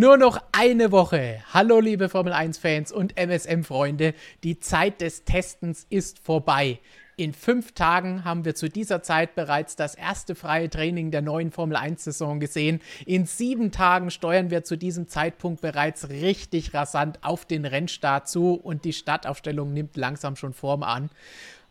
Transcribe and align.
Nur 0.00 0.16
noch 0.16 0.40
eine 0.52 0.92
Woche. 0.92 1.42
Hallo 1.52 1.80
liebe 1.80 2.08
Formel 2.08 2.32
1-Fans 2.32 2.92
und 2.92 3.16
MSM-Freunde. 3.16 4.14
Die 4.44 4.60
Zeit 4.60 5.00
des 5.00 5.24
Testens 5.24 5.88
ist 5.90 6.20
vorbei. 6.20 6.78
In 7.16 7.32
fünf 7.32 7.72
Tagen 7.72 8.22
haben 8.22 8.44
wir 8.44 8.54
zu 8.54 8.68
dieser 8.68 9.02
Zeit 9.02 9.34
bereits 9.34 9.74
das 9.74 9.96
erste 9.96 10.36
freie 10.36 10.70
Training 10.70 11.10
der 11.10 11.22
neuen 11.22 11.50
Formel 11.50 11.76
1-Saison 11.76 12.38
gesehen. 12.38 12.80
In 13.06 13.26
sieben 13.26 13.72
Tagen 13.72 14.12
steuern 14.12 14.52
wir 14.52 14.62
zu 14.62 14.76
diesem 14.76 15.08
Zeitpunkt 15.08 15.62
bereits 15.62 16.10
richtig 16.10 16.74
rasant 16.74 17.18
auf 17.24 17.44
den 17.44 17.64
Rennstart 17.64 18.28
zu 18.28 18.54
und 18.54 18.84
die 18.84 18.92
Startaufstellung 18.92 19.72
nimmt 19.72 19.96
langsam 19.96 20.36
schon 20.36 20.52
Form 20.52 20.84
an. 20.84 21.10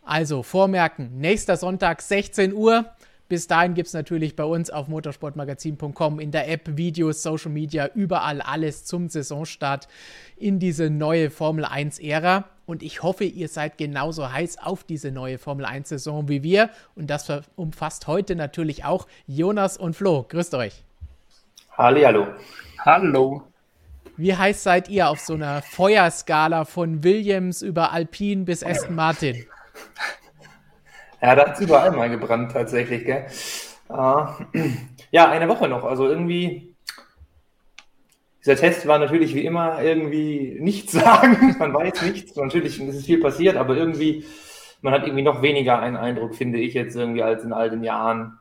Also 0.03 0.43
vormerken, 0.43 1.17
nächster 1.17 1.55
Sonntag 1.55 2.01
16 2.01 2.51
Uhr. 2.51 2.93
Bis 3.29 3.47
dahin 3.47 3.73
gibt 3.73 3.87
es 3.87 3.93
natürlich 3.93 4.35
bei 4.35 4.45
uns 4.45 4.69
auf 4.69 4.87
motorsportmagazin.com 4.87 6.19
in 6.19 6.31
der 6.31 6.49
App, 6.49 6.77
Videos, 6.77 7.21
Social 7.23 7.51
Media, 7.51 7.89
überall 7.93 8.41
alles 8.41 8.85
zum 8.85 9.09
Saisonstart 9.09 9.87
in 10.37 10.59
diese 10.59 10.89
neue 10.89 11.29
Formel 11.29 11.65
1-Ära. 11.65 12.45
Und 12.65 12.83
ich 12.83 13.03
hoffe, 13.03 13.25
ihr 13.25 13.47
seid 13.47 13.77
genauso 13.77 14.31
heiß 14.31 14.59
auf 14.59 14.83
diese 14.83 15.11
neue 15.11 15.37
Formel 15.37 15.65
1-Saison 15.65 16.29
wie 16.29 16.43
wir. 16.43 16.69
Und 16.95 17.09
das 17.09 17.31
umfasst 17.55 18.07
heute 18.07 18.35
natürlich 18.35 18.85
auch 18.85 19.07
Jonas 19.25 19.77
und 19.77 19.95
Flo. 19.95 20.25
Grüßt 20.27 20.53
euch. 20.55 20.83
Halli, 21.77 22.03
hallo. 22.03 22.27
Hallo. 22.79 23.43
Wie 24.15 24.35
heiß 24.35 24.63
seid 24.63 24.89
ihr 24.89 25.09
auf 25.09 25.19
so 25.19 25.35
einer 25.35 25.61
Feuerskala 25.61 26.65
von 26.65 27.03
Williams 27.03 27.61
über 27.61 27.91
Alpine 27.91 28.45
bis 28.45 28.63
Aston 28.63 28.95
Martin? 28.95 29.45
Ja, 31.21 31.35
da 31.35 31.47
hat 31.47 31.55
es 31.55 31.61
überall 31.61 31.91
mal 31.91 32.09
gebrannt 32.09 32.51
tatsächlich, 32.51 33.05
gell? 33.05 33.25
Uh, 33.89 34.27
ja, 35.11 35.29
eine 35.29 35.47
Woche 35.47 35.67
noch. 35.67 35.83
Also 35.83 36.07
irgendwie, 36.07 36.75
dieser 38.45 38.55
Test 38.55 38.87
war 38.87 38.99
natürlich 38.99 39.33
wie 39.33 39.45
immer 39.45 39.81
irgendwie 39.81 40.57
nichts 40.59 40.91
sagen. 40.93 41.55
Man 41.57 41.73
weiß 41.73 42.03
nichts. 42.03 42.35
Natürlich 42.35 42.79
ist 42.79 43.05
viel 43.05 43.19
passiert, 43.19 43.57
aber 43.57 43.75
irgendwie, 43.75 44.25
man 44.81 44.93
hat 44.93 45.03
irgendwie 45.03 45.23
noch 45.23 45.41
weniger 45.41 45.79
einen 45.79 45.97
Eindruck, 45.97 46.35
finde 46.35 46.59
ich 46.59 46.73
jetzt 46.73 46.95
irgendwie, 46.95 47.23
als 47.23 47.43
in 47.43 47.53
all 47.53 47.69
den 47.69 47.83
Jahren 47.83 48.39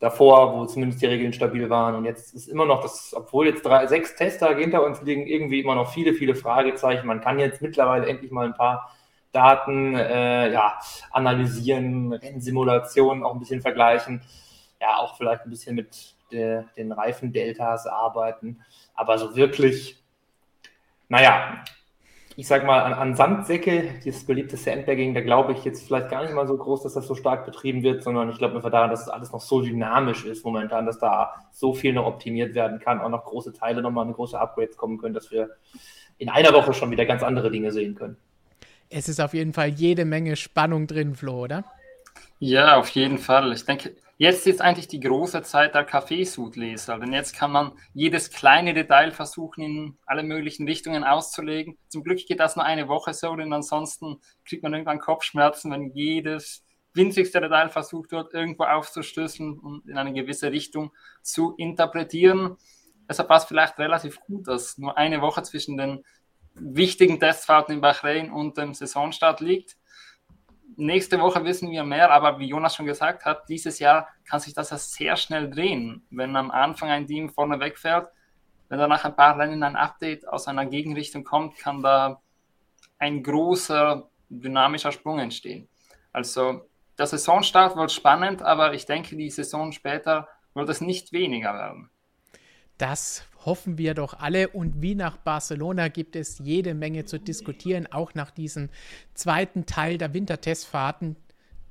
davor, 0.00 0.54
wo 0.54 0.66
zumindest 0.66 1.00
die 1.00 1.06
Regeln 1.06 1.32
stabil 1.32 1.70
waren. 1.70 1.94
Und 1.94 2.04
jetzt 2.04 2.34
ist 2.34 2.48
immer 2.48 2.66
noch 2.66 2.82
das, 2.82 3.14
obwohl 3.16 3.46
jetzt 3.46 3.64
drei, 3.64 3.86
sechs 3.86 4.16
Testtage 4.16 4.60
hinter 4.60 4.84
uns 4.84 5.00
liegen, 5.02 5.26
irgendwie 5.26 5.60
immer 5.60 5.74
noch 5.74 5.92
viele, 5.92 6.14
viele 6.14 6.34
Fragezeichen. 6.34 7.06
Man 7.06 7.20
kann 7.20 7.38
jetzt 7.38 7.62
mittlerweile 7.62 8.06
endlich 8.06 8.30
mal 8.30 8.46
ein 8.46 8.54
paar 8.54 8.90
Daten 9.36 9.94
äh, 9.94 10.50
ja, 10.50 10.78
analysieren, 11.10 12.14
Rennsimulationen 12.14 13.22
auch 13.22 13.34
ein 13.34 13.38
bisschen 13.38 13.60
vergleichen, 13.60 14.22
ja, 14.80 14.96
auch 14.96 15.18
vielleicht 15.18 15.44
ein 15.44 15.50
bisschen 15.50 15.76
mit 15.76 16.14
de, 16.32 16.62
den 16.78 16.90
Reifendeltas 16.90 17.86
arbeiten. 17.86 18.62
Aber 18.94 19.18
so 19.18 19.36
wirklich, 19.36 20.02
naja, 21.08 21.62
ich 22.34 22.48
sag 22.48 22.64
mal, 22.64 22.80
an, 22.80 22.94
an 22.94 23.14
Sandsäcke, 23.14 24.00
dieses 24.04 24.24
beliebte 24.24 24.56
Sandbagging, 24.56 25.12
da 25.12 25.20
glaube 25.20 25.52
ich 25.52 25.64
jetzt 25.64 25.86
vielleicht 25.86 26.08
gar 26.08 26.22
nicht 26.22 26.34
mal 26.34 26.46
so 26.46 26.56
groß, 26.56 26.82
dass 26.82 26.94
das 26.94 27.06
so 27.06 27.14
stark 27.14 27.44
betrieben 27.44 27.82
wird, 27.82 28.02
sondern 28.02 28.30
ich 28.30 28.38
glaube 28.38 28.56
einfach 28.56 28.70
daran, 28.70 28.90
dass 28.90 29.02
es 29.02 29.08
alles 29.08 29.32
noch 29.32 29.40
so 29.42 29.60
dynamisch 29.60 30.24
ist 30.24 30.46
momentan, 30.46 30.86
dass 30.86 30.98
da 30.98 31.34
so 31.50 31.74
viel 31.74 31.92
noch 31.92 32.06
optimiert 32.06 32.54
werden 32.54 32.78
kann, 32.78 33.02
auch 33.02 33.10
noch 33.10 33.24
große 33.24 33.52
Teile 33.52 33.82
nochmal 33.82 34.04
eine 34.04 34.14
große 34.14 34.38
Upgrades 34.38 34.78
kommen 34.78 34.96
können, 34.96 35.14
dass 35.14 35.30
wir 35.30 35.50
in 36.16 36.30
einer 36.30 36.54
Woche 36.54 36.72
schon 36.72 36.90
wieder 36.90 37.04
ganz 37.04 37.22
andere 37.22 37.50
Dinge 37.50 37.70
sehen 37.70 37.94
können 37.94 38.16
es 38.90 39.08
ist 39.08 39.20
auf 39.20 39.34
jeden 39.34 39.52
Fall 39.52 39.68
jede 39.68 40.04
Menge 40.04 40.36
Spannung 40.36 40.86
drin, 40.86 41.14
Flo, 41.14 41.44
oder? 41.44 41.64
Ja, 42.38 42.76
auf 42.76 42.88
jeden 42.90 43.18
Fall. 43.18 43.52
Ich 43.52 43.64
denke, 43.64 43.96
jetzt 44.18 44.46
ist 44.46 44.60
eigentlich 44.60 44.88
die 44.88 45.00
große 45.00 45.42
Zeit 45.42 45.74
der 45.74 45.84
Kaffeesudleser, 45.84 46.98
denn 46.98 47.12
jetzt 47.12 47.34
kann 47.34 47.50
man 47.50 47.72
jedes 47.94 48.30
kleine 48.30 48.74
Detail 48.74 49.10
versuchen, 49.10 49.62
in 49.62 49.98
alle 50.04 50.22
möglichen 50.22 50.66
Richtungen 50.66 51.04
auszulegen. 51.04 51.78
Zum 51.88 52.04
Glück 52.04 52.18
geht 52.26 52.40
das 52.40 52.56
nur 52.56 52.64
eine 52.64 52.88
Woche 52.88 53.14
so, 53.14 53.34
denn 53.36 53.52
ansonsten 53.52 54.20
kriegt 54.44 54.62
man 54.62 54.74
irgendwann 54.74 54.98
Kopfschmerzen, 54.98 55.70
wenn 55.70 55.92
jedes 55.94 56.64
winzigste 56.92 57.40
Detail 57.40 57.68
versucht 57.68 58.10
wird, 58.12 58.32
irgendwo 58.34 58.64
aufzustößen 58.64 59.58
und 59.58 59.88
in 59.88 59.98
eine 59.98 60.12
gewisse 60.12 60.50
Richtung 60.50 60.92
zu 61.22 61.54
interpretieren. 61.56 62.56
Deshalb 63.08 63.28
war 63.28 63.36
es 63.36 63.44
vielleicht 63.44 63.78
relativ 63.78 64.20
gut, 64.20 64.48
dass 64.48 64.78
nur 64.78 64.96
eine 64.96 65.20
Woche 65.20 65.42
zwischen 65.42 65.76
den 65.76 66.04
wichtigen 66.58 67.20
Testfahrten 67.20 67.74
in 67.74 67.80
Bahrain 67.80 68.30
und 68.30 68.56
dem 68.56 68.74
Saisonstart 68.74 69.40
liegt. 69.40 69.76
Nächste 70.76 71.20
Woche 71.20 71.44
wissen 71.44 71.70
wir 71.70 71.84
mehr, 71.84 72.10
aber 72.10 72.38
wie 72.38 72.48
Jonas 72.48 72.74
schon 72.74 72.86
gesagt 72.86 73.24
hat, 73.24 73.48
dieses 73.48 73.78
Jahr 73.78 74.08
kann 74.24 74.40
sich 74.40 74.52
das 74.52 74.68
sehr 74.92 75.16
schnell 75.16 75.50
drehen. 75.50 76.06
Wenn 76.10 76.36
am 76.36 76.50
Anfang 76.50 76.90
ein 76.90 77.06
Team 77.06 77.30
vorne 77.30 77.60
wegfährt, 77.60 78.12
wenn 78.68 78.78
dann 78.78 78.90
nach 78.90 79.04
ein 79.04 79.16
paar 79.16 79.38
Rennen 79.38 79.62
ein 79.62 79.76
Update 79.76 80.26
aus 80.28 80.48
einer 80.48 80.66
Gegenrichtung 80.66 81.24
kommt, 81.24 81.56
kann 81.56 81.82
da 81.82 82.20
ein 82.98 83.22
großer 83.22 84.08
dynamischer 84.28 84.92
Sprung 84.92 85.18
entstehen. 85.18 85.68
Also 86.12 86.68
der 86.98 87.06
Saisonstart 87.06 87.76
wird 87.76 87.92
spannend, 87.92 88.42
aber 88.42 88.74
ich 88.74 88.86
denke, 88.86 89.16
die 89.16 89.30
Saison 89.30 89.72
später 89.72 90.28
wird 90.54 90.68
es 90.68 90.80
nicht 90.80 91.12
weniger 91.12 91.54
werden. 91.54 91.90
Das 92.78 93.24
hoffen 93.46 93.78
wir 93.78 93.94
doch 93.94 94.18
alle. 94.18 94.48
Und 94.48 94.82
wie 94.82 94.94
nach 94.94 95.16
Barcelona 95.16 95.88
gibt 95.88 96.16
es 96.16 96.38
jede 96.38 96.74
Menge 96.74 97.04
zu 97.06 97.18
diskutieren, 97.18 97.86
auch 97.90 98.14
nach 98.14 98.30
diesem 98.30 98.68
zweiten 99.14 99.64
Teil 99.64 99.96
der 99.96 100.12
Wintertestfahrten, 100.12 101.16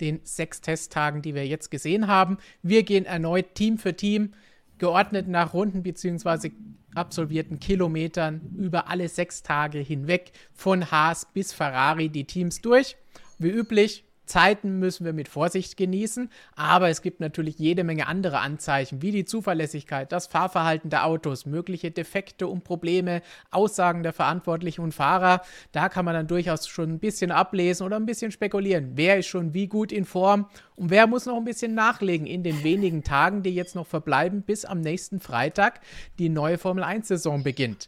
den 0.02 0.20
sechs 0.24 0.62
Testtagen, 0.62 1.22
die 1.22 1.36
wir 1.36 1.46
jetzt 1.46 1.70
gesehen 1.70 2.08
haben. 2.08 2.38
Wir 2.64 2.84
gehen 2.84 3.06
erneut 3.06 3.56
Team 3.56 3.78
für 3.78 3.96
Team, 3.96 4.34
geordnet 4.78 5.28
nach 5.28 5.54
Runden 5.54 5.84
bzw. 5.84 6.52
absolvierten 6.96 7.60
Kilometern 7.60 8.42
über 8.58 8.90
alle 8.90 9.08
sechs 9.08 9.44
Tage 9.44 9.80
hinweg, 9.80 10.32
von 10.54 10.92
Haas 10.92 11.28
bis 11.34 11.54
Ferrari 11.54 12.10
die 12.10 12.26
Teams 12.26 12.62
durch. 12.62 12.96
Wie 13.38 13.50
üblich 13.50 14.06
Zeiten 14.36 14.80
müssen 14.80 15.06
wir 15.06 15.14
mit 15.14 15.30
Vorsicht 15.30 15.78
genießen, 15.78 16.30
aber 16.58 16.90
es 16.90 17.02
gibt 17.02 17.22
natürlich 17.22 17.58
jede 17.58 17.86
Menge 17.86 18.06
andere 18.08 18.40
Anzeichen, 18.40 19.02
wie 19.02 19.12
die 19.12 19.24
Zuverlässigkeit, 19.24 20.12
das 20.12 20.28
Fahrverhalten 20.28 20.90
der 20.90 21.06
Autos, 21.06 21.46
mögliche 21.46 21.90
Defekte 21.90 22.50
und 22.50 22.66
Probleme, 22.66 23.22
Aussagen 23.50 24.04
der 24.04 24.12
Verantwortlichen 24.12 24.82
und 24.82 24.94
Fahrer. 24.94 25.40
Da 25.72 25.88
kann 25.88 26.04
man 26.04 26.16
dann 26.16 26.28
durchaus 26.28 26.68
schon 26.68 26.90
ein 26.90 27.00
bisschen 27.00 27.32
ablesen 27.32 27.86
oder 27.86 27.96
ein 27.96 28.06
bisschen 28.06 28.34
spekulieren. 28.34 28.92
Wer 28.96 29.20
ist 29.20 29.28
schon 29.28 29.54
wie 29.54 29.68
gut 29.68 29.94
in 29.94 30.04
Form 30.04 30.50
und 30.76 30.90
wer 30.90 31.08
muss 31.08 31.26
noch 31.26 31.38
ein 31.38 31.46
bisschen 31.46 31.74
nachlegen 31.74 32.28
in 32.28 32.44
den 32.44 32.62
wenigen 32.62 33.06
Tagen, 33.06 33.42
die 33.42 33.56
jetzt 33.56 33.74
noch 33.74 33.88
verbleiben, 33.88 34.42
bis 34.42 34.66
am 34.66 34.82
nächsten 34.82 35.22
Freitag 35.22 35.80
die 36.20 36.28
neue 36.28 36.58
Formel 36.58 36.84
1-Saison 36.84 37.42
beginnt. 37.42 37.88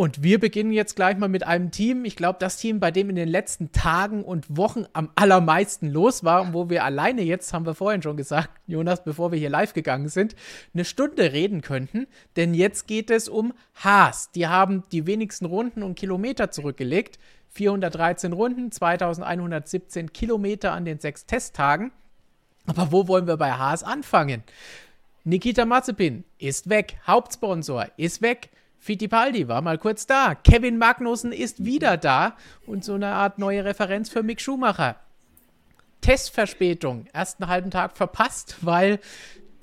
Und 0.00 0.22
wir 0.22 0.40
beginnen 0.40 0.72
jetzt 0.72 0.96
gleich 0.96 1.18
mal 1.18 1.28
mit 1.28 1.46
einem 1.46 1.70
Team. 1.70 2.06
Ich 2.06 2.16
glaube, 2.16 2.38
das 2.38 2.56
Team, 2.56 2.80
bei 2.80 2.90
dem 2.90 3.10
in 3.10 3.16
den 3.16 3.28
letzten 3.28 3.70
Tagen 3.70 4.24
und 4.24 4.56
Wochen 4.56 4.86
am 4.94 5.10
allermeisten 5.14 5.90
los 5.90 6.24
war 6.24 6.40
und 6.40 6.54
wo 6.54 6.70
wir 6.70 6.84
alleine 6.84 7.20
jetzt, 7.20 7.52
haben 7.52 7.66
wir 7.66 7.74
vorhin 7.74 8.00
schon 8.00 8.16
gesagt, 8.16 8.48
Jonas, 8.66 9.04
bevor 9.04 9.30
wir 9.30 9.38
hier 9.38 9.50
live 9.50 9.74
gegangen 9.74 10.08
sind, 10.08 10.34
eine 10.72 10.86
Stunde 10.86 11.34
reden 11.34 11.60
könnten. 11.60 12.06
Denn 12.36 12.54
jetzt 12.54 12.86
geht 12.86 13.10
es 13.10 13.28
um 13.28 13.52
Haas. 13.74 14.30
Die 14.30 14.46
haben 14.46 14.84
die 14.90 15.06
wenigsten 15.06 15.44
Runden 15.44 15.82
und 15.82 15.96
Kilometer 15.96 16.50
zurückgelegt. 16.50 17.18
413 17.50 18.32
Runden, 18.32 18.72
2117 18.72 20.14
Kilometer 20.14 20.72
an 20.72 20.86
den 20.86 20.98
sechs 20.98 21.26
Testtagen. 21.26 21.92
Aber 22.64 22.90
wo 22.90 23.06
wollen 23.06 23.26
wir 23.26 23.36
bei 23.36 23.52
Haas 23.52 23.82
anfangen? 23.82 24.44
Nikita 25.24 25.66
Mazepin 25.66 26.24
ist 26.38 26.70
weg. 26.70 26.96
Hauptsponsor 27.06 27.88
ist 27.98 28.22
weg. 28.22 28.48
Fittipaldi 28.80 29.46
war 29.46 29.60
mal 29.60 29.78
kurz 29.78 30.06
da. 30.06 30.34
Kevin 30.34 30.78
Magnussen 30.78 31.32
ist 31.32 31.64
wieder 31.64 31.98
da 31.98 32.34
und 32.66 32.82
so 32.82 32.94
eine 32.94 33.08
Art 33.08 33.38
neue 33.38 33.64
Referenz 33.64 34.08
für 34.08 34.22
Mick 34.22 34.40
Schumacher. 34.40 34.96
Testverspätung, 36.00 37.06
erst 37.12 37.40
einen 37.40 37.50
halben 37.50 37.70
Tag 37.70 37.96
verpasst, 37.96 38.56
weil 38.62 38.98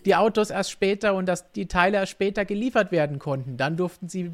die 0.05 0.15
Autos 0.15 0.51
erst 0.51 0.69
später 0.69 1.15
und 1.15 1.25
das, 1.25 1.51
die 1.51 1.65
Teile 1.65 1.97
erst 1.97 2.11
später 2.11 2.45
geliefert 2.45 2.91
werden 2.91 3.17
konnten. 3.17 3.57
Dann 3.57 3.75
durften 3.75 4.07
sie 4.07 4.33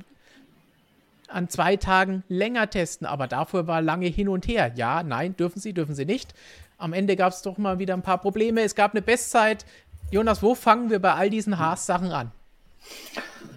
an 1.30 1.48
zwei 1.48 1.78
Tagen 1.78 2.24
länger 2.28 2.70
testen, 2.70 3.08
aber 3.08 3.28
dafür 3.28 3.68
war 3.68 3.82
lange 3.82 4.08
hin 4.08 4.28
und 4.28 4.48
her. 4.48 4.74
Ja, 4.76 5.02
nein, 5.02 5.36
dürfen 5.38 5.62
sie, 5.62 5.74
dürfen 5.74 5.96
sie 5.96 6.06
nicht. 6.06 6.34
Am 6.78 6.92
Ende 6.92 7.16
gab 7.16 7.32
es 7.32 7.42
doch 7.42 7.58
mal 7.58 7.80
wieder 7.80 7.94
ein 7.94 8.02
paar 8.02 8.18
Probleme. 8.18 8.62
Es 8.62 8.76
gab 8.76 8.92
eine 8.92 9.02
Bestzeit. 9.02 9.66
Jonas, 10.12 10.44
wo 10.44 10.56
fangen 10.56 10.90
wir 10.90 11.00
bei 11.00 11.14
all 11.14 11.30
diesen 11.30 11.58
Haas-Sachen 11.58 12.12
an? 12.12 12.32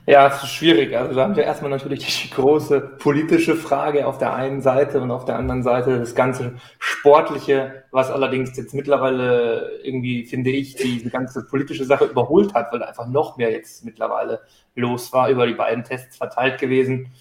Ja, 0.08 0.28
es 0.28 0.40
ist 0.40 0.52
schwierig. 0.52 0.96
Also 0.96 1.16
da 1.16 1.24
haben 1.24 1.34
wir 1.34 1.42
erstmal 1.42 1.72
natürlich 1.72 2.22
die 2.22 2.30
große 2.30 2.80
politische 2.80 3.56
Frage 3.56 4.06
auf 4.06 4.18
der 4.18 4.34
einen 4.34 4.60
Seite 4.60 5.00
und 5.00 5.10
auf 5.10 5.24
der 5.24 5.34
anderen 5.34 5.64
Seite 5.64 5.98
das 5.98 6.14
ganze 6.14 6.54
Sportliche, 6.78 7.82
was 7.90 8.12
allerdings 8.12 8.56
jetzt 8.56 8.72
mittlerweile 8.72 9.80
irgendwie, 9.82 10.24
finde 10.24 10.50
ich, 10.50 10.76
die 10.76 11.02
ganze 11.10 11.44
politische 11.44 11.84
Sache 11.84 12.04
überholt 12.04 12.54
hat, 12.54 12.72
weil 12.72 12.84
einfach 12.84 13.08
noch 13.08 13.36
mehr 13.36 13.50
jetzt 13.50 13.84
mittlerweile 13.84 14.42
los 14.76 15.12
war, 15.12 15.28
über 15.28 15.44
die 15.44 15.54
beiden 15.54 15.82
Tests 15.82 16.16
verteilt 16.16 16.60
gewesen. 16.60 17.12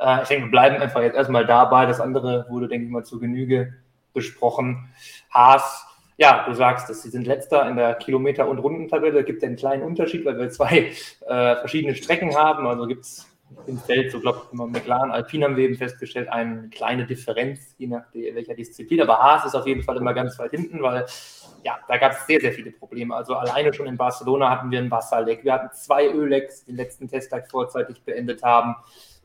Äh, 0.00 0.22
ich 0.22 0.28
denke, 0.28 0.46
wir 0.46 0.50
bleiben 0.50 0.82
einfach 0.82 1.02
jetzt 1.02 1.14
erstmal 1.14 1.46
dabei. 1.46 1.86
Das 1.86 2.00
andere 2.00 2.46
wurde, 2.48 2.66
denke 2.66 2.86
ich 2.86 2.90
mal, 2.90 3.04
zu 3.04 3.20
Genüge 3.20 3.74
besprochen. 4.12 4.88
Haas 5.30 5.83
ja, 6.16 6.44
du 6.46 6.54
sagst 6.54 6.88
es, 6.90 7.02
sie 7.02 7.10
sind 7.10 7.26
letzter 7.26 7.68
in 7.68 7.76
der 7.76 7.94
Kilometer- 7.94 8.48
und 8.48 8.58
Rundentabelle. 8.58 9.20
Es 9.20 9.26
gibt 9.26 9.42
einen 9.42 9.56
kleinen 9.56 9.82
Unterschied, 9.82 10.24
weil 10.24 10.38
wir 10.38 10.48
zwei 10.50 10.92
äh, 11.26 11.56
verschiedene 11.56 11.94
Strecken 11.94 12.36
haben. 12.36 12.66
Also 12.66 12.86
gibt 12.86 13.04
es 13.04 13.26
im 13.66 13.78
Feld, 13.78 14.12
so 14.12 14.20
glaube 14.20 14.42
ich, 14.50 14.58
McLaren, 14.58 15.10
Alpine 15.10 15.44
haben 15.44 15.56
wir 15.56 15.64
eben 15.64 15.76
festgestellt, 15.76 16.28
eine 16.28 16.68
kleine 16.70 17.06
Differenz, 17.06 17.74
je 17.78 17.88
nach 17.88 18.04
welcher 18.12 18.54
Disziplin. 18.54 19.00
Aber 19.00 19.18
Haas 19.18 19.46
ist 19.46 19.54
auf 19.54 19.66
jeden 19.66 19.82
Fall 19.82 19.96
immer 19.96 20.14
ganz 20.14 20.38
weit 20.38 20.52
hinten, 20.52 20.82
weil 20.82 21.04
ja, 21.62 21.78
da 21.88 21.96
gab 21.96 22.12
es 22.12 22.26
sehr, 22.26 22.40
sehr 22.40 22.52
viele 22.52 22.70
Probleme. 22.70 23.14
Also 23.14 23.34
alleine 23.34 23.72
schon 23.72 23.86
in 23.86 23.96
Barcelona 23.96 24.50
hatten 24.50 24.70
wir 24.70 24.78
ein 24.78 24.90
Wasserleck. 24.90 25.44
Wir 25.44 25.54
hatten 25.54 25.74
zwei 25.74 26.08
Öllecks, 26.08 26.64
die 26.64 26.72
den 26.72 26.76
letzten 26.76 27.08
Testtag 27.08 27.50
vorzeitig 27.50 28.02
beendet 28.02 28.42
haben. 28.42 28.76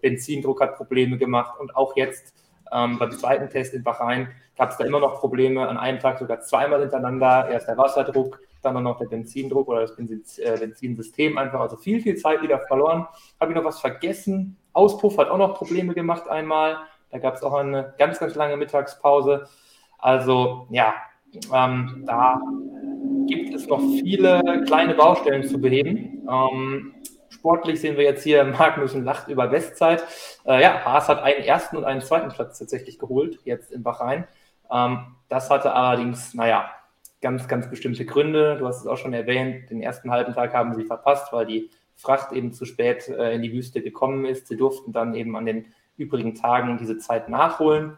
Benzindruck 0.02 0.62
hat 0.62 0.78
Probleme 0.78 1.18
gemacht 1.18 1.60
und 1.60 1.76
auch 1.76 1.96
jetzt 1.98 2.34
ähm, 2.72 2.98
beim 2.98 3.12
zweiten 3.12 3.50
Test 3.50 3.74
in 3.74 3.84
Bahrain 3.84 4.30
gab 4.60 4.72
es 4.72 4.78
da 4.78 4.84
immer 4.84 5.00
noch 5.00 5.20
Probleme. 5.20 5.68
An 5.68 5.78
einem 5.78 6.00
Tag 6.00 6.20
sogar 6.20 6.42
zweimal 6.42 6.82
hintereinander. 6.82 7.48
Erst 7.50 7.70
der 7.70 7.78
Wasserdruck, 7.78 8.42
dann 8.62 8.84
noch 8.84 9.00
der 9.00 9.06
Benzindruck 9.06 9.70
oder 9.70 9.88
das 9.88 10.38
äh, 10.38 10.58
Benzinsystem 10.60 11.38
einfach. 11.38 11.62
Also 11.62 11.78
viel, 11.78 12.02
viel 12.02 12.18
Zeit 12.18 12.42
wieder 12.42 12.60
verloren. 12.60 13.08
Habe 13.40 13.52
ich 13.52 13.58
noch 13.58 13.64
was 13.64 13.80
vergessen? 13.80 14.58
Auspuff 14.74 15.18
hat 15.18 15.30
auch 15.30 15.38
noch 15.38 15.56
Probleme 15.56 15.94
gemacht 15.94 16.28
einmal. 16.30 16.78
Da 17.10 17.20
gab 17.20 17.36
es 17.36 17.42
auch 17.42 17.54
eine 17.54 17.94
ganz, 17.98 18.20
ganz 18.20 18.36
lange 18.36 18.58
Mittagspause. 18.58 19.48
Also 19.98 20.68
ja, 20.72 20.94
ähm, 21.54 22.04
da 22.06 22.42
gibt 23.28 23.54
es 23.56 23.66
noch 23.66 23.80
viele 23.80 24.64
kleine 24.66 24.94
Baustellen 24.94 25.44
zu 25.44 25.58
beheben. 25.58 26.28
Ähm, 26.30 26.96
sportlich 27.30 27.80
sehen 27.80 27.96
wir 27.96 28.04
jetzt 28.04 28.24
hier, 28.24 28.44
Magnussen 28.60 29.06
lacht 29.06 29.30
über 29.30 29.48
Bestzeit. 29.48 30.04
Äh, 30.46 30.62
ja, 30.62 30.84
Haas 30.84 31.08
hat 31.08 31.24
einen 31.24 31.46
ersten 31.46 31.78
und 31.78 31.86
einen 31.86 32.02
zweiten 32.02 32.28
Platz 32.28 32.60
tatsächlich 32.60 33.00
geholt, 33.00 33.40
jetzt 33.46 33.72
in 33.72 33.84
Bahrain. 33.84 34.28
Ähm, 34.72 35.16
das 35.28 35.50
hatte 35.50 35.74
allerdings, 35.74 36.34
naja, 36.34 36.70
ganz, 37.22 37.48
ganz 37.48 37.70
bestimmte 37.70 38.06
Gründe. 38.06 38.58
Du 38.58 38.68
hast 38.68 38.80
es 38.82 38.88
auch 38.88 38.98
schon 38.98 39.14
erwähnt, 39.14 39.70
den 39.70 39.82
ersten 39.82 40.12
halben 40.12 40.34
Tag 40.34 40.54
haben 40.54 40.74
sie 40.74 40.86
verpasst, 40.86 41.32
weil 41.34 41.46
die 41.46 41.70
Fracht 41.96 42.32
eben 42.32 42.54
zu 42.54 42.66
spät 42.66 43.08
äh, 43.10 43.34
in 43.34 43.42
die 43.42 43.52
Wüste 43.52 43.82
gekommen 43.82 44.26
ist. 44.26 44.48
Sie 44.48 44.56
durften 44.56 44.94
dann 44.94 45.16
eben 45.16 45.36
an 45.36 45.46
den 45.46 45.66
übrigen 45.98 46.34
Tagen 46.36 46.78
diese 46.78 46.98
Zeit 46.98 47.28
nachholen. 47.30 47.98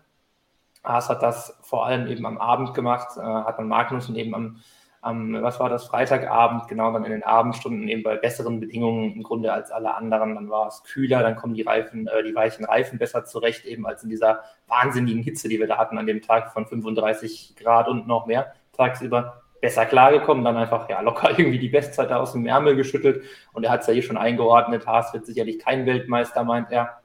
Haas 0.83 1.09
hat 1.09 1.21
das 1.21 1.59
vor 1.61 1.85
allem 1.85 2.07
eben 2.07 2.25
am 2.25 2.39
Abend 2.39 2.73
gemacht, 2.73 3.17
äh, 3.17 3.21
hat 3.21 3.59
dann 3.59 3.67
Magnussen 3.67 4.15
eben 4.15 4.33
am, 4.33 4.57
am, 5.01 5.41
was 5.41 5.59
war 5.59 5.69
das, 5.69 5.85
Freitagabend, 5.85 6.67
genau 6.67 6.93
dann 6.93 7.05
in 7.05 7.11
den 7.11 7.23
Abendstunden 7.23 7.87
eben 7.87 8.03
bei 8.03 8.15
besseren 8.17 8.59
Bedingungen 8.59 9.13
im 9.13 9.23
Grunde 9.23 9.51
als 9.51 9.71
alle 9.71 9.95
anderen. 9.95 10.35
Dann 10.35 10.49
war 10.49 10.67
es 10.67 10.83
kühler, 10.83 11.23
dann 11.23 11.35
kommen 11.35 11.55
die 11.55 11.63
Reifen, 11.63 12.07
äh, 12.07 12.23
die 12.23 12.35
weichen 12.35 12.65
Reifen 12.65 12.99
besser 12.99 13.25
zurecht, 13.25 13.65
eben 13.65 13.87
als 13.87 14.03
in 14.03 14.09
dieser 14.09 14.41
wahnsinnigen 14.67 15.23
Hitze, 15.23 15.49
die 15.49 15.59
wir 15.59 15.67
da 15.67 15.77
hatten 15.77 15.97
an 15.97 16.05
dem 16.05 16.21
Tag 16.21 16.53
von 16.53 16.67
35 16.67 17.55
Grad 17.57 17.87
und 17.87 18.07
noch 18.07 18.27
mehr 18.27 18.53
tagsüber 18.73 19.41
besser 19.59 19.85
klargekommen, 19.85 20.43
dann 20.43 20.57
einfach 20.57 20.89
ja 20.89 21.01
locker 21.01 21.29
irgendwie 21.37 21.59
die 21.59 21.69
Bestzeit 21.69 22.09
da 22.09 22.17
aus 22.17 22.33
dem 22.33 22.45
Ärmel 22.45 22.75
geschüttelt 22.75 23.23
und 23.53 23.63
er 23.63 23.71
hat 23.71 23.81
es 23.81 23.87
ja 23.87 23.93
eh 23.93 24.01
schon 24.01 24.17
eingeordnet, 24.17 24.87
Haas 24.87 25.13
wird 25.13 25.25
sicherlich 25.25 25.59
kein 25.59 25.85
Weltmeister, 25.85 26.43
meint 26.43 26.71
er. 26.71 26.97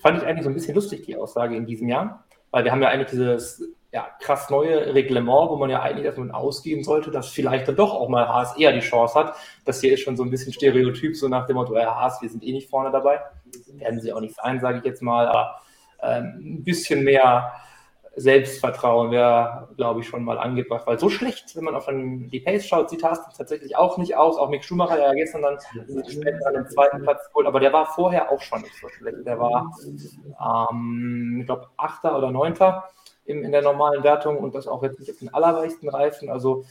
Fand 0.00 0.18
ich 0.18 0.26
eigentlich 0.26 0.42
so 0.42 0.50
ein 0.50 0.54
bisschen 0.54 0.74
lustig, 0.74 1.02
die 1.06 1.16
Aussage 1.16 1.56
in 1.56 1.64
diesem 1.64 1.88
Jahr, 1.88 2.24
weil 2.50 2.64
wir 2.64 2.72
haben 2.72 2.82
ja 2.82 2.88
eigentlich 2.88 3.10
dieses 3.10 3.62
ja, 3.92 4.08
krass 4.20 4.48
neue 4.48 4.94
Reglement, 4.94 5.50
wo 5.50 5.56
man 5.56 5.68
ja 5.68 5.82
eigentlich 5.82 6.06
davon 6.06 6.30
ausgehen 6.30 6.82
sollte, 6.82 7.10
dass 7.10 7.28
vielleicht 7.28 7.68
dann 7.68 7.76
doch 7.76 7.92
auch 7.92 8.08
mal 8.08 8.26
Haas 8.26 8.56
eher 8.56 8.72
die 8.72 8.80
Chance 8.80 9.14
hat. 9.14 9.36
Das 9.66 9.82
hier 9.82 9.92
ist 9.92 10.00
schon 10.00 10.16
so 10.16 10.22
ein 10.22 10.30
bisschen 10.30 10.52
Stereotyp, 10.52 11.14
so 11.14 11.28
nach 11.28 11.46
dem 11.46 11.56
Motto, 11.56 11.76
ja, 11.76 11.94
Haas, 11.94 12.22
wir 12.22 12.30
sind 12.30 12.42
eh 12.42 12.52
nicht 12.52 12.70
vorne 12.70 12.90
dabei. 12.90 13.20
Werden 13.74 14.00
sie 14.00 14.12
auch 14.12 14.20
nicht 14.20 14.34
sein, 14.34 14.60
sage 14.60 14.78
ich 14.78 14.84
jetzt 14.84 15.02
mal, 15.02 15.28
aber 15.28 15.60
ähm, 16.02 16.40
ein 16.40 16.64
bisschen 16.64 17.04
mehr 17.04 17.52
Selbstvertrauen 18.16 19.10
wäre, 19.10 19.68
glaube 19.76 20.00
ich, 20.00 20.08
schon 20.08 20.24
mal 20.24 20.38
angebracht, 20.38 20.86
weil 20.86 20.98
so 20.98 21.10
schlecht, 21.10 21.54
wenn 21.54 21.64
man 21.64 21.74
auf 21.74 21.86
die 21.88 22.40
Pace 22.40 22.66
schaut, 22.66 22.88
sieht 22.88 23.04
Haas 23.04 23.20
tatsächlich 23.36 23.76
auch 23.76 23.98
nicht 23.98 24.16
aus. 24.16 24.38
Auch 24.38 24.48
Mick 24.48 24.64
Schumacher, 24.64 24.96
der 24.96 25.08
ja 25.08 25.14
gestern 25.14 25.42
dann 25.42 25.58
später 26.08 26.50
den 26.52 26.66
zweiten 26.66 27.02
Platz 27.02 27.28
geholt, 27.28 27.46
aber 27.46 27.60
der 27.60 27.74
war 27.74 27.86
vorher 27.86 28.32
auch 28.32 28.40
schon 28.40 28.62
nicht 28.62 28.78
so 28.80 28.88
schlecht. 28.88 29.26
Der 29.26 29.38
war, 29.38 29.70
ähm, 30.70 31.38
ich 31.40 31.46
glaube, 31.46 31.68
Achter 31.76 32.16
oder 32.16 32.30
Neunter 32.30 32.84
in, 33.24 33.44
in 33.44 33.52
der 33.52 33.62
normalen 33.62 34.02
Wertung 34.02 34.38
und 34.38 34.54
das 34.54 34.66
auch 34.66 34.82
jetzt 34.82 35.00
auf 35.08 35.18
den 35.18 35.32
allerweichsten 35.32 35.88
Reifen. 35.88 36.28
Also 36.28 36.64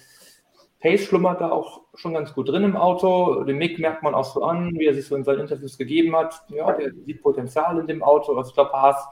Pace 0.80 1.06
schlummert 1.06 1.42
da 1.42 1.52
auch 1.52 1.82
schon 1.94 2.14
ganz 2.14 2.34
gut 2.34 2.50
drin 2.50 2.64
im 2.64 2.76
Auto. 2.76 3.44
Den 3.44 3.58
Mick 3.58 3.78
merkt 3.80 4.04
man 4.04 4.16
auch 4.16 4.26
so 4.26 4.44
an, 4.44 4.74
wie 4.78 4.88
er 4.88 4.94
sich 4.94 5.06
so 5.06 5.16
in 5.16 5.24
seinen 5.24 5.42
Interviews 5.42 5.78
gegeben 5.78 6.16
hat. 6.16 6.44
Ja, 6.50 6.72
der 6.74 6.92
sieht 7.06 7.22
Potenzial 7.22 7.78
in 7.80 7.88
dem 7.88 8.02
Auto. 8.04 8.36
Also 8.36 8.50
ich 8.50 8.56
glaube, 8.56 8.74
Haas 8.74 9.08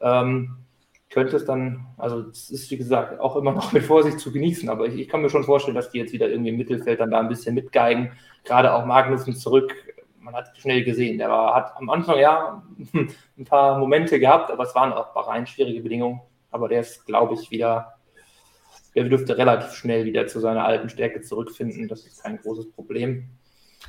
ähm, 0.00 0.56
könnte 1.10 1.36
es 1.36 1.44
dann, 1.44 1.86
also 1.98 2.20
es 2.30 2.50
ist 2.50 2.70
wie 2.70 2.76
gesagt 2.76 3.18
auch 3.18 3.34
immer 3.34 3.52
noch 3.52 3.72
mit 3.72 3.82
Vorsicht 3.82 4.20
zu 4.20 4.32
genießen, 4.32 4.68
aber 4.68 4.86
ich, 4.86 4.94
ich, 4.94 5.08
kann 5.08 5.20
mir 5.20 5.30
schon 5.30 5.44
vorstellen, 5.44 5.74
dass 5.74 5.90
die 5.90 5.98
jetzt 5.98 6.12
wieder 6.12 6.28
irgendwie 6.28 6.50
im 6.50 6.56
Mittelfeld 6.56 7.00
dann 7.00 7.10
da 7.10 7.18
ein 7.18 7.28
bisschen 7.28 7.54
mitgeigen. 7.54 8.12
Gerade 8.44 8.72
auch 8.72 8.86
Magnussen 8.86 9.34
zurück, 9.34 9.74
man 10.20 10.34
hat 10.34 10.56
schnell 10.56 10.84
gesehen, 10.84 11.18
der 11.18 11.28
war, 11.28 11.54
hat 11.56 11.76
am 11.76 11.90
Anfang 11.90 12.18
ja 12.18 12.62
ein 13.36 13.44
paar 13.44 13.78
Momente 13.78 14.20
gehabt, 14.20 14.50
aber 14.50 14.62
es 14.62 14.74
waren 14.76 14.92
auch 14.92 15.12
Bahrain 15.12 15.46
schwierige 15.46 15.82
Bedingungen. 15.82 16.20
Aber 16.50 16.68
der 16.68 16.80
ist, 16.80 17.06
glaube 17.06 17.34
ich, 17.34 17.50
wieder, 17.50 17.94
der 18.94 19.04
dürfte 19.04 19.36
relativ 19.36 19.72
schnell 19.72 20.04
wieder 20.04 20.26
zu 20.26 20.40
seiner 20.40 20.64
alten 20.64 20.88
Stärke 20.88 21.22
zurückfinden. 21.22 21.88
Das 21.88 22.06
ist 22.06 22.22
kein 22.22 22.38
großes 22.38 22.72
Problem. 22.72 23.30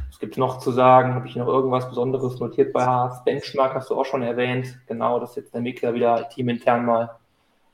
Was 0.10 0.20
gibt 0.20 0.34
es 0.34 0.38
noch 0.38 0.60
zu 0.60 0.72
sagen? 0.72 1.14
Habe 1.16 1.28
ich 1.28 1.36
noch 1.36 1.48
irgendwas 1.48 1.90
Besonderes 1.90 2.40
notiert 2.40 2.72
bei 2.72 2.86
Haas? 2.86 3.24
Benchmark 3.24 3.74
hast 3.74 3.90
du 3.90 3.96
auch 3.96 4.06
schon 4.06 4.22
erwähnt. 4.22 4.80
Genau, 4.88 5.20
dass 5.20 5.36
jetzt 5.36 5.54
der 5.54 5.62
Mikler 5.62 5.94
wieder 5.94 6.30
teamintern 6.30 6.86
mal 6.86 7.18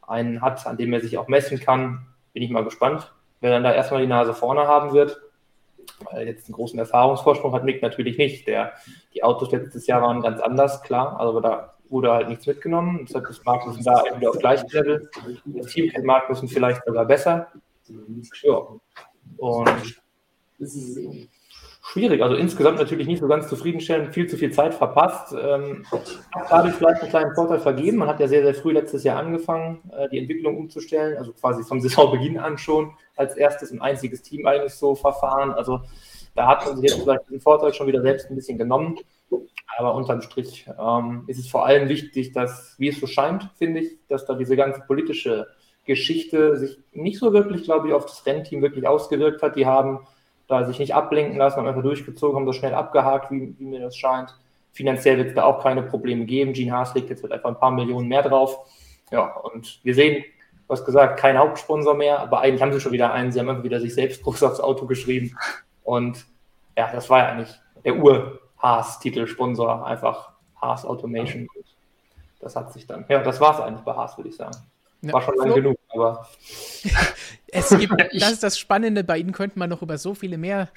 einen 0.01 0.41
hat, 0.41 0.65
an 0.65 0.77
dem 0.77 0.93
er 0.93 1.01
sich 1.01 1.17
auch 1.17 1.27
messen 1.27 1.59
kann. 1.59 2.07
Bin 2.33 2.41
ich 2.41 2.49
mal 2.49 2.63
gespannt, 2.63 3.13
wer 3.41 3.51
dann 3.51 3.63
da 3.63 3.73
erstmal 3.73 4.01
die 4.01 4.07
Nase 4.07 4.33
vorne 4.33 4.67
haben 4.67 4.93
wird. 4.93 5.21
Weil 6.11 6.27
jetzt 6.27 6.47
einen 6.47 6.55
großen 6.55 6.77
Erfahrungsvorsprung 6.79 7.53
hat 7.53 7.63
Mick 7.63 7.81
natürlich 7.81 8.17
nicht. 8.17 8.47
Der, 8.47 8.73
die 9.13 9.23
Autos 9.23 9.51
letztes 9.51 9.87
Jahr 9.87 10.01
waren 10.01 10.21
ganz 10.21 10.39
anders, 10.39 10.81
klar. 10.83 11.19
Also 11.19 11.39
da 11.39 11.76
wurde 11.89 12.11
halt 12.11 12.29
nichts 12.29 12.47
mitgenommen. 12.47 13.05
Deshalb 13.07 13.29
ist 13.29 13.45
Magnussen 13.45 13.83
da 13.83 14.03
wieder 14.15 14.29
auf 14.29 14.39
gleichem 14.39 14.67
Level. 14.71 15.09
Das 15.45 15.67
Team 15.67 15.89
kennt 15.89 16.05
Magnussen 16.05 16.47
vielleicht 16.47 16.83
sogar 16.85 17.05
besser. 17.05 17.51
Ja. 18.43 18.61
Und 19.37 20.01
schwierig. 21.87 22.21
Also 22.21 22.35
insgesamt 22.35 22.79
natürlich 22.79 23.07
nicht 23.07 23.21
so 23.21 23.27
ganz 23.27 23.47
zufriedenstellend, 23.47 24.13
viel 24.13 24.27
zu 24.27 24.37
viel 24.37 24.51
Zeit 24.51 24.73
verpasst. 24.73 25.33
Ähm, 25.39 25.85
hat 25.91 26.47
dadurch 26.49 26.75
vielleicht 26.75 27.01
einen 27.01 27.09
kleinen 27.09 27.35
Vorteil 27.35 27.59
vergeben. 27.59 27.97
Man 27.97 28.09
hat 28.09 28.19
ja 28.19 28.27
sehr, 28.27 28.43
sehr 28.43 28.53
früh 28.53 28.73
letztes 28.73 29.03
Jahr 29.03 29.17
angefangen, 29.17 29.81
äh, 29.91 30.09
die 30.09 30.19
Entwicklung 30.19 30.57
umzustellen, 30.57 31.17
also 31.17 31.31
quasi 31.33 31.63
vom 31.63 31.79
Saisonbeginn 31.79 32.39
an 32.39 32.57
schon 32.57 32.93
als 33.15 33.35
erstes 33.35 33.71
und 33.71 33.81
einziges 33.81 34.21
Team 34.21 34.45
eigentlich 34.45 34.73
so 34.73 34.95
verfahren. 34.95 35.51
Also 35.51 35.81
da 36.37 36.47
hat 36.47 36.65
man 36.65 36.77
sich 36.77 36.91
jetzt 36.91 37.01
vielleicht 37.01 37.29
den 37.29 37.41
Vorteil 37.41 37.73
schon 37.73 37.87
wieder 37.87 38.01
selbst 38.01 38.29
ein 38.29 38.35
bisschen 38.35 38.59
genommen. 38.59 38.99
Aber 39.77 39.95
unterm 39.95 40.21
Strich 40.21 40.67
ähm, 40.79 41.23
ist 41.27 41.39
es 41.39 41.49
vor 41.49 41.65
allem 41.65 41.89
wichtig, 41.89 42.31
dass, 42.31 42.75
wie 42.77 42.89
es 42.89 42.99
so 42.99 43.07
scheint, 43.07 43.49
finde 43.57 43.81
ich, 43.81 43.97
dass 44.07 44.25
da 44.25 44.35
diese 44.35 44.55
ganze 44.55 44.81
politische 44.81 45.47
Geschichte 45.85 46.57
sich 46.57 46.79
nicht 46.93 47.17
so 47.17 47.33
wirklich, 47.33 47.63
glaube 47.63 47.87
ich, 47.87 47.93
auf 47.93 48.05
das 48.05 48.25
Rennteam 48.25 48.61
wirklich 48.61 48.87
ausgewirkt 48.87 49.41
hat. 49.41 49.55
Die 49.55 49.65
haben 49.65 50.05
da 50.47 50.63
sich 50.65 50.77
nicht 50.77 50.93
ablenken 50.93 51.37
lassen, 51.37 51.57
haben 51.57 51.67
einfach 51.67 51.81
durchgezogen, 51.81 52.37
haben 52.37 52.45
das 52.45 52.55
schnell 52.55 52.75
abgehakt, 52.75 53.31
wie, 53.31 53.55
wie 53.57 53.65
mir 53.65 53.79
das 53.79 53.97
scheint. 53.97 54.35
Finanziell 54.73 55.17
wird 55.17 55.29
es 55.29 55.33
da 55.33 55.43
auch 55.43 55.63
keine 55.63 55.81
Probleme 55.81 56.25
geben. 56.25 56.53
Gene 56.53 56.71
Haas 56.71 56.93
legt 56.93 57.09
jetzt 57.09 57.23
wird 57.23 57.33
einfach 57.33 57.49
ein 57.49 57.59
paar 57.59 57.71
Millionen 57.71 58.07
mehr 58.07 58.21
drauf. 58.21 58.59
Ja, 59.11 59.37
und 59.37 59.79
wir 59.83 59.95
sehen, 59.95 60.23
hast 60.69 60.85
gesagt, 60.85 61.19
kein 61.19 61.37
Hauptsponsor 61.37 61.95
mehr, 61.95 62.19
aber 62.19 62.41
eigentlich 62.41 62.61
haben 62.61 62.73
sie 62.73 62.79
schon 62.79 62.91
wieder 62.91 63.11
einen. 63.11 63.31
Sie 63.31 63.39
haben 63.39 63.49
einfach 63.49 63.63
wieder 63.63 63.79
sich 63.79 63.95
selbst 63.95 64.21
groß 64.21 64.43
aufs 64.43 64.59
Auto 64.59 64.85
geschrieben. 64.85 65.35
Und 65.87 66.25
ja, 66.75 66.91
das 66.91 67.09
war 67.09 67.19
ja 67.19 67.29
eigentlich 67.29 67.57
der 67.85 67.95
Ur-Haas-Titelsponsor, 67.95 69.87
einfach 69.87 70.33
Haas 70.61 70.83
Automation. 70.83 71.47
Das 72.41 72.57
hat 72.57 72.73
sich 72.73 72.85
dann, 72.85 73.05
ja, 73.07 73.23
das 73.23 73.39
war 73.39 73.53
es 73.53 73.61
eigentlich 73.61 73.85
bei 73.85 73.93
Haas, 73.93 74.17
würde 74.17 74.29
ich 74.29 74.35
sagen. 74.35 74.57
War 75.03 75.21
schon 75.21 75.37
lange 75.37 75.53
genug, 75.53 75.77
aber. 75.87 76.27
es 77.47 77.69
gibt, 77.69 77.93
das 78.19 78.31
ist 78.33 78.43
das 78.43 78.59
Spannende, 78.59 79.05
bei 79.05 79.17
Ihnen 79.17 79.31
könnte 79.31 79.57
man 79.57 79.69
noch 79.69 79.81
über 79.81 79.97
so 79.97 80.13
viele 80.13 80.37
mehr 80.37 80.67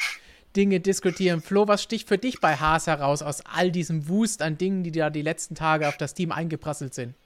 Dinge 0.54 0.78
diskutieren. 0.78 1.40
Flo, 1.40 1.66
was 1.66 1.82
sticht 1.82 2.06
für 2.06 2.18
dich 2.18 2.40
bei 2.40 2.54
Haas 2.54 2.86
heraus 2.86 3.20
aus 3.22 3.42
all 3.52 3.72
diesem 3.72 4.08
Wust 4.08 4.42
an 4.42 4.58
Dingen, 4.58 4.84
die 4.84 4.92
da 4.92 5.10
die 5.10 5.22
letzten 5.22 5.56
Tage 5.56 5.88
auf 5.88 5.96
das 5.96 6.14
Team 6.14 6.30
eingeprasselt 6.30 6.94
sind? 6.94 7.16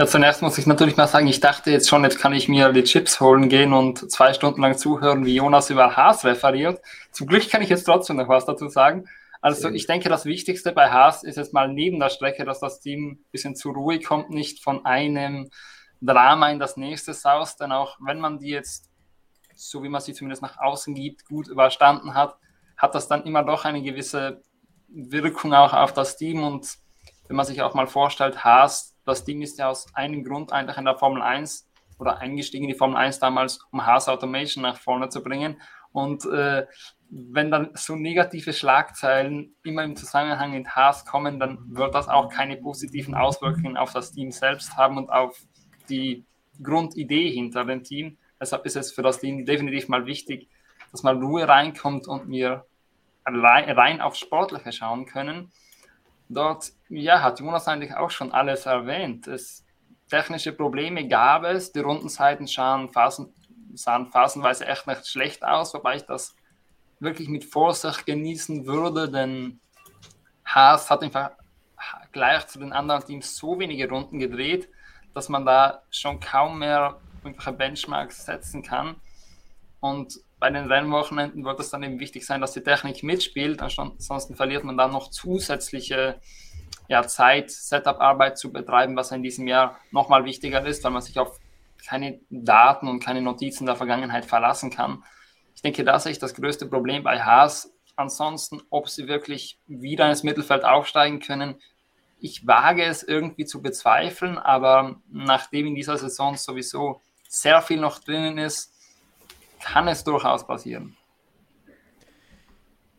Ja, 0.00 0.06
zunächst 0.06 0.40
muss 0.40 0.56
ich 0.56 0.66
natürlich 0.66 0.96
mal 0.96 1.06
sagen, 1.06 1.26
ich 1.26 1.40
dachte 1.40 1.70
jetzt 1.70 1.86
schon, 1.86 2.04
jetzt 2.04 2.18
kann 2.18 2.32
ich 2.32 2.48
mir 2.48 2.72
die 2.72 2.84
Chips 2.84 3.20
holen 3.20 3.50
gehen 3.50 3.74
und 3.74 4.10
zwei 4.10 4.32
Stunden 4.32 4.62
lang 4.62 4.78
zuhören, 4.78 5.26
wie 5.26 5.34
Jonas 5.34 5.68
über 5.68 5.94
Haas 5.94 6.24
referiert. 6.24 6.80
Zum 7.12 7.26
Glück 7.26 7.50
kann 7.50 7.60
ich 7.60 7.68
jetzt 7.68 7.84
trotzdem 7.84 8.16
noch 8.16 8.26
was 8.26 8.46
dazu 8.46 8.70
sagen. 8.70 9.04
Also 9.42 9.68
ich 9.68 9.86
denke, 9.86 10.08
das 10.08 10.24
Wichtigste 10.24 10.72
bei 10.72 10.90
Haas 10.90 11.22
ist 11.22 11.36
jetzt 11.36 11.52
mal 11.52 11.68
neben 11.68 12.00
der 12.00 12.08
Strecke, 12.08 12.46
dass 12.46 12.60
das 12.60 12.80
Team 12.80 13.10
ein 13.10 13.24
bisschen 13.30 13.54
zur 13.56 13.74
Ruhe 13.74 14.00
kommt, 14.00 14.30
nicht 14.30 14.64
von 14.64 14.86
einem 14.86 15.50
Drama 16.00 16.48
in 16.48 16.58
das 16.58 16.78
nächste 16.78 17.12
saust, 17.12 17.60
denn 17.60 17.70
auch 17.70 17.98
wenn 18.00 18.20
man 18.20 18.38
die 18.38 18.48
jetzt, 18.48 18.88
so 19.54 19.82
wie 19.82 19.90
man 19.90 20.00
sie 20.00 20.14
zumindest 20.14 20.40
nach 20.40 20.56
außen 20.56 20.94
gibt, 20.94 21.26
gut 21.26 21.46
überstanden 21.46 22.14
hat, 22.14 22.38
hat 22.78 22.94
das 22.94 23.06
dann 23.06 23.24
immer 23.24 23.42
doch 23.42 23.66
eine 23.66 23.82
gewisse 23.82 24.40
Wirkung 24.88 25.52
auch 25.52 25.74
auf 25.74 25.92
das 25.92 26.16
Team 26.16 26.42
und 26.42 26.78
wenn 27.28 27.36
man 27.36 27.44
sich 27.44 27.60
auch 27.60 27.74
mal 27.74 27.86
vorstellt, 27.86 28.44
Haas, 28.44 28.89
das 29.04 29.24
Team 29.24 29.42
ist 29.42 29.58
ja 29.58 29.68
aus 29.68 29.86
einem 29.94 30.24
Grund 30.24 30.52
eigentlich 30.52 30.76
in 30.76 30.84
der 30.84 30.96
Formel 30.96 31.22
1 31.22 31.68
oder 31.98 32.18
eingestiegen 32.18 32.64
in 32.64 32.70
die 32.70 32.78
Formel 32.78 32.96
1 32.96 33.18
damals, 33.18 33.60
um 33.70 33.84
Haas 33.84 34.08
Automation 34.08 34.62
nach 34.62 34.78
vorne 34.78 35.08
zu 35.08 35.22
bringen. 35.22 35.60
Und 35.92 36.24
äh, 36.26 36.66
wenn 37.10 37.50
dann 37.50 37.70
so 37.74 37.96
negative 37.96 38.52
Schlagzeilen 38.52 39.56
immer 39.64 39.82
im 39.82 39.96
Zusammenhang 39.96 40.52
mit 40.52 40.68
Haas 40.68 41.04
kommen, 41.04 41.40
dann 41.40 41.58
wird 41.76 41.94
das 41.94 42.08
auch 42.08 42.28
keine 42.28 42.56
positiven 42.56 43.14
Auswirkungen 43.14 43.76
auf 43.76 43.92
das 43.92 44.12
Team 44.12 44.30
selbst 44.30 44.76
haben 44.76 44.96
und 44.96 45.10
auf 45.10 45.40
die 45.88 46.24
Grundidee 46.62 47.30
hinter 47.30 47.64
dem 47.64 47.82
Team. 47.82 48.18
Deshalb 48.40 48.64
ist 48.64 48.76
es 48.76 48.92
für 48.92 49.02
das 49.02 49.18
Team 49.18 49.44
definitiv 49.44 49.88
mal 49.88 50.06
wichtig, 50.06 50.48
dass 50.92 51.02
mal 51.02 51.16
Ruhe 51.16 51.46
reinkommt 51.46 52.06
und 52.06 52.28
wir 52.30 52.64
rein 53.26 54.00
auf 54.00 54.14
Sportliche 54.14 54.72
schauen 54.72 55.06
können. 55.06 55.52
Dort 56.30 56.72
ja, 56.88 57.22
hat 57.22 57.40
Jonas 57.40 57.66
eigentlich 57.66 57.94
auch 57.94 58.10
schon 58.10 58.30
alles 58.30 58.64
erwähnt. 58.64 59.26
Es, 59.26 59.64
technische 60.08 60.52
Probleme 60.52 61.08
gab 61.08 61.42
es, 61.42 61.72
die 61.72 61.80
Rundenzeiten 61.80 62.46
sahen, 62.46 62.88
phasen, 62.88 63.34
sahen 63.74 64.06
phasenweise 64.06 64.64
echt 64.66 64.86
nicht 64.86 65.08
schlecht 65.08 65.44
aus, 65.44 65.74
wobei 65.74 65.96
ich 65.96 66.02
das 66.02 66.36
wirklich 67.00 67.28
mit 67.28 67.44
Vorsicht 67.44 68.06
genießen 68.06 68.64
würde, 68.64 69.10
denn 69.10 69.58
Haas 70.44 70.88
hat 70.88 71.02
einfach 71.02 71.32
gleich 72.12 72.46
zu 72.46 72.60
den 72.60 72.72
anderen 72.72 73.04
Teams 73.04 73.36
so 73.36 73.58
wenige 73.58 73.88
Runden 73.88 74.20
gedreht, 74.20 74.68
dass 75.14 75.28
man 75.28 75.44
da 75.44 75.82
schon 75.90 76.20
kaum 76.20 76.60
mehr 76.60 77.00
irgendwelche 77.24 77.52
Benchmarks 77.52 78.24
setzen 78.24 78.62
kann. 78.62 78.96
Und 79.80 80.20
bei 80.40 80.50
den 80.50 80.66
Rennwochenenden 80.66 81.44
wird 81.44 81.60
es 81.60 81.70
dann 81.70 81.82
eben 81.82 82.00
wichtig 82.00 82.24
sein, 82.24 82.40
dass 82.40 82.52
die 82.52 82.62
Technik 82.62 83.02
mitspielt. 83.02 83.60
Ansonsten 83.60 84.34
verliert 84.34 84.64
man 84.64 84.78
dann 84.78 84.90
noch 84.90 85.10
zusätzliche 85.10 86.18
ja, 86.88 87.06
Zeit, 87.06 87.50
Setup-Arbeit 87.50 88.38
zu 88.38 88.50
betreiben, 88.50 88.96
was 88.96 89.12
in 89.12 89.22
diesem 89.22 89.46
Jahr 89.46 89.78
nochmal 89.92 90.24
wichtiger 90.24 90.64
ist, 90.64 90.82
weil 90.82 90.92
man 90.92 91.02
sich 91.02 91.18
auf 91.18 91.38
keine 91.86 92.20
Daten 92.30 92.88
und 92.88 93.04
keine 93.04 93.20
Notizen 93.20 93.66
der 93.66 93.76
Vergangenheit 93.76 94.24
verlassen 94.24 94.70
kann. 94.70 95.04
Ich 95.54 95.62
denke, 95.62 95.84
da 95.84 95.98
sehe 95.98 96.12
ich 96.12 96.18
das 96.18 96.34
größte 96.34 96.66
Problem 96.66 97.02
bei 97.02 97.22
Haas. 97.22 97.72
Ansonsten, 97.96 98.62
ob 98.70 98.88
sie 98.88 99.08
wirklich 99.08 99.60
wieder 99.66 100.08
ins 100.08 100.22
Mittelfeld 100.22 100.64
aufsteigen 100.64 101.20
können, 101.20 101.56
ich 102.18 102.46
wage 102.46 102.84
es 102.84 103.02
irgendwie 103.02 103.44
zu 103.44 103.62
bezweifeln, 103.62 104.38
aber 104.38 105.00
nachdem 105.10 105.66
in 105.66 105.74
dieser 105.74 105.96
Saison 105.96 106.36
sowieso 106.36 107.00
sehr 107.28 107.62
viel 107.62 107.78
noch 107.78 107.98
drinnen 107.98 108.38
ist, 108.38 108.69
kann 109.60 109.88
es 109.88 110.04
durchaus 110.04 110.46
passieren. 110.46 110.96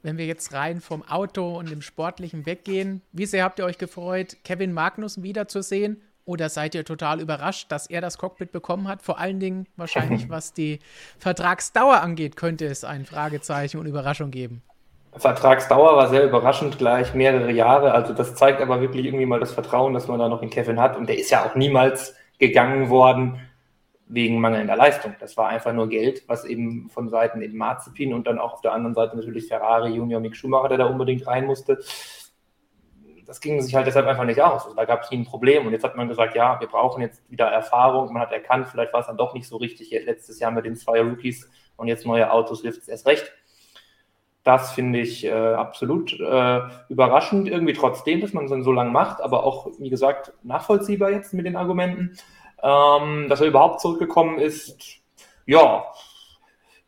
Wenn 0.04 0.18
wir 0.18 0.26
jetzt 0.26 0.54
rein 0.54 0.82
vom 0.82 1.04
Auto 1.08 1.58
und 1.58 1.70
dem 1.70 1.82
Sportlichen 1.82 2.46
weggehen, 2.46 3.02
wie 3.12 3.28
sehr 3.28 3.44
habt 3.44 3.60
ihr 3.60 3.66
euch 3.66 3.78
gefreut, 3.78 4.38
Kevin 4.44 4.74
Magnussen 4.74 5.22
wiederzusehen? 5.22 6.02
Oder 6.26 6.50
seid 6.50 6.76
ihr 6.76 6.86
total 6.86 7.20
überrascht, 7.20 7.72
dass 7.72 7.88
er 7.88 8.02
das 8.02 8.18
Cockpit 8.18 8.52
bekommen 8.52 8.88
hat? 8.88 9.02
Vor 9.02 9.20
allen 9.20 9.40
Dingen 9.40 9.68
wahrscheinlich, 9.76 10.30
was 10.30 10.54
die 10.54 10.80
Vertragsdauer 11.20 12.02
angeht, 12.02 12.36
könnte 12.36 12.66
es 12.66 12.84
ein 12.84 13.06
Fragezeichen 13.06 13.78
und 13.78 13.86
Überraschung 13.86 14.32
geben. 14.32 14.64
Vertragsdauer 15.18 15.98
war 15.98 16.08
sehr 16.08 16.24
überraschend, 16.24 16.78
gleich 16.78 17.14
mehrere 17.14 17.52
Jahre. 17.52 17.92
Also 17.92 18.14
das 18.14 18.36
zeigt 18.36 18.62
aber 18.62 18.82
wirklich 18.82 19.06
irgendwie 19.06 19.26
mal 19.26 19.40
das 19.40 19.52
Vertrauen, 19.52 19.94
das 19.94 20.08
man 20.08 20.20
da 20.20 20.30
noch 20.30 20.42
in 20.42 20.50
Kevin 20.50 20.80
hat. 20.80 20.96
Und 20.96 21.10
der 21.10 21.18
ist 21.20 21.32
ja 21.32 21.46
auch 21.46 21.56
niemals 21.56 22.16
gegangen 22.40 22.90
worden 22.90 23.40
wegen 24.14 24.40
mangelnder 24.40 24.76
Leistung. 24.76 25.16
Das 25.20 25.38
war 25.38 25.48
einfach 25.48 25.74
nur 25.74 25.88
Geld, 25.88 26.24
was 26.28 26.44
eben 26.46 26.90
von 26.90 27.10
Seiten 27.10 27.42
eben 27.42 27.58
Marzipin 27.58 28.14
und 28.14 28.28
dann 28.28 28.40
auch 28.40 28.54
auf 28.54 28.62
der 28.62 28.74
anderen 28.74 28.94
Seite 28.94 29.16
natürlich 29.16 29.48
Ferrari, 29.48 29.94
Junior 29.94 30.20
Mick 30.20 30.36
Schumacher, 30.36 30.70
der 30.70 30.80
da 30.80 30.86
unbedingt 30.86 31.26
rein 31.26 31.46
musste. 31.46 31.80
Das 33.26 33.40
ging 33.40 33.62
sich 33.62 33.74
halt 33.74 33.88
deshalb 33.88 34.08
einfach 34.08 34.26
nicht 34.26 34.42
aus. 34.42 34.66
Also 34.66 34.76
da 34.76 34.84
gab 34.84 35.04
es 35.04 35.12
nie 35.12 35.20
ein 35.20 35.26
Problem. 35.26 35.66
Und 35.66 35.72
jetzt 35.72 35.86
hat 35.86 35.96
man 35.96 36.10
gesagt, 36.10 36.36
ja, 36.36 36.60
wir 36.60 36.68
brauchen 36.68 37.02
jetzt 37.02 37.24
wieder 37.32 37.46
Erfahrung. 37.46 38.12
Man 38.12 38.22
hat 38.22 38.34
erkannt, 38.34 38.68
vielleicht 38.68 38.92
war 38.92 39.00
es 39.00 39.08
dann 39.08 39.18
doch 39.18 39.34
nicht 39.34 39.48
so 39.48 39.56
richtig 39.56 39.92
letztes 39.92 40.40
Jahr 40.40 40.52
mit 40.52 40.66
den 40.66 40.76
zwei 40.76 41.02
Rookies 41.02 41.50
und 41.78 41.88
jetzt 41.88 42.06
neue 42.06 42.30
Autos 42.32 42.62
hilft 42.62 42.82
es 42.82 42.90
erst 42.90 43.08
recht. 43.08 43.32
Das 44.44 44.72
finde 44.72 45.00
ich 45.00 45.24
äh, 45.24 45.32
absolut 45.32 46.20
äh, 46.20 46.62
überraschend, 46.90 47.48
irgendwie 47.48 47.74
trotzdem, 47.74 48.22
dass 48.22 48.34
man 48.34 48.46
es 48.46 48.66
so 48.66 48.72
lange 48.72 48.90
macht, 48.90 49.22
aber 49.22 49.44
auch, 49.44 49.70
wie 49.78 49.92
gesagt, 49.92 50.34
nachvollziehbar 50.42 51.12
jetzt 51.12 51.34
mit 51.34 51.46
den 51.46 51.56
Argumenten. 51.56 52.18
Ähm, 52.64 53.28
dass 53.30 53.42
er 53.42 53.48
überhaupt 53.48 53.82
zurückgekommen 53.82 54.40
ist, 54.40 55.02
ja, 55.46 55.86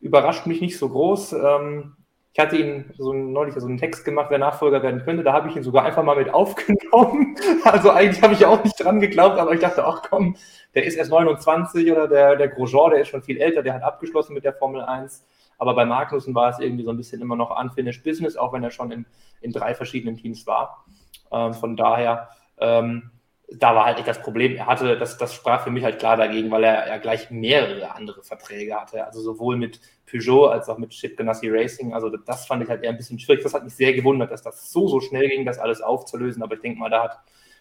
überrascht 0.00 0.46
mich 0.46 0.60
nicht 0.60 0.78
so 0.78 0.88
groß. 0.88 1.32
Ähm, 1.32 1.96
ich 2.32 2.40
hatte 2.40 2.56
ihn 2.56 2.92
so 2.98 3.12
neulich 3.12 3.54
so 3.54 3.66
einen 3.66 3.78
Text 3.78 4.04
gemacht, 4.04 4.26
wer 4.28 4.38
Nachfolger 4.38 4.82
werden 4.82 5.02
könnte. 5.04 5.22
Da 5.22 5.32
habe 5.32 5.48
ich 5.48 5.56
ihn 5.56 5.62
sogar 5.62 5.84
einfach 5.84 6.02
mal 6.02 6.16
mit 6.16 6.28
aufgenommen. 6.34 7.36
Also 7.64 7.90
eigentlich 7.90 8.22
habe 8.22 8.34
ich 8.34 8.44
auch 8.44 8.62
nicht 8.62 8.82
dran 8.82 9.00
geglaubt, 9.00 9.38
aber 9.38 9.52
ich 9.52 9.60
dachte, 9.60 9.86
ach 9.86 10.02
komm, 10.08 10.36
der 10.74 10.84
ist 10.84 10.96
erst 10.96 11.10
29 11.10 11.90
oder 11.92 12.08
der, 12.08 12.34
der 12.36 12.48
Grosjean, 12.48 12.90
der 12.90 13.00
ist 13.02 13.08
schon 13.08 13.22
viel 13.22 13.40
älter, 13.40 13.62
der 13.62 13.74
hat 13.74 13.82
abgeschlossen 13.82 14.34
mit 14.34 14.44
der 14.44 14.52
Formel 14.52 14.82
1. 14.82 15.24
Aber 15.58 15.74
bei 15.74 15.84
Magnussen 15.84 16.34
war 16.34 16.50
es 16.50 16.58
irgendwie 16.58 16.84
so 16.84 16.90
ein 16.90 16.96
bisschen 16.96 17.22
immer 17.22 17.36
noch 17.36 17.56
unfinished 17.56 18.02
Business, 18.02 18.36
auch 18.36 18.52
wenn 18.52 18.64
er 18.64 18.72
schon 18.72 18.90
in, 18.90 19.06
in 19.40 19.52
drei 19.52 19.74
verschiedenen 19.74 20.16
Teams 20.16 20.44
war. 20.46 20.84
Ähm, 21.30 21.54
von 21.54 21.76
daher, 21.76 22.30
ähm, 22.58 23.10
da 23.52 23.74
war 23.74 23.84
halt 23.84 23.98
nicht 23.98 24.08
das 24.08 24.20
Problem. 24.20 24.56
Er 24.56 24.66
hatte, 24.66 24.96
das, 24.96 25.18
das 25.18 25.34
sprach 25.34 25.64
für 25.64 25.70
mich 25.70 25.84
halt 25.84 25.98
klar 25.98 26.16
dagegen, 26.16 26.50
weil 26.50 26.64
er 26.64 26.88
ja 26.88 26.98
gleich 26.98 27.30
mehrere 27.30 27.94
andere 27.94 28.22
Verträge 28.22 28.74
hatte. 28.74 29.04
Also 29.04 29.20
sowohl 29.20 29.56
mit 29.56 29.80
Peugeot 30.10 30.46
als 30.46 30.68
auch 30.68 30.78
mit 30.78 30.90
Chip 30.90 31.16
Ganassi 31.16 31.48
Racing. 31.50 31.94
Also 31.94 32.08
das 32.10 32.46
fand 32.46 32.62
ich 32.62 32.68
halt 32.68 32.82
eher 32.82 32.90
ein 32.90 32.96
bisschen 32.96 33.18
schwierig. 33.18 33.42
Das 33.42 33.54
hat 33.54 33.64
mich 33.64 33.74
sehr 33.74 33.92
gewundert, 33.92 34.30
dass 34.30 34.42
das 34.42 34.70
so, 34.72 34.88
so 34.88 35.00
schnell 35.00 35.28
ging, 35.28 35.44
das 35.44 35.58
alles 35.58 35.82
aufzulösen. 35.82 36.42
Aber 36.42 36.54
ich 36.54 36.60
denke 36.60 36.78
mal, 36.78 36.90
da 36.90 37.04
hat 37.04 37.18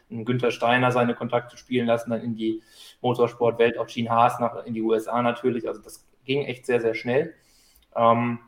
ein 0.09 0.25
Günther 0.25 0.51
Steiner 0.51 0.91
seine 0.91 1.15
Kontakte 1.15 1.57
spielen 1.57 1.87
lassen, 1.87 2.11
dann 2.11 2.21
in 2.21 2.35
die 2.35 2.61
Motorsportwelt, 3.01 3.77
auch 3.77 3.87
Gene 3.87 4.09
Haas 4.09 4.39
nach, 4.39 4.65
in 4.65 4.73
die 4.73 4.81
USA 4.81 5.21
natürlich. 5.21 5.67
Also 5.67 5.81
das 5.81 6.05
ging 6.25 6.45
echt 6.45 6.65
sehr, 6.65 6.81
sehr 6.81 6.95
schnell. 6.95 7.33
Ähm, 7.95 8.39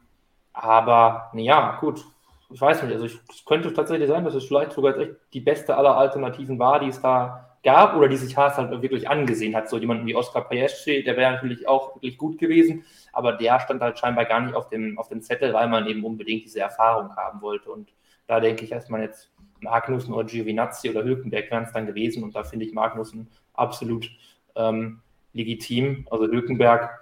aber, 0.54 1.32
ja, 1.34 1.78
gut, 1.82 2.06
ich 2.52 2.62
weiß 2.62 2.84
nicht, 2.84 2.94
also 2.94 3.06
es 3.06 3.46
könnte 3.46 3.74
tatsächlich 3.74 4.08
sein, 4.08 4.24
dass 4.24 4.36
es 4.36 4.46
vielleicht 4.46 4.74
sogar 4.74 4.98
echt 4.98 5.16
die 5.34 5.40
beste 5.40 5.76
aller 5.76 5.98
Alternativen 5.98 6.60
war, 6.60 6.80
die 6.80 6.90
es 6.90 7.02
da 7.02 7.58
gab 7.64 7.96
oder 7.96 8.08
die 8.08 8.18
sich 8.18 8.38
Haas 8.38 8.58
halt 8.58 8.82
wirklich 8.82 9.10
angesehen 9.10 9.56
hat. 9.56 9.70
So 9.70 9.78
jemanden 9.78 10.06
wie 10.06 10.16
Oscar 10.16 10.42
Pajeschi, 10.42 11.04
der 11.04 11.18
wäre 11.18 11.34
natürlich 11.34 11.68
auch 11.68 11.96
wirklich 11.96 12.18
gut 12.18 12.38
gewesen, 12.38 12.86
aber 13.12 13.34
der 13.34 13.60
stand 13.60 13.82
halt 13.82 13.98
scheinbar 13.98 14.26
gar 14.26 14.40
nicht 14.42 14.56
auf 14.56 14.70
dem, 14.70 15.00
auf 15.00 15.10
dem 15.10 15.22
Zettel, 15.22 15.52
weil 15.54 15.68
man 15.68 15.88
eben 15.88 16.06
unbedingt 16.06 16.46
diese 16.46 16.60
Erfahrung 16.60 17.16
haben 17.16 17.42
wollte. 17.42 17.72
Und 17.72 17.92
da 18.28 18.40
denke 18.40 18.64
ich, 18.64 18.90
man 18.90 19.02
jetzt 19.02 19.32
Magnussen 19.62 20.14
oder 20.14 20.26
Giovinazzi 20.26 20.90
oder 20.90 21.04
Hülkenberg 21.04 21.50
wären 21.50 21.64
es 21.64 21.74
dann 21.74 21.88
gewesen 21.88 22.24
und 22.24 22.36
da 22.36 22.44
finde 22.44 22.66
ich 22.66 22.74
Magnussen 22.74 23.30
absolut 23.54 24.10
ähm, 24.56 25.02
legitim. 25.34 26.08
Also 26.12 26.26
Hülkenberg 26.26 27.00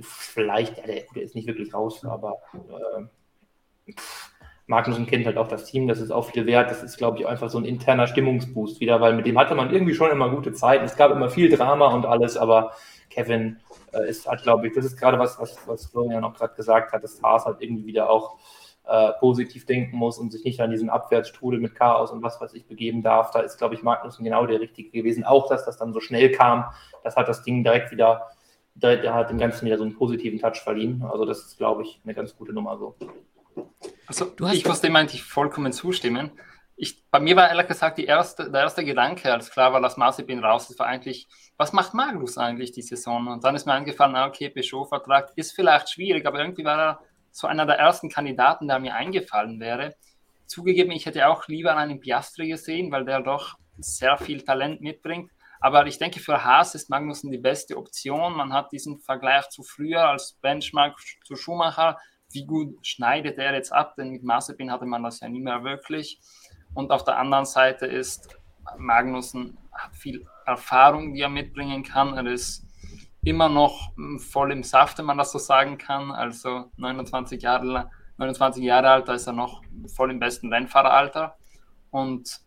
vielleicht, 0.00 0.78
ja, 0.78 0.86
der, 0.86 1.02
der, 1.14 1.22
ist 1.22 1.34
nicht 1.34 1.48
wirklich 1.48 1.74
raus, 1.74 2.04
aber 2.04 2.36
äh, 2.54 3.92
Magnussen 4.68 5.06
kennt 5.06 5.26
halt 5.26 5.38
auch 5.38 5.48
das 5.48 5.64
Team, 5.64 5.88
das 5.88 5.98
ist 6.00 6.10
auch 6.10 6.30
viel 6.30 6.46
wert. 6.46 6.70
Das 6.70 6.82
ist, 6.82 6.98
glaube 6.98 7.18
ich, 7.18 7.26
einfach 7.26 7.50
so 7.50 7.58
ein 7.58 7.64
interner 7.64 8.06
Stimmungsboost 8.06 8.80
wieder, 8.80 9.00
weil 9.00 9.14
mit 9.14 9.26
dem 9.26 9.38
hatte 9.38 9.54
man 9.54 9.72
irgendwie 9.72 9.94
schon 9.94 10.10
immer 10.10 10.30
gute 10.30 10.52
Zeit. 10.52 10.82
Es 10.82 10.96
gab 10.96 11.10
immer 11.10 11.30
viel 11.30 11.48
Drama 11.48 11.88
und 11.88 12.06
alles, 12.06 12.36
aber 12.36 12.72
Kevin 13.08 13.58
äh, 13.92 14.08
ist 14.08 14.26
halt, 14.28 14.42
glaube 14.42 14.66
ich, 14.66 14.74
das 14.74 14.84
ist 14.84 14.96
gerade 14.96 15.18
was, 15.18 15.40
was, 15.40 15.58
was 15.66 15.86
Florian 15.86 16.22
auch 16.22 16.34
gerade 16.34 16.54
gesagt 16.54 16.92
hat, 16.92 17.02
dass 17.02 17.22
Haas 17.22 17.46
halt 17.46 17.56
irgendwie 17.60 17.86
wieder 17.86 18.10
auch 18.10 18.36
äh, 18.86 19.12
positiv 19.18 19.64
denken 19.64 19.96
muss 19.96 20.18
und 20.18 20.32
sich 20.32 20.44
nicht 20.44 20.60
an 20.60 20.70
diesen 20.70 20.90
Abwärtsstrudel 20.90 21.60
mit 21.60 21.74
Chaos 21.74 22.10
und 22.10 22.22
was 22.22 22.40
weiß 22.40 22.52
ich 22.54 22.66
begeben 22.66 23.02
darf. 23.02 23.30
Da 23.30 23.40
ist, 23.40 23.56
glaube 23.56 23.74
ich, 23.74 23.82
Magnussen 23.82 24.24
genau 24.24 24.46
der 24.46 24.60
Richtige 24.60 24.90
gewesen. 24.90 25.24
Auch, 25.24 25.48
dass 25.48 25.64
das 25.64 25.78
dann 25.78 25.92
so 25.92 26.00
schnell 26.00 26.30
kam, 26.30 26.66
das 27.04 27.16
hat 27.16 27.28
das 27.28 27.42
Ding 27.42 27.64
direkt 27.64 27.90
wieder 27.90 28.28
der, 28.74 28.98
der 28.98 29.14
hat 29.14 29.30
dem 29.30 29.38
Ganzen 29.38 29.66
wieder 29.66 29.78
so 29.78 29.84
einen 29.84 29.94
positiven 29.94 30.38
Touch 30.38 30.60
verliehen. 30.62 31.02
Also 31.10 31.24
das 31.24 31.40
ist, 31.40 31.56
glaube 31.58 31.82
ich, 31.82 32.00
eine 32.04 32.14
ganz 32.14 32.36
gute 32.36 32.52
Nummer 32.52 32.78
so. 32.78 32.94
Also 34.08 34.34
ich 34.52 34.66
muss 34.66 34.80
dem 34.80 34.96
eigentlich 34.96 35.22
vollkommen 35.22 35.72
zustimmen. 35.72 36.32
Ich, 36.76 37.04
bei 37.10 37.20
mir 37.20 37.36
war 37.36 37.48
ehrlich 37.48 37.66
gesagt 37.66 37.98
erste, 37.98 38.50
der 38.50 38.62
erste 38.62 38.84
Gedanke, 38.84 39.32
als 39.32 39.50
klar 39.50 39.72
war, 39.72 39.82
dass 39.82 39.96
Mazepin 39.96 40.42
raus 40.42 40.70
ist, 40.70 40.78
war 40.78 40.86
eigentlich, 40.86 41.28
was 41.58 41.72
macht 41.72 41.92
Magnus 41.92 42.38
eigentlich 42.38 42.72
die 42.72 42.82
Saison? 42.82 43.26
Und 43.28 43.44
dann 43.44 43.54
ist 43.54 43.66
mir 43.66 43.74
eingefallen, 43.74 44.16
okay, 44.16 44.48
Peugeot-Vertrag 44.48 45.32
ist 45.36 45.52
vielleicht 45.52 45.90
schwierig, 45.90 46.24
aber 46.24 46.38
irgendwie 46.38 46.64
war 46.64 46.78
er 46.78 47.00
so 47.32 47.46
einer 47.46 47.66
der 47.66 47.78
ersten 47.78 48.08
Kandidaten, 48.08 48.66
der 48.66 48.78
mir 48.78 48.94
eingefallen 48.94 49.60
wäre. 49.60 49.94
Zugegeben, 50.46 50.92
ich 50.92 51.04
hätte 51.04 51.28
auch 51.28 51.46
lieber 51.48 51.76
einen 51.76 52.00
Piastri 52.00 52.48
gesehen, 52.48 52.90
weil 52.90 53.04
der 53.04 53.20
doch 53.20 53.56
sehr 53.76 54.16
viel 54.16 54.42
Talent 54.42 54.80
mitbringt. 54.80 55.30
Aber 55.60 55.86
ich 55.86 55.98
denke, 55.98 56.20
für 56.20 56.44
Haas 56.44 56.74
ist 56.74 56.88
Magnussen 56.88 57.30
die 57.30 57.38
beste 57.38 57.76
Option. 57.76 58.36
Man 58.36 58.52
hat 58.52 58.72
diesen 58.72 59.00
Vergleich 59.00 59.48
zu 59.50 59.62
früher 59.62 60.08
als 60.08 60.38
Benchmark 60.40 60.96
zu 61.24 61.36
Schumacher. 61.36 61.98
Wie 62.30 62.44
gut 62.44 62.86
schneidet 62.86 63.38
er 63.38 63.54
jetzt 63.54 63.72
ab? 63.72 63.96
Denn 63.96 64.10
mit 64.10 64.22
Mazepin 64.22 64.70
hatte 64.70 64.86
man 64.86 65.02
das 65.02 65.20
ja 65.20 65.28
nie 65.28 65.40
mehr 65.40 65.64
wirklich. 65.64 66.20
Und 66.74 66.90
auf 66.90 67.04
der 67.04 67.18
anderen 67.18 67.46
Seite 67.46 67.86
ist 67.86 68.38
Magnussen 68.76 69.56
hat 69.72 69.96
viel 69.96 70.26
Erfahrung, 70.44 71.14
die 71.14 71.20
er 71.20 71.28
mitbringen 71.28 71.82
kann. 71.82 72.16
Er 72.16 72.26
ist 72.26 72.66
immer 73.24 73.48
noch 73.48 73.94
hm, 73.96 74.18
voll 74.18 74.52
im 74.52 74.62
Saft, 74.62 74.98
wenn 74.98 75.06
man 75.06 75.18
das 75.18 75.32
so 75.32 75.38
sagen 75.38 75.78
kann. 75.78 76.10
Also 76.10 76.70
29 76.76 77.42
Jahre, 77.42 77.90
29 78.16 78.62
Jahre 78.62 78.90
alt, 78.90 79.08
da 79.08 79.14
ist 79.14 79.26
er 79.26 79.32
noch 79.32 79.62
voll 79.94 80.10
im 80.10 80.18
besten 80.18 80.52
Rennfahreralter. 80.52 81.36
Und 81.90 82.40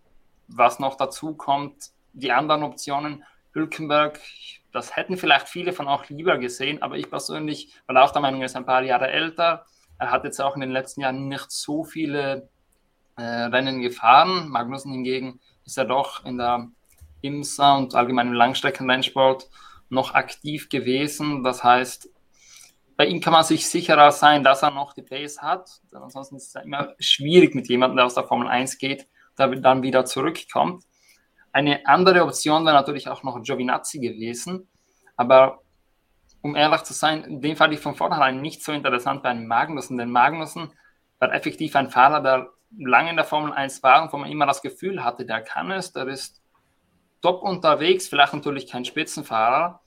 was 0.47 0.79
noch 0.79 0.95
dazu 0.95 1.35
kommt, 1.35 1.91
die 2.13 2.31
anderen 2.31 2.63
Optionen, 2.63 3.23
Hülkenberg, 3.53 4.19
das 4.71 4.95
hätten 4.95 5.17
vielleicht 5.17 5.49
viele 5.49 5.73
von 5.73 5.87
auch 5.87 6.07
lieber 6.09 6.37
gesehen, 6.37 6.81
aber 6.81 6.97
ich 6.97 7.09
persönlich 7.09 7.73
war 7.87 8.03
auch 8.03 8.11
der 8.11 8.21
Meinung, 8.21 8.41
er 8.41 8.45
ist 8.45 8.55
ein 8.55 8.65
paar 8.65 8.83
Jahre 8.83 9.09
älter. 9.09 9.65
Er 9.99 10.11
hat 10.11 10.23
jetzt 10.23 10.39
auch 10.39 10.55
in 10.55 10.61
den 10.61 10.71
letzten 10.71 11.01
Jahren 11.01 11.27
nicht 11.27 11.51
so 11.51 11.83
viele 11.83 12.49
äh, 13.17 13.21
Rennen 13.21 13.81
gefahren. 13.81 14.49
Magnussen 14.49 14.91
hingegen 14.91 15.39
ist 15.65 15.77
er 15.77 15.85
doch 15.85 16.25
in 16.25 16.37
der 16.37 16.69
IMSA 17.21 17.77
und 17.77 17.95
allgemein 17.95 18.27
im 18.27 18.33
Langstreckenrennsport 18.33 19.49
noch 19.89 20.13
aktiv 20.13 20.69
gewesen. 20.69 21.43
Das 21.43 21.63
heißt, 21.63 22.09
bei 22.97 23.05
ihm 23.05 23.19
kann 23.19 23.33
man 23.33 23.43
sich 23.43 23.67
sicherer 23.67 24.11
sein, 24.11 24.43
dass 24.43 24.63
er 24.63 24.71
noch 24.71 24.93
die 24.93 25.01
Pace 25.01 25.41
hat. 25.41 25.81
Ansonsten 25.91 26.35
ist 26.35 26.55
es 26.55 26.63
immer 26.63 26.93
schwierig 26.99 27.55
mit 27.55 27.67
jemandem, 27.67 27.97
der 27.97 28.05
aus 28.05 28.15
der 28.15 28.23
Formel 28.23 28.47
1 28.47 28.77
geht, 28.77 29.07
der 29.37 29.47
dann 29.47 29.83
wieder 29.83 30.05
zurückkommt. 30.05 30.83
Eine 31.53 31.85
andere 31.85 32.23
Option 32.23 32.65
wäre 32.65 32.75
natürlich 32.75 33.09
auch 33.09 33.23
noch 33.23 33.41
Giovinazzi 33.41 33.99
gewesen. 33.99 34.69
Aber 35.17 35.61
um 36.41 36.55
ehrlich 36.55 36.83
zu 36.83 36.93
sein, 36.93 37.41
den 37.41 37.55
fand 37.55 37.73
ich 37.73 37.79
von 37.79 37.95
vornherein 37.95 38.41
nicht 38.41 38.63
so 38.63 38.71
interessant 38.71 39.23
bei 39.23 39.29
einem 39.29 39.47
Magnussen, 39.47 39.97
denn 39.97 40.09
Magnussen 40.09 40.73
war 41.19 41.33
effektiv 41.33 41.75
ein 41.75 41.89
Fahrer, 41.89 42.21
der 42.21 42.49
lange 42.77 43.11
in 43.11 43.15
der 43.15 43.25
Formel 43.25 43.53
1 43.53 43.83
war 43.83 44.01
und 44.01 44.13
wo 44.13 44.17
man 44.17 44.31
immer 44.31 44.45
das 44.45 44.61
Gefühl 44.61 45.03
hatte, 45.03 45.25
der 45.25 45.41
kann 45.41 45.71
es, 45.71 45.91
der 45.93 46.07
ist 46.07 46.41
top 47.21 47.43
unterwegs, 47.43 48.07
vielleicht 48.07 48.33
natürlich 48.33 48.67
kein 48.67 48.85
Spitzenfahrer, 48.85 49.81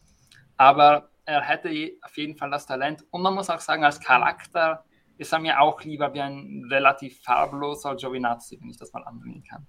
aber 0.56 1.08
er 1.24 1.40
hätte 1.40 1.70
auf 2.02 2.16
jeden 2.16 2.36
Fall 2.36 2.50
das 2.50 2.66
Talent 2.66 3.04
und 3.10 3.22
man 3.22 3.34
muss 3.34 3.50
auch 3.50 3.60
sagen, 3.60 3.84
als 3.84 3.98
Charakter 3.98 4.84
ist 5.16 5.32
er 5.32 5.38
mir 5.38 5.60
auch 5.60 5.82
lieber 5.82 6.12
wie 6.14 6.20
ein 6.20 6.66
relativ 6.70 7.20
farbloser 7.22 7.96
Giovinazzi, 7.96 8.58
wenn 8.60 8.70
ich 8.70 8.78
das 8.78 8.92
mal 8.92 9.02
anbringen 9.04 9.42
kann. 9.48 9.66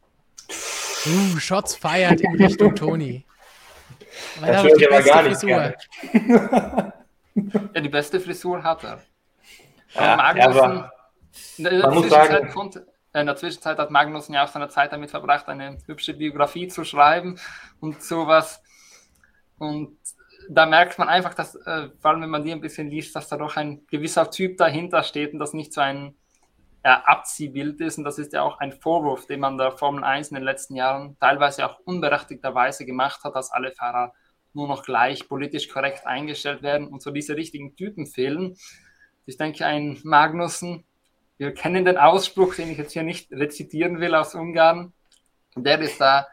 Uh, 1.05 1.37
Shots 1.39 1.75
feiert 1.75 2.21
in 2.21 2.35
Richtung 2.35 2.75
Toni. 2.75 3.25
Aber 4.37 4.47
das 4.47 4.65
ich 4.65 4.87
aber 4.91 5.01
gar 5.03 5.23
nicht 5.23 5.43
ja, 7.73 7.81
die 7.81 7.89
beste 7.89 8.19
Frisur 8.19 8.63
hat 8.63 8.83
er. 8.83 9.01
Ja, 9.93 10.15
Magnussen, 10.15 10.85
in, 11.57 11.63
der 11.63 11.91
Zwischenzeit 11.91 12.53
konnte, 12.53 12.87
in 13.13 13.25
der 13.25 13.35
Zwischenzeit 13.35 13.77
hat 13.77 13.91
Magnussen 13.91 14.33
ja 14.33 14.45
auch 14.45 14.47
seine 14.47 14.69
Zeit 14.69 14.93
damit 14.93 15.09
verbracht, 15.09 15.47
eine 15.47 15.77
hübsche 15.85 16.13
Biografie 16.13 16.67
zu 16.67 16.83
schreiben 16.83 17.39
und 17.79 18.01
sowas. 18.01 18.61
Und 19.57 19.97
da 20.49 20.65
merkt 20.65 20.97
man 20.97 21.09
einfach, 21.09 21.33
dass, 21.33 21.55
äh, 21.55 21.89
vor 21.99 22.11
allem 22.11 22.21
wenn 22.21 22.29
man 22.29 22.43
die 22.43 22.51
ein 22.51 22.61
bisschen 22.61 22.89
liest, 22.89 23.15
dass 23.15 23.27
da 23.27 23.37
doch 23.37 23.57
ein 23.57 23.85
gewisser 23.87 24.29
Typ 24.31 24.57
dahinter 24.57 25.03
steht 25.03 25.33
und 25.33 25.39
das 25.39 25.53
nicht 25.53 25.73
so 25.73 25.81
ein 25.81 26.07
äh, 26.07 26.13
Abziehbild 26.85 27.81
ist. 27.81 27.97
Und 27.97 28.03
das 28.03 28.19
ist 28.19 28.33
ja 28.33 28.43
auch 28.43 28.59
ein 28.59 28.71
Vorwurf, 28.71 29.25
den 29.25 29.39
man 29.39 29.57
der 29.57 29.71
Formel 29.71 30.03
1 30.03 30.29
in 30.29 30.35
den 30.35 30.43
letzten 30.43 30.75
Jahren 30.75 31.17
teilweise 31.19 31.65
auch 31.65 31.79
unberechtigterweise 31.79 32.85
gemacht 32.85 33.23
hat, 33.23 33.35
dass 33.35 33.51
alle 33.51 33.71
Fahrer 33.71 34.13
nur 34.53 34.67
noch 34.67 34.83
gleich 34.83 35.27
politisch 35.27 35.67
korrekt 35.67 36.07
eingestellt 36.07 36.61
werden 36.63 36.87
und 36.87 37.01
so 37.01 37.11
diese 37.11 37.35
richtigen 37.35 37.75
Typen 37.75 38.05
fehlen. 38.05 38.55
Ich 39.25 39.37
denke, 39.37 39.65
ein 39.65 39.99
Magnussen, 40.03 40.85
wir 41.37 41.53
kennen 41.53 41.83
den 41.83 41.97
Ausspruch, 41.97 42.55
den 42.55 42.71
ich 42.71 42.77
jetzt 42.77 42.93
hier 42.93 43.03
nicht 43.03 43.31
rezitieren 43.31 43.99
will 43.99 44.15
aus 44.15 44.35
Ungarn, 44.35 44.93
der 45.55 45.79
ist 45.79 45.99
da 45.99 46.27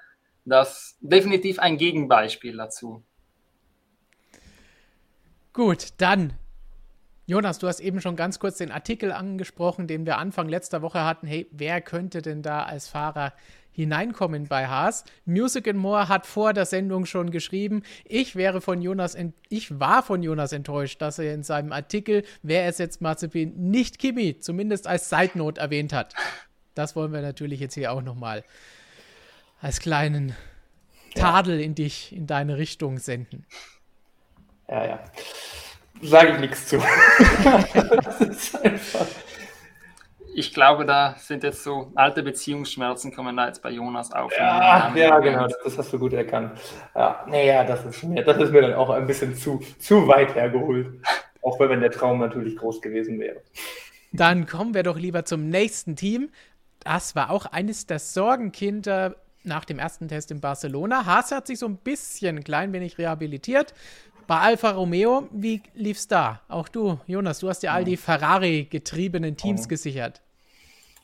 das 0.44 0.96
definitiv 1.00 1.58
ein 1.58 1.78
Gegenbeispiel 1.78 2.56
dazu. 2.56 3.02
Gut, 5.52 5.88
dann 5.98 6.34
Jonas, 7.24 7.58
du 7.60 7.68
hast 7.68 7.78
eben 7.78 8.00
schon 8.00 8.16
ganz 8.16 8.40
kurz 8.40 8.58
den 8.58 8.72
Artikel 8.72 9.12
angesprochen, 9.12 9.86
den 9.86 10.06
wir 10.06 10.18
Anfang 10.18 10.48
letzter 10.48 10.82
Woche 10.82 11.04
hatten. 11.04 11.26
Hey, 11.26 11.46
wer 11.52 11.80
könnte 11.80 12.20
denn 12.20 12.42
da 12.42 12.64
als 12.64 12.88
Fahrer 12.88 13.32
hineinkommen 13.70 14.48
bei 14.48 14.66
Haas? 14.66 15.04
Music 15.24 15.68
and 15.68 15.78
More 15.78 16.08
hat 16.08 16.26
vor 16.26 16.52
der 16.52 16.66
Sendung 16.66 17.06
schon 17.06 17.30
geschrieben, 17.30 17.84
ich 18.04 18.34
wäre 18.34 18.60
von 18.60 18.82
Jonas, 18.82 19.16
ich 19.48 19.78
war 19.78 20.02
von 20.02 20.24
Jonas 20.24 20.52
enttäuscht, 20.52 21.00
dass 21.00 21.20
er 21.20 21.32
in 21.32 21.44
seinem 21.44 21.72
Artikel, 21.72 22.24
wer 22.42 22.64
ersetzt 22.64 23.00
Mazepin, 23.00 23.70
nicht 23.70 24.00
Kimi, 24.00 24.40
zumindest 24.40 24.88
als 24.88 25.08
Seitnot 25.08 25.58
erwähnt 25.58 25.92
hat. 25.92 26.14
Das 26.74 26.96
wollen 26.96 27.12
wir 27.12 27.22
natürlich 27.22 27.60
jetzt 27.60 27.74
hier 27.74 27.92
auch 27.92 28.02
nochmal 28.02 28.42
als 29.60 29.78
kleinen 29.78 30.34
Tadel 31.14 31.60
in 31.60 31.76
dich, 31.76 32.12
in 32.16 32.26
deine 32.26 32.56
Richtung 32.56 32.98
senden. 32.98 33.46
Ja, 34.68 34.86
ja 34.86 35.04
sage 36.02 36.32
ich 36.32 36.38
nichts 36.40 36.66
zu. 36.66 36.78
das 38.04 38.20
ist 38.20 38.64
einfach. 38.64 39.06
Ich 40.34 40.54
glaube, 40.54 40.86
da 40.86 41.14
sind 41.18 41.42
jetzt 41.42 41.62
so 41.62 41.92
alte 41.94 42.22
Beziehungsschmerzen, 42.22 43.14
kommen 43.14 43.36
da 43.36 43.48
jetzt 43.48 43.62
bei 43.62 43.70
Jonas 43.70 44.12
auf. 44.12 44.32
Ja, 44.34 44.90
ja 44.94 45.18
genau, 45.18 45.46
das 45.46 45.76
hast 45.76 45.92
du 45.92 45.98
gut 45.98 46.14
erkannt. 46.14 46.58
Ja, 46.94 47.24
naja, 47.28 47.64
das 47.64 47.84
ist 47.84 48.02
mir, 48.02 48.24
das 48.24 48.38
ist 48.38 48.50
mir 48.50 48.62
dann 48.62 48.74
auch 48.74 48.88
ein 48.90 49.06
bisschen 49.06 49.34
zu, 49.36 49.60
zu 49.78 50.08
weit 50.08 50.34
hergeholt. 50.34 51.00
Auch 51.42 51.60
wenn 51.60 51.80
der 51.80 51.90
Traum 51.90 52.20
natürlich 52.20 52.56
groß 52.56 52.80
gewesen 52.80 53.18
wäre. 53.20 53.42
Dann 54.12 54.46
kommen 54.46 54.74
wir 54.74 54.84
doch 54.84 54.96
lieber 54.96 55.24
zum 55.24 55.48
nächsten 55.48 55.96
Team. 55.96 56.30
Das 56.80 57.14
war 57.14 57.30
auch 57.30 57.46
eines 57.46 57.86
der 57.86 57.98
Sorgenkinder 57.98 59.16
nach 59.44 59.64
dem 59.64 59.78
ersten 59.78 60.08
Test 60.08 60.30
in 60.30 60.40
Barcelona. 60.40 61.04
Haas 61.04 61.32
hat 61.32 61.46
sich 61.46 61.58
so 61.58 61.66
ein 61.66 61.76
bisschen, 61.76 62.38
ein 62.38 62.44
klein 62.44 62.72
wenig 62.72 62.98
rehabilitiert. 62.98 63.74
Bei 64.26 64.38
Alfa 64.38 64.70
Romeo, 64.70 65.28
wie 65.32 65.62
lief's 65.74 66.08
da? 66.08 66.40
Auch 66.48 66.68
du, 66.68 66.98
Jonas, 67.06 67.40
du 67.40 67.48
hast 67.48 67.62
ja 67.62 67.72
all 67.72 67.84
die 67.84 67.96
Ferrari-getriebenen 67.96 69.36
Teams 69.36 69.68
gesichert. 69.68 70.20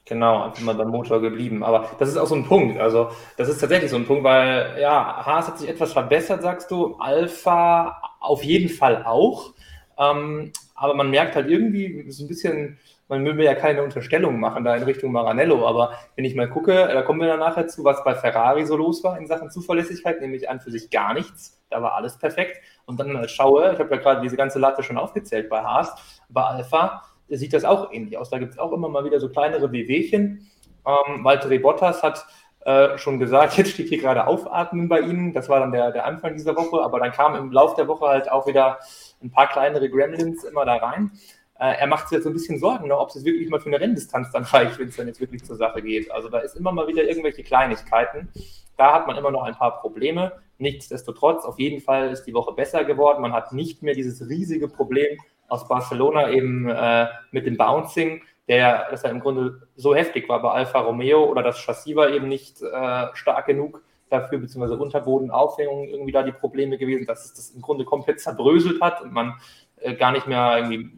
Genau, 0.05 0.45
einfach 0.45 0.63
mal 0.63 0.75
beim 0.75 0.89
Motor 0.89 1.21
geblieben. 1.21 1.63
Aber 1.63 1.91
das 1.99 2.09
ist 2.09 2.17
auch 2.17 2.27
so 2.27 2.35
ein 2.35 2.45
Punkt. 2.45 2.81
Also, 2.81 3.11
das 3.37 3.49
ist 3.49 3.59
tatsächlich 3.59 3.91
so 3.91 3.97
ein 3.97 4.07
Punkt, 4.07 4.25
weil, 4.25 4.79
ja, 4.81 5.25
Haas 5.27 5.49
hat 5.49 5.59
sich 5.59 5.69
etwas 5.69 5.93
verbessert, 5.93 6.41
sagst 6.41 6.71
du. 6.71 6.97
Alpha 6.97 8.01
auf 8.21 8.43
jeden 8.43 8.71
Fall 8.71 9.05
auch. 9.05 9.53
Ähm, 9.99 10.53
aber 10.75 10.95
man 10.95 11.11
merkt 11.11 11.35
halt 11.35 11.49
irgendwie 11.49 12.11
so 12.11 12.25
ein 12.25 12.29
bisschen, 12.29 12.79
man 13.09 13.25
will 13.25 13.35
mir 13.35 13.45
ja 13.45 13.55
keine 13.55 13.83
Unterstellung 13.83 14.39
machen 14.39 14.65
da 14.65 14.77
in 14.77 14.83
Richtung 14.83 15.13
Maranello, 15.13 15.67
aber 15.67 15.95
wenn 16.15 16.25
ich 16.25 16.35
mal 16.35 16.49
gucke, 16.49 16.73
da 16.73 17.03
kommen 17.03 17.21
wir 17.21 17.29
dann 17.29 17.41
nachher 17.41 17.67
zu, 17.67 17.85
was 17.85 18.05
bei 18.05 18.15
Ferrari 18.15 18.65
so 18.67 18.77
los 18.77 19.03
war 19.03 19.19
in 19.19 19.27
Sachen 19.27 19.51
Zuverlässigkeit, 19.51 20.21
nämlich 20.21 20.49
an 20.49 20.61
für 20.61 20.71
sich 20.71 20.91
gar 20.91 21.15
nichts. 21.15 21.59
Da 21.71 21.83
war 21.83 21.95
alles 21.95 22.19
perfekt. 22.19 22.61
Und 22.89 22.99
dann 22.99 23.13
mal 23.13 23.29
schaue, 23.29 23.75
ich 23.75 23.79
habe 23.79 23.95
ja 23.95 24.01
gerade 24.01 24.23
diese 24.23 24.39
ganze 24.39 24.59
Latte 24.59 24.83
schon 24.83 24.97
aufgezählt 24.97 25.51
bei 25.51 25.63
Haas, 25.63 25.95
bei 26.31 26.43
Alpha 26.43 27.03
sieht 27.29 27.53
das 27.53 27.67
auch 27.67 27.93
ähnlich 27.93 28.17
aus. 28.17 28.31
Da 28.31 28.39
gibt 28.39 28.53
es 28.53 28.59
auch 28.59 28.73
immer 28.73 28.89
mal 28.89 29.05
wieder 29.05 29.21
so 29.21 29.29
kleinere 29.29 29.71
Wehwehchen. 29.73 30.51
Ähm, 30.87 31.23
Valtteri 31.23 31.59
Bottas 31.59 32.03
hat 32.03 32.27
äh, 32.65 32.97
schon 32.97 33.19
gesagt, 33.19 33.53
jetzt 33.59 33.73
steht 33.73 33.91
hier 33.91 33.99
gerade 33.99 34.27
Aufatmen 34.27 34.89
bei 34.89 35.01
Ihnen. 35.01 35.35
Das 35.35 35.51
war 35.51 35.61
dann 35.61 35.71
der, 35.71 35.93
der 35.93 36.07
Anfang 36.07 36.33
dieser 36.33 36.57
Woche, 36.57 36.81
aber 36.83 36.99
dann 36.99 37.13
kam 37.13 37.35
im 37.35 37.53
Laufe 37.53 37.77
der 37.77 37.89
Woche 37.89 38.07
halt 38.07 38.31
auch 38.31 38.47
wieder 38.47 38.79
ein 39.23 39.31
paar 39.31 39.49
kleinere 39.49 39.91
Gremlins 39.91 40.45
immer 40.45 40.65
da 40.65 40.77
rein. 40.77 41.11
Äh, 41.59 41.75
er 41.81 41.89
macht 41.89 42.09
sich 42.09 42.17
jetzt 42.17 42.25
so 42.25 42.31
ein 42.31 42.35
bisschen 42.35 42.59
Sorgen, 42.59 42.89
ne, 42.89 42.97
ob 42.97 43.11
es 43.11 43.23
wirklich 43.23 43.51
mal 43.51 43.61
für 43.61 43.67
eine 43.69 43.81
Renndistanz 43.81 44.31
dann 44.33 44.45
reicht, 44.45 44.79
wenn 44.79 44.89
es 44.89 44.97
dann 44.97 45.09
jetzt 45.09 45.21
wirklich 45.21 45.45
zur 45.45 45.57
Sache 45.57 45.83
geht. 45.83 46.11
Also 46.11 46.31
da 46.31 46.39
ist 46.39 46.57
immer 46.57 46.73
mal 46.73 46.87
wieder 46.87 47.03
irgendwelche 47.03 47.43
Kleinigkeiten. 47.43 48.31
Da 48.79 48.95
hat 48.95 49.07
man 49.09 49.17
immer 49.17 49.33
noch 49.33 49.43
ein 49.43 49.57
paar 49.57 49.81
Probleme. 49.81 50.33
Nichtsdestotrotz, 50.59 51.45
auf 51.45 51.59
jeden 51.59 51.81
Fall 51.81 52.11
ist 52.11 52.25
die 52.25 52.33
Woche 52.33 52.55
besser 52.55 52.85
geworden. 52.85 53.21
Man 53.21 53.33
hat 53.33 53.53
nicht 53.53 53.83
mehr 53.83 53.95
dieses 53.95 54.29
riesige 54.29 54.69
Problem 54.69 55.19
aus 55.49 55.67
Barcelona 55.67 56.31
eben 56.31 56.69
äh, 56.69 57.07
mit 57.33 57.45
dem 57.45 57.57
Bouncing, 57.57 58.23
der, 58.47 58.87
das 58.91 59.03
ja 59.03 59.11
im 59.11 59.21
Grunde 59.21 59.63
so 59.77 59.95
heftig 59.95 60.29
war 60.29 60.41
bei 60.41 60.51
Alfa 60.51 60.79
Romeo 60.81 61.25
oder 61.25 61.43
das 61.43 61.59
Chassis 61.59 61.97
war 61.97 62.09
eben 62.11 62.29
nicht 62.29 62.63
äh, 62.63 63.07
stark 63.15 63.47
genug 63.47 63.83
dafür, 64.11 64.39
beziehungsweise 64.39 64.81
Unterbodenaufhängung 64.81 65.89
irgendwie 65.89 66.13
da 66.13 66.23
die 66.23 66.33
Probleme 66.33 66.79
gewesen, 66.79 67.05
dass 67.05 67.25
es 67.25 67.35
das 67.35 67.51
im 67.51 67.61
Grunde 67.61 67.85
komplett 67.85 68.21
zerbröselt 68.21 68.81
hat 68.81 69.03
und 69.03 69.13
man 69.13 69.35
äh, 69.81 69.95
gar 69.95 70.13
nicht 70.13 70.29
mehr 70.29 70.57
irgendwie 70.57 70.91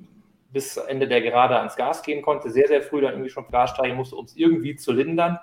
bis 0.52 0.76
Ende 0.76 1.08
der 1.08 1.22
Gerade 1.22 1.56
ans 1.56 1.76
Gas 1.76 2.02
gehen 2.02 2.22
konnte, 2.22 2.50
sehr, 2.50 2.68
sehr 2.68 2.82
früh 2.82 3.00
dann 3.00 3.12
irgendwie 3.12 3.30
schon 3.30 3.48
Gas 3.50 3.70
steigen 3.70 3.96
musste, 3.96 4.16
um 4.16 4.26
es 4.26 4.36
irgendwie 4.36 4.76
zu 4.76 4.92
lindern 4.92 5.38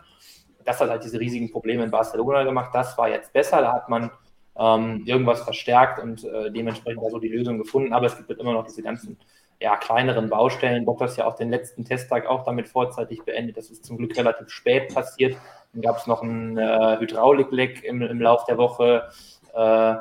das 0.67 0.81
hat 0.81 0.89
halt 0.89 1.03
diese 1.03 1.19
riesigen 1.19 1.49
Probleme 1.49 1.83
in 1.85 1.91
Barcelona 1.91 2.43
gemacht. 2.43 2.71
Das 2.73 2.97
war 2.97 3.07
jetzt 3.07 3.31
besser, 3.31 3.61
da 3.61 3.71
hat 3.71 3.87
man 3.87 4.11
ähm, 4.59 5.03
irgendwas 5.05 5.41
verstärkt 5.41 5.99
und 5.99 6.25
äh, 6.25 6.51
dementsprechend 6.51 7.09
so 7.09 7.19
die 7.19 7.29
Lösung 7.29 7.57
gefunden. 7.57 7.93
Aber 7.93 8.07
es 8.07 8.17
gibt 8.17 8.27
halt 8.27 8.39
immer 8.39 8.51
noch 8.51 8.65
diese 8.65 8.83
ganzen 8.83 9.17
ja, 9.61 9.77
kleineren 9.77 10.29
Baustellen. 10.29 10.83
Bock 10.83 10.99
das 10.99 11.15
ja 11.15 11.25
auch 11.25 11.35
den 11.35 11.51
letzten 11.51 11.85
Testtag 11.85 12.27
auch 12.27 12.43
damit 12.43 12.67
vorzeitig 12.67 13.23
beendet. 13.23 13.55
Das 13.55 13.69
ist 13.69 13.85
zum 13.85 13.97
Glück 13.97 14.17
relativ 14.17 14.49
spät 14.49 14.93
passiert. 14.93 15.37
Dann 15.71 15.81
gab 15.81 15.99
es 15.99 16.05
noch 16.05 16.21
ein 16.21 16.57
äh, 16.57 16.97
Hydraulikleck 16.99 17.85
im, 17.85 18.01
im 18.01 18.19
Lauf 18.19 18.43
der 18.43 18.57
Woche. 18.57 19.07
Äh, 19.53 19.95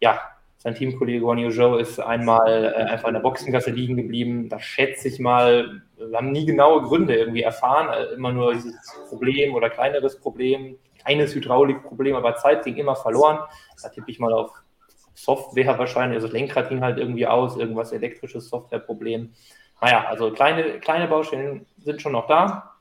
ja, 0.00 0.20
sein 0.68 0.74
Teamkollege 0.74 1.20
Guan 1.20 1.38
Yu 1.38 1.76
ist 1.76 1.98
einmal 1.98 2.74
äh, 2.76 2.82
einfach 2.82 3.08
in 3.08 3.14
der 3.14 3.20
Boxengasse 3.20 3.70
liegen 3.70 3.96
geblieben. 3.96 4.48
Da 4.48 4.60
schätze 4.60 5.08
ich 5.08 5.18
mal, 5.18 5.82
wir 5.96 6.16
haben 6.16 6.30
nie 6.30 6.44
genaue 6.44 6.82
Gründe 6.82 7.16
irgendwie 7.16 7.42
erfahren. 7.42 7.88
Also 7.88 8.14
immer 8.14 8.32
nur 8.32 8.52
dieses 8.52 8.76
Problem 9.08 9.54
oder 9.54 9.70
kleineres 9.70 10.20
Problem, 10.20 10.76
kleines 11.02 11.34
Hydraulikproblem, 11.34 12.14
aber 12.16 12.36
Zeit 12.36 12.64
ging 12.64 12.76
immer 12.76 12.96
verloren. 12.96 13.38
Da 13.82 13.88
tippe 13.88 14.10
ich 14.10 14.18
mal 14.18 14.32
auf 14.32 14.50
Software 15.14 15.78
wahrscheinlich. 15.78 16.16
Also 16.16 16.26
das 16.26 16.34
Lenkrad 16.34 16.68
ging 16.68 16.82
halt 16.82 16.98
irgendwie 16.98 17.26
aus, 17.26 17.56
irgendwas 17.56 17.92
elektrisches 17.92 18.48
Softwareproblem. 18.50 19.32
Naja, 19.80 20.04
also 20.06 20.30
kleine, 20.32 20.80
kleine 20.80 21.08
Baustellen 21.08 21.66
sind 21.78 22.02
schon 22.02 22.12
noch 22.12 22.26
da. 22.26 22.74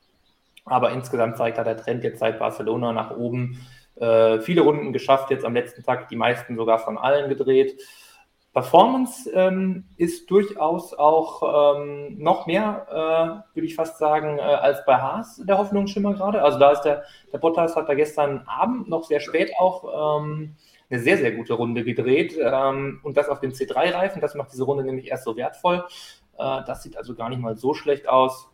Aber 0.65 0.91
insgesamt 0.91 1.37
zeigt 1.37 1.57
da 1.57 1.63
der 1.63 1.77
Trend 1.77 2.03
jetzt 2.03 2.19
seit 2.19 2.37
Barcelona 2.39 2.91
nach 2.91 3.11
oben 3.11 3.65
Äh, 3.99 4.39
viele 4.41 4.61
Runden 4.61 4.93
geschafft, 4.93 5.31
jetzt 5.31 5.45
am 5.45 5.53
letzten 5.53 5.83
Tag 5.83 6.09
die 6.09 6.15
meisten 6.15 6.55
sogar 6.55 6.79
von 6.79 6.97
allen 6.97 7.29
gedreht. 7.29 7.81
Performance 8.53 9.29
ähm, 9.35 9.85
ist 9.97 10.31
durchaus 10.31 10.91
auch 10.93 11.77
ähm, 11.77 12.17
noch 12.17 12.47
mehr, 12.47 12.87
äh, 12.89 13.55
würde 13.55 13.67
ich 13.67 13.75
fast 13.75 13.99
sagen, 13.99 14.39
äh, 14.39 14.41
als 14.41 14.83
bei 14.83 14.97
Haas 14.97 15.39
der 15.45 15.59
Hoffnungsschimmer 15.59 16.15
gerade. 16.15 16.41
Also 16.41 16.57
da 16.57 16.71
ist 16.71 16.81
der, 16.81 17.03
der 17.31 17.37
Bottas 17.37 17.75
hat 17.75 17.87
da 17.87 17.93
gestern 17.93 18.43
Abend 18.47 18.89
noch 18.89 19.03
sehr 19.03 19.19
spät 19.19 19.51
auch 19.59 20.19
ähm, 20.19 20.55
eine 20.89 20.99
sehr, 20.99 21.17
sehr 21.17 21.33
gute 21.33 21.53
Runde 21.53 21.83
gedreht 21.83 22.35
ähm, 22.41 22.99
und 23.03 23.15
das 23.15 23.29
auf 23.29 23.41
dem 23.41 23.51
C3-Reifen. 23.51 24.21
Das 24.21 24.33
macht 24.33 24.51
diese 24.51 24.63
Runde 24.63 24.83
nämlich 24.83 25.11
erst 25.11 25.25
so 25.25 25.37
wertvoll. 25.37 25.85
Äh, 26.39 26.61
das 26.65 26.81
sieht 26.81 26.97
also 26.97 27.13
gar 27.13 27.29
nicht 27.29 27.41
mal 27.41 27.57
so 27.57 27.75
schlecht 27.75 28.09
aus. 28.09 28.49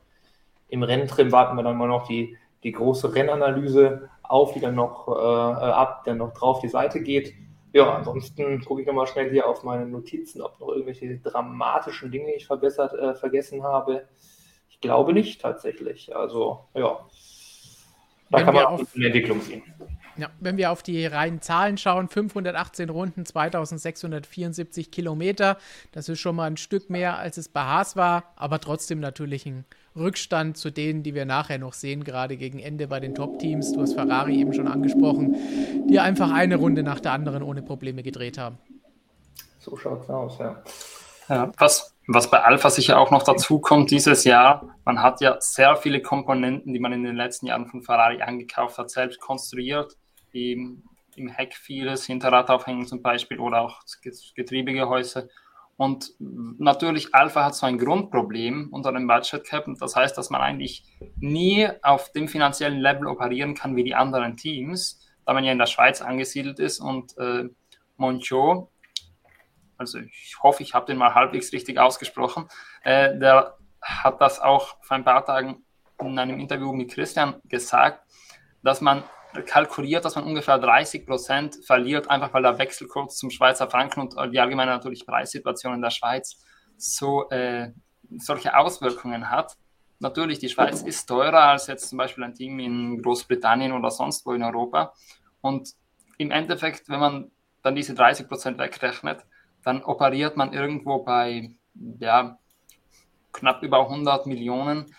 Im 0.67 0.83
Renntrim 0.83 1.31
warten 1.31 1.55
wir 1.55 1.63
dann 1.63 1.77
mal 1.77 1.87
noch 1.87 2.07
die, 2.07 2.37
die 2.63 2.73
große 2.73 3.15
Rennanalyse 3.15 4.09
auf, 4.33 4.53
die 4.53 4.59
dann 4.59 4.75
noch 4.75 5.07
äh, 5.07 5.11
ab, 5.11 6.03
dann 6.05 6.17
noch 6.17 6.33
drauf 6.33 6.59
die 6.59 6.67
Seite 6.67 7.01
geht 7.01 7.33
ja, 7.73 7.95
ansonsten 7.95 8.63
gucke 8.63 8.81
ich 8.81 8.87
nochmal 8.87 9.07
schnell 9.07 9.31
hier 9.31 9.47
auf 9.47 9.63
meine 9.63 9.87
Notizen, 9.87 10.41
ob 10.41 10.59
noch 10.59 10.69
irgendwelche 10.69 11.17
dramatischen 11.17 12.11
Dinge 12.11 12.33
ich 12.35 12.45
verbessert, 12.45 12.93
äh, 12.93 13.15
vergessen 13.15 13.63
habe. 13.63 14.07
Ich 14.69 14.79
glaube 14.79 15.11
nicht 15.11 15.41
tatsächlich. 15.41 16.15
Also, 16.15 16.65
ja. 16.75 16.99
Da 18.29 18.37
wenn 18.37 18.45
kann 18.45 18.53
man 18.53 18.65
auf, 18.65 18.95
eine 18.95 19.07
Entwicklung 19.07 19.41
sehen. 19.41 19.63
Ja, 20.17 20.29
wenn 20.39 20.57
wir 20.57 20.71
auf 20.71 20.83
die 20.83 21.03
reinen 21.07 21.41
Zahlen 21.41 21.79
schauen, 21.79 22.07
518 22.07 22.91
Runden, 22.91 23.25
2674 23.25 24.91
Kilometer. 24.91 25.57
Das 25.91 26.07
ist 26.09 26.19
schon 26.19 26.35
mal 26.35 26.45
ein 26.45 26.57
Stück 26.57 26.91
mehr, 26.91 27.17
als 27.17 27.37
es 27.37 27.49
bei 27.49 27.61
Haas 27.61 27.95
war, 27.95 28.33
aber 28.35 28.59
trotzdem 28.59 28.99
natürlich 28.99 29.47
ein 29.47 29.65
Rückstand 29.95 30.57
zu 30.57 30.71
denen, 30.71 31.03
die 31.03 31.13
wir 31.13 31.25
nachher 31.25 31.59
noch 31.59 31.73
sehen, 31.73 32.03
gerade 32.03 32.37
gegen 32.37 32.59
Ende 32.59 32.87
bei 32.87 32.99
den 32.99 33.13
Top-Teams. 33.13 33.73
Du 33.73 33.81
hast 33.81 33.93
Ferrari 33.93 34.39
eben 34.39 34.53
schon 34.53 34.67
angesprochen, 34.67 35.35
die 35.87 35.99
einfach 35.99 36.31
eine 36.31 36.55
Runde 36.55 36.83
nach 36.83 36.99
der 36.99 37.11
anderen 37.11 37.43
ohne 37.43 37.61
Probleme 37.61 38.03
gedreht 38.03 38.37
haben. 38.37 38.57
So 39.59 39.77
schaut 39.77 40.03
es 40.03 40.09
aus, 40.09 40.39
ja. 40.39 40.63
ja 41.29 41.51
was, 41.57 41.95
was 42.07 42.29
bei 42.29 42.41
Alpha 42.43 42.69
sicher 42.69 42.99
auch 42.99 43.11
noch 43.11 43.23
dazu 43.23 43.59
kommt 43.59 43.91
dieses 43.91 44.23
Jahr, 44.23 44.75
man 44.83 45.01
hat 45.01 45.21
ja 45.21 45.37
sehr 45.39 45.75
viele 45.75 46.01
Komponenten, 46.01 46.73
die 46.73 46.79
man 46.79 46.91
in 46.91 47.03
den 47.03 47.15
letzten 47.15 47.45
Jahren 47.45 47.67
von 47.67 47.81
Ferrari 47.81 48.21
angekauft 48.21 48.77
hat, 48.77 48.89
selbst 48.89 49.19
konstruiert. 49.19 49.95
Im, 50.33 50.83
im 51.15 51.27
Heck 51.29 51.53
vieles, 51.53 52.05
Hinterradaufhängung 52.05 52.87
zum 52.87 53.01
Beispiel 53.01 53.39
oder 53.39 53.61
auch 53.61 53.81
Getriebegehäuse. 54.35 55.29
Und 55.75 56.13
natürlich, 56.19 57.15
Alpha 57.15 57.45
hat 57.45 57.55
so 57.55 57.65
ein 57.65 57.77
Grundproblem 57.77 58.69
unter 58.71 58.91
dem 58.91 59.07
Budget 59.07 59.43
Cap. 59.43 59.67
Und 59.67 59.81
das 59.81 59.95
heißt, 59.95 60.17
dass 60.17 60.29
man 60.29 60.41
eigentlich 60.41 60.83
nie 61.17 61.67
auf 61.81 62.11
dem 62.11 62.27
finanziellen 62.27 62.79
Level 62.79 63.07
operieren 63.07 63.55
kann 63.55 63.75
wie 63.75 63.83
die 63.83 63.95
anderen 63.95 64.37
Teams, 64.37 65.01
da 65.25 65.33
man 65.33 65.43
ja 65.43 65.51
in 65.51 65.57
der 65.57 65.65
Schweiz 65.65 66.01
angesiedelt 66.01 66.59
ist. 66.59 66.79
Und 66.79 67.17
äh, 67.17 67.49
Moncho, 67.97 68.71
also 69.77 69.99
ich 69.99 70.35
hoffe, 70.41 70.63
ich 70.63 70.73
habe 70.73 70.85
den 70.85 70.97
mal 70.97 71.15
halbwegs 71.15 71.51
richtig 71.51 71.79
ausgesprochen, 71.79 72.47
äh, 72.83 73.17
der 73.17 73.57
hat 73.81 74.21
das 74.21 74.39
auch 74.39 74.77
vor 74.81 74.95
ein 74.95 75.03
paar 75.03 75.25
Tagen 75.25 75.65
in 75.99 76.17
einem 76.19 76.39
Interview 76.39 76.71
mit 76.73 76.91
Christian 76.91 77.35
gesagt, 77.45 78.05
dass 78.61 78.81
man 78.81 79.03
kalkuliert, 79.41 80.05
dass 80.05 80.15
man 80.15 80.25
ungefähr 80.25 80.59
30 80.59 81.05
Prozent 81.05 81.57
verliert, 81.65 82.09
einfach 82.09 82.33
weil 82.33 82.43
der 82.43 82.57
Wechselkurs 82.57 83.17
zum 83.17 83.29
Schweizer 83.29 83.69
Franken 83.69 84.01
und 84.01 84.15
die 84.31 84.39
allgemeine 84.39 84.71
natürlich 84.71 85.05
Preissituation 85.05 85.73
in 85.73 85.81
der 85.81 85.89
Schweiz 85.89 86.43
so 86.77 87.29
äh, 87.29 87.71
solche 88.17 88.55
Auswirkungen 88.55 89.29
hat. 89.29 89.57
Natürlich, 89.99 90.39
die 90.39 90.49
Schweiz 90.49 90.81
ist 90.81 91.05
teurer 91.05 91.43
als 91.43 91.67
jetzt 91.67 91.89
zum 91.89 91.97
Beispiel 91.97 92.23
ein 92.23 92.35
Team 92.35 92.59
in 92.59 93.01
Großbritannien 93.01 93.71
oder 93.71 93.89
sonst 93.89 94.25
wo 94.25 94.33
in 94.33 94.43
Europa. 94.43 94.93
Und 95.41 95.69
im 96.17 96.31
Endeffekt, 96.31 96.89
wenn 96.89 96.99
man 96.99 97.31
dann 97.61 97.75
diese 97.75 97.93
30 97.93 98.27
Prozent 98.27 98.59
wegrechnet, 98.59 99.25
dann 99.63 99.81
operiert 99.83 100.35
man 100.35 100.51
irgendwo 100.53 100.99
bei 100.99 101.51
ja, 101.99 102.37
knapp 103.31 103.63
über 103.63 103.79
100 103.79 104.27
Millionen 104.27 104.93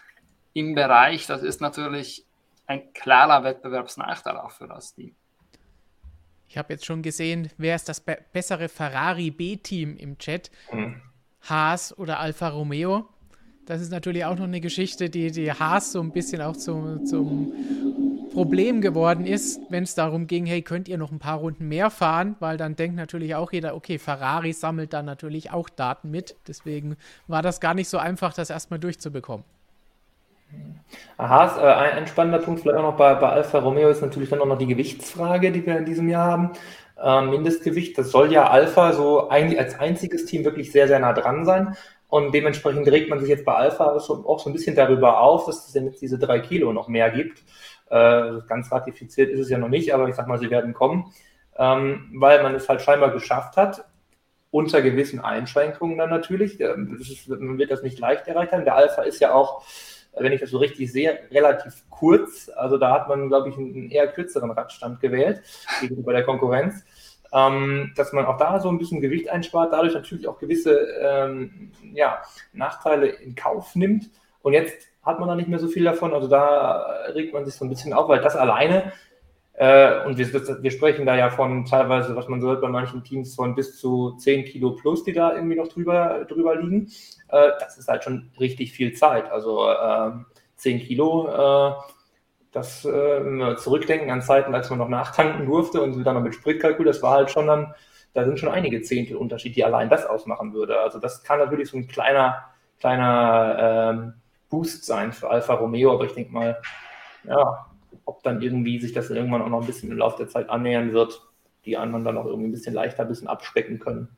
im 0.55 0.75
Bereich. 0.75 1.27
Das 1.27 1.43
ist 1.43 1.61
natürlich 1.61 2.25
ein 2.67 2.93
klarer 2.93 3.45
Wettbewerbsnachteil 3.45 4.37
auch 4.37 4.51
für 4.51 4.67
das 4.69 4.95
Team. 4.95 5.15
Ich 6.49 6.59
habe 6.59 6.73
jetzt 6.73 6.85
schon 6.85 7.03
gesehen, 7.03 7.51
wer 7.57 7.75
ist 7.75 7.89
das 7.89 8.01
be 8.01 8.19
bessere 8.33 8.69
Ferrari 8.69 9.31
B-Team 9.31 9.97
im 9.97 10.19
Chat? 10.19 10.51
Mhm. 10.73 11.01
Haas 11.43 11.97
oder 11.99 12.21
Alfa 12.21 12.49
Romeo? 12.49 13.09
Das 13.67 13.81
ist 13.81 13.91
natürlich 13.91 14.25
auch 14.25 14.37
noch 14.37 14.45
eine 14.45 14.61
Geschichte, 14.61 15.09
die 15.09 15.31
die 15.31 15.53
Haas 15.53 15.93
so 15.93 16.01
ein 16.01 16.13
bisschen 16.13 16.43
auch 16.43 16.57
zum, 16.57 17.07
zum 17.07 17.53
Problem 18.33 18.81
geworden 18.81 19.27
ist, 19.27 19.61
wenn 19.71 19.85
es 19.85 19.95
darum 19.95 20.27
ging, 20.27 20.45
hey, 20.45 20.61
könnt 20.61 20.87
ihr 20.89 20.99
noch 20.99 21.13
ein 21.13 21.19
paar 21.19 21.39
Runden 21.39 21.69
mehr 21.69 21.91
fahren? 21.91 22.37
Weil 22.41 22.57
dann 22.57 22.77
denkt 22.77 22.97
natürlich 22.97 23.35
auch 23.35 23.53
jeder, 23.53 23.75
okay, 23.75 23.99
Ferrari 23.99 24.53
sammelt 24.53 24.93
dann 24.93 25.07
natürlich 25.07 25.51
auch 25.51 25.69
Daten 25.69 26.11
mit. 26.11 26.37
Deswegen 26.47 26.97
war 27.27 27.43
das 27.43 27.61
gar 27.61 27.75
nicht 27.75 27.89
so 27.89 27.97
einfach, 27.99 28.35
das 28.35 28.51
erstmal 28.51 28.79
durchzubekommen. 28.79 29.45
Aha, 31.17 31.61
äh, 31.61 31.97
ein, 31.97 32.07
spannender 32.07 32.39
Punkt 32.39 32.61
vielleicht 32.61 32.79
auch 32.79 32.83
noch 32.83 32.97
bei, 32.97 33.15
bei 33.15 33.29
Alfa 33.29 33.59
Romeo 33.59 33.89
ist 33.89 34.03
natürlich 34.03 34.31
dann 34.31 34.41
auch 34.41 34.47
noch 34.47 34.59
die 34.59 34.67
Gewichtsfrage, 34.67 35.53
die 35.53 35.65
wir 35.65 35.79
in 35.79 35.85
diesem 35.85 36.09
Jahr 36.09 36.31
haben. 36.31 36.51
Ähm, 37.03 37.31
Mindestgewicht, 37.31 37.97
das 37.99 38.11
soll 38.11 38.33
ja 38.33 38.49
Alpha 38.49 38.93
so 38.93 39.29
eigentlich 39.29 39.59
als 39.59 39.79
einziges 39.79 40.27
Team 40.27 40.45
wirklich 40.45 40.73
sehr, 40.73 40.89
sehr 40.89 40.99
nah 40.99 41.13
dran 41.13 41.45
sein. 41.45 41.77
Und 42.09 42.33
dementsprechend 42.33 42.87
regt 42.89 43.11
man 43.11 43.21
sich 43.21 43.29
jetzt 43.29 43.45
bei 43.45 43.55
Alpha 43.55 43.87
auch 43.87 44.39
so 44.39 44.51
ein 44.51 44.53
bisschen 44.53 44.77
darüber 44.77 45.21
auf, 45.21 45.47
dass 45.47 45.69
es 45.69 45.75
jetzt 45.75 46.01
diese 46.01 46.19
drei 46.19 46.39
Kilo 46.41 46.73
noch 46.73 46.89
mehr 46.89 47.11
gibt. 47.11 47.43
Äh, 47.91 48.41
ganz 48.49 48.71
ratifiziert 48.71 49.31
ist 49.31 49.41
es 49.41 49.51
ja 49.51 49.59
noch 49.59 49.69
nicht, 49.69 49.93
aber 49.93 50.09
ich 50.09 50.15
sag 50.15 50.27
mal, 50.27 50.39
sie 50.39 50.51
werden 50.51 50.75
kommen, 50.75 51.13
ähm, 51.57 52.13
weil 52.17 52.43
man 52.43 52.55
es 52.55 52.69
halt 52.69 52.83
scheinbar 52.83 53.11
geschafft 53.11 53.57
hat, 53.57 53.85
unter 54.51 54.83
gewissen 54.83 55.21
Einschränkungen 55.21 55.99
dann 55.99 56.11
natürlich. 56.11 56.61
Ähm, 56.61 56.99
ist, 57.01 57.29
man 57.29 57.59
wird 57.59 57.71
das 57.71 57.83
nicht 57.83 57.99
leicht 57.99 58.29
erreicht 58.29 58.53
haben. 58.53 58.65
Der 58.65 58.77
Alpha 58.77 59.03
ist 59.03 59.21
ja 59.21 59.35
auch 59.35 59.65
wenn 60.17 60.33
ich 60.33 60.41
das 60.41 60.51
so 60.51 60.59
richtig 60.59 60.93
sehe, 60.93 61.19
relativ 61.31 61.85
kurz. 61.91 62.51
Also 62.55 62.79
da 62.79 62.93
hat 62.93 63.09
man, 63.09 63.29
glaube 63.29 63.49
ich, 63.49 63.57
einen 63.57 63.91
eher 63.91 64.09
kürzeren 64.09 64.51
Radstand 64.51 65.01
gewählt 65.01 65.43
gegenüber 65.81 66.13
der 66.13 66.25
Konkurrenz. 66.25 66.85
Ähm, 67.33 67.93
dass 67.97 68.13
man 68.13 68.27
auch 68.27 68.37
da 68.37 68.61
so 68.61 68.69
ein 68.69 68.79
bisschen 68.79 69.01
Gewicht 69.01 69.29
einspart, 69.29 69.73
dadurch 69.73 69.95
natürlich 69.95 70.29
auch 70.29 70.39
gewisse 70.39 70.79
ähm, 71.01 71.73
ja, 71.93 72.23
Nachteile 72.53 73.09
in 73.09 73.35
Kauf 73.35 73.75
nimmt. 73.75 74.09
Und 74.43 74.53
jetzt 74.53 74.87
hat 75.03 75.19
man 75.19 75.29
da 75.29 75.35
nicht 75.35 75.49
mehr 75.49 75.59
so 75.59 75.67
viel 75.67 75.85
davon. 75.85 76.15
Also 76.15 76.29
da 76.29 76.87
regt 77.13 77.35
man 77.35 77.45
sich 77.45 77.55
so 77.55 77.65
ein 77.65 77.71
bisschen 77.71 77.93
auf, 77.93 78.09
weil 78.09 78.21
das 78.21 78.37
alleine 78.37 78.93
äh, 79.57 80.05
und 80.05 80.19
wir, 80.19 80.33
wir, 80.63 80.71
sprechen 80.73 81.07
da 81.07 81.17
ja 81.17 81.31
von 81.31 81.65
teilweise, 81.65 82.17
was 82.17 82.27
man 82.29 82.41
so 82.41 82.49
hört 82.49 82.61
bei 82.61 82.69
manchen 82.69 83.05
Teams, 83.05 83.37
von 83.37 83.55
bis 83.55 83.79
zu 83.79 84.17
10 84.19 84.47
Kilo 84.47 84.73
plus, 84.73 85.05
die 85.05 85.13
da 85.13 85.33
irgendwie 85.33 85.55
noch 85.55 85.69
drüber, 85.69 86.25
drüber 86.29 86.57
liegen. 86.57 86.91
Äh, 87.29 87.51
das 87.61 87.79
ist 87.79 87.89
halt 87.89 88.03
schon 88.03 88.31
richtig 88.41 88.73
viel 88.73 88.95
Zeit. 88.95 89.31
Also 89.31 89.71
äh, 89.71 90.11
10 90.57 90.81
Kilo, 90.81 91.29
äh, 91.29 91.75
das, 92.51 92.85
äh, 92.85 92.91
wenn 93.25 93.37
wir 93.37 93.57
zurückdenken 93.57 94.11
an 94.11 94.23
Zeiten, 94.23 94.53
als 94.55 94.71
man 94.71 94.81
noch 94.81 94.89
nachtanken 94.89 95.47
durfte 95.47 95.81
und 95.81 96.03
dann 96.03 96.15
noch 96.15 96.23
mit 96.23 96.35
Spritkalkül, 96.35 96.87
das 96.87 97.03
war 97.03 97.13
halt 97.13 97.31
schon 97.31 97.47
dann, 97.47 97.75
da 98.13 98.25
sind 98.25 98.41
schon 98.41 98.49
einige 98.49 98.83
Zehntel 98.83 99.17
Unterschied, 99.17 99.55
die 99.55 99.65
allein 99.65 99.89
das 99.89 100.05
ausmachen 100.05 100.53
würde. 100.53 100.81
Also 100.81 100.99
das 100.99 101.23
kann 101.23 101.39
natürlich 101.39 101.71
so 101.71 101.77
ein 101.77 101.87
kleiner, 101.87 102.45
kleiner 102.81 103.93
ähm, 103.93 104.15
Boost 104.51 104.85
sein 104.85 105.13
für 105.13 105.31
Alfa 105.31 105.55
Romeo, 105.55 105.93
aber 105.93 106.07
ich 106.07 106.15
denke 106.15 106.33
mal, 106.33 106.61
ja, 107.25 107.67
ob 108.05 108.23
dann 108.23 108.43
irgendwie 108.43 108.81
sich 108.81 108.93
das 108.93 109.11
irgendwann 109.11 109.43
auch 109.43 109.49
noch 109.49 109.61
ein 109.61 109.67
bisschen 109.67 109.91
im 109.91 109.99
Laufe 109.99 110.19
der 110.19 110.29
Zeit 110.29 110.51
annähern 110.51 110.93
wird, 110.93 111.23
die 111.65 111.77
anderen 111.77 112.05
dann 112.05 112.19
auch 112.19 112.27
irgendwie 112.27 112.49
ein 112.49 112.53
bisschen 112.53 112.75
leichter 112.75 113.03
ein 113.03 113.09
bisschen 113.09 113.29
abspecken 113.29 113.79
können. 113.79 114.09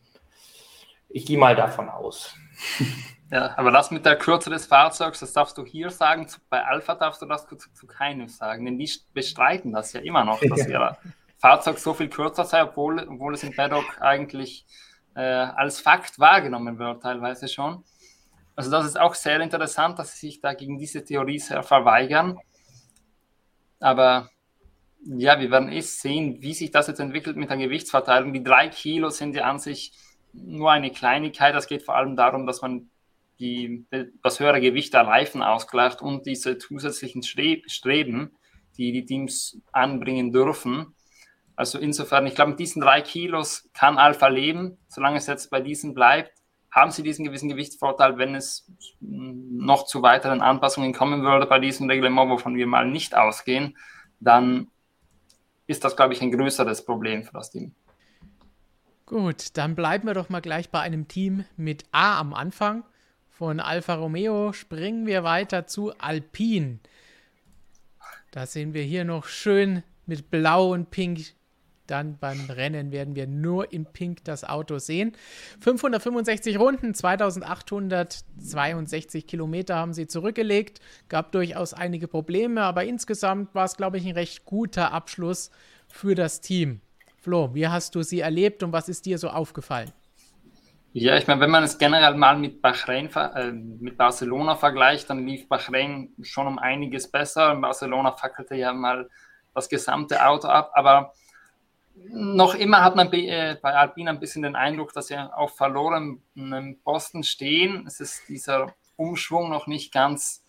Ich 1.08 1.26
gehe 1.26 1.38
mal 1.38 1.56
davon 1.56 1.88
aus. 1.88 2.34
Ja, 3.30 3.58
aber 3.58 3.72
das 3.72 3.90
mit 3.90 4.06
der 4.06 4.16
Kürze 4.16 4.50
des 4.50 4.66
Fahrzeugs, 4.66 5.18
das 5.18 5.32
darfst 5.32 5.58
du 5.58 5.64
hier 5.64 5.90
sagen. 5.90 6.28
Bei 6.48 6.64
Alpha 6.64 6.94
darfst 6.94 7.20
du 7.20 7.26
das 7.26 7.44
zu, 7.48 7.56
zu 7.56 7.86
keinem 7.88 8.28
sagen, 8.28 8.64
denn 8.64 8.78
die 8.78 8.88
bestreiten 9.14 9.72
das 9.72 9.92
ja 9.92 10.00
immer 10.00 10.24
noch, 10.24 10.40
dass 10.40 10.68
ja. 10.68 10.68
ihr 10.70 10.96
Fahrzeug 11.38 11.78
so 11.78 11.92
viel 11.92 12.08
kürzer 12.08 12.44
sei, 12.44 12.62
obwohl, 12.62 13.00
obwohl 13.00 13.34
es 13.34 13.42
im 13.42 13.54
Paddock 13.54 14.00
eigentlich 14.00 14.64
äh, 15.16 15.22
als 15.22 15.80
Fakt 15.80 16.18
wahrgenommen 16.20 16.78
wird, 16.78 17.02
teilweise 17.02 17.48
schon. 17.48 17.82
Also 18.54 18.70
das 18.70 18.86
ist 18.86 18.98
auch 18.98 19.14
sehr 19.14 19.40
interessant, 19.40 19.98
dass 19.98 20.12
sie 20.12 20.28
sich 20.28 20.40
da 20.40 20.54
gegen 20.54 20.78
diese 20.78 21.04
Theorie 21.04 21.38
sehr 21.38 21.62
verweigern. 21.62 22.38
Aber 23.80 24.30
ja, 25.04 25.38
wir 25.38 25.50
werden 25.50 25.70
eh 25.70 25.80
sehen, 25.80 26.42
wie 26.42 26.54
sich 26.54 26.70
das 26.70 26.88
jetzt 26.88 27.00
entwickelt 27.00 27.36
mit 27.36 27.50
der 27.50 27.56
Gewichtsverteilung. 27.56 28.32
Die 28.32 28.42
drei 28.42 28.68
Kilo 28.68 29.10
sind 29.10 29.34
ja 29.34 29.44
an 29.44 29.58
sich 29.58 29.92
nur 30.32 30.72
eine 30.72 30.90
Kleinigkeit. 30.90 31.54
Es 31.54 31.66
geht 31.66 31.82
vor 31.82 31.96
allem 31.96 32.16
darum, 32.16 32.46
dass 32.46 32.62
man 32.62 32.90
die, 33.38 33.86
das 34.22 34.40
höhere 34.40 34.60
Gewicht 34.60 34.94
der 34.94 35.06
Reifen 35.06 35.42
ausgleicht 35.42 36.00
und 36.00 36.26
diese 36.26 36.58
zusätzlichen 36.58 37.22
Streben, 37.22 38.32
die 38.76 38.92
die 38.92 39.04
Teams 39.04 39.60
anbringen 39.72 40.32
dürfen. 40.32 40.94
Also 41.54 41.78
insofern, 41.78 42.26
ich 42.26 42.34
glaube, 42.34 42.50
mit 42.50 42.60
diesen 42.60 42.82
drei 42.82 43.00
Kilos 43.00 43.68
kann 43.72 43.98
Alpha 43.98 44.28
leben, 44.28 44.78
solange 44.88 45.18
es 45.18 45.26
jetzt 45.26 45.50
bei 45.50 45.60
diesen 45.60 45.94
bleibt 45.94 46.32
haben 46.76 46.90
sie 46.90 47.02
diesen 47.02 47.24
gewissen 47.24 47.48
Gewichtsvorteil, 47.48 48.18
wenn 48.18 48.34
es 48.34 48.70
noch 49.00 49.86
zu 49.86 50.02
weiteren 50.02 50.42
Anpassungen 50.42 50.92
kommen 50.92 51.22
würde 51.22 51.46
bei 51.46 51.58
diesem 51.58 51.88
Reglement, 51.88 52.30
wovon 52.30 52.54
wir 52.54 52.66
mal 52.66 52.86
nicht 52.86 53.16
ausgehen, 53.16 53.78
dann 54.20 54.68
ist 55.66 55.84
das, 55.84 55.96
glaube 55.96 56.12
ich, 56.12 56.20
ein 56.20 56.30
größeres 56.30 56.84
Problem 56.84 57.24
für 57.24 57.32
das 57.32 57.50
Team. 57.50 57.74
Gut, 59.06 59.56
dann 59.56 59.74
bleiben 59.74 60.06
wir 60.06 60.12
doch 60.12 60.28
mal 60.28 60.42
gleich 60.42 60.68
bei 60.68 60.80
einem 60.80 61.08
Team 61.08 61.46
mit 61.56 61.84
A 61.92 62.20
am 62.20 62.34
Anfang. 62.34 62.84
Von 63.30 63.58
Alfa 63.58 63.94
Romeo 63.94 64.52
springen 64.52 65.06
wir 65.06 65.24
weiter 65.24 65.66
zu 65.66 65.96
Alpine. 65.98 66.80
Da 68.32 68.44
sehen 68.44 68.74
wir 68.74 68.82
hier 68.82 69.04
noch 69.06 69.24
schön 69.24 69.82
mit 70.04 70.30
Blau 70.30 70.72
und 70.72 70.90
Pink 70.90 71.20
dann 71.86 72.18
beim 72.18 72.40
Rennen 72.48 72.92
werden 72.92 73.14
wir 73.14 73.26
nur 73.26 73.72
in 73.72 73.86
Pink 73.86 74.24
das 74.24 74.44
Auto 74.44 74.78
sehen. 74.78 75.12
565 75.60 76.58
Runden, 76.58 76.94
2862 76.94 79.26
Kilometer 79.26 79.76
haben 79.76 79.92
sie 79.92 80.06
zurückgelegt. 80.06 80.80
Gab 81.08 81.32
durchaus 81.32 81.74
einige 81.74 82.08
Probleme, 82.08 82.62
aber 82.62 82.84
insgesamt 82.84 83.54
war 83.54 83.64
es, 83.64 83.76
glaube 83.76 83.98
ich, 83.98 84.06
ein 84.06 84.14
recht 84.14 84.44
guter 84.44 84.92
Abschluss 84.92 85.50
für 85.88 86.14
das 86.14 86.40
Team. 86.40 86.80
Flo, 87.20 87.54
wie 87.54 87.68
hast 87.68 87.94
du 87.94 88.02
sie 88.02 88.20
erlebt 88.20 88.62
und 88.62 88.72
was 88.72 88.88
ist 88.88 89.06
dir 89.06 89.18
so 89.18 89.28
aufgefallen? 89.28 89.92
Ja, 90.98 91.14
ich 91.16 91.26
meine, 91.26 91.42
wenn 91.42 91.50
man 91.50 91.62
es 91.62 91.76
generell 91.76 92.14
mal 92.14 92.38
mit 92.38 92.62
Bahrain, 92.62 93.10
äh, 93.14 93.52
mit 93.52 93.98
Barcelona 93.98 94.54
vergleicht, 94.54 95.10
dann 95.10 95.26
lief 95.26 95.46
Bahrain 95.46 96.08
schon 96.22 96.46
um 96.46 96.58
einiges 96.58 97.10
besser. 97.10 97.54
Barcelona 97.56 98.12
fackelte 98.12 98.54
ja 98.54 98.72
mal 98.72 99.10
das 99.54 99.68
gesamte 99.68 100.24
Auto 100.24 100.48
ab, 100.48 100.70
aber 100.72 101.12
noch 102.08 102.54
immer 102.54 102.82
hat 102.82 102.96
man 102.96 103.12
äh, 103.12 103.56
bei 103.60 103.74
Alpine 103.74 104.10
ein 104.10 104.20
bisschen 104.20 104.42
den 104.42 104.56
Eindruck, 104.56 104.92
dass 104.92 105.08
sie 105.08 105.16
auf 105.16 105.56
verlorenem 105.56 106.20
Posten 106.84 107.22
stehen. 107.22 107.86
Es 107.86 108.00
ist 108.00 108.28
dieser 108.28 108.74
Umschwung 108.96 109.50
noch 109.50 109.66
nicht 109.66 109.92
ganz 109.92 110.44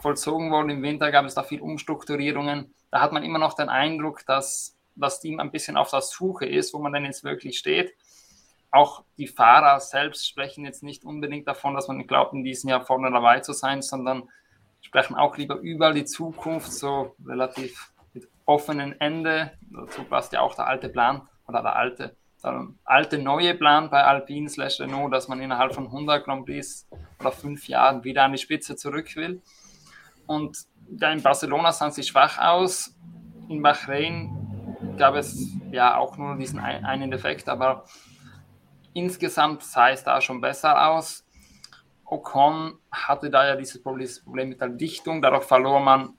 vollzogen 0.00 0.50
worden. 0.50 0.70
Im 0.70 0.82
Winter 0.82 1.10
gab 1.10 1.24
es 1.24 1.34
da 1.34 1.42
viel 1.42 1.60
Umstrukturierungen. 1.60 2.74
Da 2.90 3.00
hat 3.00 3.12
man 3.12 3.22
immer 3.22 3.38
noch 3.38 3.54
den 3.54 3.68
Eindruck, 3.68 4.24
dass 4.26 4.76
das 4.94 5.20
Team 5.20 5.40
ein 5.40 5.50
bisschen 5.50 5.76
auf 5.76 5.90
der 5.90 6.00
Suche 6.00 6.46
ist, 6.46 6.72
wo 6.72 6.78
man 6.78 6.92
denn 6.92 7.04
jetzt 7.04 7.24
wirklich 7.24 7.58
steht. 7.58 7.94
Auch 8.70 9.04
die 9.16 9.26
Fahrer 9.26 9.80
selbst 9.80 10.26
sprechen 10.26 10.64
jetzt 10.64 10.82
nicht 10.82 11.04
unbedingt 11.04 11.46
davon, 11.46 11.74
dass 11.74 11.88
man 11.88 12.06
glaubt, 12.06 12.34
in 12.34 12.44
diesem 12.44 12.70
Jahr 12.70 12.84
vorne 12.84 13.10
dabei 13.10 13.40
zu 13.40 13.52
sein, 13.52 13.82
sondern 13.82 14.28
sprechen 14.80 15.16
auch 15.16 15.36
lieber 15.36 15.56
über 15.56 15.92
die 15.92 16.04
Zukunft, 16.04 16.72
so 16.72 17.14
relativ 17.24 17.92
offenen 18.46 18.98
Ende. 19.00 19.52
Dazu 19.60 20.04
passt 20.04 20.32
ja 20.32 20.40
auch 20.40 20.54
der 20.54 20.66
alte 20.66 20.88
Plan 20.88 21.28
oder 21.46 21.62
der 21.62 21.76
alte, 21.76 22.16
der 22.42 22.68
alte 22.84 23.18
neue 23.18 23.54
Plan 23.54 23.90
bei 23.90 24.02
Alpine 24.02 24.48
slash 24.48 24.80
Renault, 24.80 25.12
dass 25.12 25.28
man 25.28 25.40
innerhalb 25.40 25.74
von 25.74 25.86
100 25.86 26.24
Grand 26.24 26.46
Prix 26.46 26.88
oder 27.20 27.32
fünf 27.32 27.68
Jahren 27.68 28.04
wieder 28.04 28.24
an 28.24 28.32
die 28.32 28.38
Spitze 28.38 28.76
zurück 28.76 29.14
will. 29.16 29.42
Und 30.26 30.56
ja, 30.98 31.10
in 31.10 31.22
Barcelona 31.22 31.72
sahen 31.72 31.92
sie 31.92 32.02
schwach 32.02 32.38
aus. 32.38 32.94
In 33.48 33.62
Bahrain 33.62 34.94
gab 34.96 35.14
es 35.14 35.52
ja 35.70 35.96
auch 35.96 36.16
nur 36.16 36.36
diesen 36.36 36.58
einen 36.60 37.10
Defekt, 37.10 37.48
aber 37.48 37.84
insgesamt 38.92 39.62
sah 39.62 39.90
es 39.90 40.04
da 40.04 40.20
schon 40.20 40.40
besser 40.40 40.88
aus. 40.88 41.24
Ocon 42.04 42.78
hatte 42.90 43.30
da 43.30 43.46
ja 43.46 43.56
dieses 43.56 43.82
Problem 43.82 44.48
mit 44.48 44.60
der 44.60 44.68
Dichtung, 44.68 45.20
dadurch 45.20 45.44
verlor 45.44 45.80
man 45.80 46.14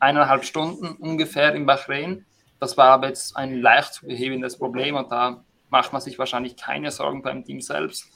eineinhalb 0.00 0.44
Stunden 0.44 0.96
ungefähr 0.96 1.54
in 1.54 1.66
Bahrain. 1.66 2.24
Das 2.60 2.76
war 2.76 2.90
aber 2.90 3.08
jetzt 3.08 3.36
ein 3.36 3.60
leicht 3.60 3.94
zu 3.94 4.06
behebendes 4.06 4.58
Problem 4.58 4.96
und 4.96 5.10
da 5.10 5.44
macht 5.70 5.92
man 5.92 6.00
sich 6.00 6.18
wahrscheinlich 6.18 6.56
keine 6.56 6.90
Sorgen 6.90 7.22
beim 7.22 7.44
Team 7.44 7.60
selbst. 7.60 8.10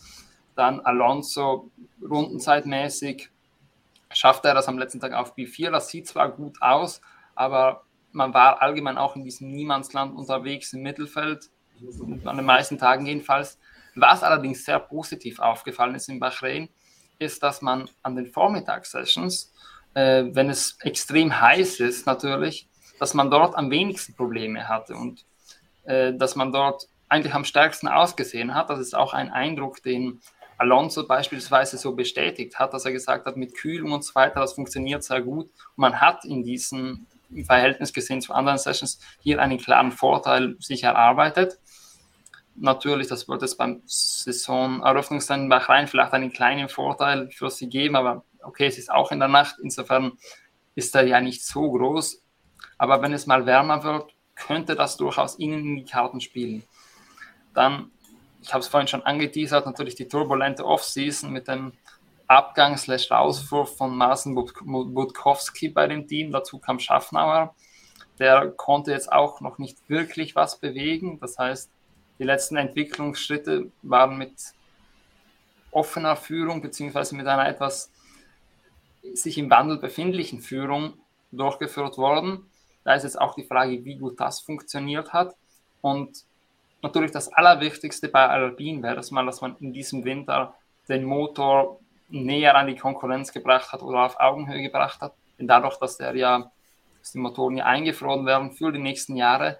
Dann 0.54 0.80
Alonso 0.80 1.70
rundenzeitmäßig 2.02 3.30
schafft 4.12 4.44
er 4.44 4.54
das 4.54 4.68
am 4.68 4.78
letzten 4.78 5.00
Tag 5.00 5.12
auf 5.12 5.34
B4. 5.34 5.70
Das 5.70 5.88
sieht 5.88 6.08
zwar 6.08 6.30
gut 6.30 6.60
aus, 6.60 7.00
aber 7.34 7.84
man 8.12 8.34
war 8.34 8.60
allgemein 8.60 8.98
auch 8.98 9.16
in 9.16 9.24
diesem 9.24 9.50
Niemandsland 9.50 10.16
unterwegs 10.16 10.72
im 10.72 10.82
Mittelfeld, 10.82 11.50
an 12.24 12.36
den 12.36 12.44
meisten 12.44 12.78
Tagen 12.78 13.06
jedenfalls. 13.06 13.58
Was 13.94 14.22
allerdings 14.22 14.64
sehr 14.64 14.78
positiv 14.78 15.38
aufgefallen 15.38 15.94
ist 15.94 16.08
in 16.08 16.20
Bahrain, 16.20 16.68
ist, 17.18 17.42
dass 17.42 17.62
man 17.62 17.88
an 18.02 18.16
den 18.16 18.26
Vormittagssessions 18.26 19.52
äh, 19.94 20.24
wenn 20.33 20.50
es 20.50 20.79
extrem 20.83 21.40
heiß 21.40 21.81
ist 21.81 22.07
natürlich, 22.07 22.68
dass 22.98 23.14
man 23.14 23.31
dort 23.31 23.57
am 23.57 23.70
wenigsten 23.70 24.14
Probleme 24.14 24.68
hatte 24.68 24.94
und 24.94 25.24
äh, 25.85 26.12
dass 26.12 26.37
man 26.37 26.53
dort 26.53 26.87
eigentlich 27.09 27.35
am 27.35 27.44
stärksten 27.44 27.88
ausgesehen 27.88 28.55
hat. 28.55 28.70
Das 28.70 28.79
ist 28.79 28.94
auch 28.94 29.14
ein 29.14 29.31
Eindruck, 29.31 29.83
den 29.83 30.20
Alonso 30.59 31.07
beispielsweise 31.07 31.79
so 31.79 31.94
bestätigt 31.94 32.59
hat, 32.59 32.74
dass 32.74 32.85
er 32.85 32.92
gesagt 32.92 33.26
hat, 33.26 33.37
mit 33.37 33.55
Kühlung 33.55 33.92
und 33.92 34.05
so 34.05 34.14
weiter, 34.14 34.40
das 34.40 34.53
funktioniert 34.53 35.03
sehr 35.03 35.22
gut. 35.22 35.46
Und 35.46 35.79
man 35.79 36.00
hat 36.00 36.24
in 36.24 36.44
diesem 36.44 37.07
im 37.31 37.44
Verhältnis 37.44 37.92
gesehen 37.92 38.20
zu 38.20 38.33
anderen 38.33 38.59
Sessions 38.59 38.98
hier 39.20 39.40
einen 39.40 39.59
klaren 39.59 39.92
Vorteil 39.92 40.57
sich 40.59 40.83
erarbeitet. 40.83 41.59
Natürlich, 42.57 43.07
das 43.07 43.29
wird 43.29 43.42
es 43.42 43.57
beim 43.57 43.83
Saisoneröffnungsrennen 43.87 45.44
in 45.44 45.48
Bahrain 45.48 45.87
vielleicht 45.87 46.12
einen 46.12 46.33
kleinen 46.33 46.68
Vorteil 46.68 47.31
für 47.31 47.48
sie 47.50 47.68
geben, 47.68 47.96
aber 47.96 48.24
okay, 48.42 48.66
es 48.66 48.79
ist 48.79 48.90
auch 48.90 49.12
in 49.12 49.18
der 49.18 49.29
Nacht, 49.29 49.57
insofern 49.62 50.12
ist 50.74 50.94
er 50.94 51.07
ja 51.07 51.20
nicht 51.20 51.44
so 51.44 51.70
groß. 51.70 52.22
Aber 52.79 53.03
wenn 53.03 53.12
es 53.12 53.26
mal 53.26 53.46
wärmer 53.46 53.83
wird, 53.85 54.12
könnte 54.35 54.74
das 54.74 54.96
durchaus 54.96 55.38
ihnen 55.38 55.61
in 55.61 55.76
die 55.76 55.85
Karten 55.85 56.20
spielen. 56.20 56.62
Dann, 57.55 57.90
ich 58.42 58.53
habe 58.53 58.61
es 58.61 58.68
vorhin 58.68 58.88
schon 58.88 59.03
angeteasert, 59.03 59.66
natürlich 59.66 59.94
die 59.94 60.09
turbulente 60.09 60.64
Offseason 60.64 61.31
mit 61.31 61.48
dem 61.48 61.72
Abgang 62.26 62.76
slash 62.76 63.11
Rauswurf 63.11 63.76
von 63.76 63.96
Marcin 63.96 64.35
Budkowski 64.35 65.68
bei 65.68 65.88
dem 65.88 66.07
Team. 66.07 66.31
Dazu 66.31 66.59
kam 66.59 66.79
Schaffnauer. 66.79 67.55
Der 68.18 68.50
konnte 68.53 68.92
jetzt 68.92 69.11
auch 69.11 69.40
noch 69.40 69.59
nicht 69.59 69.76
wirklich 69.88 70.37
was 70.37 70.59
bewegen. 70.59 71.18
Das 71.20 71.38
heißt, 71.38 71.70
die 72.18 72.24
letzten 72.24 72.57
Entwicklungsschritte 72.57 73.72
waren 73.83 74.16
mit 74.16 74.35
offener 75.72 76.16
Führung 76.16 76.62
beziehungsweise 76.62 77.16
mit 77.16 77.26
einer 77.26 77.48
etwas 77.48 77.90
sich 79.14 79.38
im 79.38 79.50
Wandel 79.50 79.78
befindlichen 79.78 80.40
Führung 80.40 80.94
durchgeführt 81.32 81.98
worden. 81.98 82.50
Da 82.84 82.94
ist 82.94 83.04
jetzt 83.04 83.20
auch 83.20 83.34
die 83.34 83.44
Frage, 83.44 83.84
wie 83.84 83.96
gut 83.96 84.20
das 84.20 84.40
funktioniert 84.40 85.12
hat. 85.12 85.34
Und 85.80 86.24
natürlich 86.82 87.10
das 87.10 87.32
Allerwichtigste 87.32 88.08
bei 88.08 88.26
Alpine 88.26 88.82
wäre 88.82 89.00
es 89.00 89.10
mal, 89.10 89.26
dass 89.26 89.40
man 89.40 89.56
in 89.60 89.72
diesem 89.72 90.04
Winter 90.04 90.54
den 90.88 91.04
Motor 91.04 91.78
näher 92.08 92.56
an 92.56 92.66
die 92.66 92.76
Konkurrenz 92.76 93.32
gebracht 93.32 93.72
hat 93.72 93.82
oder 93.82 94.04
auf 94.04 94.18
Augenhöhe 94.18 94.62
gebracht 94.62 95.00
hat. 95.00 95.14
Denn 95.38 95.46
dadurch, 95.46 95.76
dass 95.78 95.96
der 95.96 96.14
ja, 96.16 96.50
dass 96.98 97.12
die 97.12 97.18
Motoren 97.18 97.56
ja 97.56 97.64
eingefroren 97.64 98.26
werden 98.26 98.52
für 98.52 98.72
die 98.72 98.80
nächsten 98.80 99.16
Jahre, 99.16 99.58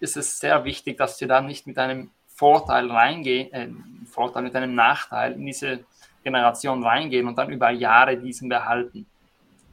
ist 0.00 0.16
es 0.16 0.40
sehr 0.40 0.64
wichtig, 0.64 0.96
dass 0.96 1.18
sie 1.18 1.26
da 1.26 1.40
nicht 1.40 1.66
mit 1.66 1.78
einem 1.78 2.10
Vorteil 2.26 2.90
reingehen, 2.90 3.52
äh, 3.52 3.68
Vorteil 4.06 4.42
mit 4.42 4.56
einem 4.56 4.74
Nachteil 4.74 5.32
in 5.32 5.46
diese 5.46 5.84
Generation 6.22 6.82
reingehen 6.84 7.26
und 7.26 7.36
dann 7.36 7.50
über 7.50 7.70
Jahre 7.70 8.16
diesen 8.16 8.48
behalten. 8.48 9.06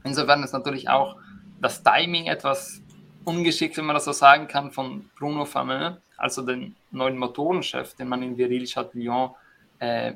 Insofern 0.04 0.42
ist 0.42 0.52
natürlich 0.52 0.88
auch 0.88 1.16
das 1.60 1.82
Timing 1.82 2.26
etwas 2.26 2.82
ungeschickt, 3.24 3.76
wenn 3.76 3.84
man 3.84 3.94
das 3.94 4.06
so 4.06 4.12
sagen 4.12 4.48
kann, 4.48 4.70
von 4.70 5.10
Bruno 5.18 5.44
Fameux, 5.44 5.96
also 6.16 6.42
den 6.42 6.76
neuen 6.90 7.18
Motorenchef, 7.18 7.94
den 7.94 8.08
man 8.08 8.22
in 8.22 8.36
Viril 8.36 8.64
Chatillon 8.66 9.30
äh, 9.78 10.14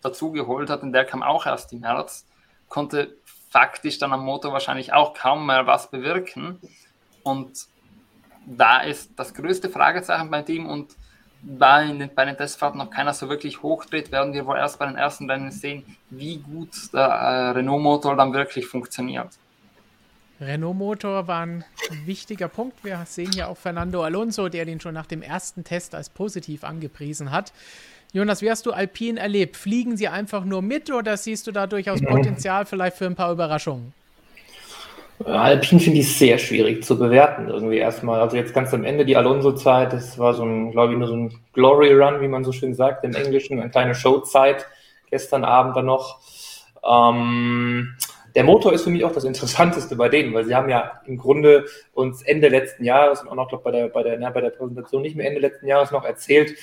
dazu 0.00 0.32
geholt 0.32 0.70
hat, 0.70 0.82
und 0.82 0.92
der 0.92 1.04
kam 1.04 1.22
auch 1.22 1.46
erst 1.46 1.72
im 1.72 1.80
März, 1.80 2.26
konnte 2.68 3.16
faktisch 3.50 3.98
dann 3.98 4.12
am 4.12 4.24
Motor 4.24 4.52
wahrscheinlich 4.52 4.92
auch 4.92 5.14
kaum 5.14 5.46
mehr 5.46 5.66
was 5.66 5.90
bewirken. 5.90 6.58
Und 7.22 7.66
da 8.46 8.80
ist 8.80 9.12
das 9.16 9.34
größte 9.34 9.68
Fragezeichen 9.68 10.30
beim 10.30 10.44
Team 10.44 10.66
und 10.66 10.96
da 11.42 11.82
in 11.82 11.98
den, 11.98 12.10
bei 12.14 12.24
den 12.24 12.36
Testfahrten 12.36 12.78
noch 12.78 12.90
keiner 12.90 13.12
so 13.14 13.28
wirklich 13.28 13.62
hochdreht, 13.62 14.12
werden 14.12 14.32
wir 14.32 14.46
wohl 14.46 14.56
erst 14.56 14.78
bei 14.78 14.86
den 14.86 14.96
ersten 14.96 15.28
Rennen 15.28 15.50
sehen, 15.50 15.84
wie 16.10 16.38
gut 16.38 16.92
der 16.92 17.06
äh, 17.06 17.50
Renault-Motor 17.50 18.16
dann 18.16 18.32
wirklich 18.32 18.66
funktioniert. 18.66 19.28
Renault-Motor 20.40 21.28
war 21.28 21.46
ein 21.46 21.64
wichtiger 22.04 22.48
Punkt. 22.48 22.84
Wir 22.84 23.02
sehen 23.06 23.30
hier 23.32 23.48
auch 23.48 23.56
Fernando 23.56 24.02
Alonso, 24.02 24.48
der 24.48 24.64
den 24.64 24.80
schon 24.80 24.94
nach 24.94 25.06
dem 25.06 25.22
ersten 25.22 25.64
Test 25.64 25.94
als 25.94 26.08
positiv 26.08 26.64
angepriesen 26.64 27.30
hat. 27.30 27.52
Jonas, 28.12 28.42
wie 28.42 28.50
hast 28.50 28.66
du 28.66 28.72
Alpine 28.72 29.18
erlebt? 29.18 29.56
Fliegen 29.56 29.96
sie 29.96 30.08
einfach 30.08 30.44
nur 30.44 30.60
mit 30.62 30.90
oder 30.90 31.16
siehst 31.16 31.46
du 31.46 31.52
da 31.52 31.66
durchaus 31.66 32.02
Potenzial 32.02 32.66
vielleicht 32.66 32.96
für 32.96 33.06
ein 33.06 33.14
paar 33.14 33.32
Überraschungen? 33.32 33.94
Alpine 35.24 35.80
finde 35.80 36.00
ich 36.00 36.16
sehr 36.16 36.38
schwierig 36.38 36.84
zu 36.84 36.98
bewerten 36.98 37.48
irgendwie 37.48 37.78
erstmal. 37.78 38.20
Also 38.20 38.36
jetzt 38.36 38.54
ganz 38.54 38.72
am 38.72 38.84
Ende 38.84 39.04
die 39.04 39.16
Alonso-Zeit, 39.16 39.92
das 39.92 40.18
war 40.18 40.34
so 40.34 40.44
ein, 40.44 40.72
glaube 40.72 40.92
ich, 40.92 40.98
nur 40.98 41.08
so 41.08 41.14
ein 41.14 41.40
Glory 41.52 41.92
Run, 41.92 42.20
wie 42.20 42.28
man 42.28 42.44
so 42.44 42.52
schön 42.52 42.74
sagt 42.74 43.04
im 43.04 43.14
Englischen, 43.14 43.60
eine 43.60 43.70
kleine 43.70 43.94
Showzeit 43.94 44.66
gestern 45.10 45.44
Abend 45.44 45.76
dann 45.76 45.86
noch. 45.86 46.20
Ähm, 46.84 47.96
der 48.34 48.44
Motor 48.44 48.72
ist 48.72 48.84
für 48.84 48.90
mich 48.90 49.04
auch 49.04 49.12
das 49.12 49.24
Interessanteste 49.24 49.96
bei 49.96 50.08
denen, 50.08 50.32
weil 50.32 50.44
sie 50.44 50.54
haben 50.54 50.68
ja 50.68 51.02
im 51.06 51.18
Grunde 51.18 51.66
uns 51.92 52.22
Ende 52.22 52.48
letzten 52.48 52.84
Jahres 52.84 53.22
und 53.22 53.28
auch 53.28 53.34
noch 53.34 53.48
glaub, 53.48 53.62
bei 53.62 53.70
der, 53.70 53.88
bei, 53.88 54.02
der, 54.02 54.18
na, 54.18 54.30
bei 54.30 54.40
der 54.40 54.50
Präsentation 54.50 55.02
nicht 55.02 55.16
mehr 55.16 55.26
Ende 55.26 55.40
letzten 55.40 55.66
Jahres 55.66 55.90
noch 55.90 56.04
erzählt, 56.04 56.54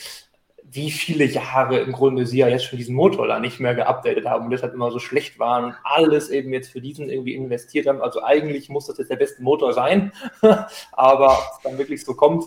wie 0.72 0.92
viele 0.92 1.26
Jahre 1.26 1.80
im 1.80 1.92
Grunde 1.92 2.26
sie 2.26 2.40
ja 2.40 2.48
jetzt 2.48 2.66
schon 2.66 2.78
diesen 2.78 2.96
Motor 2.96 3.28
da 3.28 3.40
nicht 3.40 3.60
mehr 3.60 3.74
geupdatet 3.74 4.26
haben 4.26 4.46
und 4.46 4.52
deshalb 4.52 4.74
immer 4.74 4.92
so 4.92 5.00
schlecht 5.00 5.40
waren 5.40 5.66
und 5.66 5.76
alles 5.84 6.30
eben 6.30 6.54
jetzt 6.54 6.72
für 6.72 6.82
diesen 6.82 7.10
irgendwie 7.10 7.34
investiert 7.34 7.88
haben. 7.88 8.02
Also 8.02 8.24
eigentlich 8.24 8.70
muss 8.70 8.86
das 8.86 8.98
jetzt 8.98 9.10
der 9.10 9.16
beste 9.16 9.42
Motor 9.42 9.74
sein, 9.74 10.12
aber 10.92 11.32
ob 11.32 11.52
es 11.58 11.64
dann 11.64 11.78
wirklich 11.78 12.04
so 12.04 12.14
kommt, 12.14 12.46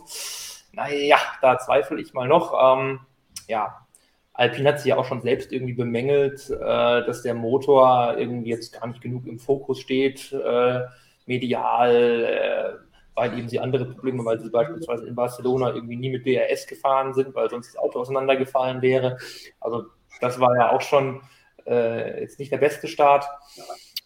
naja, 0.72 1.18
da 1.40 1.58
zweifle 1.58 2.00
ich 2.00 2.14
mal 2.14 2.28
noch. 2.28 2.54
Ähm, 2.78 3.00
ja, 3.48 3.86
Alpine 4.34 4.68
hat 4.68 4.78
sich 4.78 4.88
ja 4.88 4.96
auch 4.96 5.04
schon 5.04 5.22
selbst 5.22 5.52
irgendwie 5.52 5.74
bemängelt, 5.74 6.48
äh, 6.48 6.58
dass 7.04 7.22
der 7.22 7.34
Motor 7.34 8.16
irgendwie 8.16 8.50
jetzt 8.50 8.72
gar 8.72 8.86
nicht 8.86 9.00
genug 9.00 9.26
im 9.26 9.38
Fokus 9.38 9.80
steht, 9.80 10.32
äh, 10.32 10.80
medial. 11.26 12.84
Äh, 12.84 12.91
weil 13.14 13.38
eben 13.38 13.48
sie 13.48 13.60
andere 13.60 13.86
Probleme, 13.86 14.24
weil 14.24 14.40
sie 14.40 14.50
beispielsweise 14.50 15.06
in 15.06 15.14
Barcelona 15.14 15.74
irgendwie 15.74 15.96
nie 15.96 16.10
mit 16.10 16.26
DRS 16.26 16.66
gefahren 16.66 17.12
sind, 17.14 17.34
weil 17.34 17.50
sonst 17.50 17.68
das 17.68 17.76
Auto 17.76 18.00
auseinandergefallen 18.00 18.80
wäre. 18.82 19.18
Also 19.60 19.86
das 20.20 20.40
war 20.40 20.56
ja 20.56 20.72
auch 20.72 20.80
schon 20.80 21.22
äh, 21.66 22.20
jetzt 22.20 22.38
nicht 22.38 22.52
der 22.52 22.58
beste 22.58 22.88
Start. 22.88 23.26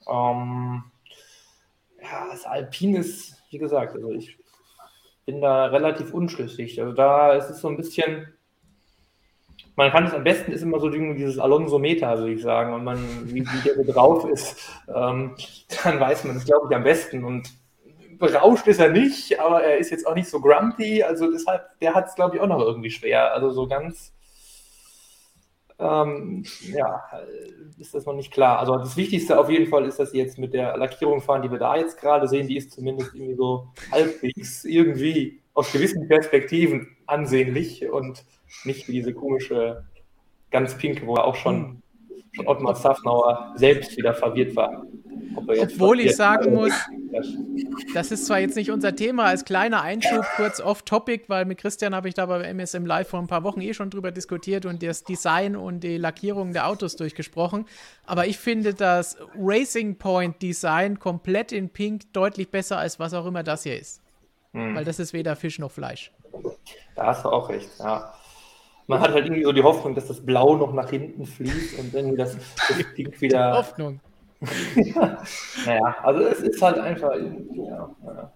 Ähm, 0.09 0.85
ja, 2.03 2.29
das 2.31 2.45
Alpine 2.45 2.99
ist, 2.99 3.43
wie 3.51 3.59
gesagt, 3.59 3.95
also 3.95 4.13
ich 4.13 4.39
bin 5.25 5.41
da 5.41 5.67
relativ 5.67 6.13
unschlüssig. 6.15 6.81
Also 6.81 6.93
da 6.93 7.33
ist 7.35 7.51
es 7.51 7.61
so 7.61 7.69
ein 7.69 7.77
bisschen, 7.77 8.33
man 9.75 9.91
kann 9.91 10.07
es 10.07 10.15
am 10.15 10.25
besten 10.25 10.53
ist 10.53 10.63
immer 10.63 10.81
so 10.81 10.89
dieses 10.89 11.39
Alonso-Meter, 11.39 12.19
würde 12.19 12.33
ich 12.33 12.43
sagen. 12.43 12.73
Und 12.73 12.85
man, 12.85 12.99
wie, 13.27 13.45
wie 13.45 13.63
der 13.65 13.75
so 13.75 13.93
drauf 13.93 14.25
ist, 14.29 14.57
ähm, 14.89 15.37
dann 15.85 16.01
weiß 16.01 16.25
man 16.25 16.37
es, 16.37 16.45
glaube 16.45 16.69
ich, 16.71 16.77
am 16.77 16.85
besten. 16.85 17.25
Und 17.25 17.51
berauscht 18.19 18.67
ist 18.67 18.81
er 18.81 18.91
nicht, 18.91 19.39
aber 19.41 19.63
er 19.63 19.79
ist 19.79 19.91
jetzt 19.91 20.07
auch 20.07 20.15
nicht 20.15 20.29
so 20.29 20.41
grumpy. 20.41 21.03
Also 21.03 21.31
deshalb, 21.31 21.79
der 21.81 21.95
hat 21.95 22.09
es, 22.09 22.15
glaube 22.15 22.37
ich, 22.37 22.43
auch 22.43 22.47
noch 22.47 22.61
irgendwie 22.61 22.91
schwer. 22.91 23.33
Also 23.35 23.51
so 23.51 23.67
ganz, 23.67 24.13
ähm, 25.79 26.45
ja, 26.63 27.03
ist 27.79 27.95
das 27.95 28.07
noch 28.07 28.15
nicht 28.15 28.33
klar. 28.33 28.59
Also 28.59 28.77
das 28.77 28.97
Wichtigste 28.97 29.39
auf 29.39 29.51
jeden 29.51 29.67
Fall 29.67 29.85
ist, 29.85 29.99
dass 29.99 30.13
sie 30.13 30.19
jetzt 30.19 30.39
mit 30.39 30.55
der 30.55 30.77
Lackierung 30.77 31.21
fahren, 31.21 31.43
die 31.43 31.51
wir 31.51 31.59
da 31.59 31.77
jetzt 31.77 32.01
gerade 32.01 32.29
sehen, 32.29 32.49
die 32.49 32.57
ist 32.57 32.73
zumindest 32.73 33.15
irgendwie 33.15 33.35
so 33.35 33.69
halbwegs 33.93 34.65
irgendwie 34.65 35.41
aus 35.55 35.73
gewissen 35.73 36.09
Perspektiven 36.09 36.97
ansehnlich 37.07 37.89
und 37.91 38.25
nicht 38.65 38.89
wie 38.89 38.93
diese 38.93 39.13
komische, 39.13 39.85
ganz 40.51 40.77
pinke, 40.79 41.07
wo 41.07 41.17
er 41.17 41.25
auch 41.25 41.35
schon, 41.35 41.83
schon 42.33 42.47
Ottmar 42.47 42.75
Safnauer 42.75 43.53
selbst 43.57 43.97
wieder 43.97 44.15
verwirrt 44.15 44.57
war. 44.57 44.87
Ob 45.37 45.49
Obwohl 45.49 46.01
ich 46.01 46.17
sagen 46.17 46.55
muss, 46.55 46.73
das 47.95 48.11
ist 48.11 48.27
zwar 48.27 48.41
jetzt 48.41 48.57
nicht 48.57 48.71
unser 48.71 48.97
Thema, 48.97 49.25
als 49.25 49.45
kleiner 49.45 49.83
Einschub, 49.83 50.25
kurz 50.37 50.61
off-topic, 50.61 51.25
weil 51.29 51.45
mit 51.45 51.59
Christian 51.59 51.95
habe 51.95 52.09
ich 52.09 52.15
da 52.15 52.27
bei 52.27 52.43
MSM 52.43 52.87
Live 52.87 53.09
vor 53.09 53.21
ein 53.21 53.27
paar 53.27 53.45
Wochen 53.45 53.61
eh 53.61 53.75
schon 53.75 53.91
drüber 53.91 54.11
diskutiert 54.11 54.67
und 54.67 54.83
das 54.83 55.05
Design 55.05 55.57
und 55.57 55.81
die 55.81 55.99
Lackierung 55.99 56.53
der 56.53 56.69
Autos 56.69 56.97
durchgesprochen. 56.97 57.67
Aber 58.05 58.27
ich 58.27 58.39
finde 58.39 58.75
das 58.75 59.19
Racing 59.39 59.97
Point 59.97 60.41
Design 60.43 60.99
komplett 60.99 61.53
in 61.53 61.69
Pink 61.69 62.13
deutlich 62.13 62.51
besser, 62.51 62.79
als 62.79 62.99
was 62.99 63.15
auch 63.15 63.27
immer 63.27 63.43
das 63.43 63.63
hier 63.63 63.79
ist. 63.79 64.01
Hm. 64.53 64.75
Weil 64.75 64.85
das 64.85 64.99
ist 64.99 65.13
weder 65.13 65.37
Fisch 65.37 65.59
noch 65.59 65.71
Fleisch. 65.71 66.13
Da 66.95 67.07
hast 67.07 67.25
du 67.25 67.29
auch 67.29 67.49
recht, 67.49 67.69
ja. 67.79 68.13
Man 68.89 69.01
hat 69.01 69.13
halt 69.13 69.27
irgendwie 69.27 69.43
so 69.43 69.53
die 69.53 69.63
Hoffnung, 69.63 69.95
dass 69.95 70.07
das 70.07 70.25
Blau 70.25 70.57
noch 70.57 70.73
nach 70.73 70.89
hinten 70.91 71.27
fließt 71.27 71.79
und 71.79 71.93
irgendwie 71.93 72.17
das, 72.17 72.37
das 72.69 72.85
Pink 72.95 73.21
wieder. 73.21 73.65
Die 73.77 73.99
Hoffnung 74.41 75.17
naja, 75.67 75.97
also 76.03 76.23
es 76.23 76.41
ist 76.41 76.63
halt 76.63 76.79
einfach, 76.79 77.15
ja, 77.15 77.91
ja. 78.05 78.33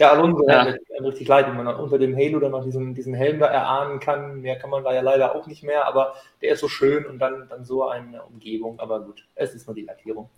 Der 0.00 0.12
Alonso 0.12 0.48
ja. 0.48 0.64
hat 0.64 0.78
richtig 1.02 1.28
leid, 1.28 1.46
wenn 1.46 1.62
man 1.62 1.66
unter 1.66 1.98
dem 1.98 2.16
Halo 2.16 2.40
dann 2.40 2.52
noch 2.52 2.64
diesen, 2.64 2.94
diesen 2.94 3.12
Helm 3.12 3.38
da 3.38 3.46
erahnen 3.48 4.00
kann. 4.00 4.40
Mehr 4.40 4.58
kann 4.58 4.70
man 4.70 4.82
da 4.82 4.94
ja 4.94 5.02
leider 5.02 5.34
auch 5.34 5.46
nicht 5.46 5.62
mehr, 5.62 5.86
aber 5.86 6.14
der 6.40 6.52
ist 6.52 6.60
so 6.60 6.68
schön 6.68 7.04
und 7.04 7.18
dann, 7.18 7.46
dann 7.50 7.66
so 7.66 7.86
eine 7.86 8.22
Umgebung. 8.22 8.80
Aber 8.80 9.00
gut, 9.00 9.26
es 9.34 9.54
ist 9.54 9.66
nur 9.66 9.74
die 9.74 9.82
Lackierung. 9.82 10.30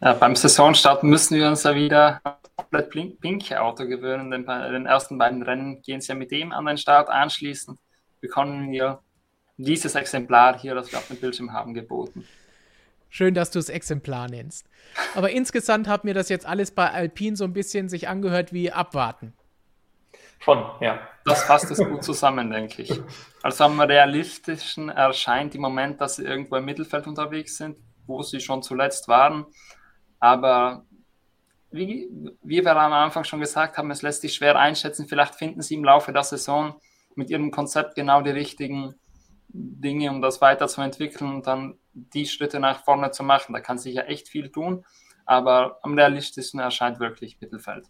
Ja, 0.00 0.14
beim 0.14 0.34
Saisonstart 0.34 1.02
müssen 1.02 1.36
wir 1.36 1.46
uns 1.46 1.62
ja 1.64 1.74
wieder 1.74 2.22
komplett 2.56 3.20
pink 3.20 3.52
Auto 3.52 3.86
gewöhnen, 3.86 4.30
denn 4.30 4.46
bei 4.46 4.70
den 4.70 4.86
ersten 4.86 5.18
beiden 5.18 5.42
Rennen 5.42 5.82
gehen 5.82 6.00
sie 6.00 6.08
ja 6.08 6.14
mit 6.14 6.30
dem 6.30 6.52
an 6.52 6.64
den 6.64 6.78
Start 6.78 7.10
anschließend. 7.10 7.78
Bekommen 8.22 8.72
wir 8.72 9.00
dieses 9.58 9.94
Exemplar 9.94 10.58
hier, 10.58 10.74
das 10.74 10.90
wir 10.90 10.98
auf 10.98 11.08
dem 11.08 11.18
Bildschirm 11.18 11.52
haben, 11.52 11.74
geboten. 11.74 12.26
Schön, 13.08 13.34
dass 13.34 13.50
du 13.50 13.58
es 13.58 13.68
Exemplar 13.68 14.28
nennst. 14.28 14.68
Aber 15.14 15.30
insgesamt 15.30 15.88
hat 15.88 16.04
mir 16.04 16.14
das 16.14 16.28
jetzt 16.28 16.46
alles 16.46 16.70
bei 16.70 16.90
Alpine 16.90 17.36
so 17.36 17.44
ein 17.44 17.52
bisschen 17.52 17.88
sich 17.88 18.08
angehört 18.08 18.52
wie 18.52 18.72
abwarten. 18.72 19.32
Schon, 20.38 20.64
ja. 20.80 21.00
Das 21.24 21.42
fasst 21.44 21.70
es 21.70 21.78
gut 21.78 22.04
zusammen, 22.04 22.50
denke 22.50 22.82
ich. 22.82 22.92
Also 23.42 23.64
am 23.64 23.80
realistischen 23.80 24.90
erscheint 24.90 25.54
im 25.54 25.62
Moment, 25.62 26.00
dass 26.00 26.16
sie 26.16 26.24
irgendwo 26.24 26.56
im 26.56 26.64
Mittelfeld 26.64 27.06
unterwegs 27.06 27.56
sind, 27.56 27.76
wo 28.06 28.22
sie 28.22 28.40
schon 28.40 28.62
zuletzt 28.62 29.08
waren. 29.08 29.46
Aber 30.20 30.84
wie, 31.70 32.08
wie 32.42 32.64
wir 32.64 32.76
am 32.76 32.92
Anfang 32.92 33.24
schon 33.24 33.40
gesagt 33.40 33.76
haben, 33.76 33.90
es 33.90 34.02
lässt 34.02 34.22
sich 34.22 34.34
schwer 34.34 34.56
einschätzen. 34.56 35.08
Vielleicht 35.08 35.34
finden 35.34 35.62
sie 35.62 35.74
im 35.74 35.84
Laufe 35.84 36.12
der 36.12 36.22
Saison 36.22 36.80
mit 37.14 37.30
ihrem 37.30 37.50
Konzept 37.50 37.94
genau 37.94 38.22
die 38.22 38.30
richtigen 38.30 38.94
Dinge, 39.48 40.10
um 40.10 40.20
das 40.20 40.40
weiterzuentwickeln 40.40 41.36
und 41.36 41.46
dann 41.46 41.78
die 41.96 42.26
Schritte 42.26 42.60
nach 42.60 42.84
vorne 42.84 43.10
zu 43.10 43.22
machen. 43.22 43.52
Da 43.52 43.60
kann 43.60 43.78
sich 43.78 43.94
ja 43.94 44.02
echt 44.02 44.28
viel 44.28 44.50
tun, 44.50 44.84
aber 45.24 45.78
am 45.82 45.94
realistischsten 45.94 46.60
erscheint 46.60 47.00
wirklich 47.00 47.40
Mittelfeld. 47.40 47.88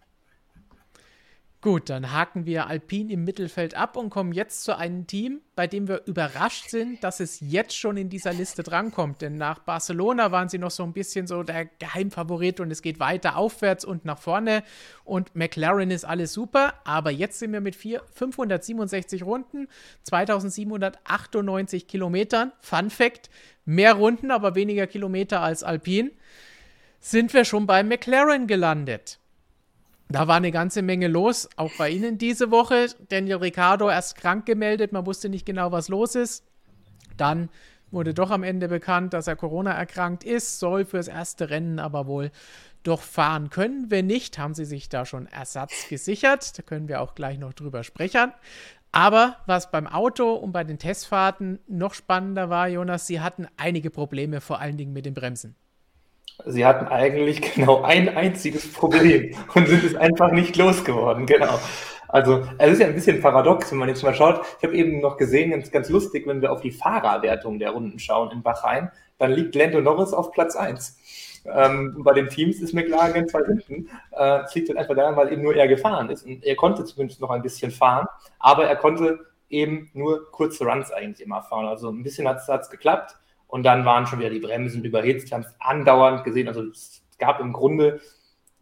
Gut, 1.66 1.90
dann 1.90 2.12
haken 2.12 2.46
wir 2.46 2.68
Alpine 2.68 3.12
im 3.12 3.24
Mittelfeld 3.24 3.74
ab 3.74 3.96
und 3.96 4.09
kommen 4.09 4.31
jetzt 4.31 4.62
zu 4.62 4.79
einem 4.79 5.09
Team, 5.09 5.40
bei 5.57 5.66
dem 5.66 5.88
wir 5.88 6.02
überrascht 6.07 6.70
sind, 6.70 7.02
dass 7.02 7.18
es 7.18 7.40
jetzt 7.40 7.76
schon 7.76 7.96
in 7.96 8.09
dieser 8.09 8.33
Liste 8.33 8.62
drankommt. 8.62 9.20
Denn 9.20 9.35
nach 9.35 9.59
Barcelona 9.59 10.31
waren 10.31 10.48
sie 10.48 10.59
noch 10.59 10.70
so 10.70 10.85
ein 10.85 10.92
bisschen 10.92 11.26
so 11.26 11.42
der 11.42 11.64
Geheimfavorit 11.64 12.61
und 12.61 12.70
es 12.70 12.83
geht 12.83 13.00
weiter 13.00 13.37
aufwärts 13.37 13.85
und 13.85 14.05
nach 14.05 14.20
vorne. 14.20 14.62
Und 15.02 15.35
McLaren 15.35 15.90
ist 15.90 16.05
alles 16.05 16.33
super, 16.33 16.74
aber 16.85 17.11
jetzt 17.11 17.40
sind 17.40 17.52
wir 17.52 17.61
mit 17.61 17.74
vier, 17.74 18.00
567 18.14 19.24
Runden, 19.24 19.66
2798 20.05 21.88
Kilometern. 21.88 22.52
Fun 22.61 22.90
Fact: 22.90 23.29
mehr 23.64 23.94
Runden, 23.94 24.31
aber 24.31 24.55
weniger 24.55 24.87
Kilometer 24.87 25.40
als 25.40 25.64
Alpine. 25.64 26.12
Sind 27.00 27.35
wir 27.35 27.44
schon 27.44 27.66
bei 27.66 27.83
McLaren 27.83 28.46
gelandet? 28.46 29.18
Da 30.09 30.29
war 30.29 30.37
eine 30.37 30.53
ganze 30.53 30.83
Menge 30.83 31.09
los, 31.09 31.49
auch 31.57 31.73
bei 31.79 31.90
Ihnen 31.90 32.16
diese 32.16 32.51
Woche. 32.51 32.87
Daniel 33.09 33.38
Ricciardo 33.38 33.90
erst 33.90 34.16
krank 34.16 34.47
gemeldet, 34.47 34.92
man 34.92 35.05
wusste 35.05 35.29
nicht 35.29 35.47
genau, 35.47 35.73
was 35.73 35.88
los 35.88 36.14
ist. 36.14 36.45
Dann 37.16 37.49
wurde 37.90 38.14
doch 38.14 38.31
am 38.31 38.42
Ende 38.42 38.69
bekannt, 38.69 39.14
dass 39.14 39.27
er 39.27 39.37
Corona 39.37 39.73
erkrankt 39.73 40.23
ist, 40.23 40.59
soll 40.59 40.85
fürs 40.85 41.09
erste 41.09 41.51
Rennen 41.51 41.79
aber 41.79 42.07
wohl 42.07 42.31
doch 42.83 43.01
fahren 43.01 43.51
können. 43.51 43.90
Wenn 43.90 44.07
nicht, 44.07 44.38
haben 44.38 44.55
sie 44.55 44.64
sich 44.64 44.88
da 44.88 45.05
schon 45.05 45.27
Ersatz 45.27 45.88
gesichert. 45.88 46.57
Da 46.57 46.62
können 46.62 46.88
wir 46.88 47.01
auch 47.01 47.14
gleich 47.14 47.38
noch 47.38 47.53
drüber 47.53 47.83
sprechen. 47.83 48.33
Aber 48.92 49.37
was 49.47 49.71
beim 49.71 49.87
Auto 49.87 50.35
und 50.35 50.53
bei 50.53 50.62
den 50.62 50.79
Testfahrten 50.79 51.59
noch 51.66 51.95
spannender 51.95 52.49
war, 52.49 52.69
Jonas, 52.69 53.07
sie 53.07 53.21
hatten 53.21 53.47
einige 53.57 53.90
Probleme, 53.90 54.40
vor 54.40 54.61
allen 54.61 54.77
Dingen 54.77 54.92
mit 54.92 55.05
den 55.05 55.14
Bremsen. 55.14 55.57
Sie 56.44 56.66
hatten 56.66 56.87
eigentlich 56.87 57.40
genau 57.55 57.83
ein 57.83 58.14
einziges 58.14 58.72
Problem 58.72 59.35
und 59.55 59.68
sind 59.68 59.85
es 59.85 59.94
einfach 59.94 60.31
nicht 60.33 60.57
losgeworden. 60.57 61.27
Genau. 61.27 61.59
Also 62.09 62.46
es 62.59 62.72
ist 62.72 62.81
ja 62.81 62.87
ein 62.87 62.94
bisschen 62.94 63.20
paradox, 63.20 63.72
wenn 63.72 63.79
man 63.79 63.88
jetzt 63.88 64.03
mal 64.03 64.14
schaut. 64.14 64.40
Ich 64.59 64.64
habe 64.64 64.77
eben 64.77 65.01
noch 65.01 65.16
gesehen, 65.16 65.51
ganz, 65.51 65.70
ganz 65.70 65.88
lustig, 65.88 66.27
wenn 66.27 66.40
wir 66.40 66.53
auf 66.53 66.61
die 66.61 66.70
Fahrerwertung 66.70 67.59
der 67.59 67.70
Runden 67.70 67.99
schauen 67.99 68.31
in 68.31 68.42
Bahrain, 68.42 68.90
dann 69.18 69.33
liegt 69.33 69.55
Lando 69.55 69.81
Norris 69.81 70.12
auf 70.12 70.31
Platz 70.33 70.55
1. 70.55 70.99
Ähm, 71.53 72.03
bei 72.03 72.12
den 72.12 72.29
Teams 72.29 72.61
ist 72.61 72.75
McLaren 72.75 73.12
ganz 73.12 73.33
weit 73.35 73.46
hinten. 73.46 73.88
Äh, 74.12 74.18
das 74.18 74.55
liegt 74.55 74.68
halt 74.68 74.79
einfach 74.79 74.94
daran, 74.94 75.16
weil 75.16 75.33
eben 75.33 75.42
nur 75.42 75.55
er 75.55 75.68
gefahren 75.68 76.11
ist. 76.11 76.24
Und 76.24 76.45
er 76.45 76.57
konnte 76.57 76.84
zumindest 76.84 77.20
noch 77.20 77.30
ein 77.30 77.43
bisschen 77.43 77.70
fahren, 77.70 78.07
aber 78.39 78.66
er 78.66 78.76
konnte 78.76 79.20
eben 79.49 79.91
nur 79.95 80.30
kurze 80.30 80.64
Runs 80.64 80.91
eigentlich 80.91 81.24
immer 81.24 81.43
fahren. 81.43 81.66
Also 81.66 81.91
ein 81.91 82.03
bisschen 82.03 82.26
hat 82.28 82.49
es 82.49 82.70
geklappt. 82.70 83.16
Und 83.57 83.62
dann 83.62 83.86
waren 83.86 84.07
schon 84.07 84.18
wieder 84.18 84.28
die 84.28 84.38
Bremsen 84.38 84.84
überhitzt. 84.84 85.30
Wir 85.30 85.38
haben 85.38 85.46
es 85.46 85.57
andauernd 85.61 86.24
gesehen. 86.24 86.46
Also 86.46 86.64
es 86.64 87.02
gab 87.18 87.40
im 87.40 87.54
Grunde 87.54 88.02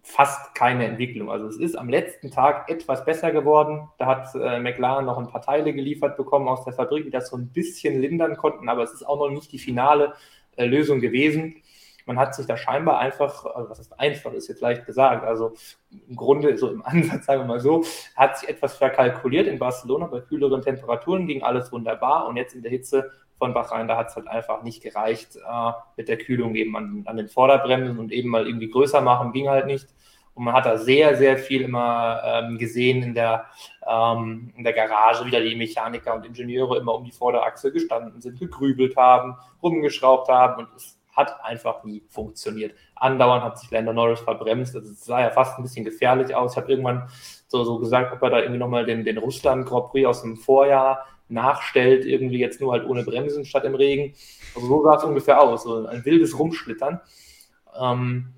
fast 0.02 0.54
keine 0.54 0.86
Entwicklung. 0.86 1.32
Also 1.32 1.48
es 1.48 1.56
ist 1.56 1.74
am 1.74 1.88
letzten 1.88 2.30
Tag 2.30 2.70
etwas 2.70 3.04
besser 3.04 3.32
geworden. 3.32 3.88
Da 3.98 4.06
hat 4.06 4.28
äh, 4.36 4.60
McLaren 4.60 5.04
noch 5.04 5.18
ein 5.18 5.26
paar 5.26 5.42
Teile 5.42 5.74
geliefert 5.74 6.16
bekommen 6.16 6.46
aus 6.46 6.62
der 6.62 6.74
Fabrik, 6.74 7.02
die 7.06 7.10
das 7.10 7.30
so 7.30 7.36
ein 7.36 7.48
bisschen 7.48 8.00
lindern 8.00 8.36
konnten, 8.36 8.68
aber 8.68 8.84
es 8.84 8.92
ist 8.92 9.02
auch 9.02 9.18
noch 9.18 9.30
nicht 9.30 9.50
die 9.50 9.58
finale 9.58 10.12
äh, 10.54 10.64
Lösung 10.64 11.00
gewesen. 11.00 11.56
Man 12.06 12.16
hat 12.16 12.36
sich 12.36 12.46
da 12.46 12.56
scheinbar 12.56 13.00
einfach, 13.00 13.46
also 13.46 13.70
was 13.70 13.80
ist 13.80 13.98
einfach, 13.98 14.32
ist 14.32 14.46
jetzt 14.46 14.60
leicht 14.60 14.86
gesagt, 14.86 15.24
also 15.24 15.54
im 15.90 16.14
Grunde 16.14 16.56
so 16.56 16.70
im 16.70 16.82
Ansatz, 16.84 17.26
sagen 17.26 17.40
wir 17.42 17.46
mal 17.46 17.58
so, 17.58 17.84
hat 18.14 18.38
sich 18.38 18.48
etwas 18.48 18.76
verkalkuliert 18.76 19.48
in 19.48 19.58
Barcelona 19.58 20.06
bei 20.06 20.20
kühleren 20.20 20.62
Temperaturen, 20.62 21.26
ging 21.26 21.42
alles 21.42 21.72
wunderbar 21.72 22.28
und 22.28 22.36
jetzt 22.36 22.54
in 22.54 22.62
der 22.62 22.70
Hitze 22.70 23.10
von 23.38 23.54
Bahrain, 23.54 23.88
da 23.88 23.96
hat 23.96 24.08
es 24.08 24.16
halt 24.16 24.28
einfach 24.28 24.62
nicht 24.62 24.82
gereicht 24.82 25.36
äh, 25.36 25.72
mit 25.96 26.08
der 26.08 26.18
Kühlung 26.18 26.54
eben 26.54 26.76
an, 26.76 27.02
an, 27.06 27.16
den 27.16 27.28
Vorderbremsen 27.28 27.98
und 27.98 28.12
eben 28.12 28.28
mal 28.28 28.46
irgendwie 28.46 28.70
größer 28.70 29.00
machen, 29.00 29.32
ging 29.32 29.48
halt 29.48 29.66
nicht. 29.66 29.88
Und 30.34 30.44
man 30.44 30.54
hat 30.54 30.66
da 30.66 30.78
sehr, 30.78 31.16
sehr 31.16 31.38
viel 31.38 31.62
immer 31.62 32.20
ähm, 32.24 32.58
gesehen 32.58 33.02
in 33.02 33.14
der, 33.14 33.46
ähm, 33.86 34.52
in 34.56 34.64
der 34.64 34.72
Garage, 34.72 35.24
wie 35.26 35.30
da 35.30 35.38
die 35.38 35.54
Mechaniker 35.54 36.14
und 36.14 36.26
Ingenieure 36.26 36.78
immer 36.78 36.94
um 36.94 37.04
die 37.04 37.12
Vorderachse 37.12 37.70
gestanden 37.70 38.20
sind, 38.20 38.40
gegrübelt 38.40 38.96
haben, 38.96 39.36
rumgeschraubt 39.62 40.28
haben 40.28 40.64
und 40.64 40.68
es 40.74 40.98
hat 41.14 41.44
einfach 41.44 41.84
nie 41.84 42.02
funktioniert. 42.08 42.74
Andauernd 42.96 43.44
hat 43.44 43.58
sich 43.58 43.70
Lando 43.70 43.92
Norris 43.92 44.20
verbremst. 44.20 44.74
Also 44.74 44.90
es 44.90 45.04
sah 45.04 45.20
ja 45.20 45.30
fast 45.30 45.58
ein 45.58 45.62
bisschen 45.62 45.84
gefährlich 45.84 46.34
aus. 46.34 46.52
Ich 46.52 46.56
habe 46.56 46.70
irgendwann 46.70 47.08
so, 47.46 47.62
so 47.62 47.78
gesagt, 47.78 48.12
ob 48.12 48.22
er 48.22 48.30
da 48.30 48.38
irgendwie 48.38 48.58
nochmal 48.58 48.84
den, 48.84 49.04
den 49.04 49.18
Russland 49.18 49.66
Grand 49.66 49.90
Prix 49.90 50.06
aus 50.08 50.22
dem 50.22 50.36
Vorjahr 50.36 51.06
nachstellt, 51.28 52.04
irgendwie 52.04 52.38
jetzt 52.38 52.60
nur 52.60 52.72
halt 52.72 52.86
ohne 52.86 53.04
Bremsen 53.04 53.44
statt 53.44 53.64
im 53.64 53.74
Regen. 53.74 54.14
Also 54.54 54.66
so 54.68 54.82
sah 54.84 54.96
es 54.96 55.04
ungefähr 55.04 55.40
aus, 55.40 55.64
so 55.64 55.86
ein 55.86 56.04
wildes 56.04 56.38
Rumschlittern. 56.38 57.00
Ähm, 57.80 58.34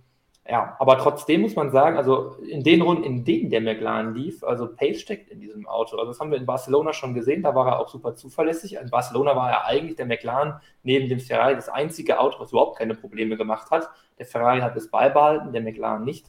ja, 0.49 0.77
aber 0.79 0.97
trotzdem 0.99 1.41
muss 1.41 1.57
man 1.57 1.71
sagen, 1.71 1.97
also 1.97 2.37
in 2.49 2.63
den 2.63 2.81
Runden, 2.83 3.03
in 3.03 3.25
denen 3.25 3.51
der 3.51 3.61
McLaren 3.61 4.15
lief, 4.15 4.45
also 4.45 4.69
Pace 4.69 5.01
steckt 5.01 5.29
in 5.29 5.41
diesem 5.41 5.67
Auto. 5.67 5.97
Also 5.97 6.13
das 6.13 6.21
haben 6.21 6.31
wir 6.31 6.39
in 6.39 6.47
Barcelona 6.47 6.93
schon 6.93 7.15
gesehen, 7.15 7.43
da 7.43 7.55
war 7.55 7.67
er 7.67 7.81
auch 7.81 7.89
super 7.89 8.15
zuverlässig. 8.15 8.75
In 8.75 8.91
Barcelona 8.91 9.35
war 9.35 9.51
er 9.51 9.65
eigentlich 9.67 9.97
der 9.97 10.07
McLaren 10.07 10.61
neben 10.85 11.09
dem 11.09 11.19
Ferrari 11.19 11.57
das 11.57 11.69
einzige 11.69 12.21
Auto, 12.21 12.39
was 12.39 12.53
überhaupt 12.53 12.79
keine 12.79 12.95
Probleme 12.95 13.37
gemacht 13.37 13.71
hat. 13.73 13.89
Der 14.19 14.27
Ferrari 14.27 14.61
hat 14.61 14.77
es 14.77 14.89
beibehalten, 14.89 15.53
der 15.53 15.63
McLaren 15.63 16.05
nicht. 16.05 16.27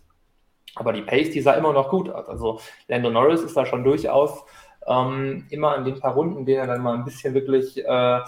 Aber 0.75 0.93
die 0.93 1.01
Pace, 1.01 1.31
die 1.31 1.41
sah 1.41 1.53
immer 1.53 1.73
noch 1.73 1.89
gut 1.89 2.09
aus. 2.09 2.27
Also 2.27 2.59
Lando 2.87 3.11
Norris 3.11 3.41
ist 3.41 3.55
da 3.55 3.65
schon 3.65 3.83
durchaus 3.83 4.45
ähm, 4.87 5.45
immer 5.49 5.77
in 5.77 5.85
den 5.85 5.99
paar 5.99 6.13
Runden, 6.13 6.45
denen 6.45 6.59
er 6.59 6.67
dann 6.67 6.81
mal 6.81 6.95
ein 6.95 7.05
bisschen 7.05 7.33
wirklich 7.33 7.77
äh, 7.77 7.87
ja, 7.87 8.25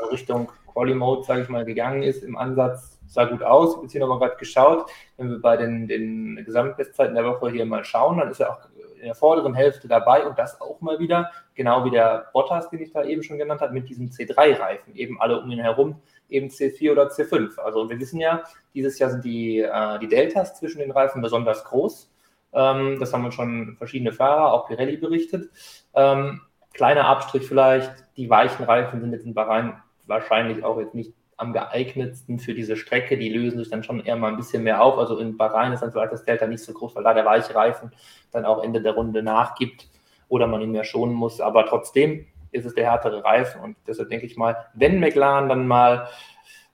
so 0.00 0.06
Richtung 0.06 0.50
Quali 0.72 0.94
Mode, 0.94 1.24
sage 1.24 1.42
ich 1.42 1.48
mal, 1.48 1.64
gegangen 1.64 2.02
ist, 2.02 2.22
im 2.22 2.36
Ansatz 2.36 2.98
sah 3.06 3.24
gut 3.24 3.42
aus. 3.42 3.70
Ich 3.70 3.74
habe 3.76 3.84
jetzt 3.84 3.92
hier 3.92 4.00
nochmal 4.00 4.18
gerade 4.18 4.36
geschaut. 4.36 4.90
Wenn 5.16 5.30
wir 5.30 5.40
bei 5.40 5.56
den, 5.56 5.88
den 5.88 6.42
Gesamtbestzeiten 6.44 7.14
der 7.14 7.24
Woche 7.24 7.50
hier 7.50 7.64
mal 7.66 7.84
schauen, 7.84 8.18
dann 8.18 8.30
ist 8.30 8.40
er 8.40 8.50
auch 8.50 8.58
in 8.96 9.04
der 9.06 9.14
vorderen 9.14 9.54
Hälfte 9.54 9.88
dabei 9.88 10.26
und 10.26 10.38
das 10.38 10.60
auch 10.60 10.80
mal 10.80 10.98
wieder, 10.98 11.30
genau 11.54 11.84
wie 11.84 11.90
der 11.90 12.26
Bottas, 12.32 12.70
den 12.70 12.80
ich 12.80 12.92
da 12.92 13.04
eben 13.04 13.22
schon 13.22 13.38
genannt 13.38 13.60
habe, 13.60 13.72
mit 13.72 13.88
diesem 13.88 14.08
C3-Reifen, 14.08 14.94
eben 14.94 15.20
alle 15.20 15.40
um 15.40 15.50
ihn 15.50 15.60
herum, 15.60 16.00
eben 16.28 16.48
C4 16.48 16.92
oder 16.92 17.08
C5. 17.08 17.58
Also 17.58 17.88
wir 17.88 17.98
wissen 18.00 18.20
ja, 18.20 18.42
dieses 18.74 18.98
Jahr 18.98 19.10
sind 19.10 19.24
die, 19.24 19.60
äh, 19.60 19.98
die 19.98 20.08
Deltas 20.08 20.58
zwischen 20.58 20.80
den 20.80 20.90
Reifen 20.90 21.22
besonders 21.22 21.64
groß. 21.64 22.10
Ähm, 22.56 22.98
das 22.98 23.12
haben 23.12 23.24
uns 23.24 23.34
schon 23.34 23.76
verschiedene 23.76 24.12
Fahrer, 24.12 24.52
auch 24.52 24.66
Pirelli 24.66 24.96
berichtet. 24.96 25.50
Ähm, 25.94 26.40
kleiner 26.72 27.06
Abstrich 27.06 27.46
vielleicht, 27.46 27.92
die 28.16 28.28
weichen 28.30 28.64
Reifen 28.64 29.00
sind 29.00 29.12
jetzt 29.12 29.26
in 29.26 29.34
Bahrain 29.34 29.74
wahrscheinlich 30.06 30.64
auch 30.64 30.78
jetzt 30.78 30.94
nicht 30.94 31.12
am 31.36 31.52
geeignetsten 31.52 32.38
für 32.38 32.54
diese 32.54 32.76
Strecke. 32.76 33.18
Die 33.18 33.28
lösen 33.28 33.58
sich 33.58 33.68
dann 33.68 33.82
schon 33.82 34.00
eher 34.00 34.16
mal 34.16 34.30
ein 34.30 34.36
bisschen 34.36 34.62
mehr 34.62 34.82
auf. 34.82 34.98
Also 34.98 35.18
in 35.18 35.36
Bahrain 35.36 35.72
ist 35.72 35.82
dann 35.82 35.92
vielleicht 35.92 36.12
das 36.12 36.24
Delta 36.24 36.46
nicht 36.46 36.64
so 36.64 36.72
groß, 36.72 36.94
weil 36.96 37.04
da 37.04 37.12
der 37.12 37.26
weiche 37.26 37.54
Reifen 37.54 37.92
dann 38.32 38.46
auch 38.46 38.62
Ende 38.62 38.80
der 38.80 38.92
Runde 38.92 39.22
nachgibt 39.22 39.88
oder 40.28 40.46
man 40.46 40.62
ihn 40.62 40.72
mehr 40.72 40.84
schonen 40.84 41.14
muss. 41.14 41.40
Aber 41.40 41.66
trotzdem 41.66 42.26
ist 42.52 42.64
es 42.64 42.74
der 42.74 42.90
härtere 42.90 43.22
Reifen 43.22 43.60
und 43.60 43.76
deshalb 43.86 44.08
denke 44.08 44.24
ich 44.24 44.36
mal, 44.36 44.56
wenn 44.72 44.98
McLaren 44.98 45.48
dann 45.48 45.66
mal 45.66 46.08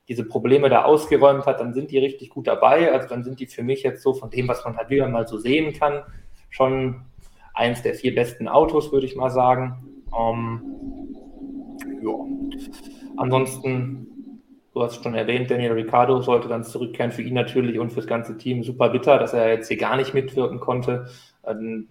diese 0.09 0.24
Probleme 0.24 0.68
da 0.68 0.84
ausgeräumt 0.84 1.46
hat, 1.46 1.61
dann 1.61 1.74
sind 1.74 1.90
die 1.90 1.98
richtig 1.98 2.30
gut 2.30 2.46
dabei. 2.46 2.92
Also 2.92 3.09
dann 3.09 3.24
sind 3.24 3.40
die 3.40 3.46
für 3.46 3.62
mich 3.62 3.82
jetzt 3.82 4.03
so 4.03 4.14
von 4.14 4.30
dem, 4.30 4.48
was 4.48 4.64
man 4.64 4.76
halt 4.76 4.90
wieder 4.90 5.09
mal 5.09 5.26
so 5.26 5.38
sehen 5.38 5.72
kann, 5.72 6.03
schon 6.50 7.03
eins 7.55 7.82
der 7.82 7.94
vier 7.94 8.14
besten 8.14 8.48
Autos, 8.48 8.92
würde 8.92 9.07
ich 9.07 9.16
mal 9.16 9.30
sagen. 9.30 10.05
Ähm, 10.18 10.62
ja. 12.03 12.12
Ansonsten 13.16 14.12
du 14.74 14.82
hast 14.82 15.03
schon 15.03 15.14
erwähnt, 15.14 15.50
Daniel 15.50 15.72
Ricciardo 15.72 16.20
sollte 16.22 16.48
dann 16.48 16.64
zurückkehren. 16.64 17.12
Für 17.12 17.22
ihn 17.22 17.34
natürlich 17.34 17.78
und 17.78 17.90
für 17.90 17.96
das 17.96 18.07
ganze 18.07 18.36
Team 18.36 18.62
super 18.62 18.88
bitter, 18.88 19.18
dass 19.18 19.32
er 19.32 19.50
jetzt 19.50 19.68
hier 19.68 19.76
gar 19.76 19.96
nicht 19.96 20.14
mitwirken 20.14 20.61
konnte. 20.61 21.07
Ähm, 21.46 21.88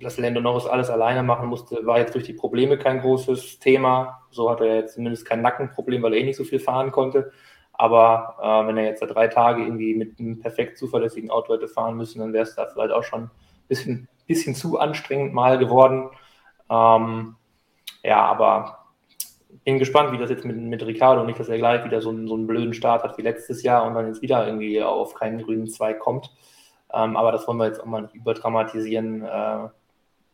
dass 0.00 0.18
Lando 0.18 0.40
Norris 0.40 0.66
alles 0.66 0.90
alleine 0.90 1.22
machen 1.22 1.48
musste, 1.48 1.84
war 1.86 1.98
jetzt 1.98 2.14
durch 2.14 2.24
die 2.24 2.32
Probleme 2.32 2.78
kein 2.78 3.00
großes 3.00 3.58
Thema. 3.58 4.22
So 4.30 4.50
hat 4.50 4.60
er 4.60 4.76
jetzt 4.76 4.94
zumindest 4.94 5.26
kein 5.26 5.42
Nackenproblem, 5.42 6.02
weil 6.02 6.14
er 6.14 6.20
eh 6.20 6.24
nicht 6.24 6.36
so 6.36 6.44
viel 6.44 6.60
fahren 6.60 6.90
konnte. 6.90 7.32
Aber 7.72 8.36
äh, 8.42 8.68
wenn 8.68 8.76
er 8.76 8.84
jetzt 8.84 9.00
drei 9.00 9.28
Tage 9.28 9.62
irgendwie 9.62 9.94
mit 9.94 10.18
einem 10.18 10.40
perfekt 10.40 10.78
zuverlässigen 10.78 11.30
Auto 11.30 11.54
hätte 11.54 11.68
fahren 11.68 11.96
müssen, 11.96 12.20
dann 12.20 12.32
wäre 12.32 12.44
es 12.44 12.54
da 12.54 12.66
vielleicht 12.66 12.92
auch 12.92 13.04
schon 13.04 13.24
ein 13.24 13.30
bisschen, 13.68 14.08
bisschen 14.26 14.54
zu 14.54 14.78
anstrengend 14.78 15.34
mal 15.34 15.58
geworden. 15.58 16.10
Ähm, 16.70 17.36
ja, 18.02 18.24
aber 18.24 18.80
bin 19.64 19.78
gespannt, 19.78 20.12
wie 20.12 20.18
das 20.18 20.30
jetzt 20.30 20.44
mit, 20.44 20.56
mit 20.56 20.84
Ricardo, 20.84 21.24
nicht, 21.24 21.38
dass 21.38 21.48
er 21.48 21.58
gleich 21.58 21.84
wieder 21.84 22.00
so 22.00 22.10
einen, 22.10 22.28
so 22.28 22.34
einen 22.34 22.46
blöden 22.46 22.74
Start 22.74 23.02
hat 23.02 23.18
wie 23.18 23.22
letztes 23.22 23.62
Jahr 23.62 23.86
und 23.86 23.94
dann 23.94 24.06
jetzt 24.06 24.22
wieder 24.22 24.46
irgendwie 24.46 24.82
auf 24.82 25.14
keinen 25.14 25.42
grünen 25.42 25.68
Zweig 25.68 25.98
kommt. 25.98 26.30
Ähm, 26.92 27.16
aber 27.16 27.32
das 27.32 27.46
wollen 27.46 27.58
wir 27.58 27.66
jetzt 27.66 27.80
auch 27.80 27.86
mal 27.86 28.02
nicht 28.02 28.14
überdramatisieren. 28.14 29.22
Äh, 29.22 29.68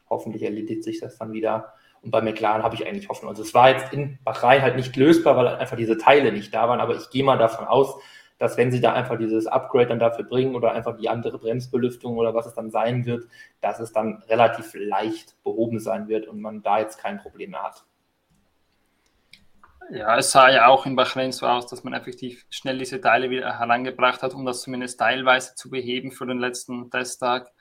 hoffentlich 0.08 0.42
erledigt 0.42 0.84
sich 0.84 1.00
das 1.00 1.18
dann 1.18 1.32
wieder. 1.32 1.72
Und 2.02 2.10
bei 2.10 2.20
McLaren 2.20 2.62
habe 2.62 2.74
ich 2.74 2.86
eigentlich 2.86 3.08
Hoffnung. 3.08 3.30
Also 3.30 3.42
es 3.42 3.54
war 3.54 3.70
jetzt 3.70 3.92
in 3.92 4.18
Bahrain 4.24 4.62
halt 4.62 4.76
nicht 4.76 4.94
lösbar, 4.96 5.36
weil 5.36 5.48
einfach 5.48 5.76
diese 5.76 5.98
Teile 5.98 6.32
nicht 6.32 6.54
da 6.54 6.68
waren. 6.68 6.80
Aber 6.80 6.94
ich 6.94 7.10
gehe 7.10 7.24
mal 7.24 7.38
davon 7.38 7.66
aus, 7.66 7.96
dass 8.38 8.56
wenn 8.56 8.70
sie 8.70 8.80
da 8.80 8.92
einfach 8.92 9.18
dieses 9.18 9.46
Upgrade 9.46 9.86
dann 9.86 9.98
dafür 9.98 10.24
bringen 10.24 10.54
oder 10.54 10.72
einfach 10.72 10.96
die 10.96 11.08
andere 11.08 11.38
Bremsbelüftung 11.38 12.16
oder 12.16 12.34
was 12.34 12.46
es 12.46 12.54
dann 12.54 12.70
sein 12.70 13.06
wird, 13.06 13.26
dass 13.60 13.80
es 13.80 13.92
dann 13.92 14.22
relativ 14.28 14.74
leicht 14.74 15.42
behoben 15.42 15.80
sein 15.80 16.08
wird 16.08 16.28
und 16.28 16.40
man 16.40 16.62
da 16.62 16.78
jetzt 16.80 16.98
kein 16.98 17.18
Problem 17.18 17.50
mehr 17.50 17.62
hat. 17.62 17.84
Ja, 19.90 20.18
es 20.18 20.32
sah 20.32 20.50
ja 20.50 20.66
auch 20.66 20.84
in 20.84 20.96
Bahrain 20.96 21.30
so 21.30 21.46
aus, 21.46 21.66
dass 21.66 21.84
man 21.84 21.92
effektiv 21.92 22.44
schnell 22.50 22.76
diese 22.78 23.00
Teile 23.00 23.30
wieder 23.30 23.58
herangebracht 23.58 24.22
hat, 24.22 24.34
um 24.34 24.44
das 24.44 24.62
zumindest 24.62 24.98
teilweise 24.98 25.54
zu 25.54 25.70
beheben 25.70 26.10
für 26.10 26.26
den 26.26 26.38
letzten 26.38 26.90
Testtag. 26.90 27.52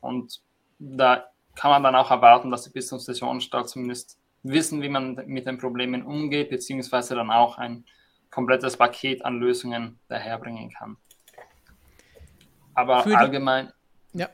Und 0.00 0.40
da 0.78 1.26
kann 1.54 1.70
man 1.70 1.82
dann 1.82 1.94
auch 1.94 2.10
erwarten, 2.10 2.50
dass 2.50 2.64
sie 2.64 2.70
bis 2.70 2.88
zum 2.88 2.98
Saisonstart 2.98 3.68
zumindest 3.68 4.18
wissen, 4.42 4.82
wie 4.82 4.88
man 4.88 5.14
mit 5.26 5.46
den 5.46 5.58
Problemen 5.58 6.04
umgeht, 6.04 6.50
beziehungsweise 6.50 7.14
dann 7.14 7.30
auch 7.30 7.58
ein 7.58 7.84
komplettes 8.30 8.76
Paket 8.76 9.24
an 9.24 9.38
Lösungen 9.38 9.98
daherbringen 10.08 10.70
kann. 10.70 10.96
Aber 12.74 13.06
allgemein, 13.06 13.72
ja. 14.12 14.28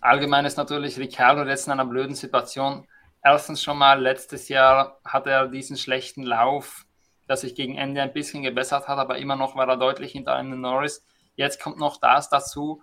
allgemein 0.00 0.44
ist 0.44 0.58
natürlich 0.58 0.98
Ricciardo 0.98 1.44
jetzt 1.44 1.66
in 1.66 1.72
einer 1.72 1.86
blöden 1.86 2.14
Situation. 2.14 2.86
Erstens 3.24 3.62
schon 3.62 3.78
mal, 3.78 4.00
letztes 4.00 4.48
Jahr 4.48 5.00
hatte 5.04 5.30
er 5.30 5.48
diesen 5.48 5.76
schlechten 5.76 6.22
Lauf 6.22 6.86
das 7.28 7.42
sich 7.42 7.54
gegen 7.54 7.76
Ende 7.76 8.02
ein 8.02 8.12
bisschen 8.12 8.42
gebessert 8.42 8.88
hat, 8.88 8.98
aber 8.98 9.18
immer 9.18 9.36
noch 9.36 9.54
war 9.54 9.68
er 9.68 9.76
deutlich 9.76 10.12
hinter 10.12 10.34
einem 10.34 10.60
Norris. 10.60 11.04
Jetzt 11.36 11.62
kommt 11.62 11.78
noch 11.78 12.00
das 12.00 12.30
dazu. 12.30 12.82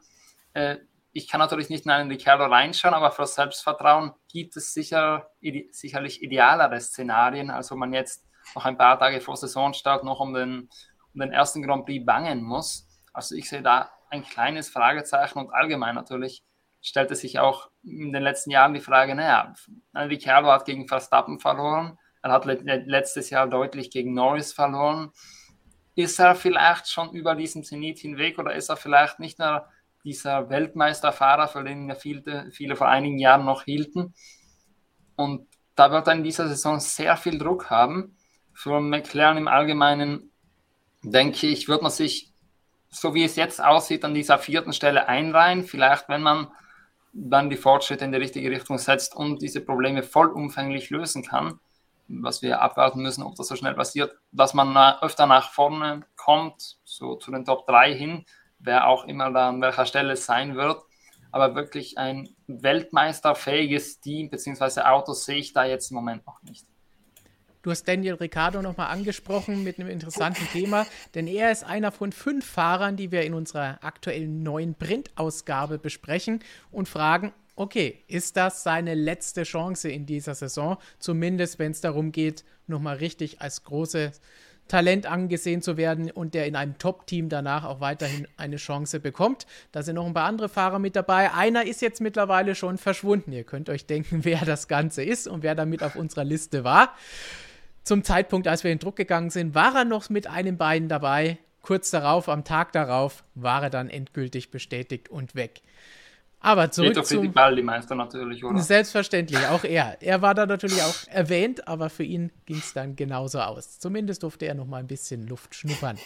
Äh, 0.54 0.78
ich 1.16 1.30
kann 1.30 1.40
natürlich 1.40 1.70
nicht 1.70 1.86
in 1.86 1.92
einen 1.92 2.12
Ricciardo 2.12 2.44
reinschauen, 2.44 2.94
aber 2.94 3.10
für 3.10 3.26
Selbstvertrauen 3.26 4.12
gibt 4.28 4.58
es 4.58 4.74
sicher, 4.74 5.30
ide 5.40 5.70
sicherlich 5.72 6.22
idealere 6.22 6.78
Szenarien, 6.82 7.50
also 7.50 7.78
man 7.78 7.94
jetzt 7.94 8.26
noch 8.54 8.66
ein 8.66 8.78
paar 8.78 9.00
Tage 9.00 9.22
vor 9.22 9.38
Saisonstart 9.38 10.04
noch 10.04 10.20
um 10.20 10.34
den, 10.34 10.70
um 11.14 11.22
den 11.22 11.32
ersten 11.32 11.62
Grand 11.62 11.86
Prix 11.86 12.06
bangen 12.06 12.44
muss. 12.44 12.86
Also 13.14 13.34
ich 13.36 13.48
sehe 13.48 13.62
da 13.62 13.90
ein 14.10 14.24
kleines 14.24 14.68
Fragezeichen 14.68 15.40
und 15.40 15.54
allgemein 15.54 15.96
natürlich 15.96 16.44
stellte 16.82 17.16
sich 17.16 17.40
auch 17.40 17.70
in 17.82 18.12
den 18.12 18.22
letzten 18.22 18.52
Jahren 18.52 18.74
die 18.74 18.82
Frage, 18.82 19.16
naja, 19.16 19.54
Ricciardo 19.96 20.52
hat 20.52 20.66
gegen 20.66 20.86
Verstappen 20.90 21.40
verloren, 21.40 21.98
er 22.24 22.34
hat 22.34 22.44
letztes 22.44 23.30
Jahr 23.30 23.48
deutlich 23.48 23.90
gegen 23.90 24.14
Norris 24.14 24.52
verloren. 24.52 25.14
Ist 25.96 26.20
er 26.20 26.36
vielleicht 26.36 26.90
schon 26.90 27.12
über 27.12 27.36
diesen 27.36 27.64
Zenit 27.64 28.00
hinweg 28.00 28.38
oder 28.38 28.54
ist 28.54 28.68
er 28.68 28.76
vielleicht 28.76 29.20
nicht 29.20 29.40
mehr 29.40 29.70
dieser 30.06 30.50
Weltmeisterfahrer, 30.50 31.50
für 31.50 31.64
den 31.64 31.94
viele, 31.96 32.50
viele 32.52 32.76
vor 32.76 32.88
einigen 32.88 33.20
Jahren 33.20 33.44
noch 33.44 33.64
hielten? 33.64 34.14
Und 35.18 35.48
da 35.76 35.92
wird 35.92 36.08
er 36.08 36.14
in 36.14 36.24
dieser 36.24 36.48
Saison 36.48 36.80
sehr 36.80 37.18
viel 37.18 37.38
Druck 37.38 37.70
haben. 37.70 38.16
Für 38.54 38.80
McLaren 38.80 39.38
im 39.38 39.50
Allgemeinen, 39.50 40.32
denke 41.02 41.48
ich, 41.48 41.68
wird 41.68 41.82
man 41.82 41.92
sich, 41.92 42.32
so 42.90 43.14
wie 43.14 43.26
es 43.26 43.36
jetzt 43.36 43.62
aussieht, 43.62 44.06
an 44.06 44.14
dieser 44.14 44.38
vierten 44.38 44.72
Stelle 44.72 45.10
einreihen. 45.10 45.64
Vielleicht, 45.64 46.08
wenn 46.08 46.22
man 46.22 46.48
dann 47.12 47.50
die 47.50 47.58
Fortschritte 47.58 48.06
in 48.06 48.12
die 48.12 48.18
richtige 48.18 48.52
Richtung 48.52 48.78
setzt 48.78 49.16
und 49.16 49.42
diese 49.42 49.62
Probleme 49.62 50.04
vollumfänglich 50.04 50.90
lösen 50.90 51.24
kann, 51.24 51.60
was 52.08 52.42
wir 52.42 52.62
abwarten 52.62 53.02
müssen, 53.02 53.24
ob 53.24 53.36
das 53.36 53.48
so 53.48 53.56
schnell 53.56 53.74
passiert, 53.74 54.16
dass 54.32 54.54
man 54.54 54.76
öfter 55.02 55.26
nach 55.26 55.52
vorne 55.52 56.02
kommt, 56.16 56.78
so 56.84 57.16
zu 57.16 57.32
den 57.32 57.46
Top 57.46 57.66
3 57.68 57.94
hin, 57.94 58.26
wer 58.66 58.88
auch 58.88 59.06
immer 59.06 59.32
da 59.32 59.50
an 59.50 59.62
welcher 59.62 59.86
Stelle 59.86 60.16
sein 60.16 60.56
wird. 60.56 60.82
Aber 61.32 61.56
wirklich 61.56 61.98
ein 61.98 62.30
weltmeisterfähiges 62.48 64.00
Team 64.00 64.30
bzw. 64.30 64.82
Autos 64.82 65.26
sehe 65.26 65.38
ich 65.38 65.54
da 65.54 65.66
jetzt 65.66 65.92
im 65.92 65.96
Moment 65.96 66.26
noch 66.26 66.42
nicht. 66.44 66.66
Du 67.62 67.72
hast 67.72 67.88
Daniel 67.88 68.14
Ricciardo 68.14 68.62
nochmal 68.62 68.92
angesprochen 68.92 69.64
mit 69.64 69.80
einem 69.80 69.90
interessanten 69.90 70.48
Thema, 70.54 70.86
denn 71.16 71.26
er 71.26 71.52
ist 71.52 71.64
einer 71.64 71.92
von 71.92 72.12
fünf 72.12 72.46
Fahrern, 72.46 72.96
die 72.96 73.12
wir 73.12 73.24
in 73.24 73.34
unserer 73.34 73.84
aktuellen 73.84 74.44
neuen 74.44 74.76
Printausgabe 74.76 75.80
besprechen 75.80 76.42
und 76.72 76.88
fragen, 76.88 77.34
okay, 77.56 78.04
ist 78.08 78.38
das 78.38 78.62
seine 78.62 78.94
letzte 78.94 79.44
Chance 79.44 79.90
in 79.90 80.06
dieser 80.06 80.36
Saison? 80.36 80.78
Zumindest, 81.00 81.58
wenn 81.58 81.72
es 81.72 81.82
darum 81.82 82.12
geht, 82.12 82.46
nochmal 82.68 82.98
richtig 82.98 83.42
als 83.42 83.64
große 83.64 84.12
Talent 84.68 85.06
angesehen 85.06 85.62
zu 85.62 85.78
werden 85.78 86.10
und 86.10 86.34
der 86.34 86.48
in 86.48 86.56
einem 86.56 86.78
Top-Team 86.78 87.30
danach 87.30 87.66
auch 87.66 87.82
weiterhin 87.82 88.28
eine 88.38 88.56
Chance 88.56 89.00
bekommt. 89.00 89.46
Da 89.72 89.84
sind 89.84 89.96
noch 89.96 90.06
ein 90.06 90.14
paar 90.14 90.26
andere 90.26 90.50
Fahrer 90.50 90.80
mit 90.80 90.96
dabei. 90.96 91.32
Einer 91.34 91.66
ist 91.66 91.82
jetzt 91.82 92.02
mittlerweile 92.02 92.56
schon 92.56 92.78
verschwunden. 92.78 93.32
Ihr 93.32 93.44
könnt 93.44 93.70
euch 93.70 93.86
denken, 93.86 94.20
wer 94.26 94.44
das 94.44 94.68
Ganze 94.68 95.04
ist 95.04 95.28
und 95.28 95.44
wer 95.44 95.56
damit 95.56 95.84
auf 95.84 95.96
unserer 95.96 96.24
Liste 96.24 96.64
war. 96.64 96.94
Zum 97.84 98.04
Zeitpunkt, 98.04 98.48
als 98.48 98.64
wir 98.64 98.72
in 98.72 98.80
Druck 98.80 98.96
gegangen 98.96 99.30
sind, 99.30 99.54
war 99.54 99.76
er 99.76 99.86
noch 99.86 100.10
mit 100.10 100.26
einem 100.26 100.58
Bein 100.58 100.90
dabei. 100.90 101.38
Kurz 101.62 101.92
darauf, 101.92 102.30
am 102.30 102.44
Tag 102.44 102.72
darauf, 102.72 103.24
war 103.36 103.64
er 103.64 103.70
dann 103.70 103.90
endgültig 103.90 104.50
bestätigt 104.50 105.10
und 105.10 105.36
weg. 105.36 105.62
Aber 106.46 106.70
zurück 106.70 106.90
Peter 106.90 107.04
zum... 107.04 107.22
Fittipaldi 107.22 107.64
meinst 107.64 107.90
du 107.90 107.96
natürlich, 107.96 108.44
oder? 108.44 108.60
Selbstverständlich, 108.60 109.40
auch 109.48 109.64
er. 109.64 109.98
Er 110.00 110.22
war 110.22 110.36
da 110.36 110.46
natürlich 110.46 110.80
auch 110.84 111.08
erwähnt, 111.08 111.68
aber 111.68 111.90
für 111.90 112.04
ihn 112.04 112.32
ging 112.46 112.58
es 112.58 112.72
dann 112.72 112.96
genauso 112.96 113.40
aus. 113.40 113.80
Zumindest 113.80 114.22
durfte 114.22 114.46
er 114.46 114.54
noch 114.54 114.68
mal 114.68 114.78
ein 114.78 114.86
bisschen 114.86 115.28
Luft 115.28 115.56
schnuppern. 115.56 115.98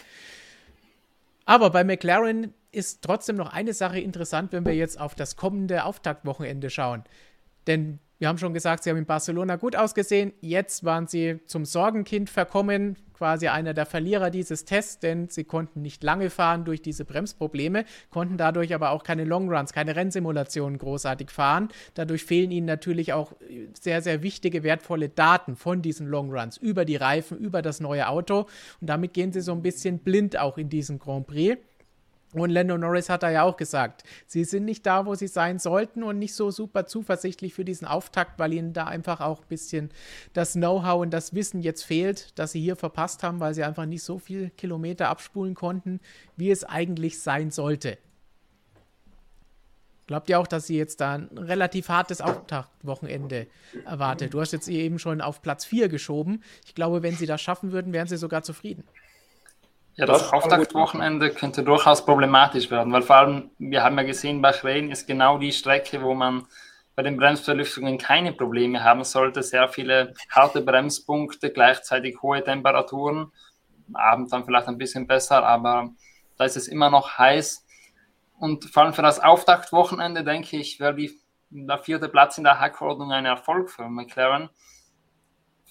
Aber 1.44 1.72
bei 1.72 1.84
McLaren 1.84 2.54
ist 2.72 3.02
trotzdem 3.02 3.36
noch 3.36 3.52
eine 3.52 3.74
Sache 3.74 4.00
interessant, 4.00 4.54
wenn 4.54 4.66
wir 4.66 4.76
jetzt 4.76 4.98
auf 4.98 5.14
das 5.14 5.36
kommende 5.36 5.84
Auftaktwochenende 5.84 6.70
schauen. 6.70 7.04
Denn 7.68 8.00
wir 8.18 8.30
haben 8.30 8.38
schon 8.38 8.54
gesagt, 8.54 8.84
sie 8.84 8.92
haben 8.92 8.98
in 8.98 9.06
Barcelona 9.06 9.58
gut 9.58 9.76
ausgesehen. 9.76 10.32
Jetzt 10.40 10.86
waren 10.86 11.08
sie 11.08 11.42
zum 11.48 11.66
Sorgenkind 11.66 12.30
verkommen, 12.30 12.96
quasi 13.20 13.50
einer 13.50 13.74
der 13.74 13.86
Verlierer 13.86 14.30
dieses 14.30 14.64
Tests, 14.64 14.98
denn 15.00 15.28
sie 15.28 15.44
konnten 15.44 15.82
nicht 15.82 16.06
lange 16.06 16.30
fahren 16.30 16.64
durch 16.64 16.82
diese 16.82 17.04
Bremsprobleme, 17.04 17.84
konnten 18.12 18.38
dadurch 18.38 18.74
aber 18.74 18.92
auch 18.92 19.04
keine 19.04 19.26
Longruns, 19.26 19.74
keine 19.74 19.98
Rennsimulationen 19.98 20.80
großartig 20.80 21.30
fahren. 21.30 21.68
Dadurch 21.96 22.24
fehlen 22.24 22.50
ihnen 22.50 22.66
natürlich 22.66 23.12
auch 23.12 23.34
sehr, 23.78 24.02
sehr 24.02 24.24
wichtige, 24.24 24.64
wertvolle 24.64 25.10
Daten 25.10 25.58
von 25.58 25.82
diesen 25.82 26.08
Longruns 26.08 26.56
über 26.56 26.86
die 26.86 26.96
Reifen, 26.96 27.38
über 27.38 27.62
das 27.62 27.82
neue 27.82 28.08
Auto. 28.08 28.48
Und 28.80 28.90
damit 28.90 29.14
gehen 29.14 29.34
sie 29.34 29.42
so 29.42 29.52
ein 29.52 29.62
bisschen 29.62 30.00
blind 30.00 30.40
auch 30.40 30.58
in 30.58 30.70
diesen 30.70 30.98
Grand 30.98 31.28
Prix. 31.28 31.58
Und 32.34 32.52
Lando 32.52 32.78
Norris 32.78 33.10
hat 33.10 33.24
da 33.24 33.32
ja 33.32 33.42
auch 33.44 33.58
gesagt, 33.58 34.04
sie 34.28 34.44
sind 34.44 34.66
nicht 34.66 34.86
da, 34.86 35.08
wo 35.08 35.16
sie 35.16 35.28
sein 35.28 35.58
sollten 35.58 36.04
und 36.04 36.20
nicht 36.20 36.36
so 36.36 36.52
super 36.52 36.86
zuversichtlich 36.86 37.56
für 37.56 37.66
diesen 37.66 37.88
Auftakt, 37.88 38.38
weil 38.38 38.54
ihnen 38.54 38.72
da 38.74 38.86
einfach 38.86 39.20
auch 39.20 39.42
ein 39.42 39.48
bisschen 39.48 39.90
das 40.34 40.54
Know-how 40.54 41.02
und 41.02 41.12
das 41.12 41.34
Wissen 41.34 41.62
jetzt 41.62 41.84
fehlt, 41.84 42.38
das 42.38 42.52
sie 42.52 42.62
hier 42.62 42.76
verpasst 42.76 43.24
haben, 43.24 43.40
weil 43.40 43.56
sie 43.56 43.64
einfach 43.64 43.88
nicht 43.88 44.04
so 44.04 44.20
viele 44.20 44.52
Kilometer 44.52 45.10
abspulen 45.10 45.56
konnten, 45.56 46.00
wie 46.38 46.52
es 46.52 46.64
eigentlich 46.64 47.20
sein 47.20 47.50
sollte. 47.50 47.98
Glaubt 50.06 50.30
ihr 50.30 50.40
auch, 50.40 50.48
dass 50.48 50.66
sie 50.66 50.78
jetzt 50.78 51.02
da 51.02 51.14
ein 51.14 51.38
relativ 51.38 51.90
hartes 51.90 52.20
Auftaktwochenende 52.20 53.46
erwartet? 53.86 54.34
Du 54.34 54.42
hast 54.42 54.54
jetzt 54.54 54.68
eben 54.68 54.98
schon 54.98 55.22
auf 55.22 55.44
Platz 55.44 55.66
4 55.66 55.88
geschoben. 55.88 56.44
Ich 56.66 56.74
glaube, 56.74 57.04
wenn 57.04 57.16
sie 57.16 57.28
das 57.28 57.42
schaffen 57.42 57.72
würden, 57.72 57.94
wären 57.94 58.08
sie 58.08 58.18
sogar 58.18 58.42
zufrieden. 58.42 58.84
Ja, 60.00 60.06
das, 60.06 60.22
das 60.22 60.32
Auftaktwochenende 60.32 61.30
könnte 61.30 61.62
durchaus 61.62 62.06
problematisch 62.06 62.72
werden, 62.72 62.94
weil 62.94 63.02
vor 63.02 63.18
allem, 63.18 63.52
wir 63.58 63.84
haben 63.84 63.98
ja 63.98 64.04
gesehen, 64.04 64.42
Bahrain 64.42 64.92
ist 64.92 65.08
genau 65.08 65.38
die 65.38 65.52
Strecke, 65.52 66.02
wo 66.02 66.14
man 66.14 66.48
bei 66.96 67.04
den 67.04 67.18
Bremsverlüftungen 67.18 67.98
keine 67.98 68.32
Probleme 68.32 68.82
haben 68.82 69.04
sollte. 69.04 69.44
Sehr 69.44 69.68
viele 69.68 70.14
harte 70.30 70.62
Bremspunkte, 70.62 71.52
gleichzeitig 71.52 72.22
hohe 72.22 72.42
Temperaturen. 72.42 73.34
Abend 73.94 74.32
dann 74.32 74.46
vielleicht 74.46 74.70
ein 74.70 74.78
bisschen 74.78 75.06
besser, 75.06 75.46
aber 75.46 75.90
da 76.38 76.46
ist 76.46 76.56
es 76.56 76.70
immer 76.70 76.90
noch 76.90 77.18
heiß. 77.18 77.66
Und 78.40 78.64
vor 78.72 78.84
allem 78.84 78.94
für 78.94 79.02
das 79.02 79.20
Auftaktwochenende, 79.20 80.24
denke 80.24 80.56
ich, 80.56 80.80
wäre 80.80 80.96
der 81.50 81.78
vierte 81.80 82.08
Platz 82.08 82.38
in 82.38 82.46
der 82.46 82.62
Hackordnung 82.62 83.12
ein 83.12 83.26
Erfolg 83.26 83.70
für 83.70 83.90
McLaren 83.90 84.50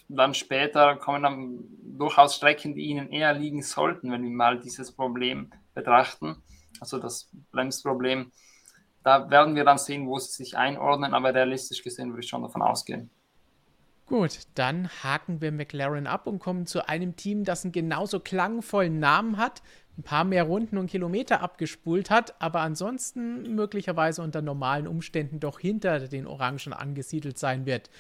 dann 0.09 0.35
später 0.35 0.97
kommen 0.97 1.23
dann 1.23 1.65
durchaus 1.83 2.37
Strecken, 2.37 2.75
die 2.75 2.87
ihnen 2.87 3.11
eher 3.11 3.35
liegen 3.35 3.63
sollten, 3.63 4.11
wenn 4.11 4.23
wir 4.23 4.31
mal 4.31 4.59
dieses 4.59 4.93
Problem 4.93 5.51
betrachten, 5.75 6.43
also 6.81 6.99
das 6.99 7.31
Bremsproblem. 7.53 8.33
Da 9.05 9.31
werden 9.31 9.55
wir 9.55 9.65
dann 9.65 9.79
sehen, 9.79 10.07
wo 10.07 10.19
sie 10.19 10.33
sich 10.33 10.57
einordnen, 10.57 11.15
aber 11.15 11.35
realistisch 11.35 11.83
gesehen 11.83 12.11
würde 12.11 12.21
ich 12.21 12.29
schon 12.29 12.43
davon 12.43 12.63
ausgehen. 12.63 13.11
Gut, 14.07 14.41
dann 14.55 14.89
haken 15.03 15.43
wir 15.43 15.53
McLaren 15.53 16.07
ab 16.07 16.27
und 16.27 16.39
kommen 16.39 16.67
zu 16.67 16.89
einem 16.89 17.17
Team, 17.17 17.45
das 17.45 17.65
einen 17.65 17.73
genauso 17.73 18.21
klangvollen 18.21 18.99
Namen 18.99 19.37
hat, 19.37 19.63
ein 19.99 20.03
paar 20.03 20.25
mehr 20.25 20.45
Runden 20.45 20.79
und 20.79 20.89
Kilometer 20.89 21.43
abgespult 21.43 22.09
hat, 22.09 22.41
aber 22.41 22.61
ansonsten 22.61 23.55
möglicherweise 23.55 24.23
unter 24.23 24.41
normalen 24.41 24.87
Umständen 24.87 25.41
doch 25.41 25.61
hinter 25.61 26.09
den 26.09 26.27
Orangen 26.27 26.73
angesiedelt 26.73 27.37
sein 27.37 27.67
wird. 27.67 27.91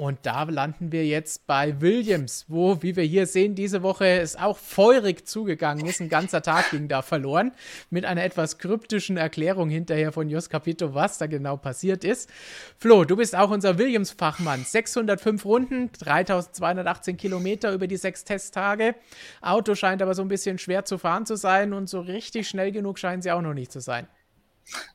Und 0.00 0.20
da 0.22 0.44
landen 0.44 0.92
wir 0.92 1.04
jetzt 1.04 1.46
bei 1.46 1.78
Williams, 1.82 2.46
wo, 2.48 2.82
wie 2.82 2.96
wir 2.96 3.04
hier 3.04 3.26
sehen, 3.26 3.54
diese 3.54 3.82
Woche 3.82 4.06
es 4.06 4.34
auch 4.34 4.56
feurig 4.56 5.28
zugegangen 5.28 5.84
ist. 5.84 6.00
Ein 6.00 6.08
ganzer 6.08 6.40
Tag 6.40 6.70
ging 6.70 6.88
da 6.88 7.02
verloren. 7.02 7.52
Mit 7.90 8.06
einer 8.06 8.24
etwas 8.24 8.56
kryptischen 8.56 9.18
Erklärung 9.18 9.68
hinterher 9.68 10.10
von 10.10 10.30
Jos 10.30 10.48
Capito, 10.48 10.94
was 10.94 11.18
da 11.18 11.26
genau 11.26 11.58
passiert 11.58 12.02
ist. 12.02 12.30
Flo, 12.78 13.04
du 13.04 13.14
bist 13.14 13.36
auch 13.36 13.50
unser 13.50 13.76
Williams-Fachmann. 13.76 14.64
605 14.64 15.44
Runden, 15.44 15.90
3218 15.92 17.18
Kilometer 17.18 17.70
über 17.74 17.86
die 17.86 17.98
sechs 17.98 18.24
Testtage. 18.24 18.94
Auto 19.42 19.74
scheint 19.74 20.00
aber 20.00 20.14
so 20.14 20.22
ein 20.22 20.28
bisschen 20.28 20.56
schwer 20.56 20.86
zu 20.86 20.96
fahren 20.96 21.26
zu 21.26 21.36
sein 21.36 21.74
und 21.74 21.90
so 21.90 22.00
richtig 22.00 22.48
schnell 22.48 22.72
genug 22.72 22.98
scheinen 22.98 23.20
sie 23.20 23.32
auch 23.32 23.42
noch 23.42 23.52
nicht 23.52 23.70
zu 23.70 23.80
sein. 23.80 24.08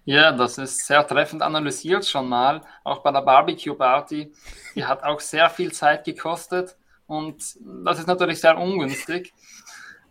Ja, 0.06 0.32
das 0.32 0.58
ist 0.58 0.86
sehr 0.86 1.06
treffend 1.06 1.42
analysiert 1.42 2.06
schon 2.06 2.30
mal, 2.30 2.62
auch 2.84 3.00
bei 3.00 3.12
der 3.12 3.22
Barbecue 3.22 3.74
Party. 3.74 4.32
Die 4.76 4.86
hat 4.86 5.04
auch 5.04 5.20
sehr 5.20 5.50
viel 5.50 5.72
Zeit 5.72 6.04
gekostet 6.06 6.76
und 7.08 7.44
das 7.84 8.00
ist 8.00 8.08
natürlich 8.08 8.40
sehr 8.40 8.58
ungünstig. 8.58 9.34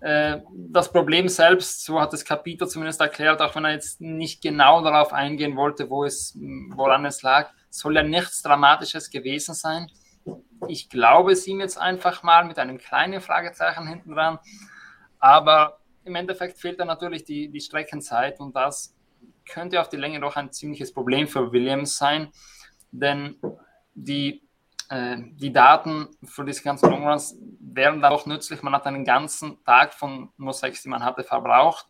Äh, 0.00 0.42
das 0.52 0.92
Problem 0.92 1.28
selbst, 1.28 1.84
so 1.84 2.00
hat 2.00 2.12
das 2.12 2.24
Kapitel 2.24 2.68
zumindest 2.68 3.00
erklärt, 3.00 3.40
auch 3.40 3.54
wenn 3.54 3.64
er 3.64 3.72
jetzt 3.72 4.00
nicht 4.00 4.42
genau 4.42 4.82
darauf 4.82 5.12
eingehen 5.12 5.56
wollte, 5.56 5.88
wo 5.88 6.04
es, 6.04 6.36
woran 6.74 7.06
es 7.06 7.22
lag, 7.22 7.50
soll 7.70 7.96
ja 7.96 8.02
nichts 8.02 8.42
Dramatisches 8.42 9.10
gewesen 9.10 9.54
sein. 9.54 9.90
Ich 10.68 10.90
glaube 10.90 11.32
es 11.32 11.46
ihm 11.46 11.60
jetzt 11.60 11.78
einfach 11.78 12.22
mal 12.22 12.44
mit 12.44 12.58
einem 12.58 12.78
kleinen 12.78 13.20
Fragezeichen 13.20 13.86
hinten 13.86 14.12
dran. 14.12 14.38
Aber 15.18 15.78
im 16.04 16.14
Endeffekt 16.16 16.58
fehlt 16.58 16.80
dann 16.80 16.88
natürlich 16.88 17.24
die, 17.24 17.48
die 17.48 17.60
Streckenzeit 17.60 18.40
und 18.40 18.54
das 18.54 18.94
könnte 19.45 19.80
auf 19.80 19.88
die 19.88 19.97
Länge 19.97 20.20
doch 20.20 20.36
ein 20.36 20.53
ziemliches 20.53 20.92
Problem 20.92 21.28
für 21.28 21.53
Williams 21.53 21.97
sein, 21.97 22.30
denn 22.90 23.40
die, 23.95 24.42
äh, 24.88 25.16
die 25.18 25.53
Daten 25.53 26.09
für 26.24 26.45
diese 26.45 26.62
ganzen 26.62 26.90
Longruns 26.90 27.36
wären 27.61 28.01
da 28.01 28.11
auch 28.11 28.26
nützlich. 28.26 28.62
Man 28.62 28.74
hat 28.74 28.86
einen 28.86 29.05
ganzen 29.05 29.62
Tag 29.64 29.95
von 29.95 30.30
nur 30.36 30.53
sechs, 30.53 30.82
die 30.82 30.88
man 30.88 31.05
hatte, 31.05 31.24
verbraucht. 31.24 31.86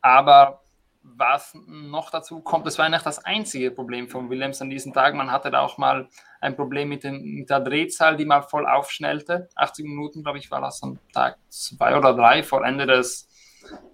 Aber 0.00 0.62
was 1.02 1.54
noch 1.66 2.10
dazu 2.10 2.40
kommt, 2.40 2.66
das 2.66 2.78
war 2.78 2.88
nicht 2.88 3.06
das 3.06 3.24
einzige 3.24 3.70
Problem 3.70 4.08
von 4.08 4.28
Williams 4.28 4.60
an 4.60 4.70
diesem 4.70 4.92
Tag. 4.92 5.14
Man 5.14 5.30
hatte 5.30 5.50
da 5.50 5.60
auch 5.60 5.78
mal 5.78 6.08
ein 6.40 6.56
Problem 6.56 6.88
mit, 6.88 7.04
dem, 7.04 7.22
mit 7.22 7.50
der 7.50 7.60
Drehzahl, 7.60 8.16
die 8.16 8.26
mal 8.26 8.42
voll 8.42 8.66
aufschnellte. 8.66 9.48
80 9.54 9.86
Minuten, 9.86 10.22
glaube 10.22 10.38
ich, 10.38 10.50
war 10.50 10.60
das 10.60 10.82
am 10.82 10.98
Tag 11.12 11.38
zwei 11.48 11.96
oder 11.96 12.14
drei 12.14 12.42
vor 12.42 12.64
Ende 12.64 12.86
des, 12.86 13.28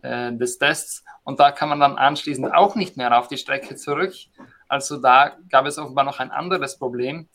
äh, 0.03 0.33
des 0.33 0.59
Tests. 0.59 1.05
Und 1.25 1.41
da 1.41 1.51
kann 1.53 1.69
man 1.69 1.81
dann 1.81 1.97
anschließend 1.97 2.55
auch 2.55 2.77
nicht 2.77 2.97
mehr 2.97 3.19
auf 3.19 3.29
die 3.29 3.39
Strecke 3.39 3.77
zurück. 3.77 4.15
Also 4.69 4.97
da 4.99 5.37
gab 5.49 5.67
es 5.67 5.79
offenbar 5.79 6.05
noch 6.05 6.21
ein 6.21 6.31
anderes 6.31 6.79
Problem. 6.79 7.29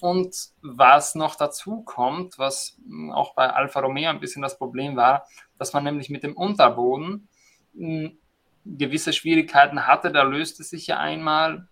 Und 0.00 0.34
was 0.62 1.14
noch 1.14 1.36
dazu 1.36 1.82
kommt, 1.82 2.38
was 2.38 2.76
auch 3.12 3.34
bei 3.34 3.48
Alfa 3.48 3.80
Romeo 3.80 4.10
ein 4.10 4.18
bisschen 4.18 4.42
das 4.42 4.58
Problem 4.58 4.96
war, 4.96 5.26
dass 5.58 5.72
man 5.72 5.84
nämlich 5.84 6.10
mit 6.10 6.24
dem 6.24 6.36
Unterboden 6.36 7.28
hm, 7.76 8.18
gewisse 8.64 9.12
Schwierigkeiten 9.12 9.86
hatte. 9.86 10.10
Da 10.10 10.22
löste 10.22 10.64
sich 10.64 10.88
ja 10.88 10.98
einmal. 10.98 11.68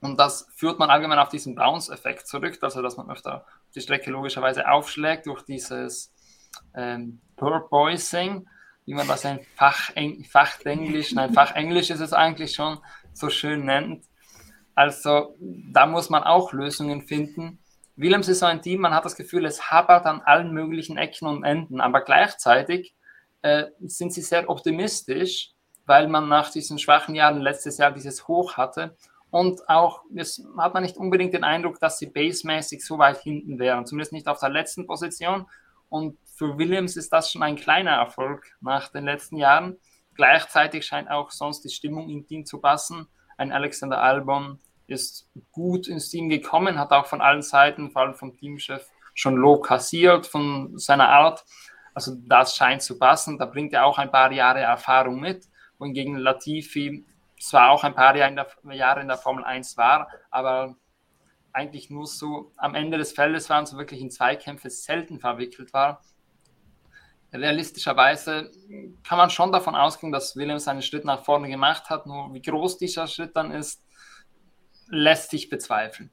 Und 0.00 0.18
das 0.18 0.48
führt 0.54 0.78
man 0.78 0.88
allgemein 0.88 1.18
auf 1.18 1.28
diesen 1.28 1.54
Bounce-Effekt 1.54 2.26
zurück, 2.26 2.56
also 2.62 2.80
dass 2.80 2.96
man 2.96 3.10
öfter 3.10 3.44
die 3.74 3.82
Strecke 3.82 4.10
logischerweise 4.10 4.66
aufschlägt 4.66 5.26
durch 5.26 5.42
dieses 5.42 6.14
ähm, 6.74 7.20
Purpoising 7.36 8.48
wie 8.96 9.06
das 9.06 9.24
ein 9.24 9.40
Facheng 9.56 10.24
Fachenglisch, 10.24 11.12
nein, 11.12 11.32
Fachenglisch 11.32 11.90
ist 11.90 12.00
es 12.00 12.12
eigentlich 12.12 12.54
schon, 12.54 12.78
so 13.12 13.30
schön 13.30 13.64
nennt. 13.64 14.04
Also 14.74 15.36
da 15.38 15.86
muss 15.86 16.10
man 16.10 16.22
auch 16.22 16.52
Lösungen 16.52 17.02
finden. 17.02 17.58
Willems 17.96 18.28
ist 18.28 18.40
so 18.40 18.46
ein 18.46 18.62
Team, 18.62 18.80
man 18.80 18.94
hat 18.94 19.04
das 19.04 19.16
Gefühl, 19.16 19.44
es 19.44 19.70
hapert 19.70 20.06
an 20.06 20.22
allen 20.22 20.52
möglichen 20.52 20.96
Ecken 20.96 21.28
und 21.28 21.44
Enden, 21.44 21.80
aber 21.80 22.00
gleichzeitig 22.00 22.94
äh, 23.42 23.66
sind 23.80 24.12
sie 24.12 24.22
sehr 24.22 24.48
optimistisch, 24.48 25.52
weil 25.86 26.08
man 26.08 26.28
nach 26.28 26.50
diesen 26.50 26.78
schwachen 26.78 27.14
Jahren 27.14 27.40
letztes 27.40 27.78
Jahr 27.78 27.92
dieses 27.92 28.26
Hoch 28.26 28.56
hatte 28.56 28.96
und 29.30 29.68
auch 29.68 30.02
es 30.14 30.44
hat 30.58 30.74
man 30.74 30.82
nicht 30.82 30.96
unbedingt 30.96 31.34
den 31.34 31.44
Eindruck, 31.44 31.78
dass 31.78 31.98
sie 31.98 32.06
basemäßig 32.06 32.84
so 32.84 32.98
weit 32.98 33.18
hinten 33.18 33.58
wären, 33.58 33.86
zumindest 33.86 34.12
nicht 34.12 34.26
auf 34.26 34.40
der 34.40 34.50
letzten 34.50 34.86
Position. 34.86 35.46
Und 35.90 36.16
für 36.34 36.56
Williams 36.56 36.96
ist 36.96 37.12
das 37.12 37.30
schon 37.30 37.42
ein 37.42 37.56
kleiner 37.56 37.90
Erfolg 37.90 38.56
nach 38.62 38.88
den 38.88 39.04
letzten 39.04 39.36
Jahren. 39.36 39.76
Gleichzeitig 40.14 40.86
scheint 40.86 41.10
auch 41.10 41.30
sonst 41.30 41.62
die 41.62 41.68
Stimmung 41.68 42.08
im 42.08 42.26
Team 42.26 42.46
zu 42.46 42.60
passen. 42.60 43.06
Ein 43.36 43.52
Alexander 43.52 44.00
Albon 44.00 44.58
ist 44.86 45.28
gut 45.52 45.86
ins 45.86 46.08
Team 46.08 46.30
gekommen, 46.30 46.78
hat 46.78 46.92
auch 46.92 47.06
von 47.06 47.20
allen 47.20 47.42
Seiten, 47.42 47.90
vor 47.90 48.02
allem 48.02 48.14
vom 48.14 48.36
Teamchef, 48.36 48.88
schon 49.14 49.36
Lob 49.36 49.64
kassiert 49.66 50.26
von 50.26 50.78
seiner 50.78 51.08
Art. 51.08 51.44
Also 51.94 52.16
das 52.26 52.56
scheint 52.56 52.82
zu 52.82 52.98
passen. 52.98 53.38
Da 53.38 53.46
bringt 53.46 53.72
er 53.72 53.84
auch 53.84 53.98
ein 53.98 54.10
paar 54.10 54.32
Jahre 54.32 54.60
Erfahrung 54.60 55.20
mit. 55.20 55.46
Wohingegen 55.78 56.16
Latifi 56.16 57.04
zwar 57.40 57.70
auch 57.70 57.84
ein 57.84 57.94
paar 57.94 58.14
Jahre 58.16 58.30
in 58.30 58.36
der, 58.36 58.48
Jahre 58.74 59.00
in 59.00 59.08
der 59.08 59.16
Formel 59.16 59.44
1 59.44 59.76
war, 59.76 60.08
aber 60.30 60.76
eigentlich 61.52 61.90
nur 61.90 62.06
so 62.06 62.52
am 62.56 62.74
Ende 62.74 62.98
des 62.98 63.12
Feldes 63.12 63.48
waren, 63.50 63.66
so 63.66 63.76
wirklich 63.76 64.00
in 64.00 64.10
Zweikämpfe 64.10 64.70
selten 64.70 65.18
verwickelt 65.18 65.72
war. 65.72 66.02
Realistischerweise 67.32 68.50
kann 69.04 69.18
man 69.18 69.30
schon 69.30 69.52
davon 69.52 69.76
ausgehen, 69.76 70.12
dass 70.12 70.34
Williams 70.34 70.66
einen 70.66 70.82
Schritt 70.82 71.04
nach 71.04 71.24
vorne 71.24 71.48
gemacht 71.48 71.88
hat. 71.88 72.06
Nur 72.06 72.34
wie 72.34 72.42
groß 72.42 72.78
dieser 72.78 73.06
Schritt 73.06 73.36
dann 73.36 73.52
ist, 73.52 73.84
lässt 74.88 75.30
sich 75.30 75.48
bezweifeln. 75.48 76.10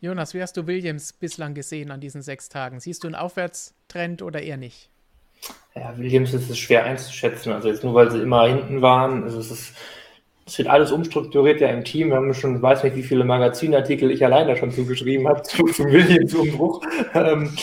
Jonas, 0.00 0.32
wie 0.32 0.40
hast 0.40 0.56
du 0.56 0.66
Williams 0.66 1.12
bislang 1.12 1.54
gesehen 1.54 1.90
an 1.90 2.00
diesen 2.00 2.22
sechs 2.22 2.48
Tagen? 2.48 2.80
Siehst 2.80 3.02
du 3.02 3.08
einen 3.08 3.16
Aufwärtstrend 3.16 4.22
oder 4.22 4.40
eher 4.40 4.56
nicht? 4.56 4.90
Ja, 5.74 5.96
Williams 5.98 6.32
ist 6.34 6.48
es 6.48 6.58
schwer 6.58 6.84
einzuschätzen. 6.84 7.52
Also 7.52 7.68
jetzt 7.68 7.84
nur, 7.84 7.94
weil 7.94 8.10
sie 8.10 8.22
immer 8.22 8.46
hinten 8.46 8.80
waren. 8.80 9.24
Also 9.24 9.38
es 9.40 9.50
ist 9.50 9.74
es 10.48 10.56
wird 10.56 10.68
alles 10.68 10.90
umstrukturiert 10.90 11.60
ja 11.60 11.68
im 11.68 11.84
Team. 11.84 12.08
Wir 12.08 12.16
haben 12.16 12.32
schon, 12.32 12.60
weiß 12.60 12.82
nicht, 12.84 12.96
wie 12.96 13.02
viele 13.02 13.24
Magazinartikel 13.24 14.10
ich 14.10 14.24
allein 14.24 14.48
da 14.48 14.56
schon 14.56 14.70
zugeschrieben 14.70 15.28
habe 15.28 15.42
zu, 15.42 15.64
zum 15.66 15.86
Williams-Umbruch. 15.86 16.82
Ähm, 17.14 17.54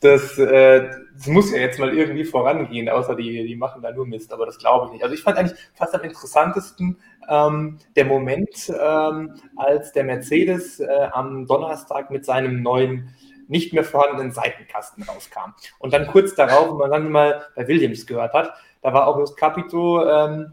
das, 0.00 0.38
äh, 0.38 0.88
das 1.14 1.26
muss 1.28 1.52
ja 1.52 1.58
jetzt 1.58 1.78
mal 1.78 1.96
irgendwie 1.96 2.24
vorangehen, 2.24 2.88
außer 2.88 3.14
die, 3.14 3.46
die 3.46 3.54
machen 3.54 3.80
da 3.80 3.92
nur 3.92 4.06
Mist, 4.06 4.32
aber 4.32 4.46
das 4.46 4.58
glaube 4.58 4.86
ich 4.86 4.92
nicht. 4.92 5.02
Also 5.04 5.14
ich 5.14 5.22
fand 5.22 5.38
eigentlich 5.38 5.58
fast 5.74 5.94
am 5.94 6.02
interessantesten 6.02 6.98
ähm, 7.28 7.78
der 7.94 8.06
Moment, 8.06 8.72
ähm, 8.80 9.34
als 9.56 9.92
der 9.92 10.02
Mercedes 10.02 10.80
äh, 10.80 11.08
am 11.12 11.46
Donnerstag 11.46 12.10
mit 12.10 12.24
seinem 12.24 12.62
neuen 12.62 13.14
nicht 13.46 13.72
mehr 13.72 13.84
vorhandenen 13.84 14.32
Seitenkasten 14.32 15.04
rauskam. 15.04 15.52
Und 15.78 15.92
dann 15.92 16.08
kurz 16.08 16.34
darauf, 16.34 16.70
wenn 16.70 16.78
man 16.78 16.90
dann 16.90 17.10
mal 17.10 17.42
bei 17.54 17.68
Williams 17.68 18.06
gehört 18.06 18.32
hat, 18.32 18.52
da 18.80 18.92
war 18.92 19.06
August 19.06 19.36
Capito, 19.36 20.04
ähm, 20.08 20.52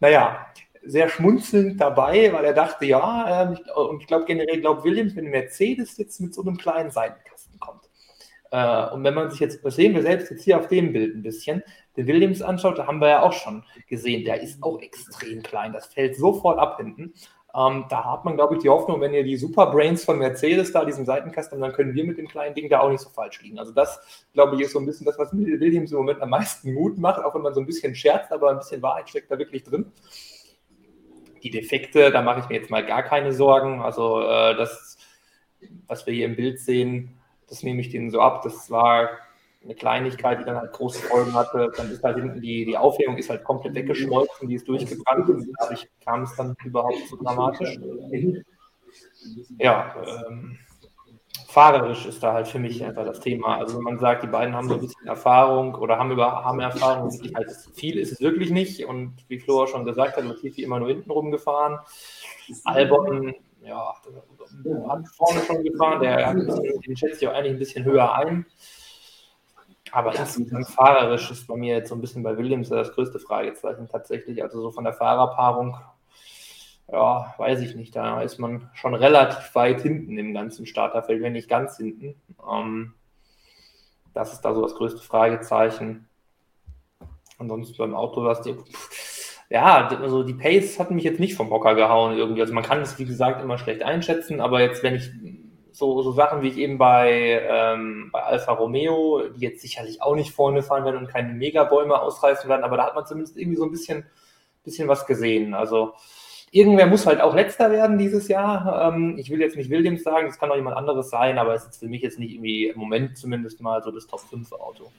naja, 0.00 0.46
sehr 0.84 1.08
schmunzelnd 1.08 1.80
dabei, 1.80 2.32
weil 2.32 2.44
er 2.44 2.54
dachte, 2.54 2.86
ja, 2.86 3.44
äh, 3.44 3.80
und 3.80 4.00
ich 4.00 4.06
glaube 4.06 4.24
generell 4.24 4.60
glaubt 4.60 4.84
Williams, 4.84 5.14
wenn 5.16 5.26
Mercedes 5.26 5.96
jetzt 5.96 6.20
mit 6.20 6.34
so 6.34 6.42
einem 6.42 6.56
kleinen 6.56 6.90
Seitenkasten 6.90 7.58
kommt. 7.60 7.88
Äh, 8.50 8.90
und 8.92 9.04
wenn 9.04 9.14
man 9.14 9.30
sich 9.30 9.40
jetzt, 9.40 9.64
das 9.64 9.76
sehen 9.76 9.94
wir 9.94 10.02
selbst 10.02 10.30
jetzt 10.30 10.44
hier 10.44 10.58
auf 10.58 10.68
dem 10.68 10.92
Bild 10.92 11.14
ein 11.14 11.22
bisschen, 11.22 11.62
den 11.96 12.06
Williams 12.06 12.42
anschaut, 12.42 12.78
da 12.78 12.86
haben 12.86 13.00
wir 13.00 13.08
ja 13.08 13.22
auch 13.22 13.32
schon 13.32 13.64
gesehen, 13.88 14.24
der 14.24 14.40
ist 14.40 14.62
auch 14.62 14.80
extrem 14.80 15.42
klein. 15.42 15.72
Das 15.72 15.86
fällt 15.86 16.16
sofort 16.16 16.58
ab 16.58 16.78
hinten. 16.78 17.14
Ähm, 17.54 17.84
da 17.90 18.04
hat 18.12 18.24
man, 18.24 18.36
glaube 18.36 18.54
ich, 18.56 18.62
die 18.62 18.70
Hoffnung, 18.70 19.00
wenn 19.02 19.12
ihr 19.12 19.24
die 19.24 19.36
Superbrains 19.36 20.04
von 20.04 20.18
Mercedes 20.18 20.72
da, 20.72 20.86
diesen 20.86 21.04
Seitenkasten, 21.04 21.60
dann 21.60 21.72
können 21.72 21.94
wir 21.94 22.04
mit 22.04 22.16
dem 22.16 22.26
kleinen 22.26 22.54
Ding 22.54 22.70
da 22.70 22.80
auch 22.80 22.88
nicht 22.88 23.02
so 23.02 23.10
falsch 23.10 23.42
liegen. 23.42 23.58
Also 23.58 23.72
das, 23.72 24.24
glaube 24.32 24.56
ich, 24.56 24.62
ist 24.62 24.72
so 24.72 24.78
ein 24.78 24.86
bisschen 24.86 25.04
das, 25.04 25.18
was 25.18 25.32
Williams 25.34 25.92
im 25.92 25.98
Moment 25.98 26.22
am 26.22 26.30
meisten 26.30 26.72
Mut 26.72 26.96
macht, 26.96 27.22
auch 27.22 27.34
wenn 27.34 27.42
man 27.42 27.52
so 27.52 27.60
ein 27.60 27.66
bisschen 27.66 27.94
scherzt, 27.94 28.32
aber 28.32 28.50
ein 28.50 28.56
bisschen 28.56 28.80
Wahrheit 28.80 29.10
steckt 29.10 29.30
da 29.30 29.38
wirklich 29.38 29.64
drin 29.64 29.92
die 31.42 31.50
Defekte, 31.50 32.10
da 32.10 32.22
mache 32.22 32.40
ich 32.40 32.48
mir 32.48 32.56
jetzt 32.56 32.70
mal 32.70 32.84
gar 32.84 33.02
keine 33.02 33.32
Sorgen. 33.32 33.82
Also 33.82 34.20
äh, 34.22 34.56
das, 34.56 34.98
was 35.86 36.06
wir 36.06 36.14
hier 36.14 36.26
im 36.26 36.36
Bild 36.36 36.60
sehen, 36.60 37.18
das 37.48 37.62
nehme 37.62 37.80
ich 37.80 37.90
denen 37.90 38.10
so 38.10 38.20
ab. 38.20 38.42
Das 38.42 38.70
war 38.70 39.10
eine 39.64 39.74
Kleinigkeit, 39.74 40.40
die 40.40 40.44
dann 40.44 40.56
halt 40.56 40.72
große 40.72 41.02
Folgen 41.02 41.34
hatte. 41.34 41.70
Dann 41.76 41.90
ist 41.90 42.02
halt 42.02 42.16
hinten 42.16 42.40
die, 42.40 42.64
die 42.64 42.76
Aufhängung 42.76 43.16
ist 43.16 43.30
halt 43.30 43.44
komplett 43.44 43.74
weggeschmolzen, 43.74 44.48
die 44.48 44.56
ist 44.56 44.66
durchgebrannt 44.66 45.28
und 45.28 45.48
dadurch 45.58 45.88
kam 46.04 46.22
es 46.22 46.34
dann 46.36 46.56
überhaupt 46.64 47.06
so 47.08 47.16
dramatisch. 47.16 47.78
Ja, 49.58 49.94
ähm, 50.26 50.58
fahrerisch 51.52 52.06
ist 52.06 52.22
da 52.22 52.32
halt 52.32 52.48
für 52.48 52.58
mich 52.58 52.82
einfach 52.82 53.04
das 53.04 53.20
Thema. 53.20 53.58
Also 53.58 53.76
wenn 53.76 53.84
man 53.84 53.98
sagt, 53.98 54.22
die 54.22 54.26
beiden 54.28 54.54
haben 54.54 54.68
so 54.68 54.74
ein 54.74 54.80
bisschen 54.80 55.06
Erfahrung 55.06 55.74
oder 55.74 55.98
haben 55.98 56.10
über 56.10 56.44
haben 56.44 56.60
Erfahrung, 56.60 57.10
halt 57.34 57.50
viel 57.74 57.98
ist 57.98 58.12
es 58.12 58.20
wirklich 58.20 58.50
nicht. 58.50 58.86
Und 58.86 59.16
wie 59.28 59.38
Flo 59.38 59.66
schon 59.66 59.84
gesagt 59.84 60.16
hat, 60.16 60.24
Latifi 60.24 60.62
immer 60.62 60.78
nur 60.78 60.88
hinten 60.88 61.10
rumgefahren. 61.10 61.78
Albon, 62.64 63.34
ja, 63.60 63.94
hat 64.88 65.08
vorne 65.08 65.40
schon 65.46 65.62
gefahren, 65.62 66.00
der 66.00 66.34
den 66.34 66.96
schätze 66.96 67.24
ich 67.24 67.28
auch 67.28 67.34
eigentlich 67.34 67.52
ein 67.52 67.58
bisschen 67.58 67.84
höher 67.84 68.14
ein. 68.14 68.46
Aber 69.90 70.14
insgesamt 70.14 70.68
fahrerisch 70.68 71.30
ist 71.30 71.46
bei 71.46 71.56
mir 71.56 71.76
jetzt 71.76 71.90
so 71.90 71.94
ein 71.94 72.00
bisschen 72.00 72.22
bei 72.22 72.38
Williams 72.38 72.70
das 72.70 72.92
größte 72.94 73.18
Fragezeichen 73.18 73.88
tatsächlich. 73.88 74.42
Also 74.42 74.62
so 74.62 74.70
von 74.70 74.84
der 74.84 74.94
Fahrerpaarung 74.94 75.76
ja, 76.92 77.34
weiß 77.38 77.60
ich 77.60 77.74
nicht, 77.74 77.96
da 77.96 78.20
ist 78.20 78.38
man 78.38 78.68
schon 78.74 78.94
relativ 78.94 79.54
weit 79.54 79.80
hinten 79.80 80.18
im 80.18 80.34
ganzen 80.34 80.66
Starterfeld, 80.66 81.22
wenn 81.22 81.32
nicht 81.32 81.48
ganz 81.48 81.78
hinten. 81.78 82.20
Ähm, 82.48 82.92
das 84.12 84.34
ist 84.34 84.42
da 84.42 84.54
so 84.54 84.60
das 84.60 84.74
größte 84.74 85.00
Fragezeichen. 85.00 86.06
Ansonsten 87.38 87.78
beim 87.78 87.94
Auto, 87.94 88.22
was 88.22 88.42
die, 88.42 88.54
ja, 89.48 89.88
also 89.88 90.22
die 90.22 90.34
Pace 90.34 90.78
hat 90.78 90.90
mich 90.90 91.02
jetzt 91.02 91.18
nicht 91.18 91.34
vom 91.34 91.50
Hocker 91.50 91.74
gehauen 91.74 92.16
irgendwie. 92.16 92.42
Also 92.42 92.52
man 92.52 92.62
kann 92.62 92.82
es, 92.82 92.98
wie 92.98 93.06
gesagt, 93.06 93.42
immer 93.42 93.56
schlecht 93.56 93.82
einschätzen, 93.82 94.42
aber 94.42 94.60
jetzt, 94.60 94.82
wenn 94.82 94.94
ich 94.94 95.10
so, 95.72 96.02
so 96.02 96.12
Sachen 96.12 96.42
wie 96.42 96.48
ich 96.48 96.58
eben 96.58 96.76
bei, 96.76 97.42
ähm, 97.48 98.10
bei 98.12 98.22
Alfa 98.22 98.52
Romeo, 98.52 99.22
die 99.34 99.40
jetzt 99.40 99.62
sicherlich 99.62 100.02
auch 100.02 100.14
nicht 100.14 100.32
vorne 100.32 100.62
fahren 100.62 100.84
werden 100.84 100.98
und 100.98 101.08
keine 101.08 101.32
Megabäume 101.32 101.98
ausreißen 102.02 102.50
werden, 102.50 102.64
aber 102.64 102.76
da 102.76 102.84
hat 102.84 102.94
man 102.94 103.06
zumindest 103.06 103.38
irgendwie 103.38 103.56
so 103.56 103.64
ein 103.64 103.70
bisschen, 103.70 104.04
bisschen 104.62 104.88
was 104.88 105.06
gesehen. 105.06 105.54
Also 105.54 105.94
Irgendwer 106.54 106.86
muss 106.86 107.06
halt 107.06 107.22
auch 107.22 107.34
letzter 107.34 107.70
werden 107.70 107.96
dieses 107.96 108.28
Jahr. 108.28 108.92
Ähm, 108.92 109.16
ich 109.18 109.30
will 109.30 109.40
jetzt 109.40 109.56
nicht 109.56 109.70
Williams 109.70 110.02
sagen, 110.02 110.26
das 110.26 110.38
kann 110.38 110.50
auch 110.50 110.56
jemand 110.56 110.76
anderes 110.76 111.08
sein, 111.08 111.38
aber 111.38 111.54
es 111.54 111.64
ist 111.64 111.78
für 111.78 111.88
mich 111.88 112.02
jetzt 112.02 112.18
nicht 112.18 112.34
irgendwie 112.34 112.66
im 112.66 112.78
Moment 112.78 113.16
zumindest 113.16 113.62
mal 113.62 113.82
so 113.82 113.90
das 113.90 114.06
Top 114.06 114.20
5 114.20 114.52
Auto. 114.52 114.92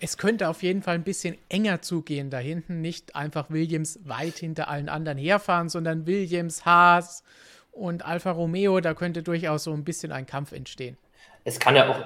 Es 0.00 0.18
könnte 0.18 0.48
auf 0.48 0.64
jeden 0.64 0.82
Fall 0.82 0.96
ein 0.96 1.04
bisschen 1.04 1.38
enger 1.48 1.82
zugehen 1.82 2.30
da 2.30 2.38
hinten. 2.38 2.80
Nicht 2.80 3.14
einfach 3.14 3.48
Williams 3.48 4.00
weit 4.04 4.34
hinter 4.34 4.68
allen 4.68 4.88
anderen 4.88 5.18
herfahren, 5.18 5.68
sondern 5.68 6.04
Williams, 6.04 6.66
Haas 6.66 7.22
und 7.70 8.04
Alfa 8.04 8.32
Romeo. 8.32 8.80
Da 8.80 8.92
könnte 8.94 9.22
durchaus 9.22 9.64
so 9.64 9.72
ein 9.72 9.84
bisschen 9.84 10.10
ein 10.10 10.26
Kampf 10.26 10.50
entstehen. 10.50 10.98
Es 11.44 11.60
kann 11.60 11.76
ja 11.76 11.88
auch 11.88 12.04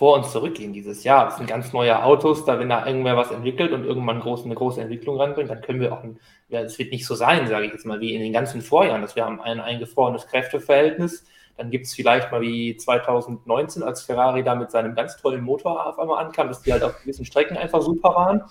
vor 0.00 0.16
uns 0.16 0.32
zurückgehen 0.32 0.72
dieses 0.72 1.04
Jahr. 1.04 1.26
Das 1.26 1.36
sind 1.36 1.46
ganz 1.46 1.74
neue 1.74 2.02
Autos, 2.02 2.46
da 2.46 2.58
wenn 2.58 2.70
da 2.70 2.86
irgendwer 2.86 3.18
was 3.18 3.30
entwickelt 3.30 3.70
und 3.72 3.84
irgendwann 3.84 4.20
groß, 4.20 4.46
eine 4.46 4.54
große 4.54 4.80
Entwicklung 4.80 5.20
ranbringt, 5.20 5.50
dann 5.50 5.60
können 5.60 5.78
wir 5.78 5.92
auch, 5.92 6.02
ja, 6.48 6.60
es 6.60 6.78
wird 6.78 6.90
nicht 6.90 7.04
so 7.04 7.14
sein, 7.14 7.46
sage 7.48 7.66
ich 7.66 7.72
jetzt 7.72 7.84
mal, 7.84 8.00
wie 8.00 8.14
in 8.14 8.22
den 8.22 8.32
ganzen 8.32 8.62
Vorjahren, 8.62 9.02
dass 9.02 9.14
wir 9.14 9.26
haben 9.26 9.42
ein 9.42 9.60
eingefrorenes 9.60 10.26
Kräfteverhältnis, 10.26 11.26
dann 11.58 11.70
gibt 11.70 11.84
es 11.84 11.94
vielleicht 11.94 12.32
mal 12.32 12.40
wie 12.40 12.78
2019, 12.78 13.82
als 13.82 14.00
Ferrari 14.00 14.42
da 14.42 14.54
mit 14.54 14.70
seinem 14.70 14.94
ganz 14.94 15.18
tollen 15.18 15.42
Motor 15.44 15.86
auf 15.86 15.98
einmal 15.98 16.24
ankam, 16.24 16.48
dass 16.48 16.62
die 16.62 16.72
halt 16.72 16.82
auf 16.82 16.98
gewissen 17.02 17.26
Strecken 17.26 17.58
einfach 17.58 17.82
super 17.82 18.14
waren. 18.14 18.42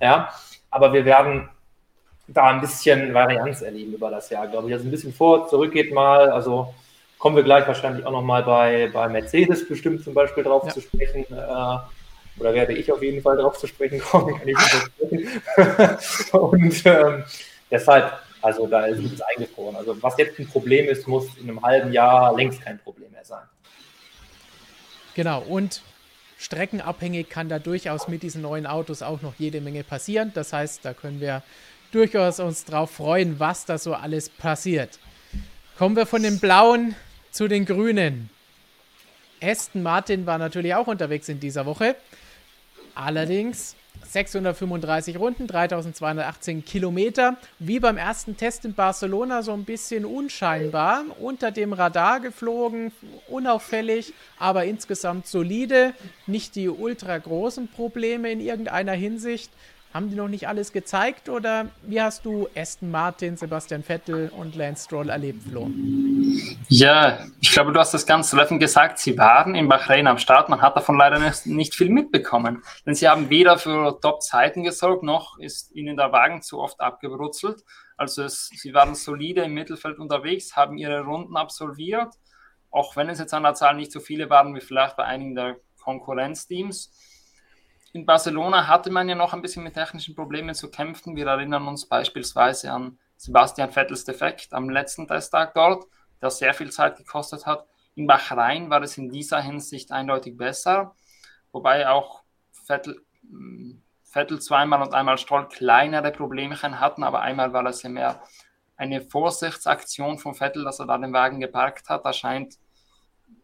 Ja, 0.00 0.30
aber 0.70 0.94
wir 0.94 1.04
werden 1.04 1.50
da 2.26 2.44
ein 2.44 2.62
bisschen 2.62 3.12
Varianz 3.12 3.60
erleben 3.60 3.92
über 3.92 4.08
das 4.08 4.30
Jahr, 4.30 4.48
glaube 4.48 4.68
ich. 4.68 4.72
Also 4.72 4.88
ein 4.88 4.90
bisschen 4.90 5.12
vor, 5.12 5.46
zurückgeht 5.46 5.92
mal, 5.92 6.30
also 6.30 6.72
Kommen 7.26 7.34
wir 7.34 7.42
gleich 7.42 7.66
wahrscheinlich 7.66 8.06
auch 8.06 8.12
nochmal 8.12 8.44
bei, 8.44 8.88
bei 8.92 9.08
Mercedes 9.08 9.66
bestimmt 9.66 10.04
zum 10.04 10.14
Beispiel 10.14 10.44
drauf 10.44 10.62
ja. 10.64 10.72
zu 10.72 10.80
sprechen. 10.80 11.24
Äh, 11.28 12.38
oder 12.38 12.54
werde 12.54 12.72
ich 12.72 12.92
auf 12.92 13.02
jeden 13.02 13.20
Fall 13.20 13.36
drauf 13.36 13.58
zu 13.58 13.66
sprechen 13.66 13.98
kommen, 13.98 14.32
kann 14.38 14.46
ich 14.46 14.56
nicht 15.10 16.32
Und 16.32 16.86
ähm, 16.86 17.24
deshalb, 17.68 18.12
also 18.40 18.68
da 18.68 18.86
ist 18.86 19.00
nichts 19.00 19.20
eingefroren. 19.22 19.74
Also 19.74 20.00
was 20.00 20.16
jetzt 20.18 20.38
ein 20.38 20.46
Problem 20.46 20.88
ist, 20.88 21.08
muss 21.08 21.26
in 21.38 21.50
einem 21.50 21.60
halben 21.64 21.92
Jahr 21.92 22.32
längst 22.36 22.62
kein 22.62 22.78
Problem 22.78 23.10
mehr 23.10 23.24
sein. 23.24 23.42
Genau, 25.16 25.42
und 25.42 25.82
streckenabhängig 26.38 27.28
kann 27.28 27.48
da 27.48 27.58
durchaus 27.58 28.06
mit 28.06 28.22
diesen 28.22 28.42
neuen 28.42 28.68
Autos 28.68 29.02
auch 29.02 29.20
noch 29.20 29.34
jede 29.36 29.60
Menge 29.60 29.82
passieren. 29.82 30.30
Das 30.32 30.52
heißt, 30.52 30.84
da 30.84 30.94
können 30.94 31.20
wir 31.20 31.42
durchaus 31.90 32.38
uns 32.38 32.64
drauf 32.64 32.92
freuen, 32.92 33.40
was 33.40 33.64
da 33.64 33.78
so 33.78 33.94
alles 33.94 34.28
passiert. 34.28 35.00
Kommen 35.76 35.96
wir 35.96 36.06
von 36.06 36.22
den 36.22 36.38
blauen 36.38 36.94
zu 37.36 37.48
den 37.48 37.66
Grünen. 37.66 38.30
Aston 39.42 39.82
Martin 39.82 40.24
war 40.24 40.38
natürlich 40.38 40.74
auch 40.74 40.86
unterwegs 40.86 41.28
in 41.28 41.38
dieser 41.38 41.66
Woche. 41.66 41.94
Allerdings 42.94 43.76
635 44.04 45.18
Runden, 45.18 45.46
3218 45.46 46.64
Kilometer. 46.64 47.36
Wie 47.58 47.78
beim 47.78 47.98
ersten 47.98 48.38
Test 48.38 48.64
in 48.64 48.72
Barcelona 48.72 49.42
so 49.42 49.52
ein 49.52 49.64
bisschen 49.64 50.06
unscheinbar, 50.06 51.04
unter 51.20 51.50
dem 51.50 51.74
Radar 51.74 52.20
geflogen, 52.20 52.90
unauffällig, 53.28 54.14
aber 54.38 54.64
insgesamt 54.64 55.26
solide. 55.26 55.92
Nicht 56.26 56.54
die 56.54 56.70
ultra 56.70 57.18
großen 57.18 57.68
Probleme 57.68 58.32
in 58.32 58.40
irgendeiner 58.40 58.92
Hinsicht. 58.92 59.50
Haben 59.96 60.10
die 60.10 60.14
noch 60.14 60.28
nicht 60.28 60.46
alles 60.46 60.72
gezeigt 60.72 61.30
oder 61.30 61.70
wie 61.80 62.02
hast 62.02 62.26
du 62.26 62.50
Aston 62.54 62.90
Martin, 62.90 63.38
Sebastian 63.38 63.82
Vettel 63.82 64.28
und 64.28 64.54
Lance 64.54 64.84
Stroll 64.84 65.08
erlebt, 65.08 65.48
Flo? 65.48 65.70
Ja, 66.68 67.20
ich 67.40 67.50
glaube, 67.50 67.72
du 67.72 67.80
hast 67.80 67.94
das 67.94 68.04
ganz 68.04 68.30
treffend 68.30 68.60
gesagt. 68.60 68.98
Sie 68.98 69.16
waren 69.16 69.54
in 69.54 69.70
Bahrain 69.70 70.06
am 70.06 70.18
Start. 70.18 70.50
Man 70.50 70.60
hat 70.60 70.76
davon 70.76 70.98
leider 70.98 71.18
nicht 71.46 71.74
viel 71.74 71.88
mitbekommen. 71.88 72.62
Denn 72.84 72.94
sie 72.94 73.08
haben 73.08 73.30
weder 73.30 73.56
für 73.56 73.98
Top-Zeiten 73.98 74.64
gesorgt, 74.64 75.02
noch 75.02 75.38
ist 75.38 75.74
ihnen 75.74 75.96
der 75.96 76.12
Wagen 76.12 76.42
zu 76.42 76.60
oft 76.60 76.78
abgebrutzelt. 76.78 77.64
Also 77.96 78.22
es, 78.24 78.50
sie 78.54 78.74
waren 78.74 78.94
solide 78.94 79.44
im 79.44 79.54
Mittelfeld 79.54 79.98
unterwegs, 79.98 80.56
haben 80.56 80.76
ihre 80.76 81.04
Runden 81.04 81.38
absolviert. 81.38 82.12
Auch 82.70 82.96
wenn 82.96 83.08
es 83.08 83.18
jetzt 83.18 83.32
an 83.32 83.44
der 83.44 83.54
Zahl 83.54 83.76
nicht 83.76 83.92
so 83.92 84.00
viele 84.00 84.28
waren 84.28 84.54
wie 84.54 84.60
vielleicht 84.60 84.98
bei 84.98 85.04
einigen 85.04 85.34
der 85.34 85.56
Konkurrenzteams. 85.80 86.92
In 87.96 88.04
Barcelona 88.04 88.66
hatte 88.66 88.90
man 88.90 89.08
ja 89.08 89.14
noch 89.14 89.32
ein 89.32 89.40
bisschen 89.40 89.64
mit 89.64 89.72
technischen 89.72 90.14
Problemen 90.14 90.54
zu 90.54 90.70
kämpfen. 90.70 91.16
Wir 91.16 91.26
erinnern 91.28 91.66
uns 91.66 91.86
beispielsweise 91.86 92.70
an 92.70 92.98
Sebastian 93.16 93.70
Vettels 93.70 94.04
Defekt 94.04 94.52
am 94.52 94.68
letzten 94.68 95.08
Testtag 95.08 95.54
dort, 95.54 95.86
der 96.20 96.28
sehr 96.28 96.52
viel 96.52 96.70
Zeit 96.70 96.98
gekostet 96.98 97.46
hat. 97.46 97.66
In 97.94 98.06
Bahrain 98.06 98.68
war 98.68 98.82
es 98.82 98.98
in 98.98 99.08
dieser 99.08 99.40
Hinsicht 99.40 99.92
eindeutig 99.92 100.36
besser, 100.36 100.94
wobei 101.52 101.88
auch 101.88 102.22
Vettel, 102.66 103.00
hm, 103.30 103.82
Vettel 104.04 104.42
zweimal 104.42 104.82
und 104.82 104.92
einmal 104.92 105.16
Stroll 105.16 105.48
kleinere 105.48 106.12
Problemchen 106.12 106.80
hatten, 106.80 107.02
aber 107.02 107.22
einmal 107.22 107.54
war 107.54 107.64
es 107.64 107.82
ja 107.82 107.88
mehr 107.88 108.22
eine 108.76 109.00
Vorsichtsaktion 109.00 110.18
von 110.18 110.34
Vettel, 110.34 110.64
dass 110.64 110.80
er 110.80 110.86
da 110.86 110.98
den 110.98 111.14
Wagen 111.14 111.40
geparkt 111.40 111.88
hat. 111.88 112.04
Da 112.04 112.12
scheint 112.12 112.58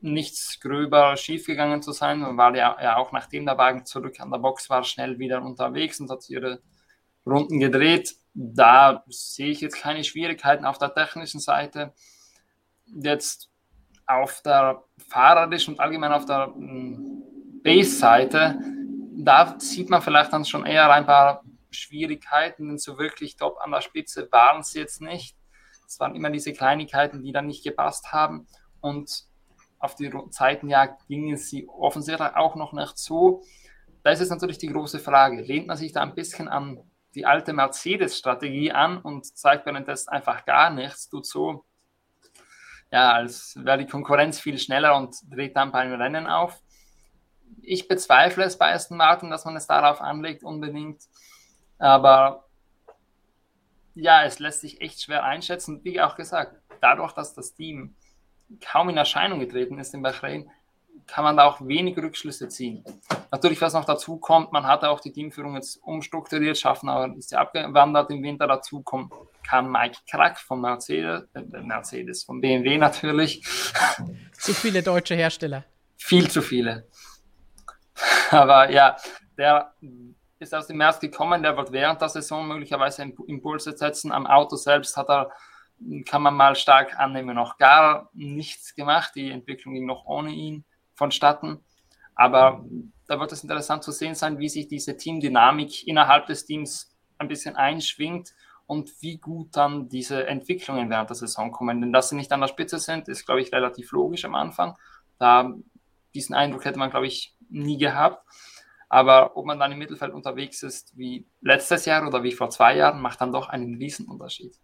nichts 0.01 0.59
gröber 0.61 1.16
schiefgegangen 1.16 1.83
zu 1.83 1.93
sein. 1.93 2.20
Man 2.20 2.37
war 2.37 2.55
ja, 2.55 2.76
ja 2.83 2.97
auch 2.97 3.12
nachdem 3.12 3.47
der 3.47 3.59
Wagen 3.59 3.85
zurück 3.85 4.20
an 4.20 4.30
der 4.30 4.39
Box 4.39 4.68
war, 4.68 4.85
schnell 4.85 5.18
wieder 5.18 5.43
unterwegs 5.43 6.01
und 6.01 6.11
hat 6.11 6.28
ihre 6.28 6.61
Runden 7.24 7.61
gedreht. 7.61 8.16
Da 8.35 9.05
sehe 9.09 9.51
ich 9.51 9.61
jetzt 9.61 9.80
keine 9.80 10.05
Schwierigkeiten 10.05 10.64
auf 10.64 10.78
der 10.78 10.93
technischen 10.93 11.41
Seite. 11.41 11.93
Jetzt 12.87 13.51
auf 14.07 14.43
der 14.43 14.83
fahrerischen 15.09 15.74
und 15.74 15.80
allgemein 15.80 16.12
auf 16.12 16.26
der 16.26 16.47
hm, 16.47 17.22
Base-Seite, 17.62 18.59
da 19.16 19.57
sieht 19.59 19.89
man 19.89 20.03
vielleicht 20.03 20.33
dann 20.33 20.45
schon 20.45 20.66
eher 20.66 20.91
ein 20.91 21.07
paar 21.07 21.45
Schwierigkeiten, 21.70 22.68
denn 22.68 22.78
so 22.78 22.99
wirklich 22.99 23.37
top 23.37 23.57
an 23.61 23.70
der 23.70 23.80
Spitze 23.80 24.28
waren 24.33 24.62
sie 24.62 24.80
jetzt 24.80 25.01
nicht. 25.01 25.37
Es 25.87 26.01
waren 26.01 26.14
immer 26.14 26.30
diese 26.30 26.53
Kleinigkeiten, 26.53 27.22
die 27.22 27.33
dann 27.33 27.47
nicht 27.47 27.64
gepasst 27.64 28.12
haben 28.12 28.47
und 28.80 29.26
auf 29.83 29.97
die 29.97 30.12
Zeitenjagd 30.30 31.07
gingen 31.09 31.37
sie 31.37 31.68
offensichtlich 31.68 32.37
auch 32.37 32.55
noch 32.55 32.72
nicht 32.72 32.97
so. 32.99 33.43
Da 34.03 34.11
ist 34.11 34.20
jetzt 34.20 34.30
natürlich 34.30 34.59
die 34.59 34.68
große 34.68 35.01
Frage, 35.01 35.43
lehnt 35.43 35.66
man 35.66 35.76
sich 35.76 35.93
da 35.93 36.03
ein 36.03 36.14
bisschen 36.14 36.49
an 36.49 36.80
die 37.14 37.26
alte 37.26 37.53
Mercedes-Strategie 37.53 38.72
an 38.72 38.99
und 38.99 39.37
zeigt 39.37 39.66
Tests 39.85 40.09
einfach 40.09 40.45
gar 40.45 40.70
nichts, 40.70 41.09
tut 41.09 41.26
so, 41.26 41.64
ja, 42.91 43.12
als 43.12 43.55
wäre 43.57 43.78
die 43.78 43.87
Konkurrenz 43.87 44.39
viel 44.39 44.59
schneller 44.59 44.97
und 44.97 45.16
dreht 45.30 45.57
dann 45.57 45.72
beim 45.72 45.93
Rennen 45.93 46.26
auf. 46.26 46.62
Ich 47.61 47.89
bezweifle 47.89 48.45
es 48.45 48.57
bei 48.57 48.72
Aston 48.72 48.97
Martin, 48.97 49.30
dass 49.30 49.45
man 49.45 49.57
es 49.57 49.66
darauf 49.66 50.01
anlegt 50.01 50.45
unbedingt. 50.45 51.03
Aber 51.78 52.47
ja, 53.95 54.24
es 54.24 54.39
lässt 54.39 54.61
sich 54.61 54.80
echt 54.80 55.03
schwer 55.03 55.24
einschätzen. 55.24 55.83
Wie 55.85 56.01
auch 56.01 56.16
gesagt, 56.16 56.57
dadurch, 56.80 57.12
dass 57.12 57.35
das 57.35 57.55
Team 57.55 57.97
kaum 58.61 58.88
in 58.88 58.96
Erscheinung 58.96 59.40
getreten 59.40 59.78
ist 59.78 59.94
in 59.94 60.03
Bahrain, 60.03 60.50
kann 61.07 61.24
man 61.24 61.36
da 61.36 61.44
auch 61.44 61.61
wenig 61.61 61.96
Rückschlüsse 61.96 62.48
ziehen. 62.48 62.84
Natürlich, 63.30 63.61
was 63.61 63.74
noch 63.74 63.84
dazu 63.84 64.18
kommt, 64.18 64.53
man 64.53 64.66
hatte 64.66 64.88
auch 64.88 65.00
die 65.00 65.12
Teamführung 65.12 65.57
jetzt 65.57 65.76
umstrukturiert, 65.82 66.57
Schaffner 66.59 67.14
ist 67.16 67.32
ja 67.32 67.38
abgewandert 67.38 68.11
im 68.11 68.22
Winter 68.22 68.46
dazu, 68.46 68.82
kommt, 68.82 69.12
kam 69.46 69.70
Mike 69.70 69.98
Krack 70.09 70.38
von 70.38 70.61
Mercedes, 70.61 71.24
äh, 71.34 71.61
Mercedes, 71.61 72.24
von 72.24 72.40
BMW 72.40 72.78
natürlich. 72.78 73.42
Zu 74.38 74.55
viele 74.55 74.82
deutsche 74.82 75.14
Hersteller. 75.14 75.64
Viel 75.96 76.30
zu 76.30 76.42
viele. 76.42 76.86
Aber 78.30 78.70
ja, 78.70 78.96
der 79.36 79.72
ist 80.38 80.55
aus 80.55 80.66
dem 80.66 80.76
März 80.76 80.98
gekommen, 80.98 81.42
der 81.42 81.57
wird 81.57 81.72
während 81.72 82.00
der 82.00 82.09
Saison 82.09 82.46
möglicherweise 82.46 83.03
Impulse 83.26 83.76
setzen. 83.76 84.12
Am 84.12 84.26
Auto 84.26 84.57
selbst 84.57 84.96
hat 84.96 85.09
er, 85.09 85.30
kann 86.05 86.22
man 86.22 86.35
mal 86.35 86.55
stark 86.55 86.99
annehmen, 86.99 87.35
noch 87.35 87.59
gar 87.59 88.11
nichts 88.12 88.74
gemacht. 88.74 89.12
Die 89.14 89.30
Entwicklung 89.30 89.74
ging 89.74 89.87
noch 89.87 90.05
ohne 90.07 90.30
ihn 90.30 90.64
vonstatten. 90.95 91.61
Aber 92.14 92.64
da 93.07 93.18
wird 93.18 93.33
es 93.33 93.43
interessant 93.43 93.83
zu 93.83 93.93
sehen 93.93 94.14
sein, 94.14 94.39
wie 94.39 94.49
sich 94.49 94.68
diese 94.68 94.97
Teamdynamik 94.97 95.87
innerhalb 95.87 96.26
des 96.26 96.45
Teams 96.45 96.95
ein 97.18 97.28
bisschen 97.28 97.57
einschwingt 97.57 98.35
und 98.66 98.91
wie 99.01 99.18
gut 99.18 99.57
dann 99.57 99.89
diese 99.89 100.26
Entwicklungen 100.26 100.91
während 100.91 101.11
der 101.11 101.16
Saison 101.16 101.51
kommen. 101.53 101.80
Denn 101.80 101.93
dass 101.93 102.09
sie 102.09 102.16
nicht 102.16 102.33
an 102.33 102.41
der 102.41 102.49
Spitze 102.49 102.78
sind, 102.78 103.09
ist, 103.09 103.26
glaube 103.26 103.41
ich, 103.41 103.53
relativ 103.53 103.93
logisch 103.93 104.24
am 104.24 104.35
Anfang. 104.35 104.76
Da 105.18 105.53
diesen 106.14 106.35
Eindruck 106.35 106.64
hätte 106.64 106.78
man, 106.78 106.91
glaube 106.91 107.07
ich, 107.07 107.35
nie 107.49 107.78
gehabt. 107.78 108.24
Aber 108.89 109.37
ob 109.37 109.47
man 109.47 109.59
dann 109.59 109.72
im 109.72 109.78
Mittelfeld 109.78 110.12
unterwegs 110.12 110.62
ist 110.62 110.97
wie 110.97 111.26
letztes 111.41 111.87
Jahr 111.87 112.07
oder 112.07 112.22
wie 112.22 112.33
vor 112.33 112.51
zwei 112.51 112.76
Jahren, 112.76 113.01
macht 113.01 113.22
dann 113.22 113.33
doch 113.33 113.49
einen 113.49 113.76
Riesenunterschied. 113.76 114.55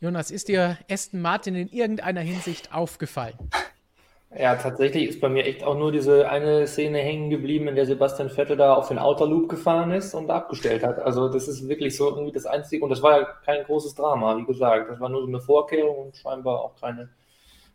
Jonas, 0.00 0.30
ist 0.30 0.46
dir 0.46 0.78
Aston 0.88 1.20
Martin 1.20 1.56
in 1.56 1.68
irgendeiner 1.68 2.20
Hinsicht 2.20 2.72
aufgefallen? 2.72 3.34
Ja, 4.38 4.54
tatsächlich 4.54 5.08
ist 5.08 5.20
bei 5.20 5.28
mir 5.28 5.44
echt 5.44 5.64
auch 5.64 5.76
nur 5.76 5.90
diese 5.90 6.28
eine 6.28 6.68
Szene 6.68 6.98
hängen 6.98 7.30
geblieben, 7.30 7.66
in 7.66 7.74
der 7.74 7.84
Sebastian 7.84 8.30
Vettel 8.30 8.56
da 8.56 8.74
auf 8.74 8.88
den 8.88 8.98
Outer 9.00 9.26
Loop 9.26 9.48
gefahren 9.48 9.90
ist 9.90 10.14
und 10.14 10.30
abgestellt 10.30 10.84
hat. 10.84 11.00
Also 11.00 11.28
das 11.28 11.48
ist 11.48 11.66
wirklich 11.66 11.96
so 11.96 12.10
irgendwie 12.10 12.30
das 12.30 12.46
Einzige 12.46 12.84
und 12.84 12.90
das 12.90 13.02
war 13.02 13.20
ja 13.20 13.24
kein 13.44 13.64
großes 13.64 13.96
Drama, 13.96 14.36
wie 14.36 14.44
gesagt. 14.44 14.88
Das 14.88 15.00
war 15.00 15.08
nur 15.08 15.22
so 15.22 15.26
eine 15.26 15.40
Vorkehrung 15.40 15.96
und 15.96 16.16
scheinbar 16.16 16.60
auch 16.60 16.76
keine, 16.80 17.08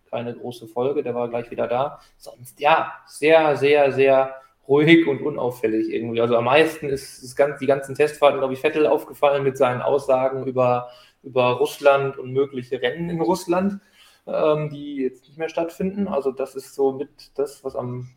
keine 0.09 0.33
große 0.33 0.67
Folge. 0.67 1.03
Der 1.03 1.15
war 1.15 1.27
gleich 1.27 1.51
wieder 1.51 1.67
da. 1.67 1.99
Sonst 2.17 2.57
ja, 2.61 2.93
sehr, 3.05 3.57
sehr, 3.57 3.91
sehr 3.91 4.35
ruhig 4.65 5.07
und 5.07 5.21
unauffällig 5.21 5.89
irgendwie. 5.91 6.21
Also 6.21 6.37
am 6.37 6.45
meisten 6.45 6.87
ist, 6.87 7.21
ist 7.21 7.35
ganz, 7.35 7.59
die 7.59 7.65
ganzen 7.65 7.95
Testfahrten, 7.95 8.39
glaube 8.39 8.53
ich, 8.53 8.61
Vettel 8.61 8.87
aufgefallen 8.87 9.43
mit 9.43 9.57
seinen 9.57 9.81
Aussagen 9.81 10.45
über, 10.45 10.89
über 11.23 11.53
Russland 11.53 12.17
und 12.17 12.31
mögliche 12.33 12.81
Rennen 12.81 13.09
in 13.09 13.21
Russland, 13.21 13.79
ähm, 14.27 14.69
die 14.69 14.97
jetzt 14.97 15.27
nicht 15.27 15.37
mehr 15.37 15.49
stattfinden. 15.49 16.07
Also 16.07 16.31
das 16.31 16.55
ist 16.55 16.75
so 16.75 16.91
mit 16.91 17.31
das, 17.35 17.63
was 17.63 17.75
am 17.75 18.09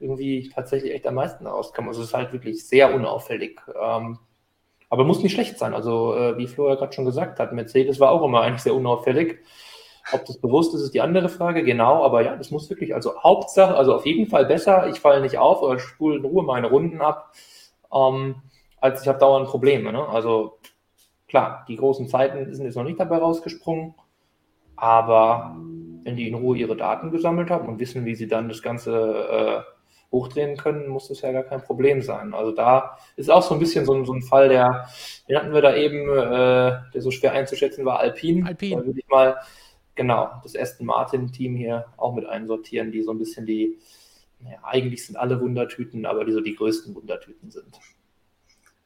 irgendwie 0.00 0.50
tatsächlich 0.54 0.92
echt 0.92 1.06
am 1.06 1.14
meisten 1.14 1.46
rauskam. 1.46 1.88
Also 1.88 2.02
es 2.02 2.08
ist 2.08 2.14
halt 2.14 2.32
wirklich 2.32 2.66
sehr 2.66 2.94
unauffällig. 2.94 3.60
Ähm, 3.80 4.18
aber 4.88 5.04
muss 5.04 5.22
nicht 5.22 5.32
schlecht 5.32 5.58
sein. 5.58 5.74
Also 5.74 6.14
äh, 6.14 6.38
wie 6.38 6.46
Flo 6.46 6.68
ja 6.68 6.74
gerade 6.76 6.92
schon 6.92 7.04
gesagt 7.04 7.38
hat, 7.40 7.52
Mercedes 7.52 7.98
war 8.00 8.10
auch 8.10 8.24
immer 8.24 8.42
eigentlich 8.42 8.62
sehr 8.62 8.74
unauffällig. 8.74 9.38
Ob 10.12 10.24
das 10.24 10.38
bewusst 10.38 10.74
ist, 10.74 10.82
ist 10.82 10.94
die 10.94 11.00
andere 11.00 11.28
Frage. 11.28 11.64
Genau, 11.64 12.04
aber 12.04 12.22
ja, 12.22 12.36
das 12.36 12.50
muss 12.50 12.70
wirklich, 12.70 12.94
also 12.94 13.20
Hauptsache, 13.22 13.74
also 13.74 13.94
auf 13.94 14.06
jeden 14.06 14.28
Fall 14.28 14.46
besser, 14.46 14.88
ich 14.88 15.00
falle 15.00 15.20
nicht 15.20 15.38
auf 15.38 15.62
oder 15.62 15.80
spule 15.80 16.18
in 16.18 16.24
Ruhe 16.24 16.44
meine 16.44 16.68
Runden 16.68 17.00
ab, 17.00 17.32
ähm, 17.92 18.36
als 18.80 19.02
ich 19.02 19.08
habe 19.08 19.18
dauernd 19.18 19.48
Probleme. 19.48 19.90
Ne? 19.92 20.06
Also 20.08 20.58
klar, 21.28 21.64
die 21.68 21.76
großen 21.76 22.08
Zeiten 22.08 22.52
sind 22.54 22.64
jetzt 22.64 22.76
noch 22.76 22.84
nicht 22.84 23.00
dabei 23.00 23.18
rausgesprungen, 23.18 23.94
aber 24.76 25.56
wenn 26.04 26.16
die 26.16 26.28
in 26.28 26.34
Ruhe 26.34 26.56
ihre 26.56 26.76
Daten 26.76 27.10
gesammelt 27.10 27.50
haben 27.50 27.68
und 27.68 27.80
wissen, 27.80 28.04
wie 28.04 28.14
sie 28.14 28.28
dann 28.28 28.48
das 28.48 28.62
Ganze 28.62 29.64
äh, 29.66 29.76
hochdrehen 30.12 30.56
können, 30.56 30.88
muss 30.88 31.08
das 31.08 31.20
ja 31.20 31.32
gar 31.32 31.42
kein 31.42 31.62
Problem 31.62 32.00
sein. 32.00 32.32
Also 32.32 32.52
da 32.52 32.96
ist 33.16 33.30
auch 33.30 33.42
so 33.42 33.54
ein 33.54 33.60
bisschen 33.60 33.84
so 33.84 33.94
ein, 33.94 34.04
so 34.04 34.12
ein 34.12 34.22
Fall, 34.22 34.48
der, 34.48 34.88
den 35.28 35.36
hatten 35.36 35.52
wir 35.52 35.62
da 35.62 35.74
eben, 35.74 36.08
äh, 36.08 36.90
der 36.94 37.02
so 37.02 37.10
schwer 37.10 37.32
einzuschätzen 37.32 37.84
war, 37.84 37.98
Alpine. 37.98 38.46
Alpine. 38.46 38.76
Da 38.76 38.86
würde 38.86 39.00
ich 39.00 39.08
mal 39.08 39.36
genau, 39.96 40.30
das 40.42 40.56
Aston 40.56 40.86
Martin-Team 40.86 41.56
hier 41.56 41.86
auch 41.96 42.14
mit 42.14 42.26
einsortieren, 42.26 42.92
die 42.92 43.02
so 43.02 43.10
ein 43.10 43.18
bisschen 43.18 43.46
die, 43.46 43.78
naja, 44.40 44.58
eigentlich 44.62 45.04
sind 45.04 45.16
alle 45.16 45.40
Wundertüten, 45.40 46.06
aber 46.06 46.24
die 46.24 46.32
so 46.32 46.40
die 46.40 46.54
größten 46.54 46.94
Wundertüten 46.94 47.50
sind. 47.50 47.80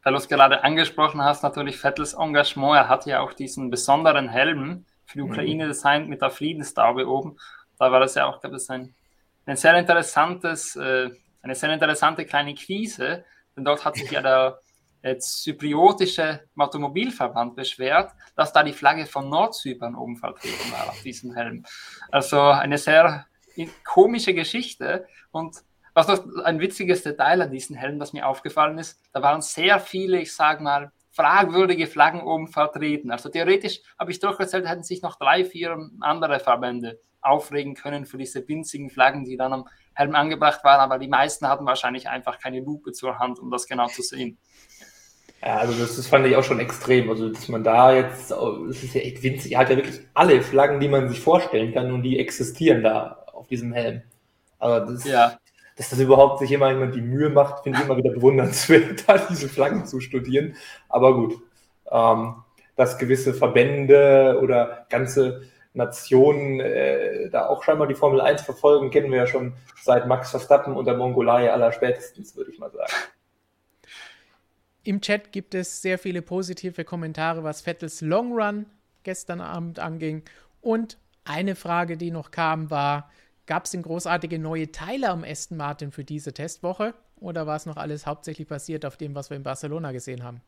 Weil 0.03 0.13
du 0.13 0.19
es 0.19 0.29
gerade 0.29 0.65
angesprochen 0.65 1.23
hast, 1.23 1.43
natürlich 1.43 1.79
Vettels 1.79 2.15
Engagement. 2.15 2.77
Er 2.77 2.89
hat 2.89 3.07
ja 3.07 3.21
auch 3.21 3.33
diesen 3.33 3.71
besonderen 3.71 4.29
Helm 4.29 4.87
für 5.05 5.19
die 5.19 5.25
mhm. 5.25 5.31
Ukraine 5.31 5.65
mhm. 5.65 5.69
designt 5.69 6.09
mit 6.09 6.23
der 6.23 6.31
Friedenstaube 6.31 7.09
oben. 7.09 7.37
Da 7.79 7.93
war 7.93 8.01
das 8.01 8.15
ja 8.15 8.27
auch, 8.27 8.41
glaube 8.41 8.57
ich, 8.57 8.71
ein, 8.71 8.95
ein 9.47 9.57
sehr 9.57 9.77
interessantes, 9.77 10.77
äh, 10.77 11.11
eine 11.43 11.55
sehr 11.55 11.73
interessante 11.73 12.25
kleine 12.25 12.55
Krise, 12.55 13.25
denn 13.57 13.65
dort 13.65 13.85
hat 13.85 13.97
sich 13.97 14.11
ja 14.11 14.23
der 14.23 14.61
jetzt 15.03 15.43
zypriotische 15.43 16.41
Automobilverband 16.57 17.57
beschwert, 17.57 18.13
dass 18.37 18.53
da 18.53 18.63
die 18.63 18.73
Flagge 18.73 19.07
von 19.07 19.29
Nordzypern 19.29 19.95
oben 19.95 20.17
vertreten 20.17 20.73
war 20.73 20.91
auf 20.91 21.03
diesem 21.03 21.35
Helm. 21.35 21.65
Also 22.11 22.41
eine 22.41 22.79
sehr 22.79 23.27
komische 23.85 24.35
Geschichte 24.35 25.07
und 25.31 25.57
was 25.95 26.09
noch 26.09 26.45
ein 26.45 26.61
witziges 26.61 27.03
Detail 27.03 27.43
an 27.43 27.51
diesem 27.51 27.77
Helm, 27.77 27.99
das 27.99 28.13
mir 28.13 28.27
aufgefallen 28.27 28.79
ist, 28.79 29.01
da 29.13 29.23
waren 29.23 29.43
sehr 29.43 29.81
viele, 29.81 30.21
ich 30.21 30.35
sage 30.35 30.63
mal, 30.63 30.93
fragwürdige 31.13 31.87
Flaggen 31.87 32.23
oben 32.23 32.49
vertreten. 32.49 33.11
Also 33.11 33.29
theoretisch 33.29 33.81
habe 33.99 34.11
ich 34.11 34.21
durchgezählt, 34.21 34.69
hätten 34.69 34.85
sich 34.85 35.03
noch 35.03 35.17
drei, 35.17 35.45
vier 35.45 35.77
andere 36.01 36.41
Verbände 36.41 37.01
aufregen 37.21 37.75
können 37.75 38.07
für 38.07 38.17
diese 38.17 38.47
winzigen 38.49 38.91
Flaggen, 38.91 39.25
die 39.25 39.37
dann 39.37 39.53
am 39.53 39.69
Helm 39.95 40.15
angebracht 40.15 40.65
waren, 40.65 40.81
aber 40.81 40.99
die 40.99 41.09
meisten 41.09 41.47
hatten 41.49 41.67
wahrscheinlich 41.67 42.09
einfach 42.09 42.39
keine 42.39 42.61
Lupe 42.61 42.93
zur 42.93 43.19
Hand, 43.19 43.39
um 43.39 43.51
das 43.51 43.67
genau 43.67 43.87
zu 43.89 44.03
sehen. 44.03 44.39
Ja, 45.43 45.57
also 45.57 45.73
das, 45.79 45.97
das 45.97 46.07
fand 46.07 46.27
ich 46.27 46.37
auch 46.37 46.45
schon 46.45 46.61
extrem. 46.61 47.09
Also, 47.09 47.31
dass 47.31 47.49
man 47.49 47.65
da 47.65 47.95
jetzt, 47.95 48.31
es 48.31 48.83
ist 48.83 48.95
ja 48.95 49.01
echt 49.01 49.23
winzig, 49.23 49.53
er 49.53 49.59
hat 49.59 49.71
ja 49.71 49.77
wirklich 49.77 50.01
alle 50.15 50.43
Flaggen, 50.43 50.81
die 50.81 50.89
man 50.89 51.09
sich 51.09 51.21
vorstellen 51.21 51.73
kann 51.73 51.93
und 51.93 52.03
die 52.03 52.19
existieren 52.19 52.83
da 52.83 53.25
auf 53.33 53.47
diesem 53.47 53.73
Helm. 53.73 54.03
Also 54.59 54.93
das, 54.93 55.05
ja. 55.05 55.39
Dass 55.81 55.89
das 55.89 55.99
überhaupt 55.99 56.41
sich 56.41 56.53
immer 56.53 56.71
jemand 56.71 56.95
die 56.95 57.01
Mühe 57.01 57.31
macht, 57.31 57.63
finde 57.63 57.79
ich 57.79 57.87
immer 57.87 57.97
wieder 57.97 58.11
bewundernswert, 58.11 59.03
da 59.09 59.17
diese 59.17 59.49
Flaggen 59.49 59.87
zu 59.87 60.01
studieren. 60.01 60.55
Aber 60.91 61.15
gut, 61.15 61.39
ähm, 61.91 62.35
dass 62.77 62.99
gewisse 62.99 63.33
Verbände 63.33 64.39
oder 64.43 64.85
ganze 64.91 65.41
Nationen 65.73 66.61
äh, 66.61 67.31
da 67.31 67.47
auch 67.47 67.63
scheinbar 67.63 67.87
die 67.87 67.95
Formel 67.95 68.21
1 68.21 68.43
verfolgen, 68.43 68.91
kennen 68.91 69.11
wir 69.11 69.21
ja 69.21 69.27
schon 69.27 69.55
seit 69.83 70.07
Max 70.07 70.31
Verstappen 70.33 70.77
und 70.77 70.85
der 70.85 70.99
Mongolei 70.99 71.51
aller 71.51 71.73
spätestens, 71.73 72.37
würde 72.37 72.51
ich 72.51 72.59
mal 72.59 72.71
sagen. 72.71 72.93
Im 74.85 75.01
Chat 75.01 75.33
gibt 75.33 75.55
es 75.55 75.81
sehr 75.81 75.99
viele 75.99 76.21
positive 76.21 76.85
Kommentare, 76.85 77.43
was 77.43 77.63
Vettels 77.63 78.03
Long 78.03 78.35
Run 78.35 78.67
gestern 79.03 79.41
Abend 79.41 79.79
anging. 79.79 80.25
Und 80.61 80.99
eine 81.25 81.55
Frage, 81.55 81.97
die 81.97 82.11
noch 82.11 82.33
kam, 82.33 82.71
war, 82.71 83.11
gab 83.51 83.65
es 83.65 83.73
denn 83.73 83.83
großartige 83.83 84.39
neue 84.39 84.71
Teile 84.71 85.09
am 85.09 85.25
Aston 85.25 85.57
Martin 85.57 85.91
für 85.91 86.05
diese 86.05 86.33
Testwoche? 86.33 86.95
Oder 87.19 87.49
war 87.49 87.57
es 87.57 87.67
noch 87.67 87.77
alles 87.77 88.07
hauptsächlich 88.07 88.47
basiert 88.47 88.87
auf 88.87 88.97
dem, 88.97 89.17
was 89.17 89.29
wir 89.29 89.37
in 89.37 89.43
Barcelona 89.43 89.91
gesehen 89.91 90.23
haben? 90.23 90.41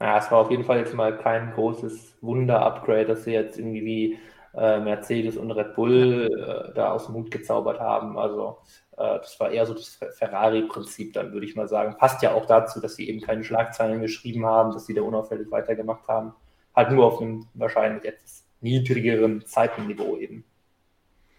Ja, 0.00 0.18
es 0.18 0.28
war 0.28 0.40
auf 0.40 0.50
jeden 0.50 0.64
Fall 0.64 0.78
jetzt 0.78 0.92
mal 0.92 1.16
kein 1.16 1.52
großes 1.52 2.16
Wunder-Upgrade, 2.20 3.06
dass 3.06 3.22
sie 3.22 3.30
jetzt 3.30 3.60
irgendwie 3.60 3.84
wie 3.84 4.18
äh, 4.56 4.80
Mercedes 4.80 5.36
und 5.36 5.52
Red 5.52 5.76
Bull 5.76 6.30
äh, 6.32 6.74
da 6.74 6.90
aus 6.90 7.06
dem 7.06 7.14
Hut 7.14 7.30
gezaubert 7.30 7.78
haben. 7.78 8.18
Also 8.18 8.58
äh, 8.96 9.20
das 9.20 9.38
war 9.38 9.52
eher 9.52 9.64
so 9.64 9.74
das 9.74 9.96
Ferrari-Prinzip, 10.18 11.12
dann 11.12 11.32
würde 11.32 11.46
ich 11.46 11.54
mal 11.54 11.68
sagen. 11.68 11.96
Passt 11.96 12.22
ja 12.22 12.34
auch 12.34 12.46
dazu, 12.46 12.80
dass 12.80 12.96
sie 12.96 13.08
eben 13.08 13.20
keine 13.20 13.44
Schlagzeilen 13.44 14.00
geschrieben 14.00 14.44
haben, 14.44 14.72
dass 14.72 14.86
sie 14.86 14.94
da 14.94 15.02
unauffällig 15.02 15.48
weitergemacht 15.52 16.08
haben. 16.08 16.34
Halt 16.74 16.90
nur 16.90 17.06
auf 17.06 17.20
einem 17.20 17.46
wahrscheinlich 17.54 18.04
etwas 18.04 18.44
niedrigeren 18.60 19.46
Zeitenniveau 19.46 20.16
eben. 20.16 20.44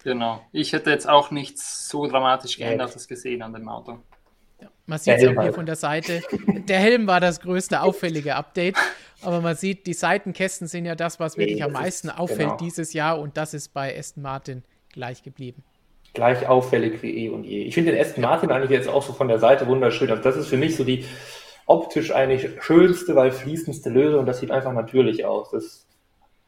Genau. 0.06 0.40
Ich 0.52 0.72
hätte 0.72 0.90
jetzt 0.90 1.08
auch 1.08 1.32
nichts 1.32 1.88
so 1.88 2.06
dramatisch 2.06 2.58
geändertes 2.58 3.06
ja. 3.06 3.08
gesehen 3.08 3.42
an 3.42 3.52
dem 3.52 3.68
Auto. 3.68 3.98
Ja, 4.60 4.68
man 4.86 5.00
sieht 5.00 5.18
es 5.18 5.26
auch 5.26 5.42
hier 5.42 5.52
von 5.52 5.66
der 5.66 5.74
Seite. 5.74 6.22
Der 6.46 6.78
Helm 6.78 7.08
war 7.08 7.18
das 7.18 7.40
größte 7.40 7.82
auffällige 7.82 8.36
Update, 8.36 8.76
aber 9.20 9.40
man 9.40 9.56
sieht, 9.56 9.84
die 9.88 9.94
Seitenkästen 9.94 10.68
sind 10.68 10.84
ja 10.84 10.94
das, 10.94 11.18
was 11.18 11.36
wirklich 11.36 11.56
nee, 11.56 11.64
am 11.64 11.72
meisten 11.72 12.06
ist, 12.06 12.18
auffällt 12.18 12.38
genau. 12.38 12.56
dieses 12.56 12.92
Jahr 12.92 13.18
und 13.18 13.36
das 13.36 13.52
ist 13.52 13.74
bei 13.74 13.98
Aston 13.98 14.22
Martin 14.22 14.62
gleich 14.92 15.24
geblieben. 15.24 15.64
Gleich 16.14 16.46
auffällig 16.46 17.02
wie 17.02 17.24
eh 17.24 17.28
und 17.28 17.42
je. 17.42 17.64
Ich 17.64 17.74
finde 17.74 17.90
den 17.90 18.00
Aston 18.00 18.22
Martin 18.22 18.52
eigentlich 18.52 18.70
jetzt 18.70 18.88
auch 18.88 19.02
so 19.02 19.12
von 19.12 19.26
der 19.26 19.40
Seite 19.40 19.66
wunderschön. 19.66 20.08
Also 20.08 20.22
das 20.22 20.36
ist 20.36 20.46
für 20.46 20.56
mich 20.56 20.76
so 20.76 20.84
die 20.84 21.04
optisch 21.66 22.12
eigentlich 22.12 22.62
schönste, 22.62 23.16
weil 23.16 23.32
fließendste 23.32 23.90
Lösung. 23.90 24.24
Das 24.24 24.38
sieht 24.38 24.52
einfach 24.52 24.72
natürlich 24.72 25.24
aus. 25.24 25.50
Das 25.50 25.88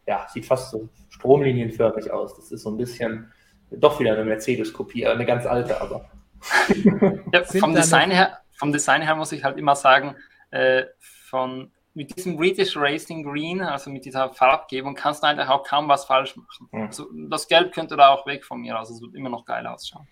ja, 0.07 0.29
sieht 0.33 0.47
fast 0.47 0.71
so 0.71 0.89
stromlinienförmig 1.09 2.13
aus. 2.13 2.37
Das 2.37 2.53
ist 2.53 2.63
so 2.63 2.71
ein 2.71 2.77
bisschen 2.77 3.33
doch 3.71 4.01
wieder 4.01 4.13
eine 4.13 4.25
Mercedes-Kopie, 4.25 5.07
eine 5.07 5.27
ganz 5.27 5.47
alte 5.47 5.81
aber. 5.81 6.11
ja, 7.33 7.45
vom, 7.45 7.75
Design 7.75 8.11
her, 8.11 8.39
vom 8.57 8.73
Design 8.73 9.03
her 9.03 9.17
muss 9.17 9.33
ich 9.33 9.43
halt 9.45 9.59
immer 9.59 9.75
sagen, 9.75 10.15
äh, 10.51 10.85
von, 11.01 11.73
mit 11.95 12.17
diesem 12.17 12.37
British 12.37 12.77
Racing 12.77 13.25
Green, 13.25 13.61
also 13.61 13.91
mit 13.91 14.05
dieser 14.05 14.33
Farbgebung, 14.33 14.95
kannst 14.95 15.23
du 15.23 15.27
eigentlich 15.27 15.49
auch 15.49 15.65
kaum 15.65 15.89
was 15.89 16.05
falsch 16.05 16.37
machen. 16.37 16.69
Mhm. 16.71 16.87
Also 16.87 17.07
das 17.29 17.49
Gelb 17.49 17.73
könnte 17.73 17.97
da 17.97 18.11
auch 18.11 18.27
weg 18.27 18.45
von 18.45 18.61
mir, 18.61 18.79
also 18.79 18.95
es 18.95 19.01
wird 19.01 19.15
immer 19.15 19.31
noch 19.31 19.45
geil 19.45 19.67
ausschauen. 19.67 20.07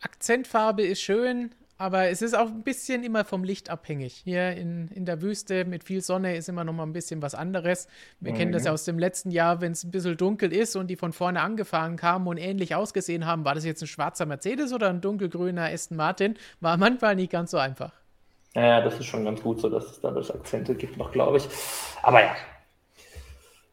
Akzentfarbe 0.00 0.82
ist 0.82 1.00
schön, 1.00 1.54
aber 1.78 2.08
es 2.08 2.22
ist 2.22 2.34
auch 2.34 2.48
ein 2.48 2.62
bisschen 2.62 3.04
immer 3.04 3.24
vom 3.24 3.44
Licht 3.44 3.68
abhängig. 3.68 4.14
Hier 4.24 4.52
in, 4.52 4.88
in 4.88 5.04
der 5.04 5.20
Wüste 5.20 5.64
mit 5.64 5.84
viel 5.84 6.00
Sonne 6.00 6.36
ist 6.36 6.48
immer 6.48 6.64
noch 6.64 6.72
mal 6.72 6.84
ein 6.84 6.92
bisschen 6.92 7.20
was 7.20 7.34
anderes. 7.34 7.86
Wir 8.18 8.32
mhm. 8.32 8.36
kennen 8.36 8.52
das 8.52 8.64
ja 8.64 8.72
aus 8.72 8.84
dem 8.84 8.98
letzten 8.98 9.30
Jahr, 9.30 9.60
wenn 9.60 9.72
es 9.72 9.84
ein 9.84 9.90
bisschen 9.90 10.16
dunkel 10.16 10.52
ist 10.52 10.74
und 10.76 10.88
die 10.88 10.96
von 10.96 11.12
vorne 11.12 11.42
angefahren 11.42 11.96
kamen 11.96 12.26
und 12.26 12.38
ähnlich 12.38 12.74
ausgesehen 12.74 13.26
haben. 13.26 13.44
War 13.44 13.54
das 13.54 13.64
jetzt 13.64 13.82
ein 13.82 13.88
schwarzer 13.88 14.24
Mercedes 14.24 14.72
oder 14.72 14.88
ein 14.88 15.02
dunkelgrüner 15.02 15.66
Aston 15.66 15.96
Martin? 15.96 16.36
War 16.60 16.78
manchmal 16.78 17.14
nicht 17.14 17.30
ganz 17.30 17.50
so 17.50 17.58
einfach. 17.58 17.92
Ja, 18.54 18.80
das 18.80 18.98
ist 18.98 19.04
schon 19.04 19.24
ganz 19.24 19.42
gut 19.42 19.60
so, 19.60 19.68
dass 19.68 19.84
es 19.84 20.00
da 20.00 20.10
das 20.10 20.30
Akzente 20.30 20.74
gibt 20.74 20.96
noch, 20.96 21.12
glaube 21.12 21.36
ich. 21.36 21.48
Aber 22.02 22.22
ja. 22.22 22.34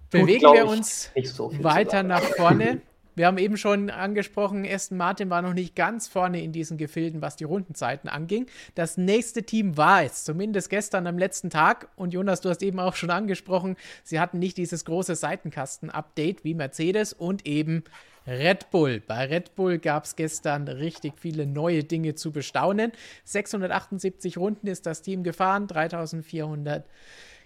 Bewegen 0.10 0.46
Gut, 0.46 0.56
wir 0.56 0.68
uns 0.68 1.10
so 1.24 1.52
weiter 1.64 2.04
nach 2.04 2.22
vorne. 2.22 2.82
Wir 3.16 3.28
haben 3.28 3.38
eben 3.38 3.58
schon 3.58 3.90
angesprochen, 3.90 4.66
Aston 4.66 4.98
Martin 4.98 5.30
war 5.30 5.42
noch 5.42 5.54
nicht 5.54 5.76
ganz 5.76 6.08
vorne 6.08 6.42
in 6.42 6.52
diesen 6.52 6.78
Gefilden, 6.78 7.22
was 7.22 7.36
die 7.36 7.44
Rundenzeiten 7.44 8.10
anging. 8.10 8.48
Das 8.76 8.98
nächste 8.98 9.44
Team 9.44 9.78
war 9.78 10.04
es, 10.04 10.24
zumindest 10.24 10.70
gestern 10.70 11.06
am 11.06 11.18
letzten 11.18 11.50
Tag. 11.50 11.90
Und 11.96 12.14
Jonas, 12.14 12.42
du 12.42 12.50
hast 12.50 12.64
eben 12.64 12.80
auch 12.80 12.96
schon 12.96 13.12
angesprochen, 13.12 13.76
sie 14.04 14.20
hatten 14.20 14.40
nicht 14.40 14.58
dieses 14.58 14.86
große 14.86 15.16
Seitenkasten-Update 15.16 16.44
wie 16.44 16.56
Mercedes 16.56 17.14
und 17.14 17.46
eben 17.46 17.84
Red 18.26 18.72
Bull. 18.72 19.02
Bei 19.06 19.26
Red 19.26 19.56
Bull 19.56 19.80
gab 19.80 20.06
es 20.06 20.16
gestern 20.16 20.68
richtig 20.68 21.14
viele 21.20 21.46
neue 21.46 21.84
Dinge 21.84 22.16
zu 22.16 22.32
bestaunen. 22.32 22.94
678 23.26 24.38
Runden 24.38 24.68
ist 24.68 24.86
das 24.86 25.02
Team 25.02 25.24
gefahren, 25.24 25.68
3400 25.68 26.86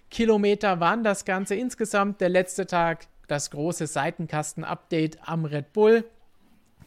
Kilometer 0.09 0.79
waren 0.79 1.03
das 1.03 1.25
Ganze 1.25 1.55
insgesamt. 1.55 2.21
Der 2.21 2.29
letzte 2.29 2.65
Tag 2.65 3.07
das 3.27 3.51
große 3.51 3.87
Seitenkasten-Update 3.87 5.19
am 5.27 5.45
Red 5.45 5.73
Bull. 5.73 6.05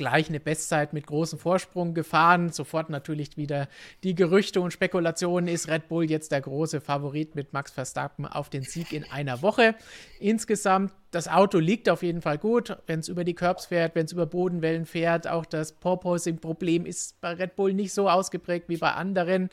Gleich 0.01 0.31
eine 0.31 0.41
Bestzeit 0.41 0.95
mit 0.95 1.07
großem 1.07 1.39
Vorsprung 1.39 1.93
gefahren. 1.93 2.49
Sofort 2.49 2.89
natürlich 2.89 3.37
wieder 3.37 3.69
die 4.03 4.15
Gerüchte 4.15 4.63
und 4.63 4.73
Spekulationen. 4.73 5.47
Ist 5.47 5.69
Red 5.69 5.89
Bull 5.89 6.11
jetzt 6.11 6.33
der 6.33 6.41
große 6.41 6.81
Favorit 6.81 7.35
mit 7.35 7.53
Max 7.53 7.71
Verstappen 7.71 8.25
auf 8.25 8.49
den 8.49 8.63
Sieg 8.63 8.95
in 8.95 9.05
einer 9.11 9.43
Woche? 9.43 9.75
Insgesamt, 10.19 10.95
das 11.11 11.29
Auto 11.29 11.59
liegt 11.59 11.91
auf 11.91 12.03
jeden 12.03 12.23
Fall 12.23 12.39
gut, 12.39 12.79
wenn 12.87 13.01
es 13.01 13.09
über 13.09 13.25
die 13.25 13.35
Curbs 13.35 13.67
fährt, 13.67 13.95
wenn 13.95 14.07
es 14.07 14.13
über 14.13 14.25
Bodenwellen 14.25 14.87
fährt. 14.87 15.29
Auch 15.29 15.45
das 15.45 15.73
Porpoising-Problem 15.73 16.87
ist 16.87 17.21
bei 17.21 17.35
Red 17.35 17.55
Bull 17.55 17.75
nicht 17.75 17.93
so 17.93 18.09
ausgeprägt 18.09 18.71
wie 18.71 18.79
bei 18.79 18.93
anderen. 18.93 19.51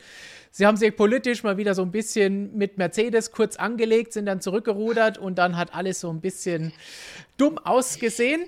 Sie 0.51 0.65
haben 0.65 0.77
sich 0.77 0.95
politisch 0.95 1.43
mal 1.43 1.57
wieder 1.57 1.75
so 1.75 1.81
ein 1.81 1.91
bisschen 1.91 2.55
mit 2.57 2.77
Mercedes 2.77 3.33
kurz 3.33 3.57
angelegt, 3.57 4.13
sind 4.13 4.27
dann 4.27 4.39
zurückgerudert 4.39 5.17
und 5.17 5.39
dann 5.39 5.57
hat 5.57 5.75
alles 5.75 5.99
so 5.99 6.09
ein 6.09 6.21
bisschen 6.21 6.71
dumm 7.35 7.57
ausgesehen. 7.57 8.45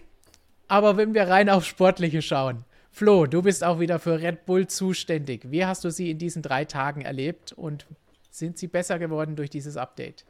Aber 0.69 0.97
wenn 0.97 1.13
wir 1.13 1.27
rein 1.27 1.49
auf 1.49 1.65
Sportliche 1.65 2.21
schauen, 2.21 2.63
Flo, 2.91 3.25
du 3.25 3.41
bist 3.41 3.63
auch 3.63 3.79
wieder 3.79 3.99
für 3.99 4.21
Red 4.21 4.45
Bull 4.45 4.67
zuständig. 4.67 5.51
Wie 5.51 5.65
hast 5.65 5.83
du 5.83 5.89
sie 5.89 6.11
in 6.11 6.17
diesen 6.17 6.41
drei 6.41 6.65
Tagen 6.65 7.01
erlebt 7.01 7.53
und 7.53 7.87
sind 8.29 8.57
sie 8.57 8.67
besser 8.67 8.99
geworden 8.99 9.35
durch 9.35 9.49
dieses 9.49 9.77
Update? 9.77 10.25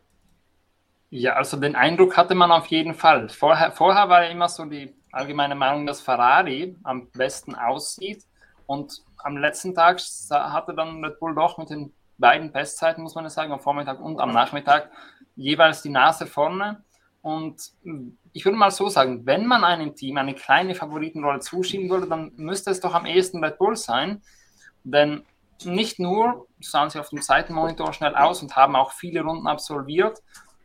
Ja, 1.09 1.33
also 1.33 1.57
den 1.57 1.75
Eindruck 1.75 2.15
hatte 2.15 2.35
man 2.35 2.51
auf 2.51 2.67
jeden 2.67 2.93
Fall. 2.93 3.29
Vorher, 3.29 3.71
vorher 3.71 4.09
war 4.09 4.23
ja 4.23 4.29
immer 4.29 4.47
so 4.47 4.65
die 4.65 4.93
allgemeine 5.11 5.55
Meinung, 5.55 5.85
dass 5.85 6.01
Ferrari 6.01 6.75
am 6.83 7.09
besten 7.09 7.55
aussieht. 7.55 8.23
Und 8.65 9.01
am 9.17 9.35
letzten 9.37 9.73
Tag 9.73 9.99
hatte 10.29 10.73
dann 10.73 11.03
Red 11.03 11.19
Bull 11.19 11.35
doch 11.35 11.57
mit 11.57 11.69
den 11.69 11.91
beiden 12.17 12.51
Bestzeiten, 12.51 13.01
muss 13.03 13.15
man 13.15 13.27
sagen, 13.29 13.51
am 13.51 13.59
Vormittag 13.59 13.99
und 13.99 14.19
am 14.19 14.31
Nachmittag 14.31 14.89
jeweils 15.35 15.81
die 15.81 15.89
Nase 15.89 16.27
vorne. 16.27 16.83
Und 17.21 17.61
ich 18.31 18.45
würde 18.45 18.57
mal 18.57 18.71
so 18.71 18.87
sagen, 18.87 19.25
wenn 19.25 19.45
man 19.45 19.63
einem 19.63 19.95
Team 19.95 20.17
eine 20.17 20.35
kleine 20.35 20.75
Favoritenrolle 20.75 21.39
zuschieben 21.39 21.89
würde, 21.89 22.07
dann 22.07 22.31
müsste 22.37 22.71
es 22.71 22.79
doch 22.79 22.93
am 22.93 23.05
ehesten 23.05 23.43
Red 23.43 23.57
Bull 23.57 23.75
sein. 23.75 24.21
Denn 24.83 25.25
nicht 25.65 25.99
nur 25.99 26.47
sahen 26.61 26.89
sie 26.89 26.99
auf 26.99 27.09
dem 27.09 27.21
Seitenmonitor 27.21 27.91
schnell 27.93 28.15
aus 28.15 28.41
und 28.41 28.55
haben 28.55 28.75
auch 28.75 28.93
viele 28.93 29.21
Runden 29.21 29.47
absolviert, 29.47 30.19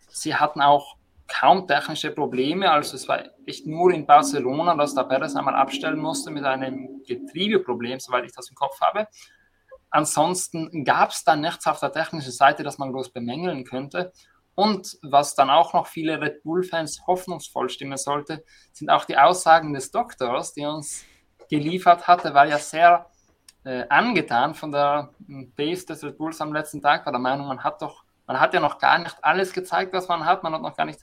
sie 0.08 0.34
hatten 0.36 0.60
auch 0.60 0.96
kaum 1.26 1.66
technische 1.66 2.10
Probleme. 2.10 2.70
Also 2.70 2.96
es 2.96 3.08
war 3.08 3.24
echt 3.46 3.66
nur 3.66 3.92
in 3.92 4.06
Barcelona, 4.06 4.74
dass 4.76 4.94
der 4.94 5.04
Perez 5.04 5.34
einmal 5.34 5.54
abstellen 5.54 5.98
musste 5.98 6.30
mit 6.30 6.44
einem 6.44 7.02
Getriebeproblem, 7.06 7.98
soweit 7.98 8.24
ich 8.24 8.32
das 8.32 8.48
im 8.48 8.54
Kopf 8.54 8.80
habe. 8.80 9.08
Ansonsten 9.90 10.84
gab 10.84 11.10
es 11.10 11.24
da 11.24 11.36
nichts 11.36 11.66
auf 11.66 11.80
der 11.80 11.92
technischen 11.92 12.32
Seite, 12.32 12.62
das 12.62 12.78
man 12.78 12.92
groß 12.92 13.10
bemängeln 13.10 13.64
könnte. 13.64 14.12
Und 14.54 14.98
was 15.02 15.34
dann 15.34 15.50
auch 15.50 15.72
noch 15.72 15.86
viele 15.86 16.20
Red 16.20 16.42
Bull-Fans 16.42 17.06
hoffnungsvoll 17.06 17.68
stimmen 17.68 17.98
sollte, 17.98 18.44
sind 18.72 18.90
auch 18.90 19.04
die 19.04 19.16
Aussagen 19.16 19.72
des 19.74 19.90
Doktors, 19.90 20.54
die 20.54 20.64
uns 20.64 21.04
geliefert 21.50 22.06
hatte, 22.06 22.34
war 22.34 22.46
ja 22.46 22.58
sehr 22.58 23.10
äh, 23.64 23.84
angetan 23.88 24.54
von 24.54 24.72
der 24.72 25.10
Base 25.56 25.86
des 25.86 26.04
Red 26.04 26.18
Bulls 26.18 26.40
am 26.40 26.52
letzten 26.52 26.80
Tag, 26.80 27.04
war 27.04 27.12
der 27.12 27.20
Meinung, 27.20 27.48
man 27.48 27.64
hat 27.64 27.82
doch 27.82 28.04
man 28.26 28.40
hat 28.40 28.54
ja 28.54 28.60
noch 28.60 28.78
gar 28.78 28.98
nicht 28.98 29.16
alles 29.22 29.52
gezeigt, 29.52 29.92
was 29.92 30.08
man 30.08 30.24
hat. 30.24 30.42
Man 30.42 30.54
hat 30.54 30.62
noch 30.62 30.76
gar 30.76 30.86
nicht 30.86 31.00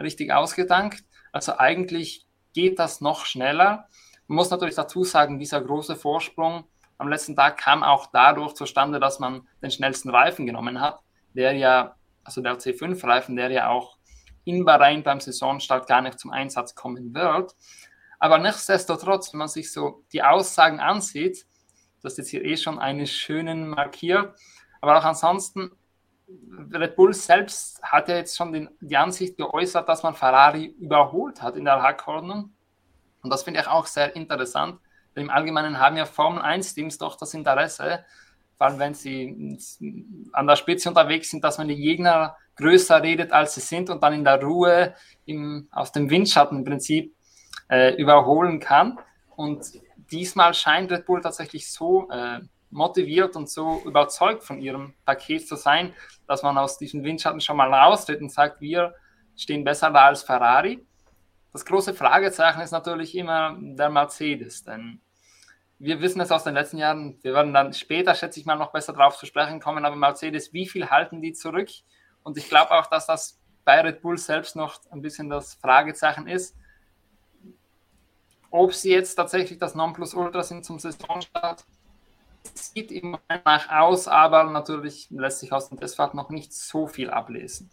richtig 0.00 0.32
ausgedankt. 0.32 1.04
Also 1.32 1.58
eigentlich 1.58 2.26
geht 2.52 2.78
das 2.78 3.00
noch 3.00 3.26
schneller. 3.26 3.88
Man 4.26 4.36
muss 4.36 4.50
natürlich 4.50 4.74
dazu 4.74 5.04
sagen, 5.04 5.38
dieser 5.38 5.60
große 5.60 5.96
Vorsprung 5.96 6.64
am 6.98 7.08
letzten 7.08 7.36
Tag 7.36 7.58
kam 7.58 7.82
auch 7.82 8.08
dadurch 8.12 8.54
zustande, 8.54 9.00
dass 9.00 9.18
man 9.18 9.46
den 9.62 9.70
schnellsten 9.70 10.10
Reifen 10.10 10.46
genommen 10.46 10.80
hat, 10.80 11.00
der 11.34 11.52
ja, 11.52 11.96
also 12.24 12.40
der 12.40 12.58
C5-Reifen, 12.58 13.36
der 13.36 13.50
ja 13.50 13.68
auch 13.68 13.98
in 14.44 14.64
Bahrain 14.64 15.02
beim 15.02 15.20
Saisonstart 15.20 15.86
gar 15.86 16.02
nicht 16.02 16.18
zum 16.18 16.30
Einsatz 16.30 16.74
kommen 16.74 17.14
wird. 17.14 17.54
Aber 18.18 18.38
nichtsdestotrotz, 18.38 19.32
wenn 19.32 19.38
man 19.38 19.48
sich 19.48 19.72
so 19.72 20.04
die 20.12 20.22
Aussagen 20.22 20.80
ansieht, 20.80 21.46
das 22.02 22.12
ist 22.12 22.18
jetzt 22.18 22.30
hier 22.30 22.44
eh 22.44 22.56
schon 22.56 22.78
eine 22.78 23.06
schönen 23.06 23.68
markiert, 23.68 24.34
aber 24.80 24.98
auch 24.98 25.04
ansonsten 25.04 25.70
Red 26.72 26.96
Bull 26.96 27.12
selbst 27.12 27.82
hat 27.82 28.08
ja 28.08 28.16
jetzt 28.16 28.36
schon 28.36 28.52
den, 28.52 28.70
die 28.80 28.96
Ansicht 28.96 29.36
geäußert, 29.36 29.88
dass 29.88 30.02
man 30.02 30.14
Ferrari 30.14 30.66
überholt 30.78 31.42
hat 31.42 31.56
in 31.56 31.64
der 31.64 31.82
Hackordnung. 31.82 32.52
Und 33.22 33.30
das 33.30 33.42
finde 33.42 33.60
ich 33.60 33.66
auch 33.66 33.86
sehr 33.86 34.14
interessant. 34.16 34.80
Im 35.14 35.30
Allgemeinen 35.30 35.78
haben 35.78 35.96
ja 35.96 36.06
Formel 36.06 36.42
1-Teams 36.42 36.98
doch 36.98 37.16
das 37.16 37.34
Interesse, 37.34 38.04
vor 38.56 38.66
allem 38.66 38.78
wenn 38.78 38.94
sie 38.94 39.58
an 40.32 40.46
der 40.46 40.56
Spitze 40.56 40.88
unterwegs 40.88 41.30
sind, 41.30 41.44
dass 41.44 41.58
man 41.58 41.68
die 41.68 41.76
Gegner 41.76 42.36
größer 42.56 43.02
redet, 43.02 43.32
als 43.32 43.54
sie 43.54 43.60
sind 43.60 43.90
und 43.90 44.02
dann 44.02 44.12
in 44.12 44.24
der 44.24 44.40
Ruhe 44.42 44.94
im, 45.26 45.68
aus 45.72 45.92
dem 45.92 46.08
Windschattenprinzip 46.08 47.14
äh, 47.68 47.94
überholen 47.96 48.60
kann. 48.60 48.98
Und 49.36 49.64
diesmal 50.10 50.54
scheint 50.54 50.92
Red 50.92 51.06
Bull 51.06 51.20
tatsächlich 51.20 51.70
so 51.70 52.08
äh, 52.10 52.40
motiviert 52.70 53.36
und 53.36 53.48
so 53.48 53.82
überzeugt 53.84 54.42
von 54.42 54.60
ihrem 54.60 54.94
Paket 55.04 55.46
zu 55.48 55.56
sein, 55.56 55.92
dass 56.26 56.42
man 56.42 56.58
aus 56.58 56.78
diesen 56.78 57.04
Windschatten 57.04 57.40
schon 57.40 57.56
mal 57.56 57.72
raustritt 57.72 58.20
und 58.20 58.30
sagt, 58.30 58.60
wir 58.60 58.94
stehen 59.36 59.64
besser 59.64 59.90
da 59.90 60.06
als 60.06 60.22
Ferrari. 60.22 60.84
Das 61.52 61.64
große 61.64 61.94
Fragezeichen 61.94 62.60
ist 62.60 62.72
natürlich 62.72 63.16
immer 63.16 63.56
der 63.60 63.88
Mercedes, 63.88 64.64
denn 64.64 65.00
wir 65.84 66.00
wissen 66.00 66.20
es 66.20 66.32
aus 66.32 66.44
den 66.44 66.54
letzten 66.54 66.78
Jahren, 66.78 67.18
wir 67.22 67.34
werden 67.34 67.52
dann 67.52 67.74
später, 67.74 68.14
schätze 68.14 68.40
ich 68.40 68.46
mal, 68.46 68.56
noch 68.56 68.72
besser 68.72 68.94
darauf 68.94 69.18
zu 69.18 69.26
sprechen 69.26 69.60
kommen, 69.60 69.84
aber 69.84 69.96
Mercedes, 69.96 70.52
wie 70.54 70.66
viel 70.66 70.88
halten 70.88 71.20
die 71.20 71.34
zurück? 71.34 71.68
Und 72.22 72.38
ich 72.38 72.48
glaube 72.48 72.70
auch, 72.70 72.86
dass 72.86 73.06
das 73.06 73.38
bei 73.66 73.80
Red 73.80 74.00
Bull 74.00 74.16
selbst 74.16 74.56
noch 74.56 74.80
ein 74.90 75.02
bisschen 75.02 75.28
das 75.28 75.54
Fragezeichen 75.54 76.26
ist, 76.26 76.56
ob 78.50 78.72
sie 78.72 78.92
jetzt 78.92 79.14
tatsächlich 79.16 79.58
das 79.58 79.74
Nonplusultra 79.74 80.42
sind 80.42 80.64
zum 80.64 80.78
Saisonstart. 80.78 81.64
Sieht 82.54 82.90
immer 82.90 83.20
nach 83.44 83.68
aus, 83.68 84.08
aber 84.08 84.44
natürlich 84.44 85.08
lässt 85.10 85.40
sich 85.40 85.52
aus 85.52 85.68
dem 85.68 85.78
Testfahrt 85.78 86.14
noch 86.14 86.30
nicht 86.30 86.54
so 86.54 86.86
viel 86.86 87.10
ablesen. 87.10 87.70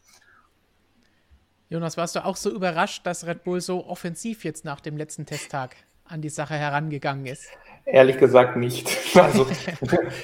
Jonas, 1.70 1.95
warst 1.95 2.18
du 2.18 2.26
auch 2.26 2.36
so 2.36 2.49
überrascht, 2.49 3.05
dass 3.05 3.26
Red 3.26 3.45
Bull 3.45 3.62
so 3.62 3.86
offensiv 3.86 4.43
jetzt 4.43 4.66
nach 4.66 4.82
dem 4.82 4.97
letzten 4.97 5.26
Testtag 5.26 5.78
an 6.12 6.22
die 6.22 6.30
Sache 6.30 6.55
herangegangen 6.55 7.26
ist? 7.26 7.47
Ehrlich 7.86 8.18
gesagt 8.18 8.55
nicht. 8.55 8.89
Also, 9.14 9.45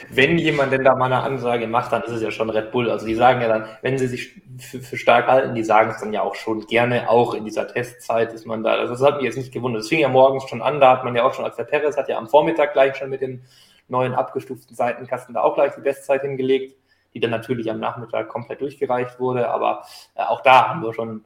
wenn 0.09 0.37
jemand 0.37 0.71
denn 0.71 0.85
da 0.85 0.95
mal 0.95 1.07
eine 1.07 1.21
Ansage 1.21 1.67
macht, 1.67 1.91
dann 1.91 2.03
ist 2.03 2.11
es 2.11 2.21
ja 2.21 2.31
schon 2.31 2.49
Red 2.49 2.71
Bull. 2.71 2.89
Also, 2.89 3.05
die 3.05 3.15
sagen 3.15 3.41
ja 3.41 3.49
dann, 3.49 3.65
wenn 3.81 3.97
sie 3.97 4.07
sich 4.07 4.41
für, 4.59 4.79
für 4.79 4.95
stark 4.95 5.27
halten, 5.27 5.55
die 5.55 5.63
sagen 5.63 5.91
es 5.91 5.99
dann 5.99 6.13
ja 6.13 6.21
auch 6.21 6.35
schon 6.35 6.65
gerne, 6.67 7.09
auch 7.09 7.33
in 7.33 7.43
dieser 7.43 7.67
Testzeit 7.67 8.31
ist 8.31 8.45
man 8.45 8.63
da. 8.63 8.75
Also, 8.75 8.93
das 8.93 9.01
hat 9.01 9.17
mich 9.17 9.25
jetzt 9.25 9.37
nicht 9.37 9.51
gewundert. 9.51 9.81
Es 9.81 9.89
fing 9.89 9.99
ja 9.99 10.07
morgens 10.07 10.47
schon 10.47 10.61
an, 10.61 10.79
da 10.79 10.91
hat 10.91 11.03
man 11.03 11.15
ja 11.15 11.23
auch 11.23 11.33
schon, 11.33 11.43
als 11.43 11.57
der 11.57 11.65
Perez 11.65 11.97
hat 11.97 12.07
ja 12.07 12.17
am 12.17 12.29
Vormittag 12.29 12.71
gleich 12.71 12.95
schon 12.95 13.09
mit 13.09 13.21
dem 13.21 13.41
neuen 13.89 14.13
abgestuften 14.13 14.75
Seitenkasten 14.75 15.33
da 15.33 15.41
auch 15.41 15.55
gleich 15.55 15.73
die 15.75 15.81
Bestzeit 15.81 16.21
hingelegt, 16.21 16.77
die 17.13 17.19
dann 17.19 17.31
natürlich 17.31 17.69
am 17.69 17.79
Nachmittag 17.79 18.29
komplett 18.29 18.61
durchgereicht 18.61 19.19
wurde. 19.19 19.49
Aber 19.49 19.83
äh, 20.15 20.23
auch 20.23 20.41
da 20.41 20.69
haben 20.69 20.81
wir 20.81 20.93
schon 20.93 21.25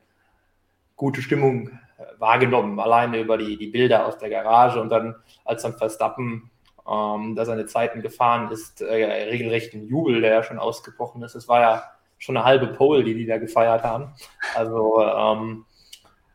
gute 0.95 1.21
Stimmung 1.21 1.79
wahrgenommen, 2.17 2.79
alleine 2.79 3.19
über 3.19 3.37
die, 3.37 3.57
die 3.57 3.67
Bilder 3.67 4.05
aus 4.05 4.17
der 4.17 4.29
Garage 4.29 4.81
und 4.81 4.89
dann, 4.89 5.15
als 5.45 5.63
dann 5.63 5.77
Verstappen 5.77 6.51
ähm, 6.89 7.35
da 7.35 7.45
seine 7.45 7.65
Zeiten 7.65 8.01
gefahren 8.01 8.51
ist, 8.51 8.81
äh, 8.81 8.93
regelrecht 9.29 9.73
ein 9.73 9.87
Jubel, 9.87 10.21
der 10.21 10.33
ja 10.33 10.43
schon 10.43 10.59
ausgebrochen 10.59 11.23
ist. 11.23 11.35
Es 11.35 11.47
war 11.47 11.61
ja 11.61 11.83
schon 12.17 12.37
eine 12.37 12.45
halbe 12.45 12.67
Pole, 12.67 13.03
die 13.03 13.15
die 13.15 13.25
da 13.25 13.37
gefeiert 13.37 13.83
haben. 13.83 14.13
Also 14.55 15.01
ähm, 15.01 15.65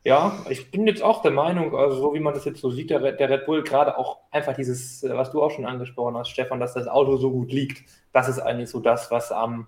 ja, 0.06 0.38
ich 0.48 0.70
bin 0.70 0.86
jetzt 0.86 1.02
auch 1.02 1.20
der 1.22 1.32
Meinung, 1.32 1.76
also 1.76 1.96
so 1.96 2.14
wie 2.14 2.20
man 2.20 2.32
das 2.32 2.44
jetzt 2.44 2.60
so 2.60 2.70
sieht, 2.70 2.90
der, 2.90 3.12
der 3.12 3.28
Red 3.28 3.44
Bull 3.44 3.64
gerade 3.64 3.98
auch 3.98 4.18
einfach 4.30 4.54
dieses, 4.54 5.02
äh, 5.02 5.16
was 5.16 5.32
du 5.32 5.42
auch 5.42 5.50
schon 5.50 5.66
angesprochen 5.66 6.16
hast, 6.16 6.30
Stefan, 6.30 6.60
dass 6.60 6.74
das 6.74 6.86
Auto 6.86 7.16
so 7.16 7.32
gut 7.32 7.50
liegt, 7.50 7.84
das 8.12 8.28
ist 8.28 8.38
eigentlich 8.38 8.70
so 8.70 8.78
das, 8.78 9.10
was 9.10 9.32
am, 9.32 9.66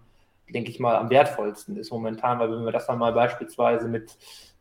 denke 0.48 0.70
ich 0.70 0.78
mal, 0.78 0.96
am 0.96 1.10
wertvollsten 1.10 1.76
ist 1.76 1.90
momentan, 1.90 2.38
weil 2.38 2.52
wenn 2.52 2.64
wir 2.64 2.70
das 2.70 2.86
dann 2.86 2.98
mal 2.98 3.12
beispielsweise 3.12 3.88
mit 3.88 4.16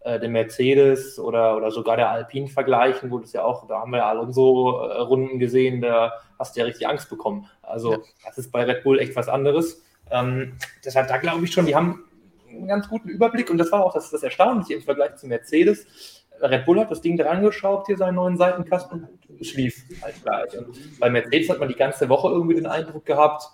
äh, 0.08 0.20
dem 0.20 0.32
Mercedes 0.32 1.20
oder, 1.20 1.58
oder 1.58 1.70
sogar 1.70 1.98
der 1.98 2.10
Alpine 2.10 2.48
vergleichen, 2.48 3.12
wo 3.12 3.20
das 3.20 3.34
ja 3.34 3.44
auch, 3.44 3.68
da 3.68 3.82
haben 3.82 3.92
wir 3.92 3.98
ja 3.98 4.10
Alonso-Runden 4.10 5.38
gesehen, 5.38 5.82
da 5.82 6.14
hast 6.40 6.56
du 6.56 6.62
ja 6.62 6.66
richtig 6.66 6.88
Angst 6.88 7.10
bekommen. 7.10 7.50
Also 7.62 7.92
ja. 7.92 7.98
das 8.26 8.38
ist 8.38 8.52
bei 8.52 8.64
Red 8.64 8.84
Bull 8.84 9.00
echt 9.00 9.16
was 9.18 9.28
anderes. 9.28 9.84
Ähm, 10.10 10.54
deshalb, 10.86 11.10
da 11.10 11.18
glaube 11.18 11.44
ich 11.44 11.52
schon, 11.52 11.66
die 11.66 11.76
haben 11.76 12.06
einen 12.50 12.68
ganz 12.68 12.88
guten 12.88 13.10
Überblick 13.10 13.50
und 13.50 13.58
das 13.58 13.70
war 13.74 13.84
auch 13.84 13.94
das, 13.94 14.10
das 14.10 14.24
Erstaunliche 14.24 14.76
im 14.76 14.82
Vergleich 14.82 15.16
zu 15.18 15.28
Mercedes. 15.28 16.24
Red 16.42 16.66
Bull 16.66 16.80
hat 16.80 16.90
das 16.90 17.02
Ding 17.02 17.18
dran 17.18 17.44
geschraubt, 17.44 17.88
hier 17.88 17.98
seinen 17.98 18.16
neuen 18.16 18.38
Seitenkasten, 18.38 19.10
und 19.28 19.46
schlief 19.46 19.84
halt 20.02 20.16
gleich. 20.24 20.58
Und 20.58 21.00
bei 21.00 21.10
Mercedes 21.10 21.50
hat 21.50 21.60
man 21.60 21.68
die 21.68 21.76
ganze 21.76 22.08
Woche 22.08 22.30
irgendwie 22.30 22.56
den 22.56 22.68
Eindruck 22.68 23.06
gehabt, 23.06 23.50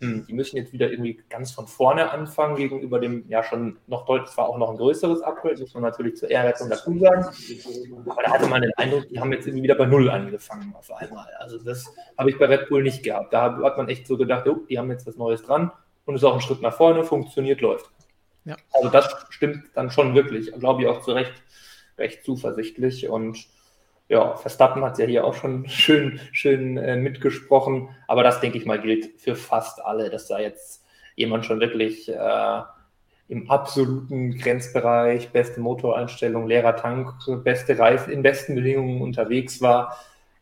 hm, 0.00 0.26
die 0.26 0.32
müssen 0.32 0.56
jetzt 0.56 0.72
wieder 0.72 0.90
irgendwie 0.90 1.22
ganz 1.28 1.52
von 1.52 1.66
vorne 1.66 2.10
anfangen 2.10 2.56
gegenüber 2.56 2.98
dem 2.98 3.24
ja 3.28 3.42
schon 3.42 3.78
noch 3.86 4.04
deutlich, 4.04 4.30
zwar 4.30 4.48
auch 4.48 4.58
noch 4.58 4.70
ein 4.70 4.76
größeres 4.76 5.22
Upgrade, 5.22 5.60
muss 5.60 5.74
man 5.74 5.82
natürlich 5.82 6.16
zur 6.16 6.30
Ehrrettung 6.30 6.68
dazu 6.68 6.98
sagen. 6.98 7.24
Aber 8.08 8.22
da 8.22 8.30
hatte 8.30 8.46
man 8.46 8.62
den 8.62 8.72
Eindruck, 8.76 9.08
die 9.08 9.18
haben 9.18 9.32
jetzt 9.32 9.46
irgendwie 9.46 9.64
wieder 9.64 9.74
bei 9.74 9.86
Null 9.86 10.10
angefangen 10.10 10.74
auf 10.74 10.92
einmal. 10.92 11.28
Also 11.38 11.58
das 11.58 11.94
habe 12.18 12.30
ich 12.30 12.38
bei 12.38 12.46
Red 12.46 12.68
Bull 12.68 12.82
nicht 12.82 13.02
gehabt. 13.02 13.32
Da 13.32 13.56
hat 13.62 13.76
man 13.76 13.88
echt 13.88 14.06
so 14.06 14.16
gedacht, 14.16 14.46
oh, 14.46 14.64
die 14.68 14.78
haben 14.78 14.90
jetzt 14.90 15.06
was 15.06 15.16
Neues 15.16 15.42
dran 15.42 15.72
und 16.04 16.14
ist 16.14 16.24
auch 16.24 16.34
ein 16.34 16.40
Schritt 16.40 16.62
nach 16.62 16.74
vorne, 16.74 17.04
funktioniert, 17.04 17.60
läuft. 17.60 17.90
Ja. 18.44 18.56
Also 18.72 18.88
das 18.90 19.26
stimmt 19.30 19.64
dann 19.74 19.90
schon 19.90 20.14
wirklich, 20.14 20.52
glaube 20.52 20.82
ich 20.82 20.88
auch 20.88 21.00
zu 21.00 21.12
Recht, 21.12 21.32
recht 21.98 22.24
zuversichtlich 22.24 23.08
und 23.08 23.46
ja, 24.08 24.36
Verstappen 24.36 24.84
hat 24.84 24.98
ja 24.98 25.06
hier 25.06 25.24
auch 25.24 25.34
schon 25.34 25.68
schön, 25.68 26.20
schön 26.32 26.76
äh, 26.76 26.96
mitgesprochen. 26.96 27.88
Aber 28.06 28.22
das, 28.22 28.40
denke 28.40 28.58
ich 28.58 28.66
mal, 28.66 28.80
gilt 28.80 29.20
für 29.20 29.34
fast 29.34 29.84
alle, 29.84 30.10
dass 30.10 30.28
da 30.28 30.38
jetzt 30.38 30.84
jemand 31.16 31.46
schon 31.46 31.60
wirklich 31.60 32.08
äh, 32.08 32.62
im 33.28 33.50
absoluten 33.50 34.36
Grenzbereich, 34.36 35.30
beste 35.30 35.60
Motoreinstellung, 35.60 36.46
leerer 36.46 36.76
Tank, 36.76 37.14
beste 37.42 37.78
Reifen, 37.78 38.12
in 38.12 38.22
besten 38.22 38.54
Bedingungen 38.54 39.02
unterwegs 39.02 39.60
war. 39.60 39.96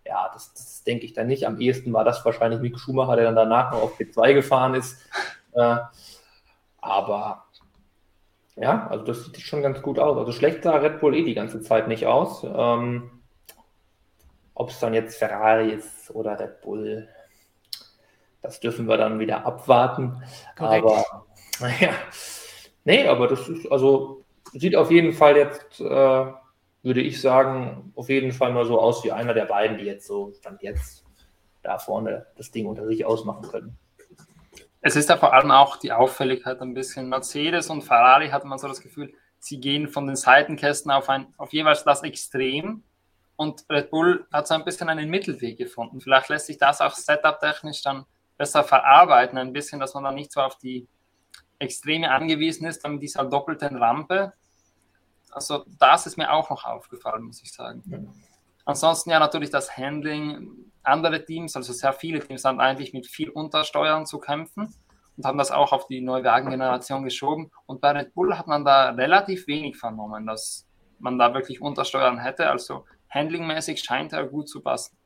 Ja, 0.07 0.31
das, 0.35 0.53
das 0.53 0.85
denke 0.85 1.07
ich 1.07 1.15
dann 1.15 1.29
nicht. 1.29 1.47
Am 1.47 1.59
ehesten 1.59 1.93
war 1.95 2.05
das 2.05 2.25
wahrscheinlich 2.25 2.61
Mick 2.61 2.79
Schumacher, 2.79 3.17
der 3.17 3.25
dann 3.25 3.37
danach 3.37 3.73
noch 3.73 3.83
auf 3.83 3.99
P2 3.99 4.35
gefahren 4.35 4.75
ist. 4.75 4.99
Äh, 5.57 5.77
aber 6.81 7.45
ja, 8.57 8.89
also 8.89 9.05
das 9.05 9.25
sieht 9.27 9.41
schon 9.41 9.63
ganz 9.63 9.81
gut 9.83 10.01
aus. 10.01 10.19
Also 10.19 10.33
schlecht 10.33 10.65
sah 10.65 10.75
Red 10.79 10.99
Bull 10.99 11.15
eh 11.15 11.23
die 11.23 11.35
ganze 11.35 11.61
Zeit 11.63 11.87
nicht 11.87 12.07
aus. 12.07 12.45
Ähm, 12.45 13.11
ob 14.55 14.71
es 14.71 14.79
dann 14.79 14.95
jetzt 14.95 15.19
Ferrari 15.19 15.73
ist 15.73 16.11
oder 16.11 16.39
Red 16.39 16.61
Bull, 16.61 17.09
das 18.43 18.61
dürfen 18.61 18.87
wir 18.87 18.97
dann 18.97 19.19
wieder 19.19 19.47
abwarten. 19.47 20.23
Korrekt. 20.57 20.85
Aber 20.85 21.27
naja, 21.61 21.91
nee, 22.85 23.07
aber 23.07 23.29
das 23.29 23.49
ist, 23.49 23.71
also 23.71 24.25
sieht 24.53 24.77
auf 24.77 24.91
jeden 24.91 25.13
Fall 25.13 25.37
jetzt, 25.37 25.81
äh, 25.81 26.27
würde 26.83 27.01
ich 27.01 27.21
sagen, 27.21 27.93
auf 27.97 28.09
jeden 28.09 28.33
Fall 28.33 28.53
mal 28.53 28.67
so 28.67 28.79
aus 28.79 29.03
wie 29.05 29.13
einer 29.13 29.35
der 29.35 29.47
beiden, 29.47 29.79
die 29.79 29.85
jetzt 29.85 30.07
so 30.07 30.33
stand 30.35 30.63
jetzt 30.63 31.05
da 31.63 31.79
vorne 31.79 32.27
das 32.37 32.51
Ding 32.51 32.67
unter 32.67 32.87
sich 32.87 33.05
ausmachen 33.05 33.49
können. 33.49 33.79
Es 34.83 34.97
ist 34.97 35.09
ja 35.09 35.17
vor 35.17 35.33
allem 35.33 35.51
auch 35.51 35.79
die 35.79 35.93
Auffälligkeit 35.93 36.61
ein 36.61 36.75
bisschen. 36.75 37.09
Mercedes 37.09 37.71
und 37.71 37.83
Ferrari 37.83 38.29
hat 38.29 38.45
man 38.45 38.59
so 38.59 38.69
das 38.69 38.83
Gefühl, 38.83 39.15
sie 39.39 39.59
gehen 39.59 39.89
von 39.89 40.07
den 40.07 40.17
Seitenkästen 40.17 40.91
auf, 40.91 41.09
ein, 41.09 41.33
auf 41.39 41.55
jeweils 41.55 41.85
das 41.85 42.03
Extrem 42.03 42.83
und 43.37 43.65
Red 43.69 43.91
Bull 43.91 44.27
hat 44.33 44.47
so 44.47 44.55
ein 44.55 44.65
bisschen 44.65 44.89
einen 44.89 45.11
Mittelweg 45.11 45.59
gefunden. 45.59 46.01
Vielleicht 46.01 46.29
lässt 46.29 46.47
sich 46.47 46.59
das 46.59 46.81
auch 46.81 46.95
setup-technisch 46.95 47.83
dann 47.83 48.05
besser 48.37 48.65
verarbeiten, 48.65 49.39
ein 49.39 49.53
bisschen, 49.53 49.81
dass 49.81 49.95
man 49.95 50.05
dann 50.05 50.15
nicht 50.15 50.33
so 50.33 50.41
auf 50.41 50.59
die 50.59 50.89
Extreme 51.59 52.11
angewiesen 52.11 52.67
ist, 52.67 52.85
dann 52.85 52.93
mit 52.95 53.03
dieser 53.03 53.25
doppelten 53.25 53.77
Rampe. 53.77 54.33
Also 55.31 55.65
das 55.79 56.07
ist 56.07 56.17
mir 56.17 56.33
auch 56.33 56.51
noch 56.51 56.65
aufgefallen, 56.65 57.25
muss 57.25 57.43
ich 57.43 57.53
sagen. 57.53 57.83
Ja. 57.87 57.99
Ansonsten 58.65 59.11
ja 59.11 59.19
natürlich 59.19 59.51
das 59.51 59.77
Handling. 59.77 60.71
Andere 60.83 61.25
Teams, 61.25 61.57
also 61.57 61.73
sehr 61.73 61.93
viele 61.93 62.21
Teams, 62.21 62.45
haben 62.45 62.61
eigentlich 62.61 62.93
mit 62.93 63.07
viel 63.07 63.31
Untersteuern 63.31 64.07
zu 64.07 64.19
kämpfen 64.19 64.75
und 65.17 65.25
haben 65.25 65.39
das 65.39 65.51
auch 65.51 65.73
auf 65.73 65.87
die 65.87 66.01
neue 66.01 66.25
Wagengeneration 66.25 67.05
geschoben. 67.05 67.51
Und 67.67 67.81
bei 67.81 67.93
Red 67.93 68.15
Bull 68.15 68.37
hat 68.37 68.47
man 68.47 68.65
da 68.65 68.91
relativ 68.91 69.47
wenig 69.47 69.77
vernommen, 69.77 70.27
dass 70.27 70.67
man 70.99 71.19
da 71.19 71.33
wirklich 71.35 71.61
Untersteuern 71.61 72.19
hätte. 72.19 72.49
Also 72.51 72.85
handlingmäßig 73.15 73.81
scheint 73.81 74.13
er 74.13 74.27
gut 74.27 74.49
zu 74.49 74.61
passen. 74.61 74.97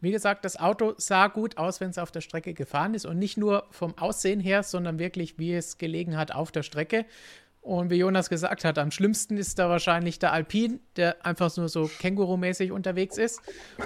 Wie 0.00 0.12
gesagt, 0.12 0.44
das 0.44 0.58
Auto 0.58 0.94
sah 0.98 1.26
gut 1.28 1.56
aus, 1.56 1.80
wenn 1.80 1.90
es 1.90 1.98
auf 1.98 2.12
der 2.12 2.20
Strecke 2.20 2.54
gefahren 2.54 2.94
ist 2.94 3.06
und 3.06 3.18
nicht 3.18 3.36
nur 3.36 3.66
vom 3.70 3.96
Aussehen 3.98 4.40
her, 4.40 4.62
sondern 4.62 4.98
wirklich, 4.98 5.38
wie 5.38 5.54
es 5.54 5.78
gelegen 5.78 6.16
hat 6.16 6.32
auf 6.32 6.52
der 6.52 6.62
Strecke. 6.62 7.06
Und 7.62 7.90
wie 7.90 7.96
Jonas 7.96 8.30
gesagt 8.30 8.64
hat, 8.64 8.78
am 8.78 8.92
schlimmsten 8.92 9.36
ist 9.36 9.58
da 9.58 9.68
wahrscheinlich 9.68 10.20
der 10.20 10.32
Alpin, 10.32 10.78
der 10.94 11.26
einfach 11.26 11.56
nur 11.56 11.68
so 11.68 11.88
Känguru-mäßig 11.88 12.70
unterwegs 12.70 13.18
ist. 13.18 13.40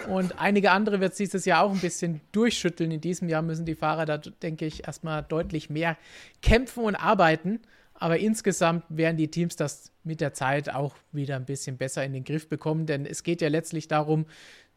Und 0.06 0.38
einige 0.38 0.72
andere 0.72 1.00
wird 1.00 1.12
es 1.12 1.16
dieses 1.16 1.46
Jahr 1.46 1.64
auch 1.64 1.72
ein 1.72 1.80
bisschen 1.80 2.20
durchschütteln. 2.32 2.90
In 2.90 3.00
diesem 3.00 3.30
Jahr 3.30 3.40
müssen 3.40 3.64
die 3.64 3.76
Fahrer 3.76 4.04
da, 4.04 4.18
denke 4.18 4.66
ich, 4.66 4.86
erstmal 4.86 5.22
deutlich 5.22 5.70
mehr 5.70 5.96
kämpfen 6.42 6.84
und 6.84 6.96
arbeiten. 6.96 7.60
Aber 7.94 8.18
insgesamt 8.18 8.84
werden 8.90 9.16
die 9.16 9.30
Teams 9.30 9.56
das 9.56 9.89
mit 10.04 10.20
der 10.20 10.32
Zeit 10.32 10.70
auch 10.70 10.94
wieder 11.12 11.36
ein 11.36 11.44
bisschen 11.44 11.76
besser 11.76 12.04
in 12.04 12.12
den 12.12 12.24
Griff 12.24 12.48
bekommen, 12.48 12.86
denn 12.86 13.06
es 13.06 13.22
geht 13.22 13.42
ja 13.42 13.48
letztlich 13.48 13.88
darum, 13.88 14.26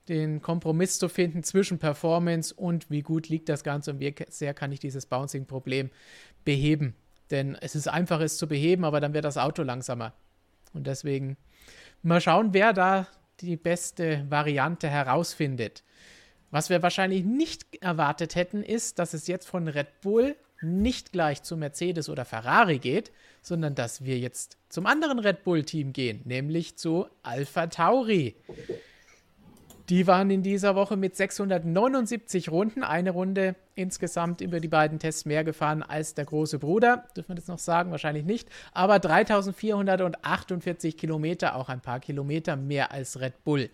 den 0.09 0.41
Kompromiss 0.41 0.99
zu 0.99 1.07
finden 1.07 1.43
zwischen 1.43 1.79
Performance 1.79 2.53
und 2.53 2.89
wie 2.89 3.01
gut 3.01 3.29
liegt 3.29 3.47
das 3.47 3.63
Ganze 3.63 3.91
und 3.91 3.99
wie 3.99 4.13
sehr 4.29 4.53
kann 4.53 4.71
ich 4.71 4.79
dieses 4.79 5.05
Bouncing-Problem 5.05 5.89
beheben. 6.43 6.95
Denn 7.31 7.55
es 7.55 7.75
ist 7.75 7.87
einfach, 7.87 8.19
es 8.19 8.37
zu 8.37 8.47
beheben, 8.47 8.83
aber 8.83 8.99
dann 8.99 9.13
wird 9.13 9.25
das 9.25 9.37
Auto 9.37 9.63
langsamer. 9.63 10.13
Und 10.73 10.87
deswegen 10.87 11.37
mal 12.01 12.19
schauen, 12.19 12.53
wer 12.53 12.73
da 12.73 13.07
die 13.39 13.55
beste 13.55 14.25
Variante 14.29 14.89
herausfindet. 14.89 15.83
Was 16.51 16.69
wir 16.69 16.83
wahrscheinlich 16.83 17.23
nicht 17.23 17.81
erwartet 17.81 18.35
hätten, 18.35 18.61
ist, 18.61 18.99
dass 18.99 19.13
es 19.13 19.27
jetzt 19.27 19.47
von 19.47 19.67
Red 19.67 20.01
Bull 20.01 20.35
nicht 20.61 21.11
gleich 21.11 21.43
zu 21.43 21.57
Mercedes 21.57 22.09
oder 22.09 22.25
Ferrari 22.25 22.79
geht, 22.79 23.11
sondern 23.43 23.75
dass 23.75 24.03
wir 24.03 24.17
jetzt 24.17 24.57
zum 24.69 24.87
anderen 24.87 25.19
Red 25.19 25.43
Bull-Team 25.43 25.93
gehen, 25.93 26.21
nämlich 26.25 26.77
zu 26.77 27.05
Alpha 27.21 27.67
Tauri. 27.67 28.35
Die 29.89 30.07
waren 30.07 30.31
in 30.31 30.41
dieser 30.43 30.75
Woche 30.75 30.95
mit 30.95 31.17
679 31.17 32.49
Runden, 32.49 32.83
eine 32.83 33.11
Runde 33.11 33.55
insgesamt 33.75 34.39
über 34.39 34.61
die 34.61 34.69
beiden 34.69 34.97
Tests 34.97 35.25
mehr 35.25 35.43
gefahren 35.43 35.83
als 35.83 36.13
der 36.13 36.23
große 36.23 36.57
Bruder. 36.57 37.03
Dürfen 37.17 37.31
wir 37.31 37.35
das 37.35 37.47
noch 37.47 37.59
sagen? 37.59 37.91
Wahrscheinlich 37.91 38.23
nicht. 38.23 38.47
Aber 38.71 38.99
3448 38.99 40.95
Kilometer, 40.95 41.55
auch 41.55 41.67
ein 41.67 41.81
paar 41.81 41.99
Kilometer 41.99 42.55
mehr 42.55 42.93
als 42.93 43.19
Red 43.19 43.43
Bull. 43.43 43.69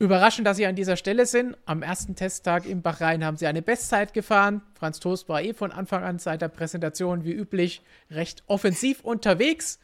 Überraschend, 0.00 0.46
dass 0.46 0.58
sie 0.58 0.66
an 0.66 0.76
dieser 0.76 0.96
Stelle 0.96 1.26
sind. 1.26 1.56
Am 1.66 1.82
ersten 1.82 2.14
Testtag 2.14 2.66
im 2.66 2.82
Bahrain 2.82 3.24
haben 3.24 3.36
sie 3.36 3.48
eine 3.48 3.62
Bestzeit 3.62 4.14
gefahren. 4.14 4.62
Franz 4.74 5.00
Toast 5.00 5.28
war 5.28 5.42
eh 5.42 5.54
von 5.54 5.72
Anfang 5.72 6.04
an 6.04 6.20
seit 6.20 6.40
der 6.40 6.48
Präsentation 6.48 7.24
wie 7.24 7.32
üblich 7.32 7.82
recht 8.08 8.44
offensiv 8.46 9.00
unterwegs. 9.00 9.80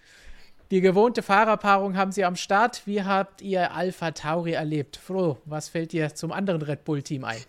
Die 0.71 0.81
gewohnte 0.81 1.23
Fahrerpaarung 1.23 1.97
haben 1.97 2.13
sie 2.13 2.25
am 2.25 2.37
Start. 2.37 2.87
Wie 2.87 3.03
habt 3.03 3.43
ihr 3.43 3.73
Alpha 3.73 4.13
Tauri 4.13 4.53
erlebt? 4.53 4.97
Flo, 4.97 5.39
was 5.47 5.69
fällt 5.69 5.91
dir 5.91 6.15
zum 6.15 6.31
anderen 6.31 6.63
Red 6.63 6.85
Bull-Team 6.85 7.25
ein? 7.25 7.43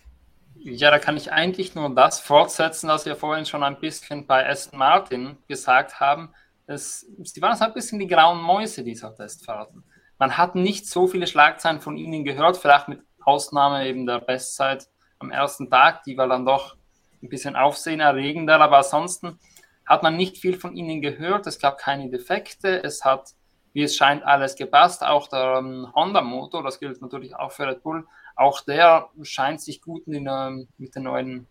Ja, 0.56 0.90
da 0.90 0.98
kann 0.98 1.18
ich 1.18 1.32
eigentlich 1.32 1.76
nur 1.76 1.94
das 1.94 2.20
fortsetzen, 2.20 2.90
was 2.90 3.06
wir 3.06 3.16
vorhin 3.16 3.46
schon 3.46 3.62
ein 3.62 3.80
bisschen 3.80 4.26
bei 4.26 4.50
Aston 4.50 4.80
Martin 4.80 5.38
gesagt 5.48 6.00
haben. 6.00 6.34
Es, 6.66 7.06
sie 7.24 7.42
waren 7.44 7.56
so 7.56 7.66
ein 7.66 7.74
bisschen 7.74 8.00
die 8.00 8.08
grauen 8.08 8.42
Mäuse 8.42 8.84
dieser 8.84 9.16
Testfahrten. 9.16 9.84
Man 10.18 10.38
hat 10.38 10.56
nicht 10.56 10.88
so 10.88 11.08
viele 11.08 11.28
Schlagzeilen 11.28 11.82
von 11.82 11.98
ihnen 11.98 12.24
gehört, 12.24 12.58
vielleicht 12.58 12.88
mit 12.88 13.02
Ausnahme 13.24 13.88
eben 13.88 14.06
der 14.06 14.20
Bestzeit 14.20 14.88
am 15.20 15.32
ersten 15.32 15.70
Tag, 15.70 16.04
die 16.04 16.18
war 16.18 16.28
dann 16.28 16.46
doch 16.46 16.76
ein 17.22 17.30
bisschen 17.30 17.56
aufsehenerregender, 17.56 18.60
aber 18.60 18.78
ansonsten 18.78 19.40
hat 19.86 20.04
man 20.04 20.16
nicht 20.16 20.38
viel 20.38 20.58
von 20.58 20.76
ihnen 20.76 21.02
gehört. 21.02 21.48
Es 21.48 21.60
gab 21.60 21.78
keine 21.78 22.10
Defekte, 22.10 22.84
es 22.84 23.04
hat, 23.04 23.32
wie 23.74 23.84
es 23.84 23.96
scheint, 23.96 24.24
alles 24.24 24.56
gepasst. 24.56 25.04
Auch 25.04 25.28
der 25.28 25.58
ähm, 25.60 25.92
Honda-Motor, 25.94 26.64
das 26.64 26.80
gilt 26.80 27.02
natürlich 27.02 27.36
auch 27.36 27.52
für 27.52 27.68
Red 27.68 27.84
Bull, 27.84 28.08
auch 28.36 28.62
der 28.62 29.10
scheint 29.22 29.62
sich 29.62 29.82
gut 29.82 30.08
in, 30.08 30.28
ähm, 30.30 30.68
mit, 30.78 30.96
den 30.96 31.04
neuen, 31.04 31.48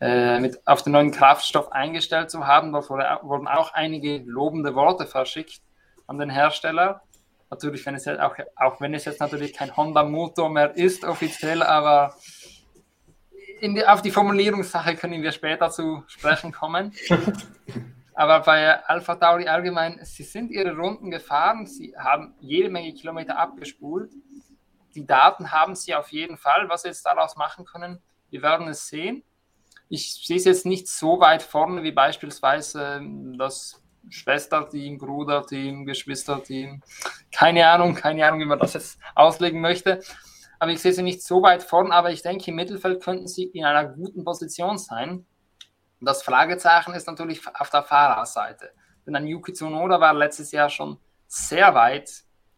äh, 0.00 0.38
mit, 0.40 0.66
auf 0.66 0.82
den 0.82 0.92
neuen 0.92 1.10
Kraftstoff 1.10 1.70
eingestellt 1.72 2.30
zu 2.30 2.46
haben. 2.46 2.72
Da 2.72 2.80
wurden 2.88 3.48
auch 3.48 3.74
einige 3.74 4.18
lobende 4.18 4.74
Worte 4.74 5.06
verschickt 5.06 5.62
an 6.06 6.18
den 6.18 6.30
Hersteller. 6.30 7.02
Natürlich, 7.54 7.86
wenn 7.86 7.94
es 7.94 8.04
jetzt 8.04 8.20
auch, 8.20 8.34
auch 8.56 8.80
wenn 8.80 8.94
es 8.94 9.04
jetzt 9.04 9.20
natürlich 9.20 9.52
kein 9.52 9.76
Honda-Motor 9.76 10.50
mehr 10.50 10.76
ist, 10.76 11.04
offiziell, 11.04 11.62
aber 11.62 12.16
die, 13.62 13.86
auf 13.86 14.02
die 14.02 14.10
Formulierungssache 14.10 14.96
können 14.96 15.22
wir 15.22 15.30
später 15.30 15.70
zu 15.70 16.02
sprechen 16.08 16.50
kommen. 16.50 16.92
Aber 18.16 18.40
bei 18.40 18.84
Alpha 18.84 19.16
Tauri 19.16 19.48
allgemein, 19.48 19.98
sie 20.04 20.22
sind 20.22 20.52
ihre 20.52 20.76
Runden 20.76 21.10
gefahren, 21.10 21.66
sie 21.66 21.96
haben 21.98 22.34
jede 22.38 22.70
Menge 22.70 22.94
Kilometer 22.94 23.36
abgespult. 23.36 24.12
Die 24.94 25.04
Daten 25.04 25.50
haben 25.50 25.74
sie 25.74 25.96
auf 25.96 26.12
jeden 26.12 26.36
Fall. 26.36 26.68
Was 26.68 26.82
sie 26.82 26.88
jetzt 26.88 27.04
daraus 27.04 27.34
machen 27.34 27.64
können, 27.64 28.00
wir 28.30 28.42
werden 28.42 28.68
es 28.68 28.86
sehen. 28.86 29.24
Ich 29.88 30.14
sehe 30.24 30.36
es 30.36 30.44
jetzt 30.44 30.64
nicht 30.64 30.86
so 30.86 31.18
weit 31.18 31.42
vorne 31.42 31.82
wie 31.82 31.90
beispielsweise 31.90 33.00
das 33.36 33.82
Schwesterteam, 34.10 34.98
Bruderteam, 34.98 35.84
Geschwisterteam. 35.84 36.82
Keine 37.32 37.68
Ahnung, 37.68 37.94
keine 37.94 38.26
Ahnung, 38.26 38.40
wie 38.40 38.46
man 38.46 38.58
das 38.58 38.74
jetzt 38.74 38.98
auslegen 39.14 39.60
möchte. 39.60 40.00
Aber 40.58 40.70
ich 40.70 40.80
sehe 40.80 40.92
sie 40.92 41.02
nicht 41.02 41.22
so 41.22 41.42
weit 41.42 41.62
vorn, 41.62 41.92
aber 41.92 42.10
ich 42.10 42.22
denke, 42.22 42.50
im 42.50 42.56
Mittelfeld 42.56 43.02
könnten 43.02 43.26
sie 43.26 43.44
in 43.44 43.64
einer 43.64 43.86
guten 43.86 44.24
Position 44.24 44.78
sein. 44.78 45.26
Das 46.00 46.22
Fragezeichen 46.22 46.94
ist 46.94 47.06
natürlich 47.06 47.40
auf 47.54 47.70
der 47.70 47.82
Fahrerseite. 47.82 48.70
Denn 49.06 49.16
ein 49.16 49.26
Yuki 49.26 49.52
Tsunoda 49.52 50.00
war 50.00 50.14
letztes 50.14 50.52
Jahr 50.52 50.68
schon 50.68 50.98
sehr 51.26 51.74
weit 51.74 52.10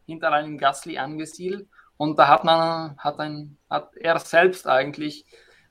hinter 0.07 0.33
einem 0.33 0.59
Gasly 0.59 0.99
angesiedelt. 0.99 1.69
Und 1.97 2.19
da 2.19 2.29
hat 2.29 2.45
man, 2.45 2.97
hat, 2.99 3.19
ein, 3.21 3.57
hat 3.71 3.97
er 3.97 4.19
selbst 4.19 4.67
eigentlich 4.67 5.25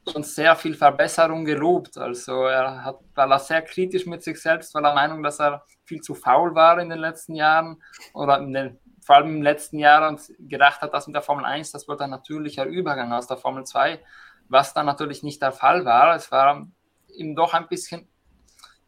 schon 0.09 0.23
sehr 0.23 0.55
viel 0.55 0.75
Verbesserung 0.75 1.45
gelobt. 1.45 1.97
Also 1.97 2.45
er 2.45 2.83
hat, 2.83 2.99
war 3.13 3.29
er 3.29 3.39
sehr 3.39 3.61
kritisch 3.61 4.05
mit 4.05 4.23
sich 4.23 4.41
selbst, 4.41 4.73
war 4.73 4.81
der 4.81 4.93
Meinung, 4.93 5.23
dass 5.23 5.39
er 5.39 5.63
viel 5.83 6.01
zu 6.01 6.15
faul 6.15 6.55
war 6.55 6.79
in 6.79 6.89
den 6.89 6.99
letzten 6.99 7.35
Jahren 7.35 7.81
oder 8.13 8.39
den, 8.39 8.79
vor 9.03 9.17
allem 9.17 9.37
im 9.37 9.41
letzten 9.41 9.79
Jahr 9.79 10.07
und 10.07 10.21
gedacht 10.39 10.81
hat, 10.81 10.93
dass 10.93 11.07
mit 11.07 11.15
der 11.15 11.21
Formel 11.21 11.45
1, 11.45 11.71
das 11.71 11.87
wird 11.87 12.01
ein 12.01 12.09
natürlicher 12.09 12.65
Übergang 12.65 13.11
aus 13.13 13.27
der 13.27 13.37
Formel 13.37 13.63
2, 13.63 13.99
was 14.47 14.73
dann 14.73 14.85
natürlich 14.85 15.23
nicht 15.23 15.41
der 15.41 15.51
Fall 15.51 15.85
war. 15.85 16.15
Es 16.15 16.31
war 16.31 16.67
ihm 17.09 17.35
doch 17.35 17.53
ein 17.53 17.67
bisschen 17.67 18.07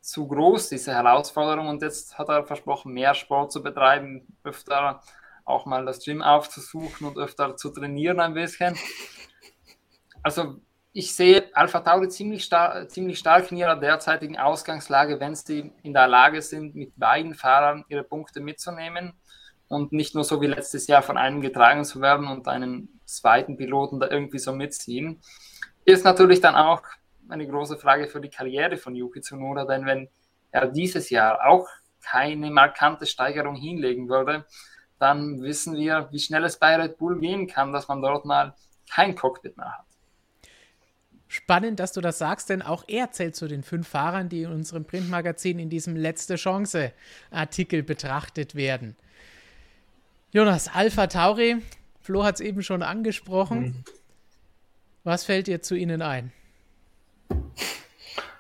zu 0.01 0.27
groß, 0.27 0.69
diese 0.69 0.93
Herausforderung. 0.93 1.67
Und 1.67 1.81
jetzt 1.81 2.17
hat 2.17 2.29
er 2.29 2.45
versprochen, 2.45 2.93
mehr 2.93 3.13
Sport 3.13 3.51
zu 3.51 3.61
betreiben, 3.61 4.37
öfter 4.43 5.01
auch 5.45 5.65
mal 5.65 5.85
das 5.85 6.03
Gym 6.03 6.21
aufzusuchen 6.21 7.07
und 7.07 7.17
öfter 7.17 7.55
zu 7.55 7.69
trainieren 7.69 8.19
ein 8.19 8.33
bisschen. 8.33 8.77
Also 10.23 10.59
ich 10.97 11.13
sehe 11.13 11.51
Alpha 11.53 11.81
Tauri 11.81 12.09
ziemlich, 12.09 12.43
star 12.43 12.87
ziemlich 12.87 13.19
stark 13.19 13.51
in 13.51 13.57
ihrer 13.57 13.75
derzeitigen 13.75 14.35
Ausgangslage, 14.35 15.19
wenn 15.19 15.35
sie 15.35 15.71
in 15.83 15.93
der 15.93 16.07
Lage 16.07 16.41
sind, 16.41 16.73
mit 16.73 16.97
beiden 16.97 17.35
Fahrern 17.35 17.85
ihre 17.87 18.03
Punkte 18.03 18.39
mitzunehmen 18.39 19.13
und 19.67 19.91
nicht 19.91 20.15
nur 20.15 20.23
so 20.23 20.41
wie 20.41 20.47
letztes 20.47 20.87
Jahr 20.87 21.03
von 21.03 21.15
einem 21.15 21.39
getragen 21.41 21.85
zu 21.85 22.01
werden 22.01 22.25
und 22.25 22.47
einen 22.47 22.99
zweiten 23.05 23.57
Piloten 23.57 23.99
da 23.99 24.09
irgendwie 24.09 24.39
so 24.39 24.53
mitziehen. 24.53 25.21
Ist 25.85 26.03
natürlich 26.03 26.41
dann 26.41 26.55
auch 26.55 26.81
eine 27.29 27.47
große 27.47 27.77
Frage 27.77 28.07
für 28.07 28.19
die 28.19 28.31
Karriere 28.31 28.77
von 28.77 28.95
Yuki 28.95 29.21
Tsunoda, 29.21 29.65
denn 29.65 29.85
wenn 29.85 30.09
er 30.49 30.65
dieses 30.65 31.11
Jahr 31.11 31.47
auch 31.47 31.67
keine 32.01 32.49
markante 32.49 33.05
Steigerung 33.05 33.55
hinlegen 33.55 34.09
würde, 34.09 34.47
dann 34.97 35.43
wissen 35.43 35.75
wir, 35.75 36.07
wie 36.09 36.19
schnell 36.19 36.43
es 36.43 36.57
bei 36.57 36.75
Red 36.75 36.97
Bull 36.97 37.19
gehen 37.19 37.45
kann, 37.45 37.71
dass 37.71 37.87
man 37.87 38.01
dort 38.01 38.25
mal 38.25 38.55
kein 38.89 39.13
Cockpit 39.13 39.57
mehr 39.57 39.77
hat. 39.77 39.86
Spannend, 41.27 41.79
dass 41.79 41.91
du 41.91 42.01
das 42.01 42.17
sagst, 42.17 42.49
denn 42.49 42.61
auch 42.61 42.85
er 42.87 43.11
zählt 43.11 43.35
zu 43.35 43.47
den 43.47 43.63
fünf 43.63 43.87
Fahrern, 43.87 44.29
die 44.29 44.43
in 44.43 44.51
unserem 44.51 44.85
Printmagazin 44.85 45.59
in 45.59 45.69
diesem 45.69 45.95
Letzte 45.95 46.35
Chance-Artikel 46.35 47.83
betrachtet 47.83 48.55
werden. 48.55 48.95
Jonas, 50.31 50.69
Alpha 50.73 51.07
Tauri, 51.07 51.57
Flo 52.01 52.23
hat 52.23 52.35
es 52.35 52.41
eben 52.41 52.63
schon 52.63 52.81
angesprochen. 52.83 53.59
Mhm. 53.59 53.83
Was 55.03 55.25
fällt 55.25 55.47
dir 55.47 55.61
zu 55.61 55.75
ihnen 55.75 56.01
ein? 56.01 56.31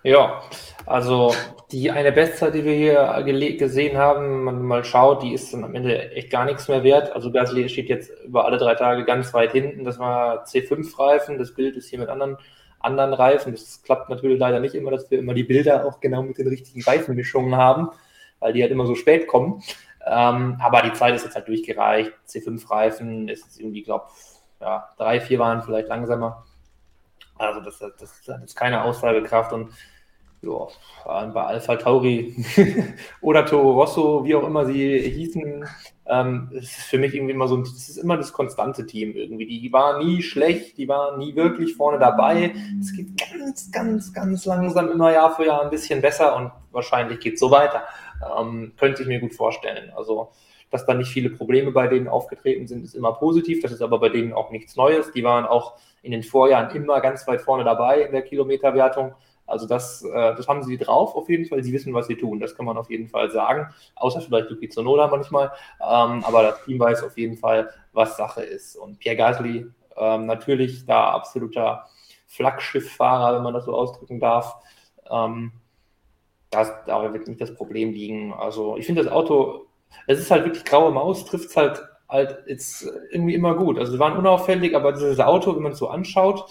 Ja, 0.03 0.41
also 0.85 1.33
die 1.71 1.91
eine 1.91 2.13
Bestzeit, 2.13 2.53
die 2.53 2.63
wir 2.63 2.73
hier 2.73 3.57
gesehen 3.57 3.97
haben, 3.97 4.45
man 4.45 4.61
mal 4.61 4.85
schaut, 4.85 5.23
die 5.23 5.33
ist 5.33 5.53
dann 5.53 5.65
am 5.65 5.75
Ende 5.75 6.11
echt 6.11 6.29
gar 6.29 6.45
nichts 6.45 6.69
mehr 6.69 6.83
wert. 6.83 7.11
Also 7.13 7.29
Gasly 7.31 7.67
steht 7.67 7.89
jetzt 7.89 8.11
über 8.23 8.45
alle 8.45 8.57
drei 8.57 8.75
Tage 8.75 9.03
ganz 9.03 9.33
weit 9.33 9.51
hinten. 9.51 9.83
Das 9.83 9.99
war 9.99 10.45
C5-Reifen. 10.45 11.37
Das 11.37 11.53
Bild 11.53 11.75
ist 11.75 11.89
hier 11.89 11.99
mit 11.99 12.07
anderen 12.07 12.37
anderen 12.79 13.13
Reifen. 13.13 13.51
Das 13.51 13.81
klappt 13.83 14.09
natürlich 14.09 14.39
leider 14.39 14.59
nicht 14.59 14.75
immer, 14.75 14.91
dass 14.91 15.09
wir 15.09 15.19
immer 15.19 15.33
die 15.33 15.43
Bilder 15.43 15.85
auch 15.85 15.99
genau 15.99 16.21
mit 16.23 16.37
den 16.37 16.47
richtigen 16.47 16.83
Reifenmischungen 16.83 17.55
haben, 17.55 17.89
weil 18.39 18.53
die 18.53 18.61
halt 18.61 18.71
immer 18.71 18.85
so 18.85 18.95
spät 18.95 19.27
kommen. 19.27 19.61
Ähm, 20.05 20.57
aber 20.61 20.81
die 20.83 20.93
Zeit 20.93 21.15
ist 21.15 21.25
jetzt 21.25 21.35
halt 21.35 21.47
durchgereicht. 21.47 22.13
C5-Reifen 22.27 23.27
ist 23.27 23.59
irgendwie, 23.59 23.83
glaube 23.83 24.05
ja, 24.61 24.89
drei, 24.97 25.19
vier 25.19 25.39
waren 25.39 25.61
vielleicht 25.61 25.87
langsamer. 25.87 26.45
Also 27.37 27.61
das, 27.61 27.79
das, 27.79 27.95
das 27.97 28.27
hat 28.27 28.41
jetzt 28.41 28.55
keine 28.55 28.83
Aussagekraft 28.83 29.53
und 29.53 29.71
ja, 30.41 31.25
bei 31.27 31.43
Alpha 31.43 31.75
Tauri 31.77 32.35
oder 33.21 33.45
Toro 33.45 33.73
Rosso, 33.73 34.23
wie 34.23 34.35
auch 34.35 34.45
immer 34.45 34.65
sie 34.65 34.99
hießen, 34.99 35.65
ähm, 36.05 36.49
es 36.55 36.77
ist 36.77 36.85
für 36.85 36.97
mich 36.97 37.13
irgendwie 37.13 37.33
immer 37.33 37.47
so, 37.47 37.61
es 37.61 37.89
ist 37.89 37.97
immer 37.97 38.17
das 38.17 38.31
konstante 38.31 38.85
Team 38.85 39.13
irgendwie. 39.15 39.45
Die 39.45 39.73
war 39.73 39.97
nie 39.97 40.21
schlecht, 40.21 40.77
die 40.77 40.87
war 40.87 41.17
nie 41.17 41.35
wirklich 41.35 41.75
vorne 41.75 41.99
dabei. 41.99 42.53
Es 42.79 42.93
geht 42.93 43.09
ganz, 43.17 43.71
ganz, 43.71 44.13
ganz 44.13 44.45
langsam 44.45 44.91
immer 44.91 45.11
Jahr 45.11 45.35
für 45.35 45.45
Jahr 45.45 45.63
ein 45.63 45.69
bisschen 45.69 46.01
besser 46.01 46.35
und 46.35 46.51
wahrscheinlich 46.71 47.19
geht 47.19 47.35
es 47.35 47.39
so 47.39 47.51
weiter. 47.51 47.83
Ähm, 48.39 48.73
könnte 48.77 49.01
ich 49.01 49.07
mir 49.07 49.19
gut 49.19 49.33
vorstellen. 49.33 49.91
Also, 49.95 50.29
dass 50.69 50.85
da 50.85 50.93
nicht 50.93 51.11
viele 51.11 51.29
Probleme 51.29 51.71
bei 51.71 51.87
denen 51.87 52.07
aufgetreten 52.07 52.67
sind, 52.67 52.83
ist 52.83 52.95
immer 52.95 53.13
positiv. 53.13 53.61
Das 53.61 53.71
ist 53.71 53.81
aber 53.81 53.99
bei 53.99 54.09
denen 54.09 54.33
auch 54.33 54.51
nichts 54.51 54.75
Neues. 54.75 55.11
Die 55.11 55.23
waren 55.23 55.45
auch 55.45 55.77
in 56.01 56.11
den 56.11 56.23
Vorjahren 56.23 56.75
immer 56.75 57.01
ganz 57.01 57.27
weit 57.27 57.41
vorne 57.41 57.63
dabei 57.63 58.01
in 58.01 58.11
der 58.11 58.21
Kilometerwertung. 58.21 59.13
Also 59.47 59.65
das, 59.65 60.03
äh, 60.03 60.35
das 60.35 60.47
haben 60.47 60.61
sie 60.61 60.77
drauf 60.77 61.15
auf 61.15 61.29
jeden 61.29 61.45
Fall. 61.45 61.63
Sie 61.63 61.73
wissen, 61.73 61.93
was 61.93 62.07
sie 62.07 62.15
tun. 62.15 62.39
Das 62.39 62.55
kann 62.55 62.65
man 62.65 62.77
auf 62.77 62.89
jeden 62.89 63.07
Fall 63.07 63.31
sagen. 63.31 63.73
Außer 63.95 64.21
vielleicht 64.21 64.51
Yuki 64.51 64.69
Tsunoda 64.69 65.07
manchmal. 65.07 65.51
Ähm, 65.81 66.23
aber 66.23 66.43
das 66.43 66.63
Team 66.65 66.79
weiß 66.79 67.03
auf 67.03 67.17
jeden 67.17 67.37
Fall, 67.37 67.69
was 67.93 68.17
Sache 68.17 68.43
ist. 68.43 68.75
Und 68.75 68.99
Pierre 68.99 69.15
Gasly 69.15 69.65
ähm, 69.95 70.25
natürlich 70.25 70.85
da 70.85 71.11
absoluter 71.11 71.87
Flaggschifffahrer, 72.27 73.35
wenn 73.35 73.43
man 73.43 73.53
das 73.53 73.65
so 73.65 73.73
ausdrücken 73.73 74.19
darf. 74.19 74.57
Ähm, 75.09 75.53
das, 76.49 76.71
da 76.85 77.13
wird 77.13 77.27
nicht 77.27 77.41
das 77.41 77.55
Problem 77.55 77.91
liegen. 77.91 78.33
Also 78.33 78.77
ich 78.77 78.85
finde 78.85 79.03
das 79.03 79.11
Auto, 79.11 79.65
es 80.05 80.19
ist 80.19 80.29
halt 80.29 80.45
wirklich 80.45 80.65
graue 80.65 80.91
Maus, 80.91 81.25
trifft 81.25 81.49
es 81.49 81.57
halt 81.57 81.81
halt 82.09 82.43
jetzt 82.47 82.87
irgendwie 83.11 83.33
immer 83.33 83.55
gut. 83.55 83.77
Also 83.77 83.91
sie 83.91 83.99
waren 83.99 84.17
unauffällig, 84.17 84.75
aber 84.75 84.93
dieses 84.93 85.19
Auto, 85.19 85.55
wenn 85.55 85.63
man 85.63 85.73
es 85.73 85.77
so 85.79 85.89
anschaut, 85.89 86.45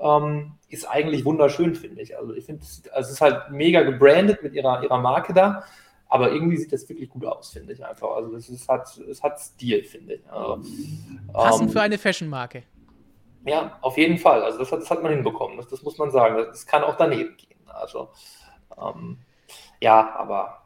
ähm, 0.00 0.52
ist 0.68 0.88
eigentlich 0.88 1.24
wunderschön, 1.24 1.74
finde 1.74 2.02
ich. 2.02 2.16
Also 2.16 2.34
ich 2.34 2.44
finde, 2.44 2.64
also 2.92 3.08
es 3.08 3.10
ist 3.10 3.20
halt 3.20 3.50
mega 3.50 3.82
gebrandet 3.82 4.42
mit 4.42 4.54
ihrer, 4.54 4.82
ihrer 4.82 4.98
Marke 4.98 5.32
da, 5.32 5.64
aber 6.08 6.32
irgendwie 6.32 6.56
sieht 6.56 6.72
das 6.72 6.88
wirklich 6.88 7.08
gut 7.08 7.24
aus, 7.24 7.50
finde 7.50 7.72
ich 7.72 7.84
einfach. 7.84 8.10
Also 8.16 8.34
es, 8.34 8.48
ist, 8.48 8.68
hat, 8.68 8.96
es 8.98 9.22
hat 9.22 9.38
Stil, 9.40 9.84
finde 9.84 10.14
ich. 10.14 10.30
Also, 10.30 10.62
Passend 11.32 11.68
ähm, 11.68 11.70
für 11.70 11.80
eine 11.80 11.98
Fashion-Marke. 11.98 12.64
Ja, 13.44 13.78
auf 13.80 13.96
jeden 13.96 14.18
Fall. 14.18 14.42
Also 14.42 14.58
das 14.58 14.72
hat, 14.72 14.80
das 14.80 14.90
hat 14.90 15.02
man 15.02 15.12
hinbekommen. 15.12 15.56
Das, 15.56 15.68
das 15.68 15.82
muss 15.82 15.98
man 15.98 16.10
sagen. 16.10 16.36
Das, 16.36 16.48
das 16.48 16.66
kann 16.66 16.82
auch 16.84 16.96
daneben 16.96 17.36
gehen. 17.36 17.60
Also 17.66 18.10
ähm, 18.80 19.18
ja, 19.80 20.14
aber 20.16 20.62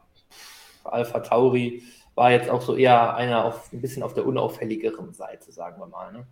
Alpha 0.83 1.19
Tauri 1.19 1.83
war 2.15 2.31
jetzt 2.31 2.49
auch 2.49 2.61
so 2.61 2.75
eher 2.75 3.15
einer 3.15 3.45
auf 3.45 3.71
ein 3.71 3.81
bisschen 3.81 4.03
auf 4.03 4.13
der 4.13 4.25
unauffälligeren 4.25 5.13
Seite, 5.13 5.51
sagen 5.51 5.79
wir 5.79 5.87
mal. 5.87 6.11
Ne? 6.11 6.27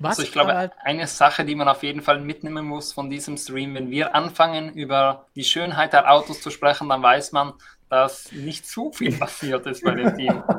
Was 0.00 0.18
also 0.18 0.22
ich 0.22 0.32
glaube, 0.32 0.72
eine 0.82 1.06
Sache, 1.06 1.44
die 1.44 1.54
man 1.54 1.68
auf 1.68 1.82
jeden 1.82 2.00
Fall 2.00 2.20
mitnehmen 2.20 2.64
muss 2.64 2.92
von 2.94 3.10
diesem 3.10 3.36
Stream, 3.36 3.74
wenn 3.74 3.90
wir 3.90 4.14
anfangen, 4.14 4.72
über 4.72 5.26
die 5.36 5.44
Schönheit 5.44 5.92
der 5.92 6.10
Autos 6.10 6.40
zu 6.40 6.50
sprechen, 6.50 6.88
dann 6.88 7.02
weiß 7.02 7.32
man, 7.32 7.52
dass 7.90 8.32
nicht 8.32 8.66
zu 8.66 8.92
viel 8.92 9.12
passiert 9.18 9.66
ist 9.66 9.84
bei 9.84 9.94
dem 9.94 10.16
Team. 10.16 10.42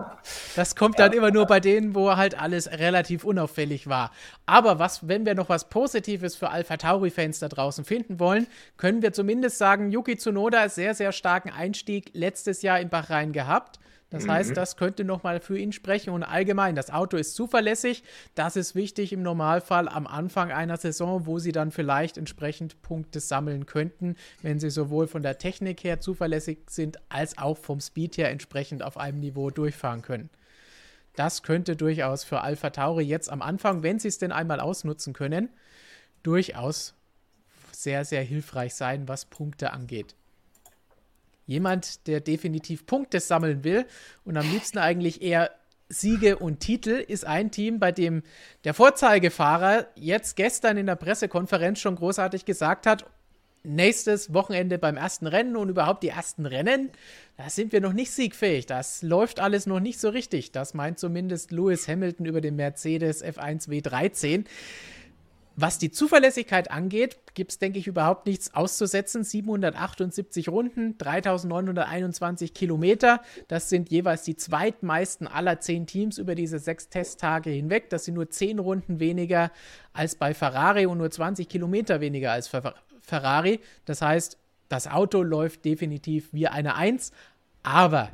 Das 0.56 0.76
kommt 0.76 1.00
dann 1.00 1.14
immer 1.14 1.32
nur 1.32 1.48
bei 1.48 1.60
denen, 1.60 1.96
wo 1.96 2.16
halt 2.16 2.40
alles 2.40 2.70
relativ 2.70 3.24
unauffällig 3.24 3.88
war. 3.88 4.12
Aber 4.46 4.78
was, 4.78 5.08
wenn 5.08 5.26
wir 5.26 5.34
noch 5.34 5.50
was 5.50 5.68
Positives 5.68 6.36
für 6.36 6.52
Alpha 6.52 6.78
Tauri-Fans 6.78 7.40
da 7.40 7.48
draußen 7.48 7.86
finden 7.86 8.20
wollen, 8.20 8.46
können 8.78 9.02
wir 9.02 9.14
zumindest 9.14 9.58
sagen, 9.58 9.92
Yuki 9.92 10.18
Tsunoda 10.18 10.70
sehr, 10.70 10.94
sehr 10.94 11.12
starken 11.12 11.50
Einstieg 11.50 12.12
letztes 12.14 12.62
Jahr 12.62 12.80
in 12.80 12.90
Bahrain 12.90 13.32
gehabt. 13.32 13.80
Das 14.12 14.26
mhm. 14.26 14.32
heißt, 14.32 14.58
das 14.58 14.76
könnte 14.76 15.06
nochmal 15.06 15.40
für 15.40 15.58
ihn 15.58 15.72
sprechen 15.72 16.12
und 16.12 16.24
allgemein, 16.24 16.76
das 16.76 16.92
Auto 16.92 17.18
ist 17.18 17.34
zuverlässig. 17.34 18.04
Das 18.36 18.58
ist 18.58 18.76
wichtig 18.76 19.14
im 19.14 19.24
Normalfall 19.24 19.88
am 19.88 20.06
Anfang 20.06 20.52
einer 20.52 20.78
Saison, 20.78 21.26
wo 21.26 21.40
sie 21.40 21.54
dann 21.54 21.72
vielleicht 21.72 22.18
entsprechend 22.18 22.82
Punkte 22.82 23.22
sammeln 23.22 23.66
könnten, 23.66 24.16
wenn 24.42 24.60
sie 24.60 24.70
sowohl 24.70 25.08
von 25.08 25.24
der 25.24 25.38
Technik 25.38 25.84
her 25.86 26.02
zuverlässig 26.02 26.60
sind, 26.70 27.00
als 27.08 27.38
auch 27.38 27.58
vom 27.58 27.80
Speed 27.80 28.18
her 28.18 28.30
entsprechend 28.30 28.84
auf 28.84 28.98
einem 28.98 29.22
Niveau 29.22 29.50
durchfahren 29.50 30.02
können. 30.02 30.30
Das 31.16 31.42
könnte 31.42 31.78
durchaus 31.78 32.26
für 32.26 32.42
Alpha 32.42 32.70
Tauri 32.70 33.06
jetzt 33.06 33.30
am 33.30 33.42
Anfang, 33.42 33.82
wenn 33.82 34.00
sie 34.00 34.10
es 34.10 34.18
denn 34.18 34.34
einmal 34.34 34.60
ausnutzen 34.60 35.14
können, 35.14 35.50
durchaus 36.22 36.96
sehr, 37.72 38.04
sehr 38.04 38.22
hilfreich 38.22 38.76
sein, 38.76 39.08
was 39.08 39.26
Punkte 39.26 39.72
angeht 39.72 40.16
jemand, 41.52 42.08
der 42.08 42.22
definitiv 42.22 42.86
Punkte 42.86 43.20
sammeln 43.20 43.64
will 43.64 43.86
und 44.24 44.38
am 44.38 44.50
liebsten 44.50 44.78
eigentlich 44.78 45.22
eher 45.22 45.52
Siege 45.90 46.38
und 46.38 46.62
Titel, 46.62 47.04
ist 47.06 47.28
ein 47.28 47.52
Team, 47.52 47.80
bei 47.80 47.92
dem 47.92 48.24
der 48.64 48.74
Vorzeigefahrer 48.74 49.88
jetzt 49.96 50.38
gestern 50.38 50.78
in 50.78 50.86
der 50.86 50.96
Pressekonferenz 50.96 51.80
schon 51.80 51.98
großartig 51.98 52.46
gesagt 52.46 52.88
hat, 52.88 53.06
nächstes 53.64 54.34
Wochenende 54.34 54.78
beim 54.80 54.98
ersten 54.98 55.28
Rennen 55.28 55.56
und 55.56 55.70
überhaupt 55.70 56.04
die 56.04 56.10
ersten 56.10 56.46
Rennen, 56.46 56.90
da 57.38 57.50
sind 57.50 57.74
wir 57.74 57.82
noch 57.82 57.94
nicht 57.94 58.12
siegfähig. 58.12 58.66
Das 58.66 59.02
läuft 59.02 59.40
alles 59.40 59.66
noch 59.68 59.80
nicht 59.80 60.00
so 60.00 60.10
richtig. 60.10 60.52
Das 60.52 60.74
meint 60.74 61.00
zumindest 61.00 61.52
Lewis 61.52 61.88
Hamilton 61.88 62.26
über 62.26 62.42
den 62.42 62.56
Mercedes 62.56 63.24
F1 63.24 63.68
W13. 63.68 64.46
Was 65.62 65.78
die 65.78 65.92
Zuverlässigkeit 65.92 66.72
angeht, 66.72 67.18
gibt 67.36 67.52
es, 67.52 67.60
denke 67.60 67.78
ich, 67.78 67.86
überhaupt 67.86 68.26
nichts 68.26 68.56
auszusetzen. 68.56 69.24
778 69.24 70.50
Runden, 70.50 70.98
3921 70.98 72.56
Kilometer. 72.56 73.22
Das 73.48 73.70
sind 73.70 73.92
jeweils 73.92 74.24
die 74.24 74.36
zweitmeisten 74.36 75.28
aller 75.28 75.60
zehn 75.60 75.86
Teams 75.86 76.18
über 76.18 76.34
diese 76.34 76.58
sechs 76.58 76.90
Testtage 76.90 77.52
hinweg. 77.52 77.92
Das 77.92 78.06
sind 78.06 78.16
nur 78.16 78.32
zehn 78.32 78.58
Runden 78.58 79.00
weniger 79.00 79.52
als 79.94 80.16
bei 80.16 80.34
Ferrari 80.34 80.88
und 80.88 80.98
nur 80.98 81.12
20 81.12 81.48
Kilometer 81.48 82.02
weniger 82.02 82.32
als 82.32 82.50
Ferrari. 83.04 83.60
Das 83.86 84.02
heißt, 84.02 84.40
das 84.68 84.88
Auto 84.88 85.22
läuft 85.22 85.64
definitiv 85.64 86.30
wie 86.32 86.48
eine 86.48 86.74
Eins. 86.74 87.12
Aber 87.62 88.10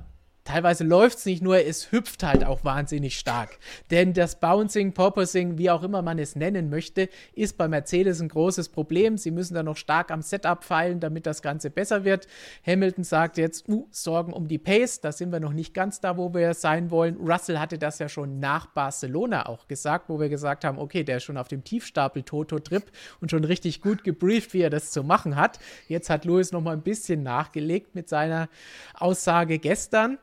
teilweise 0.48 0.84
läuft 0.86 1.18
es 1.18 1.26
nicht 1.26 1.44
nur, 1.44 1.58
es 1.58 1.92
hüpft 1.92 2.24
halt 2.24 2.46
auch 2.46 2.64
wahnsinnig 2.64 3.20
stark. 3.20 3.60
Denn 3.92 4.14
das 4.14 4.40
Bouncing, 4.40 4.94
Porpoising, 4.94 5.58
wie 5.58 5.70
auch 5.70 5.84
immer 5.84 6.02
man 6.02 6.20
es 6.20 6.36
nennen 6.36 6.70
möchte, 6.70 7.10
ist 7.34 7.58
bei 7.58 7.68
Mercedes 7.68 8.22
ein 8.22 8.30
großes 8.30 8.70
Problem. 8.70 9.18
Sie 9.18 9.32
müssen 9.32 9.56
da 9.56 9.64
noch 9.64 9.76
stark 9.76 10.10
am 10.10 10.22
Setup 10.22 10.64
feilen, 10.64 11.02
damit 11.02 11.26
das 11.26 11.42
Ganze 11.42 11.70
besser 11.70 12.06
wird. 12.06 12.28
Hamilton 12.66 13.04
sagt 13.04 13.38
jetzt, 13.38 13.68
uh, 13.68 13.88
Sorgen 13.92 14.32
um 14.32 14.48
die 14.48 14.58
Pace, 14.58 15.02
da 15.02 15.12
sind 15.12 15.32
wir 15.32 15.42
noch 15.42 15.52
nicht 15.52 15.74
ganz 15.74 16.00
da, 16.00 16.16
wo 16.16 16.34
wir 16.34 16.54
sein 16.54 16.92
wollen. 16.92 17.18
Russell 17.18 17.60
hatte 17.60 17.78
das 17.78 18.00
ja 18.00 18.08
schon 18.08 18.40
nach 18.40 18.68
Barcelona 18.68 19.48
auch 19.48 19.68
gesagt, 19.68 20.08
wo 20.08 20.20
wir 20.20 20.30
gesagt 20.30 20.64
haben, 20.64 20.80
okay, 20.80 21.04
der 21.04 21.18
ist 21.18 21.24
schon 21.24 21.38
auf 21.38 21.50
dem 21.50 21.66
Tiefstapel 21.66 22.24
Toto-Trip 22.24 22.84
und 23.20 23.32
schon 23.32 23.44
richtig 23.44 23.82
gut 23.82 24.06
gebrieft, 24.06 24.54
wie 24.54 24.62
er 24.62 24.70
das 24.70 24.92
zu 24.92 25.04
machen 25.04 25.36
hat. 25.36 25.60
Jetzt 25.90 26.10
hat 26.10 26.24
Lewis 26.24 26.54
noch 26.54 26.62
mal 26.62 26.74
ein 26.74 26.84
bisschen 26.84 27.22
nachgelegt 27.22 27.96
mit 27.96 28.08
seiner 28.08 28.48
Aussage 28.94 29.60
gestern. 29.60 30.18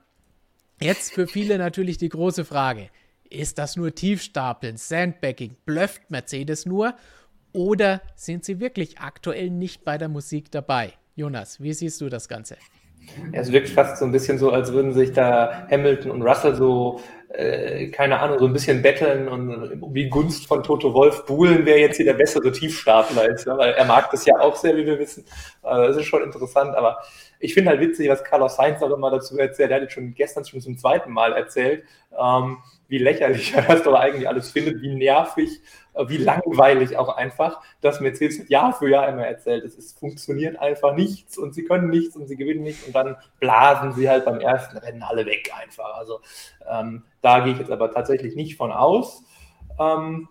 Jetzt 0.85 1.15
für 1.15 1.27
viele 1.27 1.56
natürlich 1.56 1.97
die 1.97 2.11
große 2.11 2.44
Frage: 2.44 2.90
Ist 3.31 3.56
das 3.56 3.74
nur 3.74 3.94
Tiefstapeln, 3.94 4.77
Sandbagging, 4.77 5.56
blufft 5.65 6.11
Mercedes 6.11 6.66
nur? 6.66 6.94
Oder 7.55 8.02
sind 8.16 8.44
sie 8.44 8.61
wirklich 8.61 8.98
aktuell 8.98 9.48
nicht 9.48 9.86
bei 9.86 9.97
der 9.97 10.11
Musik 10.11 10.51
dabei? 10.51 10.93
Jonas, 11.16 11.59
wie 11.62 11.73
siehst 11.73 12.02
du 12.02 12.11
das 12.11 12.28
Ganze? 12.28 12.59
Ja, 13.32 13.40
es 13.40 13.52
wirkt 13.52 13.68
fast 13.68 13.98
so 13.98 14.05
ein 14.05 14.12
bisschen 14.12 14.39
so, 14.39 14.51
als 14.51 14.72
würden 14.72 14.93
sich 14.93 15.12
da 15.12 15.66
Hamilton 15.70 16.10
und 16.10 16.22
Russell 16.22 16.55
so, 16.55 17.01
äh, 17.28 17.89
keine 17.89 18.20
Ahnung, 18.20 18.39
so 18.39 18.47
ein 18.47 18.52
bisschen 18.52 18.82
betteln 18.82 19.28
und 19.28 19.82
um 19.82 19.94
die 19.94 20.09
Gunst 20.09 20.47
von 20.47 20.62
Toto 20.62 20.94
Wolf 20.94 21.26
buhlen, 21.26 21.60
wer 21.64 21.78
jetzt 21.78 21.97
hier 21.97 22.06
der 22.06 22.14
bessere 22.14 22.52
Tiefstapler 22.52 23.28
ist. 23.28 23.47
Ne? 23.47 23.56
Weil 23.56 23.72
er 23.72 23.85
mag 23.85 24.10
das 24.10 24.24
ja 24.24 24.39
auch 24.40 24.56
sehr, 24.56 24.76
wie 24.76 24.86
wir 24.86 24.98
wissen. 24.98 25.24
Äh, 25.62 25.86
das 25.86 25.97
ist 25.97 26.06
schon 26.06 26.22
interessant, 26.22 26.74
aber 26.76 26.98
ich 27.40 27.55
finde 27.55 27.70
halt 27.70 27.81
witzig, 27.81 28.09
was 28.09 28.24
Carlos 28.24 28.56
Sainz 28.56 28.82
auch 28.82 28.90
immer 28.90 29.10
dazu 29.10 29.39
erzählt. 29.39 29.70
Er 29.70 29.76
hat 29.76 29.82
jetzt 29.82 29.94
schon 29.94 30.14
gestern 30.14 30.44
schon 30.44 30.60
zum 30.60 30.78
zweiten 30.78 31.12
Mal 31.12 31.32
erzählt, 31.32 31.85
ähm, 32.18 32.59
wie 32.89 32.98
lächerlich 32.98 33.55
er 33.55 33.62
das 33.69 33.82
doch 33.82 33.94
eigentlich 33.94 34.28
alles 34.28 34.51
findet, 34.51 34.82
wie 34.82 34.94
nervig, 34.94 35.61
äh, 35.94 36.09
wie 36.09 36.16
langweilig 36.16 36.97
auch 36.97 37.16
einfach, 37.16 37.61
dass 37.81 38.01
Mercedes 38.01 38.48
Jahr 38.48 38.73
für 38.73 38.89
Jahr 38.89 39.09
immer 39.09 39.27
erzählt. 39.27 39.65
Es 39.65 39.74
ist, 39.77 39.98
funktioniert 39.98 40.59
einfach 40.59 40.94
nichts 40.94 41.39
und 41.39 41.55
sie 41.55 41.65
können 41.65 41.90
nichts 41.90 42.16
und 42.16 42.27
sie 42.27 42.36
gewinnen 42.36 42.62
nichts 42.62 42.86
und 42.86 42.94
dann 42.94 43.16
blasen 43.40 43.93
sie 43.93 44.09
halt 44.09 44.24
beim 44.24 44.40
ersten 44.40 44.77
Rennen 44.78 45.02
alle 45.02 45.27
weg 45.27 45.51
einfach. 45.61 45.97
Also 45.97 46.20
ähm, 46.70 47.05
da 47.23 47.40
gehe 47.40 47.52
ich 47.52 47.59
jetzt 47.59 47.70
aber 47.70 47.90
tatsächlich 47.90 48.35
nicht 48.35 48.56
von 48.56 48.73
aus. 48.73 49.24
Ähm, 49.78 50.28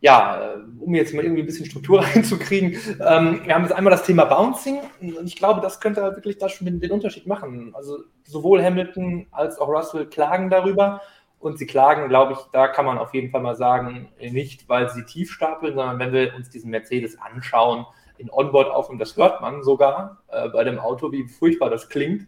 ja, 0.00 0.54
äh, 0.54 0.58
um 0.80 0.94
jetzt 0.94 1.14
mal 1.14 1.24
irgendwie 1.24 1.42
ein 1.42 1.46
bisschen 1.46 1.66
Struktur 1.66 2.02
reinzukriegen, 2.14 2.74
ähm, 3.00 3.40
wir 3.44 3.54
haben 3.54 3.62
jetzt 3.62 3.72
einmal 3.72 3.90
das 3.90 4.04
Thema 4.04 4.24
Bouncing 4.24 4.80
und 5.00 5.26
ich 5.26 5.36
glaube, 5.36 5.60
das 5.60 5.80
könnte 5.80 6.02
halt 6.02 6.16
wirklich 6.16 6.38
da 6.38 6.48
schon 6.48 6.66
den, 6.66 6.80
den, 6.80 6.90
Unterschied 6.90 7.26
machen. 7.26 7.72
Also 7.74 7.98
sowohl 8.24 8.62
Hamilton 8.62 9.26
als 9.30 9.58
auch 9.58 9.68
Russell 9.68 10.06
klagen 10.06 10.50
darüber 10.50 11.00
und 11.46 11.58
sie 11.58 11.66
klagen, 11.66 12.08
glaube 12.08 12.32
ich, 12.32 12.38
da 12.50 12.66
kann 12.66 12.84
man 12.84 12.98
auf 12.98 13.14
jeden 13.14 13.30
Fall 13.30 13.40
mal 13.40 13.54
sagen, 13.54 14.08
nicht, 14.18 14.68
weil 14.68 14.90
sie 14.90 15.04
tief 15.04 15.30
stapeln, 15.30 15.76
sondern 15.76 15.98
wenn 16.00 16.12
wir 16.12 16.34
uns 16.34 16.50
diesen 16.50 16.70
Mercedes 16.70 17.16
anschauen, 17.20 17.86
in 18.18 18.30
Onboard 18.30 18.68
auf 18.70 18.90
und 18.90 18.98
das 18.98 19.16
hört 19.16 19.40
man 19.40 19.62
sogar 19.62 20.22
äh, 20.28 20.48
bei 20.48 20.64
dem 20.64 20.80
Auto, 20.80 21.12
wie 21.12 21.28
furchtbar 21.28 21.70
das 21.70 21.88
klingt. 21.88 22.26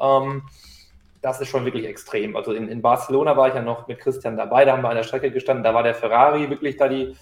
Ähm, 0.00 0.42
das 1.22 1.40
ist 1.40 1.48
schon 1.48 1.64
wirklich 1.64 1.86
extrem. 1.86 2.34
Also 2.34 2.52
in, 2.52 2.68
in, 2.68 2.82
Barcelona 2.82 3.36
war 3.36 3.48
ich 3.48 3.54
ja 3.54 3.62
noch 3.62 3.86
mit 3.86 4.00
Christian 4.00 4.36
dabei, 4.36 4.64
da 4.64 4.72
haben 4.72 4.82
wir 4.82 4.90
an 4.90 4.96
der 4.96 5.04
Strecke 5.04 5.30
gestanden, 5.30 5.62
da 5.62 5.72
war 5.72 5.84
der 5.84 5.94
Ferrari 5.94 6.50
wirklich 6.50 6.76
da 6.76 6.88
die, 6.88 7.14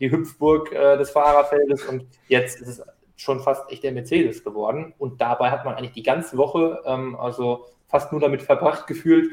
die 0.00 0.10
Hüpfburg 0.10 0.72
äh, 0.72 0.96
des 0.96 1.10
Fahrerfeldes 1.10 1.84
und 1.84 2.04
jetzt 2.26 2.60
ist 2.60 2.68
es 2.68 2.82
schon 3.14 3.38
fast 3.38 3.70
echt 3.70 3.84
der 3.84 3.92
Mercedes 3.92 4.42
geworden. 4.42 4.92
Und 4.98 5.20
dabei 5.20 5.50
hat 5.50 5.64
man 5.64 5.74
eigentlich 5.74 5.92
die 5.92 6.02
ganze 6.02 6.36
Woche, 6.36 6.82
ähm, 6.84 7.14
also 7.14 7.66
fast 7.86 8.10
nur 8.10 8.20
damit 8.20 8.42
verbracht 8.42 8.86
gefühlt, 8.88 9.30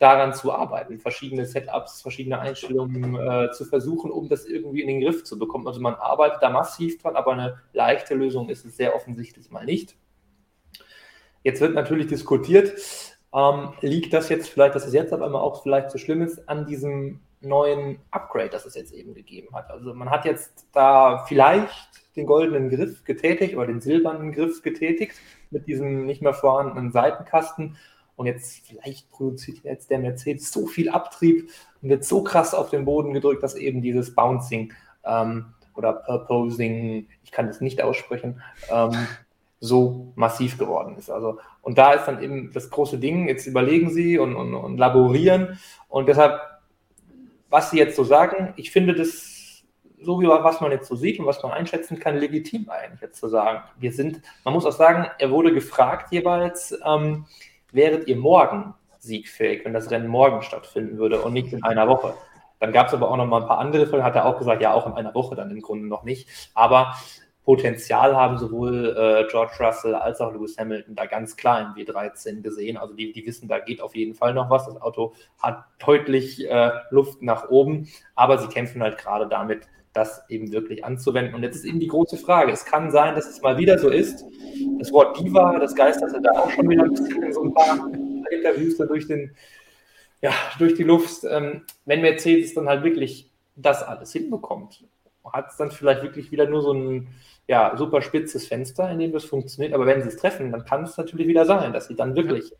daran 0.00 0.34
zu 0.34 0.52
arbeiten, 0.52 0.98
verschiedene 0.98 1.46
Setups, 1.46 2.02
verschiedene 2.02 2.38
Einstellungen 2.38 3.16
äh, 3.16 3.50
zu 3.52 3.64
versuchen, 3.64 4.10
um 4.10 4.28
das 4.28 4.44
irgendwie 4.44 4.82
in 4.82 4.88
den 4.88 5.00
Griff 5.00 5.24
zu 5.24 5.38
bekommen. 5.38 5.66
Also 5.66 5.80
man 5.80 5.94
arbeitet 5.94 6.42
da 6.42 6.50
massiv 6.50 7.00
dran, 7.00 7.16
aber 7.16 7.32
eine 7.32 7.58
leichte 7.72 8.14
Lösung 8.14 8.48
ist 8.50 8.64
es 8.64 8.76
sehr 8.76 8.94
offensichtlich 8.94 9.50
mal 9.50 9.64
nicht. 9.64 9.96
Jetzt 11.42 11.60
wird 11.60 11.74
natürlich 11.74 12.08
diskutiert, 12.08 12.74
ähm, 13.34 13.72
liegt 13.80 14.12
das 14.12 14.28
jetzt 14.28 14.48
vielleicht, 14.48 14.74
dass 14.74 14.86
es 14.86 14.92
jetzt 14.92 15.12
auf 15.12 15.22
einmal 15.22 15.40
auch 15.40 15.62
vielleicht 15.62 15.90
so 15.90 15.98
schlimm 15.98 16.22
ist, 16.22 16.48
an 16.48 16.66
diesem 16.66 17.20
neuen 17.40 18.00
Upgrade, 18.10 18.50
das 18.50 18.66
es 18.66 18.74
jetzt 18.74 18.92
eben 18.92 19.14
gegeben 19.14 19.54
hat? 19.54 19.70
Also 19.70 19.94
man 19.94 20.10
hat 20.10 20.24
jetzt 20.24 20.66
da 20.72 21.24
vielleicht 21.26 22.14
den 22.16 22.26
goldenen 22.26 22.68
Griff 22.68 23.04
getätigt 23.04 23.54
oder 23.54 23.66
den 23.66 23.80
silbernen 23.80 24.32
Griff 24.32 24.62
getätigt 24.62 25.14
mit 25.50 25.66
diesem 25.66 26.04
nicht 26.04 26.20
mehr 26.20 26.34
vorhandenen 26.34 26.90
Seitenkasten. 26.90 27.76
Und 28.18 28.26
jetzt 28.26 28.66
vielleicht 28.66 29.08
produziert 29.12 29.58
jetzt 29.62 29.90
der 29.90 30.00
Mercedes 30.00 30.50
so 30.50 30.66
viel 30.66 30.88
Abtrieb 30.88 31.50
und 31.80 31.88
wird 31.88 32.04
so 32.04 32.24
krass 32.24 32.52
auf 32.52 32.68
den 32.68 32.84
Boden 32.84 33.12
gedrückt, 33.12 33.44
dass 33.44 33.54
eben 33.54 33.80
dieses 33.80 34.12
Bouncing 34.16 34.72
ähm, 35.04 35.54
oder 35.76 35.92
Purposing, 35.92 37.06
ich 37.22 37.30
kann 37.30 37.46
das 37.46 37.60
nicht 37.60 37.80
aussprechen, 37.80 38.42
ähm, 38.70 38.90
so 39.60 40.12
massiv 40.16 40.58
geworden 40.58 40.96
ist. 40.98 41.10
Also, 41.10 41.38
und 41.62 41.78
da 41.78 41.92
ist 41.92 42.06
dann 42.06 42.20
eben 42.20 42.52
das 42.52 42.70
große 42.70 42.98
Ding, 42.98 43.28
jetzt 43.28 43.46
überlegen 43.46 43.88
Sie 43.90 44.18
und, 44.18 44.34
und, 44.34 44.52
und 44.52 44.78
laborieren. 44.78 45.60
Und 45.86 46.08
deshalb, 46.08 46.40
was 47.48 47.70
Sie 47.70 47.78
jetzt 47.78 47.94
so 47.94 48.02
sagen, 48.02 48.52
ich 48.56 48.72
finde 48.72 48.96
das 48.96 49.62
so 50.00 50.20
wie 50.20 50.26
was 50.26 50.60
man 50.60 50.72
jetzt 50.72 50.88
so 50.88 50.96
sieht 50.96 51.20
und 51.20 51.26
was 51.26 51.42
man 51.42 51.52
einschätzen 51.52 52.00
kann, 52.00 52.16
legitim 52.16 52.68
eigentlich 52.68 53.00
jetzt 53.00 53.20
zu 53.20 53.28
sagen. 53.28 53.62
Wir 53.78 53.92
sind, 53.92 54.22
man 54.44 54.54
muss 54.54 54.66
auch 54.66 54.72
sagen, 54.72 55.08
er 55.18 55.30
wurde 55.30 55.54
gefragt 55.54 56.12
jeweils, 56.12 56.76
ähm, 56.84 57.26
wäret 57.72 58.08
ihr 58.08 58.16
morgen 58.16 58.74
siegfähig, 58.98 59.64
wenn 59.64 59.72
das 59.72 59.90
Rennen 59.90 60.08
morgen 60.08 60.42
stattfinden 60.42 60.98
würde 60.98 61.22
und 61.22 61.32
nicht 61.32 61.52
in 61.52 61.62
einer 61.62 61.88
Woche. 61.88 62.14
Dann 62.60 62.72
gab 62.72 62.88
es 62.88 62.94
aber 62.94 63.10
auch 63.10 63.16
noch 63.16 63.26
mal 63.26 63.42
ein 63.42 63.48
paar 63.48 63.58
andere 63.58 63.86
Fälle, 63.86 64.02
hat 64.02 64.16
er 64.16 64.26
auch 64.26 64.38
gesagt, 64.38 64.60
ja, 64.60 64.74
auch 64.74 64.86
in 64.86 64.92
einer 64.92 65.14
Woche 65.14 65.36
dann 65.36 65.50
im 65.50 65.60
Grunde 65.60 65.86
noch 65.86 66.02
nicht. 66.02 66.28
Aber 66.54 66.94
Potenzial 67.44 68.14
haben 68.14 68.36
sowohl 68.36 68.94
äh, 68.94 69.30
George 69.30 69.52
Russell 69.60 69.94
als 69.94 70.20
auch 70.20 70.34
Lewis 70.34 70.58
Hamilton 70.58 70.94
da 70.94 71.06
ganz 71.06 71.34
klar 71.34 71.60
im 71.62 71.82
W13 71.82 72.42
gesehen. 72.42 72.76
Also 72.76 72.92
die, 72.92 73.12
die 73.12 73.24
wissen, 73.24 73.48
da 73.48 73.58
geht 73.58 73.80
auf 73.80 73.94
jeden 73.96 74.14
Fall 74.14 74.34
noch 74.34 74.50
was. 74.50 74.66
Das 74.66 74.82
Auto 74.82 75.14
hat 75.40 75.64
deutlich 75.78 76.46
äh, 76.46 76.72
Luft 76.90 77.22
nach 77.22 77.48
oben, 77.48 77.88
aber 78.14 78.36
sie 78.36 78.48
kämpfen 78.48 78.82
halt 78.82 78.98
gerade 78.98 79.28
damit, 79.28 79.66
das 79.98 80.22
eben 80.28 80.52
wirklich 80.52 80.84
anzuwenden. 80.84 81.34
Und 81.34 81.42
jetzt 81.42 81.56
ist 81.56 81.64
eben 81.64 81.80
die 81.80 81.88
große 81.88 82.16
Frage. 82.16 82.52
Es 82.52 82.64
kann 82.64 82.90
sein, 82.90 83.14
dass 83.14 83.28
es 83.28 83.42
mal 83.42 83.58
wieder 83.58 83.78
so 83.78 83.88
ist. 83.88 84.24
Das 84.78 84.92
Wort 84.92 85.18
Diva, 85.18 85.58
das 85.58 85.74
geisterte 85.74 86.20
da 86.22 86.30
auch 86.32 86.50
schon 86.50 86.68
wieder 86.68 86.84
ein 86.84 86.92
bisschen 86.92 87.22
in 87.22 87.32
so 87.32 87.42
ein 87.42 87.52
paar 87.52 87.90
Interviews 88.30 88.76
da 88.76 88.86
durch, 88.86 89.06
den, 89.06 89.34
ja, 90.22 90.32
durch 90.58 90.74
die 90.74 90.84
Luft. 90.84 91.24
Ähm, 91.28 91.62
wenn 91.84 92.00
Mercedes 92.00 92.54
dann 92.54 92.68
halt 92.68 92.84
wirklich 92.84 93.30
das 93.56 93.82
alles 93.82 94.12
hinbekommt, 94.12 94.84
hat 95.24 95.50
es 95.50 95.56
dann 95.56 95.70
vielleicht 95.70 96.02
wirklich 96.02 96.30
wieder 96.30 96.48
nur 96.48 96.62
so 96.62 96.72
ein 96.72 97.08
ja, 97.48 97.74
super 97.76 98.02
spitzes 98.02 98.46
Fenster, 98.46 98.90
in 98.90 98.98
dem 98.98 99.12
das 99.12 99.24
funktioniert. 99.24 99.74
Aber 99.74 99.86
wenn 99.86 100.02
sie 100.02 100.08
es 100.08 100.16
treffen, 100.16 100.52
dann 100.52 100.64
kann 100.64 100.84
es 100.84 100.96
natürlich 100.96 101.26
wieder 101.26 101.44
sein, 101.44 101.72
dass 101.72 101.88
sie 101.88 101.96
dann 101.96 102.14
wirklich. 102.14 102.52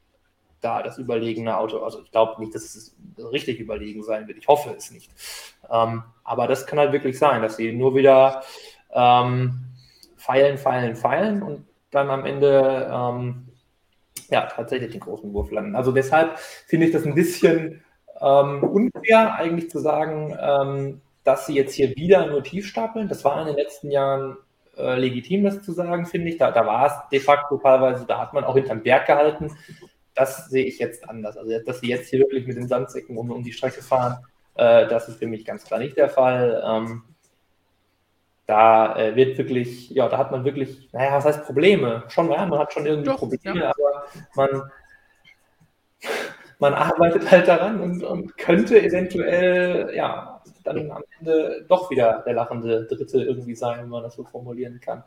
Da 0.61 0.83
das 0.83 0.99
überlegene 0.99 1.57
Auto, 1.57 1.79
also 1.79 2.03
ich 2.03 2.11
glaube 2.11 2.41
nicht, 2.41 2.55
dass 2.55 2.75
es 2.75 2.97
richtig 3.33 3.61
überlegen 3.61 4.03
sein 4.03 4.27
wird. 4.27 4.39
Ich 4.39 4.49
hoffe 4.49 4.75
es 4.77 4.91
nicht. 4.91 5.11
Ähm, 5.71 6.03
aber 6.25 6.47
das 6.47 6.67
kann 6.67 6.79
halt 6.79 6.93
wirklich 6.93 7.19
sein, 7.19 7.43
dass 7.43 7.57
sie 7.57 7.73
nur 7.73 7.95
wieder 7.95 8.43
ähm, 8.93 9.61
feilen, 10.17 10.59
feilen, 10.59 10.97
feilen 10.97 11.43
und 11.43 11.65
dann 11.91 12.11
am 12.11 12.25
Ende 12.25 12.91
ähm, 12.93 13.49
ja 14.31 14.47
tatsächlich 14.47 14.91
den 14.91 15.01
großen 15.01 15.33
Wurf 15.33 15.51
landen. 15.51 15.77
Also 15.77 15.93
deshalb 15.93 16.39
finde 16.39 16.87
ich 16.87 16.93
das 16.93 17.05
ein 17.05 17.15
bisschen 17.15 17.83
ähm, 18.21 18.63
unfair, 18.65 19.35
eigentlich 19.35 19.71
zu 19.71 19.79
sagen, 19.79 20.37
ähm, 20.41 21.01
dass 21.25 21.47
sie 21.47 21.55
jetzt 21.55 21.75
hier 21.75 21.95
wieder 21.97 22.27
nur 22.27 22.43
tief 22.43 22.67
stapeln. 22.67 23.09
Das 23.09 23.25
war 23.25 23.41
in 23.41 23.47
den 23.47 23.57
letzten 23.57 23.91
Jahren 23.91 24.37
äh, 24.77 24.99
legitim, 24.99 25.45
das 25.45 25.63
zu 25.63 25.73
sagen, 25.73 26.07
finde 26.07 26.31
ich. 26.31 26.39
Da, 26.39 26.51
da 26.51 26.67
war 26.67 26.87
es 26.87 26.93
de 27.11 27.21
facto 27.21 27.59
teilweise, 27.59 28.07
da 28.07 28.19
hat 28.19 28.33
man 28.33 28.45
auch 28.45 28.55
hinterm 28.55 28.83
Berg 28.83 29.07
gehalten. 29.07 29.57
Das 30.19 30.49
sehe 30.49 30.65
ich 30.65 30.81
jetzt 30.81 31.09
anders. 31.09 31.37
Also, 31.37 31.57
dass 31.65 31.79
sie 31.79 31.89
jetzt 31.89 32.09
hier 32.11 32.19
wirklich 32.19 32.45
mit 32.47 32.57
den 32.57 32.67
Sandsäcken 32.67 33.17
um, 33.17 33.31
um 33.31 33.45
die 33.45 33.53
Strecke 33.53 33.83
fahren, 33.83 34.19
äh, 34.57 34.89
das 34.89 35.09
ist 35.09 35.21
für 35.21 35.29
mich 35.29 35.45
ganz 35.45 35.65
klar 35.65 35.79
nicht 35.79 35.97
der 35.97 36.09
Fall. 36.09 36.61
Ähm, 36.67 37.05
da 38.47 38.97
äh, 38.97 39.15
wird 39.15 39.39
wirklich, 39.39 39.91
ja, 39.91 40.09
da 40.09 40.19
hat 40.19 40.33
man 40.33 40.45
wirklich, 40.45 40.89
naja, 40.93 41.13
was 41.13 41.25
heißt 41.25 41.45
Probleme? 41.45 42.03
Schon, 42.09 42.33
ja, 42.33 42.45
man 42.47 42.59
hat 42.59 42.73
schon 42.73 42.85
irgendwie 42.85 43.11
Doch, 43.11 43.19
Probleme, 43.19 43.61
ja. 43.61 43.71
aber 43.71 44.07
man, 44.35 44.71
man 46.59 46.75
arbeitet 46.75 47.31
halt 47.31 47.47
daran 47.47 47.81
und, 47.81 48.03
und 48.03 48.37
könnte 48.37 48.83
eventuell, 48.83 49.95
ja, 49.95 50.43
dann 50.65 50.91
am 50.91 51.05
Ende 51.21 51.65
doch 51.69 51.91
wieder 51.91 52.23
der 52.27 52.35
lachende 52.35 52.87
Dritte 52.87 53.23
irgendwie 53.23 53.55
sein, 53.55 53.83
wenn 53.83 53.89
man 53.91 54.03
das 54.03 54.17
so 54.17 54.25
formulieren 54.25 54.81
kann. 54.81 55.05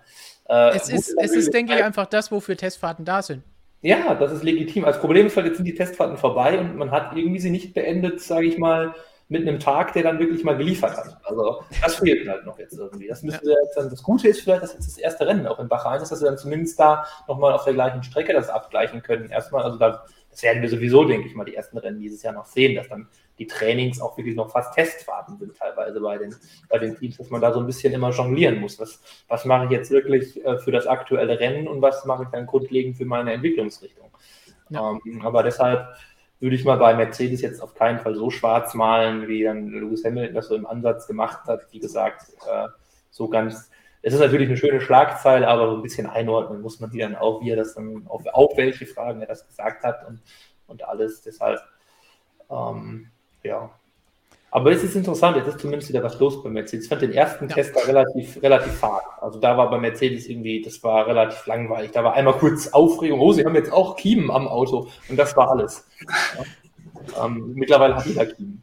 Äh, 0.48 0.76
es 0.76 0.90
ist, 0.90 1.16
es 1.20 1.32
ist, 1.32 1.54
denke 1.54 1.74
ich, 1.74 1.84
einfach 1.84 2.06
das, 2.06 2.32
wofür 2.32 2.56
Testfahrten 2.56 3.04
da 3.04 3.22
sind. 3.22 3.44
Ja, 3.82 4.14
das 4.14 4.32
ist 4.32 4.44
legitim. 4.44 4.86
Als 4.86 5.00
Problem 5.00 5.28
ist 5.28 5.36
halt, 5.36 5.48
jetzt 5.48 5.58
sind 5.58 5.66
die 5.66 5.74
Testfahrten 5.74 6.18
vorbei 6.18 6.60
und 6.60 6.76
man 6.78 6.92
hat 6.92 7.16
irgendwie 7.16 7.40
sie 7.40 7.50
nicht 7.50 7.74
beendet, 7.74 8.22
sage 8.22 8.46
ich 8.46 8.58
mal, 8.58 8.94
mit 9.28 9.48
einem 9.48 9.60
Tag, 9.60 9.94
der 9.94 10.04
dann 10.04 10.20
wirklich 10.20 10.44
mal 10.44 10.58
geliefert 10.58 10.98
hat. 10.98 11.18
Also 11.24 11.64
das 11.82 11.96
fehlt 11.96 12.28
halt 12.28 12.46
noch 12.46 12.60
jetzt 12.60 12.78
irgendwie. 12.78 13.08
Das 13.08 13.24
müssen 13.24 13.48
ja. 13.48 13.56
jetzt 13.64 13.78
dann, 13.78 13.90
das 13.90 14.04
Gute 14.04 14.28
ist 14.28 14.42
vielleicht, 14.42 14.62
dass 14.62 14.74
jetzt 14.74 14.88
das 14.88 14.98
erste 14.98 15.26
Rennen 15.26 15.48
auch 15.48 15.58
in 15.60 15.70
Bahrain 15.70 16.02
ist, 16.02 16.12
dass 16.12 16.22
wir 16.22 16.28
dann 16.28 16.38
zumindest 16.38 16.78
da 16.78 17.06
nochmal 17.30 17.54
auf 17.54 17.64
der 17.64 17.74
gleichen 17.74 18.04
Strecke 18.04 18.34
das 18.34 18.50
abgleichen 18.50 19.02
können. 19.02 19.30
Erstmal, 19.30 19.64
also 19.64 19.78
da, 19.78 20.04
das 20.30 20.44
werden 20.44 20.62
wir 20.62 20.70
sowieso, 20.70 21.06
denke 21.06 21.28
ich 21.28 21.34
mal, 21.34 21.46
die 21.46 21.56
ersten 21.56 21.78
Rennen 21.78 22.02
dieses 22.02 22.22
Jahr 22.24 22.34
noch 22.34 22.46
sehen, 22.46 22.76
dass 22.76 22.90
dann 22.90 23.08
die 23.42 23.48
Trainings 23.48 24.00
auch 24.00 24.16
wirklich 24.18 24.36
noch 24.36 24.52
fast 24.52 24.76
Testfahrten 24.76 25.36
sind 25.40 25.58
teilweise 25.58 26.00
bei 26.00 26.20
den, 26.20 26.36
bei 26.70 26.78
den 26.78 26.96
Teams, 26.96 27.18
dass 27.18 27.32
man 27.32 27.42
da 27.42 27.52
so 27.52 27.60
ein 27.60 27.66
bisschen 27.66 27.92
immer 27.92 28.12
jonglieren 28.12 28.60
muss. 28.60 28.80
Was, 28.80 29.02
was 29.28 29.46
mache 29.46 29.66
ich 29.66 29.72
jetzt 29.72 29.90
wirklich 29.90 30.46
äh, 30.46 30.60
für 30.60 30.72
das 30.72 30.86
aktuelle 30.86 31.40
Rennen 31.40 31.68
und 31.68 31.82
was 31.82 32.06
mache 32.06 32.24
ich 32.24 32.30
dann 32.30 32.46
grundlegend 32.46 32.98
für 32.98 33.06
meine 33.06 33.34
Entwicklungsrichtung? 33.34 34.12
Ja. 34.70 34.92
Ähm, 34.92 35.22
aber 35.24 35.42
deshalb 35.42 35.88
würde 36.40 36.56
ich 36.56 36.66
mal 36.66 36.78
bei 36.78 36.94
Mercedes 36.94 37.42
jetzt 37.42 37.64
auf 37.64 37.74
keinen 37.74 38.00
Fall 38.00 38.14
so 38.14 38.30
schwarz 38.30 38.76
malen, 38.76 39.28
wie 39.28 39.44
dann 39.44 39.70
Lewis 39.70 40.06
Hamilton 40.06 40.36
das 40.36 40.48
so 40.48 40.56
im 40.56 40.68
Ansatz 40.68 41.08
gemacht 41.08 41.48
hat. 41.48 41.66
Wie 41.72 41.80
gesagt, 41.80 42.30
äh, 42.48 42.68
so 43.10 43.28
ganz 43.28 43.72
es 44.04 44.14
ist 44.14 44.20
natürlich 44.20 44.48
eine 44.48 44.58
schöne 44.58 44.82
Schlagzeile, 44.82 45.48
aber 45.48 45.70
so 45.70 45.76
ein 45.76 45.84
bisschen 45.84 46.08
einordnen 46.08 46.62
muss 46.62 46.80
man 46.80 46.90
die 46.90 47.00
dann 47.00 47.16
auch, 47.16 47.42
wie 47.42 47.52
er 47.52 47.56
das 47.56 47.76
dann, 47.76 48.08
auf, 48.08 48.26
auf 48.34 48.58
welche 48.58 48.88
Fragen 48.88 49.22
er 49.22 49.28
das 49.28 49.48
gesagt 49.48 49.84
hat 49.84 50.08
und, 50.08 50.22
und 50.66 50.84
alles. 50.84 51.22
Deshalb, 51.22 51.60
ähm, 52.50 53.11
ja. 53.44 53.70
Aber 54.54 54.72
es 54.72 54.84
ist 54.84 54.98
interessant, 54.98 55.38
jetzt 55.38 55.48
ist 55.48 55.60
zumindest 55.60 55.88
wieder 55.88 56.04
was 56.04 56.20
los 56.20 56.44
bei 56.44 56.50
Mercedes. 56.50 56.84
Ich 56.84 56.90
fand 56.90 57.02
den 57.02 57.14
ersten 57.14 57.48
ja. 57.48 57.56
Test 57.56 57.74
da 57.74 57.80
relativ, 57.82 58.42
relativ 58.44 58.74
fad. 58.74 59.02
Also 59.22 59.40
da 59.40 59.58
war 59.58 59.70
bei 59.70 59.80
Mercedes 59.80 60.28
irgendwie, 60.28 60.62
das 60.62 60.84
war 60.84 61.08
relativ 61.08 61.46
langweilig. 61.46 61.92
Da 61.92 62.04
war 62.04 62.16
einmal 62.16 62.34
kurz 62.34 62.68
Aufregung, 62.68 63.22
oh, 63.22 63.32
sie 63.32 63.46
haben 63.46 63.56
jetzt 63.56 63.72
auch 63.72 63.96
Kiemen 63.96 64.30
am 64.30 64.50
Auto. 64.50 64.90
Und 65.08 65.18
das 65.18 65.36
war 65.36 65.50
alles. 65.50 65.88
Ja. 67.18 67.26
Ähm, 67.26 67.54
mittlerweile 67.56 67.96
hat 67.96 68.06
jeder 68.06 68.28
Kiemen. 68.28 68.62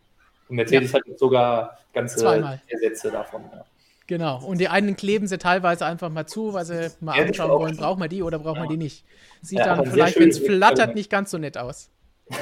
Und 0.49 0.57
Mercedes 0.57 0.93
ja. 0.93 0.99
hat 0.99 1.07
jetzt 1.09 1.19
sogar 1.19 1.77
ganze 1.93 2.19
Zweimal. 2.19 2.63
Ersätze 2.69 3.11
davon. 3.11 3.43
Ja. 3.53 3.65
Genau. 4.07 4.45
Und 4.45 4.59
die 4.59 4.69
einen 4.69 4.97
kleben 4.97 5.27
sie 5.27 5.39
teilweise 5.39 5.85
einfach 5.85 6.09
mal 6.09 6.27
zu, 6.27 6.55
weil 6.55 6.65
sie 6.65 6.91
mal 7.01 7.17
ja, 7.17 7.25
anschauen 7.25 7.51
wollen, 7.51 7.77
braucht 7.77 7.99
man 7.99 8.09
die 8.09 8.23
oder 8.23 8.39
braucht 8.39 8.59
man 8.59 8.69
die 8.69 8.77
nicht. 8.77 9.05
Sieht 9.43 9.59
dann 9.59 9.85
vielleicht, 9.87 10.21
wenn 10.21 10.29
es 10.29 10.39
flattert, 10.39 10.95
nicht 10.95 11.11
ganz 11.11 11.33
so 11.33 11.39
nett 11.39 11.59
aus. 11.59 11.91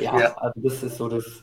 Ja, 0.00 0.18
ja, 0.18 0.34
also 0.36 0.60
das 0.60 0.82
ist 0.82 0.96
so 0.96 1.08
das. 1.08 1.42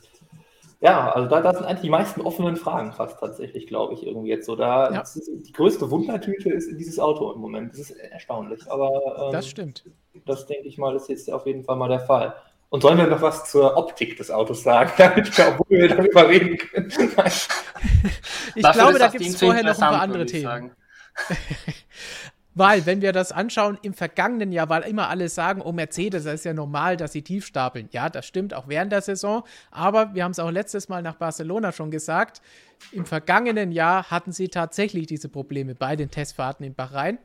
Ja, 0.80 1.10
also 1.10 1.28
da, 1.28 1.40
da 1.40 1.54
sind 1.54 1.66
eigentlich 1.66 1.80
die 1.80 1.90
meisten 1.90 2.20
offenen 2.20 2.56
Fragen 2.56 2.92
fast 2.92 3.18
tatsächlich, 3.18 3.66
glaube 3.66 3.94
ich, 3.94 4.06
irgendwie 4.06 4.28
jetzt 4.28 4.46
so. 4.46 4.54
Da 4.54 4.92
ja. 4.92 5.00
ist, 5.00 5.28
die 5.28 5.52
größte 5.52 5.90
Wundertüte 5.90 6.50
ist 6.50 6.68
in 6.68 6.78
dieses 6.78 7.00
Auto 7.00 7.32
im 7.32 7.40
Moment. 7.40 7.72
Das 7.72 7.80
ist 7.80 7.90
erstaunlich. 7.90 8.70
Aber 8.70 9.26
ähm, 9.26 9.32
das 9.32 9.48
stimmt. 9.48 9.84
Das 10.24 10.46
denke 10.46 10.68
ich 10.68 10.78
mal, 10.78 10.94
ist 10.94 11.08
jetzt 11.08 11.30
auf 11.32 11.46
jeden 11.46 11.64
Fall 11.64 11.76
mal 11.76 11.88
der 11.88 12.00
Fall. 12.00 12.34
Und 12.70 12.82
sollen 12.82 12.98
wir 12.98 13.06
noch 13.06 13.22
was 13.22 13.50
zur 13.50 13.76
Optik 13.76 14.16
des 14.18 14.30
Autos 14.30 14.62
sagen, 14.62 14.92
damit 14.98 15.36
wir, 15.36 15.48
obwohl 15.48 15.78
wir 15.78 15.88
darüber 15.88 16.28
reden 16.28 16.58
können? 16.58 16.90
ich 18.54 18.72
glaube, 18.72 18.98
da 18.98 19.08
gibt 19.08 19.24
es 19.24 19.38
vorher 19.38 19.62
noch 19.62 19.74
ein 19.74 19.80
paar 19.80 20.00
andere 20.00 20.26
Themen. 20.26 20.72
Weil, 22.58 22.86
wenn 22.86 23.02
wir 23.02 23.12
das 23.12 23.30
anschauen, 23.30 23.78
im 23.82 23.94
vergangenen 23.94 24.50
Jahr, 24.50 24.68
weil 24.68 24.82
immer 24.82 25.08
alle 25.08 25.28
sagen, 25.28 25.62
oh, 25.62 25.70
Mercedes, 25.70 26.24
das 26.24 26.34
ist 26.34 26.44
ja 26.44 26.52
normal, 26.52 26.96
dass 26.96 27.12
sie 27.12 27.22
tief 27.22 27.46
stapeln. 27.46 27.88
Ja, 27.92 28.10
das 28.10 28.26
stimmt 28.26 28.52
auch 28.52 28.66
während 28.66 28.90
der 28.90 29.00
Saison. 29.00 29.44
Aber 29.70 30.12
wir 30.12 30.24
haben 30.24 30.32
es 30.32 30.40
auch 30.40 30.50
letztes 30.50 30.88
Mal 30.88 31.00
nach 31.02 31.14
Barcelona 31.14 31.70
schon 31.70 31.92
gesagt. 31.92 32.42
Im 32.90 33.06
vergangenen 33.06 33.70
Jahr 33.70 34.10
hatten 34.10 34.32
sie 34.32 34.48
tatsächlich 34.48 35.06
diese 35.06 35.28
Probleme 35.28 35.76
bei 35.76 35.94
den 35.94 36.10
Testfahrten 36.10 36.66
in 36.66 36.74
Bahrain. 36.74 37.18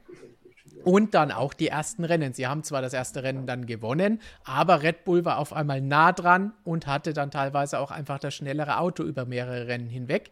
Und 0.84 1.16
dann 1.16 1.32
auch 1.32 1.54
die 1.56 1.70
ersten 1.70 2.04
Rennen. 2.04 2.34
Sie 2.34 2.46
haben 2.46 2.62
zwar 2.64 2.84
das 2.84 2.94
erste 2.94 3.24
Rennen 3.24 3.48
dann 3.48 3.66
gewonnen, 3.66 4.22
aber 4.44 4.84
Red 4.84 5.04
Bull 5.04 5.26
war 5.26 5.40
auf 5.40 5.52
einmal 5.52 5.82
nah 5.82 6.12
dran 6.12 6.54
und 6.64 6.86
hatte 6.86 7.14
dann 7.14 7.32
teilweise 7.32 7.80
auch 7.80 7.90
einfach 7.90 8.20
das 8.20 8.36
schnellere 8.36 8.78
Auto 8.78 9.02
über 9.02 9.26
mehrere 9.26 9.66
Rennen 9.66 9.90
hinweg. 9.90 10.32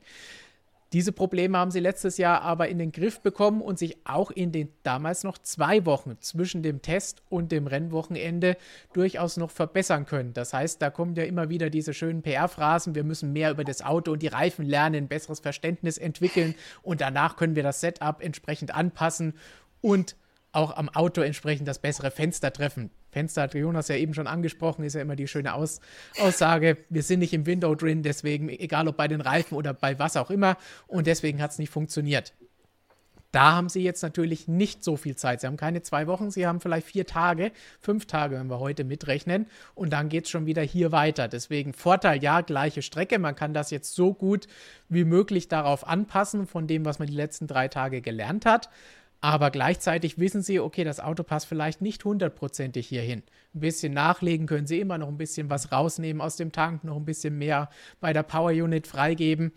Diese 0.94 1.14
Probleme 1.14 1.58
haben 1.58 1.72
sie 1.72 1.80
letztes 1.80 2.18
Jahr 2.18 2.42
aber 2.42 2.68
in 2.68 2.78
den 2.78 2.92
Griff 2.92 3.22
bekommen 3.22 3.62
und 3.62 3.80
sich 3.80 4.06
auch 4.06 4.30
in 4.30 4.52
den 4.52 4.74
damals 4.84 5.24
noch 5.24 5.38
zwei 5.38 5.86
Wochen 5.86 6.18
zwischen 6.20 6.64
dem 6.64 6.82
Test 6.82 7.22
und 7.30 7.54
dem 7.54 7.66
Rennwochenende 7.66 8.58
durchaus 8.92 9.38
noch 9.38 9.52
verbessern 9.52 10.06
können. 10.06 10.34
Das 10.34 10.54
heißt, 10.54 10.82
da 10.82 10.90
kommen 10.90 11.16
ja 11.16 11.24
immer 11.24 11.50
wieder 11.50 11.70
diese 11.70 11.94
schönen 11.94 12.22
PR-Phrasen, 12.22 12.94
wir 12.94 13.06
müssen 13.06 13.32
mehr 13.32 13.52
über 13.52 13.64
das 13.64 13.82
Auto 13.82 14.12
und 14.12 14.22
die 14.22 14.28
Reifen 14.28 14.66
lernen, 14.66 14.96
ein 14.96 15.08
besseres 15.08 15.40
Verständnis 15.40 15.98
entwickeln 15.98 16.56
und 16.82 17.00
danach 17.00 17.38
können 17.38 17.56
wir 17.56 17.64
das 17.64 17.80
Setup 17.80 18.22
entsprechend 18.22 18.76
anpassen 18.76 19.34
und 19.80 20.18
auch 20.52 20.76
am 20.76 20.90
Auto 20.90 21.22
entsprechend 21.22 21.70
das 21.70 21.80
bessere 21.80 22.12
Fenster 22.12 22.52
treffen. 22.52 22.92
Fenster 23.12 23.44
hat 23.44 23.54
Jonas 23.54 23.88
ja 23.88 23.96
eben 23.96 24.14
schon 24.14 24.28
angesprochen, 24.28 24.84
ist 24.84 24.96
ja 24.96 25.02
immer 25.02 25.16
die 25.16 25.28
schöne 25.28 25.54
Aus 25.54 25.82
Aussage. 26.20 26.78
Wir 26.90 27.04
sind 27.04 27.20
nicht 27.20 27.34
im 27.34 27.46
Window 27.46 27.76
drin, 27.76 28.04
deswegen, 28.04 28.50
egal 28.50 28.88
ob 28.88 28.98
bei 28.98 29.08
den 29.08 29.22
Reifen 29.22 29.56
oder 29.56 29.74
bei 29.74 30.00
was 30.00 30.18
auch 30.18 30.32
immer, 30.32 30.58
und 30.88 31.08
deswegen 31.08 31.42
hat 31.42 31.52
es 31.52 31.60
nicht 31.60 31.70
funktioniert. 31.70 32.34
Da 33.32 33.54
haben 33.54 33.70
sie 33.70 33.82
jetzt 33.82 34.04
natürlich 34.04 34.48
nicht 34.48 34.84
so 34.84 34.98
viel 34.98 35.16
Zeit. 35.16 35.40
Sie 35.42 35.48
haben 35.48 35.56
keine 35.56 35.82
zwei 35.82 36.06
Wochen, 36.08 36.32
sie 36.32 36.46
haben 36.46 36.60
vielleicht 36.60 36.88
vier 36.88 37.08
Tage, 37.08 37.52
fünf 37.80 38.06
Tage, 38.06 38.38
wenn 38.38 38.48
wir 38.48 38.60
heute 38.60 38.84
mitrechnen. 38.84 39.48
Und 39.74 39.94
dann 39.94 40.10
geht 40.10 40.26
es 40.26 40.30
schon 40.30 40.46
wieder 40.46 40.62
hier 40.62 40.92
weiter. 40.92 41.30
Deswegen 41.30 41.74
Vorteil, 41.74 42.22
ja, 42.22 42.42
gleiche 42.42 42.82
Strecke. 42.82 43.20
Man 43.20 43.36
kann 43.36 43.54
das 43.54 43.72
jetzt 43.72 43.96
so 43.96 44.14
gut 44.14 44.48
wie 44.90 45.06
möglich 45.06 45.48
darauf 45.48 45.88
anpassen, 45.88 46.46
von 46.46 46.68
dem, 46.68 46.84
was 46.84 47.00
man 47.00 47.08
die 47.08 47.16
letzten 47.16 47.48
drei 47.48 47.70
Tage 47.70 48.02
gelernt 48.02 48.46
hat. 48.46 48.70
Aber 49.24 49.52
gleichzeitig 49.52 50.18
wissen 50.18 50.42
sie, 50.42 50.60
okay, 50.60 50.84
das 50.84 51.00
Auto 51.00 51.22
passt 51.22 51.46
vielleicht 51.46 51.80
nicht 51.80 52.04
hundertprozentig 52.04 52.88
hierhin. 52.88 53.22
Ein 53.54 53.60
bisschen 53.60 53.94
nachlegen 53.94 54.48
können 54.48 54.66
sie 54.66 54.80
immer 54.80 54.98
noch 54.98 55.10
ein 55.10 55.18
bisschen 55.18 55.52
was 55.52 55.72
rausnehmen 55.72 56.22
aus 56.22 56.38
dem 56.38 56.52
Tank, 56.52 56.84
noch 56.84 56.96
ein 56.96 57.06
bisschen 57.06 57.38
mehr 57.38 57.70
bei 58.00 58.14
der 58.14 58.24
Power 58.24 58.50
Unit 58.50 58.88
freigeben. 58.88 59.54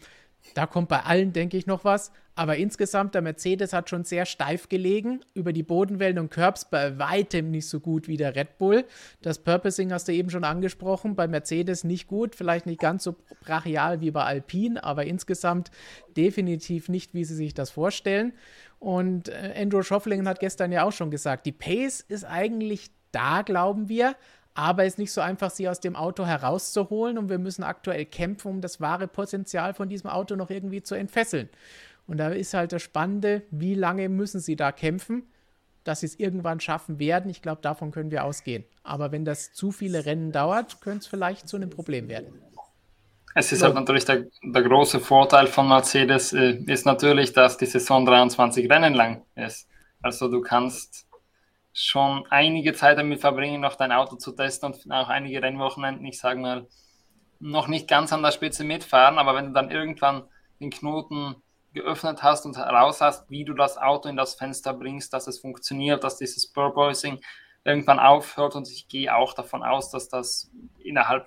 Da 0.52 0.66
kommt 0.66 0.88
bei 0.88 1.00
allen, 1.00 1.32
denke 1.32 1.56
ich, 1.56 1.66
noch 1.66 1.84
was. 1.84 2.12
Aber 2.36 2.56
insgesamt, 2.56 3.14
der 3.14 3.22
Mercedes 3.22 3.72
hat 3.72 3.88
schon 3.88 4.04
sehr 4.04 4.26
steif 4.26 4.68
gelegen. 4.68 5.20
Über 5.34 5.52
die 5.52 5.62
Bodenwellen 5.62 6.18
und 6.18 6.30
Curbs 6.30 6.68
bei 6.68 6.98
weitem 6.98 7.50
nicht 7.50 7.68
so 7.68 7.80
gut 7.80 8.08
wie 8.08 8.16
der 8.16 8.34
Red 8.34 8.58
Bull. 8.58 8.84
Das 9.22 9.38
Purposing 9.38 9.92
hast 9.92 10.08
du 10.08 10.12
eben 10.12 10.30
schon 10.30 10.44
angesprochen. 10.44 11.14
Bei 11.14 11.28
Mercedes 11.28 11.84
nicht 11.84 12.08
gut, 12.08 12.34
vielleicht 12.34 12.66
nicht 12.66 12.80
ganz 12.80 13.04
so 13.04 13.14
brachial 13.44 14.00
wie 14.00 14.10
bei 14.10 14.24
Alpine, 14.24 14.82
aber 14.82 15.06
insgesamt 15.06 15.70
definitiv 16.16 16.88
nicht, 16.88 17.14
wie 17.14 17.24
sie 17.24 17.36
sich 17.36 17.54
das 17.54 17.70
vorstellen. 17.70 18.32
Und 18.84 19.30
äh, 19.30 19.54
Andrew 19.56 19.82
Schofflingen 19.82 20.28
hat 20.28 20.40
gestern 20.40 20.70
ja 20.70 20.84
auch 20.84 20.92
schon 20.92 21.10
gesagt, 21.10 21.46
die 21.46 21.52
Pace 21.52 22.02
ist 22.02 22.26
eigentlich 22.26 22.90
da, 23.12 23.40
glauben 23.40 23.88
wir, 23.88 24.14
aber 24.52 24.84
es 24.84 24.94
ist 24.94 24.98
nicht 24.98 25.12
so 25.12 25.22
einfach, 25.22 25.50
sie 25.50 25.70
aus 25.70 25.80
dem 25.80 25.96
Auto 25.96 26.26
herauszuholen 26.26 27.16
und 27.16 27.30
wir 27.30 27.38
müssen 27.38 27.62
aktuell 27.62 28.04
kämpfen, 28.04 28.48
um 28.48 28.60
das 28.60 28.82
wahre 28.82 29.08
Potenzial 29.08 29.72
von 29.72 29.88
diesem 29.88 30.10
Auto 30.10 30.36
noch 30.36 30.50
irgendwie 30.50 30.82
zu 30.82 30.96
entfesseln. 30.96 31.48
Und 32.06 32.18
da 32.18 32.28
ist 32.28 32.52
halt 32.52 32.72
das 32.72 32.82
Spannende, 32.82 33.40
wie 33.50 33.74
lange 33.74 34.10
müssen 34.10 34.38
sie 34.38 34.54
da 34.54 34.70
kämpfen, 34.70 35.22
dass 35.84 36.00
sie 36.00 36.06
es 36.06 36.20
irgendwann 36.20 36.60
schaffen 36.60 36.98
werden. 36.98 37.30
Ich 37.30 37.40
glaube, 37.40 37.62
davon 37.62 37.90
können 37.90 38.10
wir 38.10 38.22
ausgehen. 38.22 38.64
Aber 38.82 39.12
wenn 39.12 39.24
das 39.24 39.54
zu 39.54 39.72
viele 39.72 40.04
Rennen 40.04 40.30
dauert, 40.30 40.82
könnte 40.82 40.98
es 40.98 41.06
vielleicht 41.06 41.48
zu 41.48 41.56
einem 41.56 41.70
Problem 41.70 42.08
werden. 42.08 42.34
Es 43.36 43.50
ist 43.50 43.62
halt 43.64 43.74
natürlich 43.74 44.04
der, 44.04 44.26
der 44.42 44.62
große 44.62 45.00
Vorteil 45.00 45.48
von 45.48 45.68
Mercedes, 45.68 46.32
äh, 46.32 46.52
ist 46.66 46.86
natürlich, 46.86 47.32
dass 47.32 47.56
die 47.56 47.66
Saison 47.66 48.06
23 48.06 48.70
Rennen 48.70 48.94
lang 48.94 49.24
ist. 49.34 49.68
Also 50.02 50.28
du 50.28 50.40
kannst 50.40 51.08
schon 51.72 52.24
einige 52.30 52.72
Zeit 52.74 52.96
damit 52.98 53.20
verbringen, 53.20 53.60
noch 53.60 53.74
dein 53.74 53.90
Auto 53.90 54.14
zu 54.14 54.32
testen 54.32 54.72
und 54.72 54.92
auch 54.92 55.08
einige 55.08 55.42
Rennwochenenden, 55.42 56.06
ich 56.06 56.20
sage 56.20 56.38
mal, 56.38 56.68
noch 57.40 57.66
nicht 57.66 57.88
ganz 57.88 58.12
an 58.12 58.22
der 58.22 58.30
Spitze 58.30 58.62
mitfahren, 58.62 59.18
aber 59.18 59.34
wenn 59.34 59.46
du 59.46 59.52
dann 59.52 59.72
irgendwann 59.72 60.22
den 60.60 60.70
Knoten 60.70 61.34
geöffnet 61.72 62.22
hast 62.22 62.46
und 62.46 62.56
heraus 62.56 63.00
hast, 63.00 63.28
wie 63.28 63.44
du 63.44 63.54
das 63.54 63.76
Auto 63.76 64.08
in 64.08 64.16
das 64.16 64.36
Fenster 64.36 64.72
bringst, 64.72 65.12
dass 65.12 65.26
es 65.26 65.40
funktioniert, 65.40 66.04
dass 66.04 66.18
dieses 66.18 66.46
Purposing 66.46 67.20
irgendwann 67.64 67.98
aufhört 67.98 68.54
und 68.54 68.68
ich 68.70 68.86
gehe 68.86 69.14
auch 69.14 69.34
davon 69.34 69.64
aus, 69.64 69.90
dass 69.90 70.08
das 70.08 70.52
innerhalb 70.78 71.26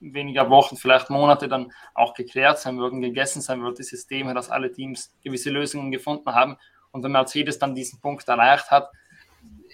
weniger 0.00 0.48
Wochen, 0.50 0.76
vielleicht 0.76 1.10
Monate 1.10 1.48
dann 1.48 1.72
auch 1.94 2.14
geklärt 2.14 2.58
sein 2.58 2.78
wird 2.78 2.92
und 2.92 3.00
gegessen 3.00 3.42
sein 3.42 3.62
wird, 3.62 3.78
die 3.78 3.82
Systeme, 3.82 4.34
dass 4.34 4.50
alle 4.50 4.72
Teams 4.72 5.14
gewisse 5.22 5.50
Lösungen 5.50 5.90
gefunden 5.90 6.34
haben 6.34 6.56
und 6.90 7.02
wenn 7.02 7.12
Mercedes 7.12 7.58
dann 7.58 7.74
diesen 7.74 8.00
Punkt 8.00 8.26
erreicht 8.28 8.70
hat, 8.70 8.90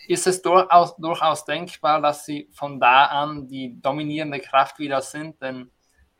ist 0.07 0.27
es 0.27 0.43
durchaus, 0.43 0.97
durchaus 0.97 1.45
denkbar, 1.45 2.01
dass 2.01 2.25
sie 2.27 2.49
von 2.53 2.79
da 2.79 3.07
an 3.07 3.49
die 3.49 3.81
dominierende 3.81 4.41
Kraft 4.41 4.79
wieder 4.79 5.01
sind. 5.01 5.41
Denn 5.41 5.71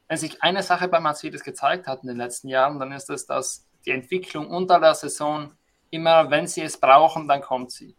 wenn 0.09 0.17
sich 0.17 0.43
eine 0.43 0.63
Sache 0.63 0.89
bei 0.89 1.01
Mercedes 1.01 1.43
gezeigt 1.43 1.87
hat 1.87 2.03
in 2.03 2.09
den 2.09 2.17
letzten 2.17 2.49
Jahren, 2.49 2.79
dann 2.79 2.93
ist 2.93 3.11
es, 3.11 3.27
dass 3.27 3.67
die 3.85 3.91
Entwicklung 3.91 4.49
unter 4.49 4.81
der 4.81 4.95
Saison 4.95 5.53
immer, 5.91 6.31
wenn 6.31 6.47
sie 6.47 6.63
es 6.63 6.79
brauchen, 6.79 7.29
dann 7.29 7.43
kommt 7.43 7.73
sie. 7.73 7.97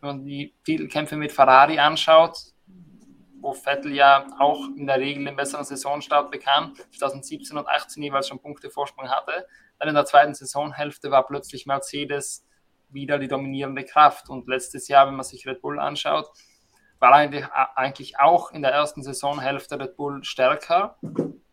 Wenn 0.00 0.08
man 0.08 0.24
die 0.24 0.54
Titelkämpfe 0.64 1.16
mit 1.16 1.32
Ferrari 1.32 1.78
anschaut, 1.78 2.36
wo 3.40 3.52
Vettel 3.52 3.94
ja 3.94 4.26
auch 4.38 4.68
in 4.76 4.86
der 4.86 4.98
Regel 4.98 5.24
den 5.24 5.36
besseren 5.36 5.64
Saisonstart 5.64 6.30
bekam, 6.30 6.74
2017 6.96 7.56
und 7.56 7.64
2018 7.64 8.02
jeweils 8.02 8.28
schon 8.28 8.40
Punkte 8.40 8.70
Vorsprung 8.70 9.08
hatte, 9.08 9.46
dann 9.78 9.88
in 9.88 9.94
der 9.94 10.04
zweiten 10.04 10.34
Saisonhälfte 10.34 11.10
war 11.10 11.26
plötzlich 11.26 11.66
Mercedes 11.66 12.44
wieder 12.88 13.18
die 13.18 13.28
dominierende 13.28 13.84
Kraft. 13.84 14.28
Und 14.28 14.48
letztes 14.48 14.88
Jahr, 14.88 15.06
wenn 15.06 15.14
man 15.14 15.24
sich 15.24 15.46
Red 15.46 15.60
Bull 15.60 15.78
anschaut, 15.78 16.30
war 16.98 17.12
eigentlich 17.12 18.18
auch 18.18 18.50
in 18.50 18.62
der 18.62 18.72
ersten 18.72 19.02
Saisonhälfte 19.02 19.78
Red 19.78 19.96
Bull 19.96 20.24
stärker. 20.24 20.96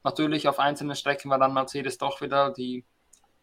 Natürlich 0.03 0.47
auf 0.47 0.59
einzelnen 0.59 0.95
Strecken 0.95 1.29
war 1.29 1.37
dann 1.37 1.53
Mercedes 1.53 1.97
doch 1.97 2.21
wieder 2.21 2.51
die 2.51 2.85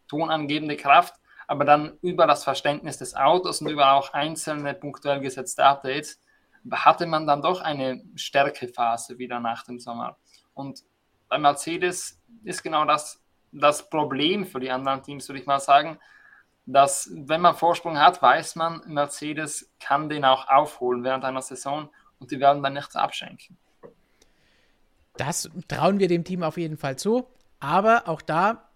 tonangebende 0.07 0.75
Kraft, 0.75 1.15
aber 1.47 1.65
dann 1.65 1.97
über 2.01 2.27
das 2.27 2.43
Verständnis 2.43 2.97
des 2.97 3.15
Autos 3.15 3.61
und 3.61 3.69
über 3.69 3.93
auch 3.93 4.13
einzelne 4.13 4.73
punktuell 4.73 5.21
gesetzte 5.21 5.63
Updates 5.63 6.21
hatte 6.71 7.05
man 7.05 7.27
dann 7.27 7.41
doch 7.41 7.61
eine 7.61 8.03
Stärkephase 8.15 9.17
wieder 9.17 9.39
nach 9.39 9.63
dem 9.63 9.79
Sommer. 9.79 10.17
Und 10.53 10.83
bei 11.29 11.37
Mercedes 11.37 12.21
ist 12.43 12.63
genau 12.63 12.85
das 12.85 13.23
das 13.53 13.89
Problem 13.89 14.45
für 14.45 14.59
die 14.59 14.71
anderen 14.71 15.03
Teams, 15.03 15.27
würde 15.29 15.39
ich 15.39 15.45
mal 15.45 15.59
sagen, 15.59 15.99
dass 16.65 17.11
wenn 17.13 17.41
man 17.41 17.55
Vorsprung 17.55 17.99
hat, 17.99 18.21
weiß 18.21 18.55
man, 18.55 18.81
Mercedes 18.85 19.71
kann 19.79 20.09
den 20.09 20.25
auch 20.25 20.47
aufholen 20.47 21.03
während 21.03 21.25
einer 21.25 21.41
Saison 21.41 21.89
und 22.19 22.31
die 22.31 22.39
werden 22.39 22.63
dann 22.63 22.73
nichts 22.73 22.95
abschenken. 22.95 23.57
Das 25.17 25.49
trauen 25.67 25.99
wir 25.99 26.07
dem 26.07 26.23
Team 26.23 26.41
auf 26.41 26.57
jeden 26.57 26.77
Fall 26.77 26.97
zu. 26.97 27.27
Aber 27.59 28.07
auch 28.07 28.21
da 28.21 28.69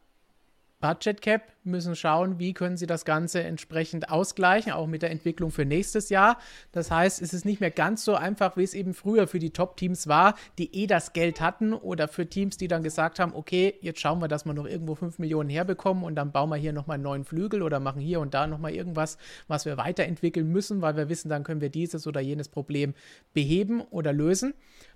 Budget 0.79 1.23
Cap, 1.23 1.41
müssen 1.63 1.95
schauen, 1.95 2.37
wie 2.37 2.53
können 2.53 2.77
sie 2.77 2.85
das 2.85 3.03
Ganze 3.03 3.41
entsprechend 3.41 4.11
ausgleichen, 4.11 4.71
auch 4.71 4.85
mit 4.85 5.01
der 5.01 5.09
Entwicklung 5.09 5.49
für 5.49 5.65
nächstes 5.65 6.09
Jahr. 6.09 6.37
Das 6.71 6.91
heißt, 6.91 7.19
es 7.19 7.33
ist 7.33 7.45
nicht 7.45 7.59
mehr 7.59 7.71
ganz 7.71 8.05
so 8.05 8.13
einfach, 8.13 8.57
wie 8.57 8.63
es 8.63 8.75
eben 8.75 8.93
früher 8.93 9.27
für 9.27 9.39
die 9.39 9.49
Top-Teams 9.49 10.07
war, 10.07 10.35
die 10.59 10.83
eh 10.83 10.85
das 10.85 11.13
Geld 11.13 11.41
hatten 11.41 11.73
oder 11.73 12.07
für 12.07 12.27
Teams, 12.27 12.57
die 12.57 12.67
dann 12.67 12.83
gesagt 12.83 13.17
haben, 13.17 13.33
okay, 13.33 13.73
jetzt 13.81 13.99
schauen 13.99 14.21
wir, 14.21 14.27
dass 14.27 14.45
wir 14.45 14.53
noch 14.53 14.67
irgendwo 14.67 14.93
5 14.93 15.17
Millionen 15.17 15.49
herbekommen 15.49 16.03
und 16.03 16.13
dann 16.13 16.31
bauen 16.31 16.49
wir 16.49 16.57
hier 16.57 16.73
nochmal 16.73 16.95
einen 16.95 17.03
neuen 17.03 17.25
Flügel 17.25 17.63
oder 17.63 17.79
machen 17.79 17.99
hier 17.99 18.19
und 18.19 18.35
da 18.35 18.45
nochmal 18.45 18.71
irgendwas, 18.71 19.17
was 19.47 19.65
wir 19.65 19.77
weiterentwickeln 19.77 20.47
müssen, 20.47 20.83
weil 20.83 20.95
wir 20.95 21.09
wissen, 21.09 21.29
dann 21.29 21.43
können 21.43 21.61
wir 21.61 21.69
dieses 21.69 22.05
oder 22.05 22.21
jenes 22.21 22.49
Problem 22.49 22.93
beheben 23.33 23.81
oder 23.81 24.13
lösen. 24.13 24.53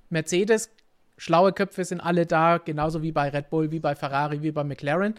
Mercedes 0.09 0.69
Schlaue 1.21 1.53
Köpfe 1.53 1.85
sind 1.85 2.01
alle 2.01 2.25
da, 2.25 2.57
genauso 2.57 3.03
wie 3.03 3.11
bei 3.11 3.29
Red 3.29 3.51
Bull, 3.51 3.69
wie 3.69 3.79
bei 3.79 3.93
Ferrari, 3.93 4.41
wie 4.41 4.49
bei 4.49 4.63
McLaren. 4.63 5.13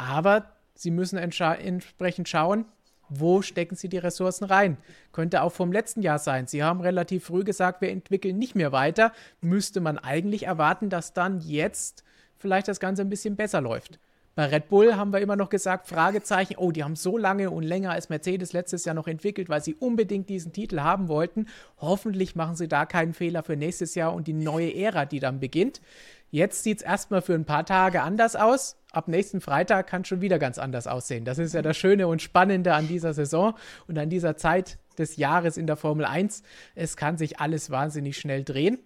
Aber 0.00 0.46
sie 0.74 0.90
müssen 0.90 1.18
entsprechend 1.18 2.26
schauen, 2.26 2.64
wo 3.10 3.42
stecken 3.42 3.76
sie 3.76 3.90
die 3.90 3.98
Ressourcen 3.98 4.44
rein? 4.44 4.78
Könnte 5.12 5.42
auch 5.42 5.52
vom 5.52 5.72
letzten 5.72 6.00
Jahr 6.00 6.18
sein. 6.18 6.46
Sie 6.46 6.62
haben 6.62 6.80
relativ 6.80 7.26
früh 7.26 7.44
gesagt, 7.44 7.82
wir 7.82 7.90
entwickeln 7.90 8.38
nicht 8.38 8.54
mehr 8.54 8.72
weiter. 8.72 9.12
Müsste 9.42 9.80
man 9.80 9.98
eigentlich 9.98 10.44
erwarten, 10.44 10.88
dass 10.88 11.12
dann 11.12 11.40
jetzt 11.40 12.02
vielleicht 12.38 12.68
das 12.68 12.80
Ganze 12.80 13.02
ein 13.02 13.10
bisschen 13.10 13.36
besser 13.36 13.60
läuft. 13.60 13.98
Bei 14.36 14.46
Red 14.46 14.68
Bull 14.68 14.94
haben 14.94 15.12
wir 15.12 15.20
immer 15.20 15.36
noch 15.36 15.50
gesagt, 15.50 15.88
Fragezeichen, 15.88 16.54
oh, 16.56 16.70
die 16.70 16.82
haben 16.82 16.96
so 16.96 17.18
lange 17.18 17.50
und 17.50 17.64
länger 17.64 17.90
als 17.90 18.08
Mercedes 18.08 18.54
letztes 18.54 18.86
Jahr 18.86 18.94
noch 18.94 19.08
entwickelt, 19.08 19.48
weil 19.50 19.62
sie 19.62 19.74
unbedingt 19.74 20.30
diesen 20.30 20.52
Titel 20.52 20.80
haben 20.80 21.08
wollten. 21.08 21.46
Hoffentlich 21.78 22.36
machen 22.36 22.54
sie 22.56 22.68
da 22.68 22.86
keinen 22.86 23.12
Fehler 23.12 23.42
für 23.42 23.56
nächstes 23.56 23.96
Jahr 23.96 24.14
und 24.14 24.28
die 24.28 24.32
neue 24.32 24.74
Ära, 24.74 25.04
die 25.04 25.20
dann 25.20 25.40
beginnt. 25.40 25.82
Jetzt 26.30 26.62
sieht 26.62 26.78
es 26.78 26.84
erstmal 26.84 27.22
für 27.22 27.34
ein 27.34 27.44
paar 27.44 27.66
Tage 27.66 28.02
anders 28.02 28.36
aus. 28.36 28.76
Ab 28.92 29.08
nächsten 29.08 29.40
Freitag 29.40 29.88
kann 29.88 30.02
es 30.02 30.08
schon 30.08 30.20
wieder 30.20 30.38
ganz 30.38 30.58
anders 30.58 30.86
aussehen. 30.86 31.24
Das 31.24 31.38
ist 31.38 31.54
ja 31.54 31.62
das 31.62 31.76
Schöne 31.76 32.06
und 32.06 32.22
Spannende 32.22 32.74
an 32.74 32.88
dieser 32.88 33.14
Saison 33.14 33.54
und 33.88 33.98
an 33.98 34.10
dieser 34.10 34.36
Zeit 34.36 34.78
des 34.96 35.16
Jahres 35.16 35.56
in 35.56 35.66
der 35.66 35.76
Formel 35.76 36.04
1. 36.04 36.42
Es 36.74 36.96
kann 36.96 37.16
sich 37.16 37.40
alles 37.40 37.70
wahnsinnig 37.70 38.16
schnell 38.16 38.44
drehen. 38.44 38.78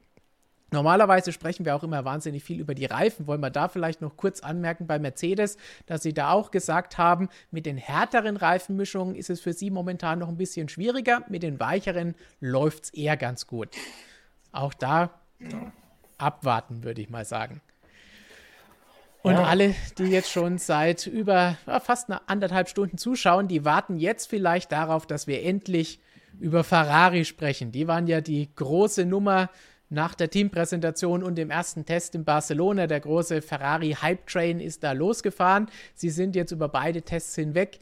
Normalerweise 0.71 1.33
sprechen 1.33 1.65
wir 1.65 1.77
auch 1.77 1.85
immer 1.85 2.05
wahnsinnig 2.05 2.43
viel 2.43 2.59
über 2.61 2.75
die 2.75 2.87
Reifen. 2.87 3.27
Wollen 3.27 3.41
wir 3.41 3.51
da 3.51 3.69
vielleicht 3.69 4.01
noch 4.01 4.17
kurz 4.17 4.41
anmerken 4.41 4.87
bei 4.87 4.99
Mercedes, 4.99 5.57
dass 5.87 6.03
sie 6.03 6.13
da 6.13 6.31
auch 6.33 6.51
gesagt 6.51 6.99
haben, 6.99 7.29
mit 7.51 7.65
den 7.65 7.77
härteren 7.77 8.37
Reifenmischungen 8.37 9.15
ist 9.15 9.31
es 9.31 9.41
für 9.41 9.53
sie 9.53 9.71
momentan 9.71 10.19
noch 10.19 10.29
ein 10.29 10.37
bisschen 10.37 10.69
schwieriger. 10.69 11.23
Mit 11.29 11.43
den 11.43 11.61
weicheren 11.61 12.15
läuft 12.41 12.85
es 12.85 12.91
eher 12.91 13.17
ganz 13.17 13.47
gut. 13.47 13.69
Auch 14.51 14.75
da 14.75 15.11
abwarten, 16.19 16.85
würde 16.85 17.01
ich 17.01 17.11
mal 17.11 17.25
sagen. 17.25 17.61
Und 19.23 19.33
ja. 19.33 19.45
alle, 19.45 19.75
die 19.97 20.05
jetzt 20.05 20.31
schon 20.31 20.59
seit 20.59 21.07
über 21.07 21.57
ja, 21.67 21.81
fast 21.81 22.11
eine 22.11 22.29
anderthalb 22.29 22.69
Stunden 22.69 22.99
zuschauen, 22.99 23.49
die 23.49 23.65
warten 23.65 23.97
jetzt 23.97 24.29
vielleicht 24.29 24.71
darauf, 24.71 25.07
dass 25.07 25.27
wir 25.27 25.43
endlich 25.43 25.99
über 26.41 26.63
Ferrari 26.63 27.25
sprechen. 27.25 27.73
Die 27.73 27.89
waren 27.89 28.07
ja 28.07 28.21
die 28.21 28.51
große 28.55 29.07
Nummer 29.07 29.49
nach 29.89 30.15
der 30.15 30.29
Teampräsentation 30.29 31.23
und 31.23 31.37
dem 31.37 31.51
ersten 31.51 31.87
Test 31.87 32.15
in 32.15 32.25
Barcelona. 32.25 32.87
Der 32.87 33.01
große 33.01 33.41
Ferrari 33.41 33.97
Hype 34.01 34.27
Train 34.27 34.61
ist 34.61 34.83
da 34.83 34.93
losgefahren. 34.93 35.71
Sie 35.95 36.11
sind 36.11 36.37
jetzt 36.37 36.53
über 36.53 36.69
beide 36.69 37.01
Tests 37.03 37.35
hinweg 37.35 37.79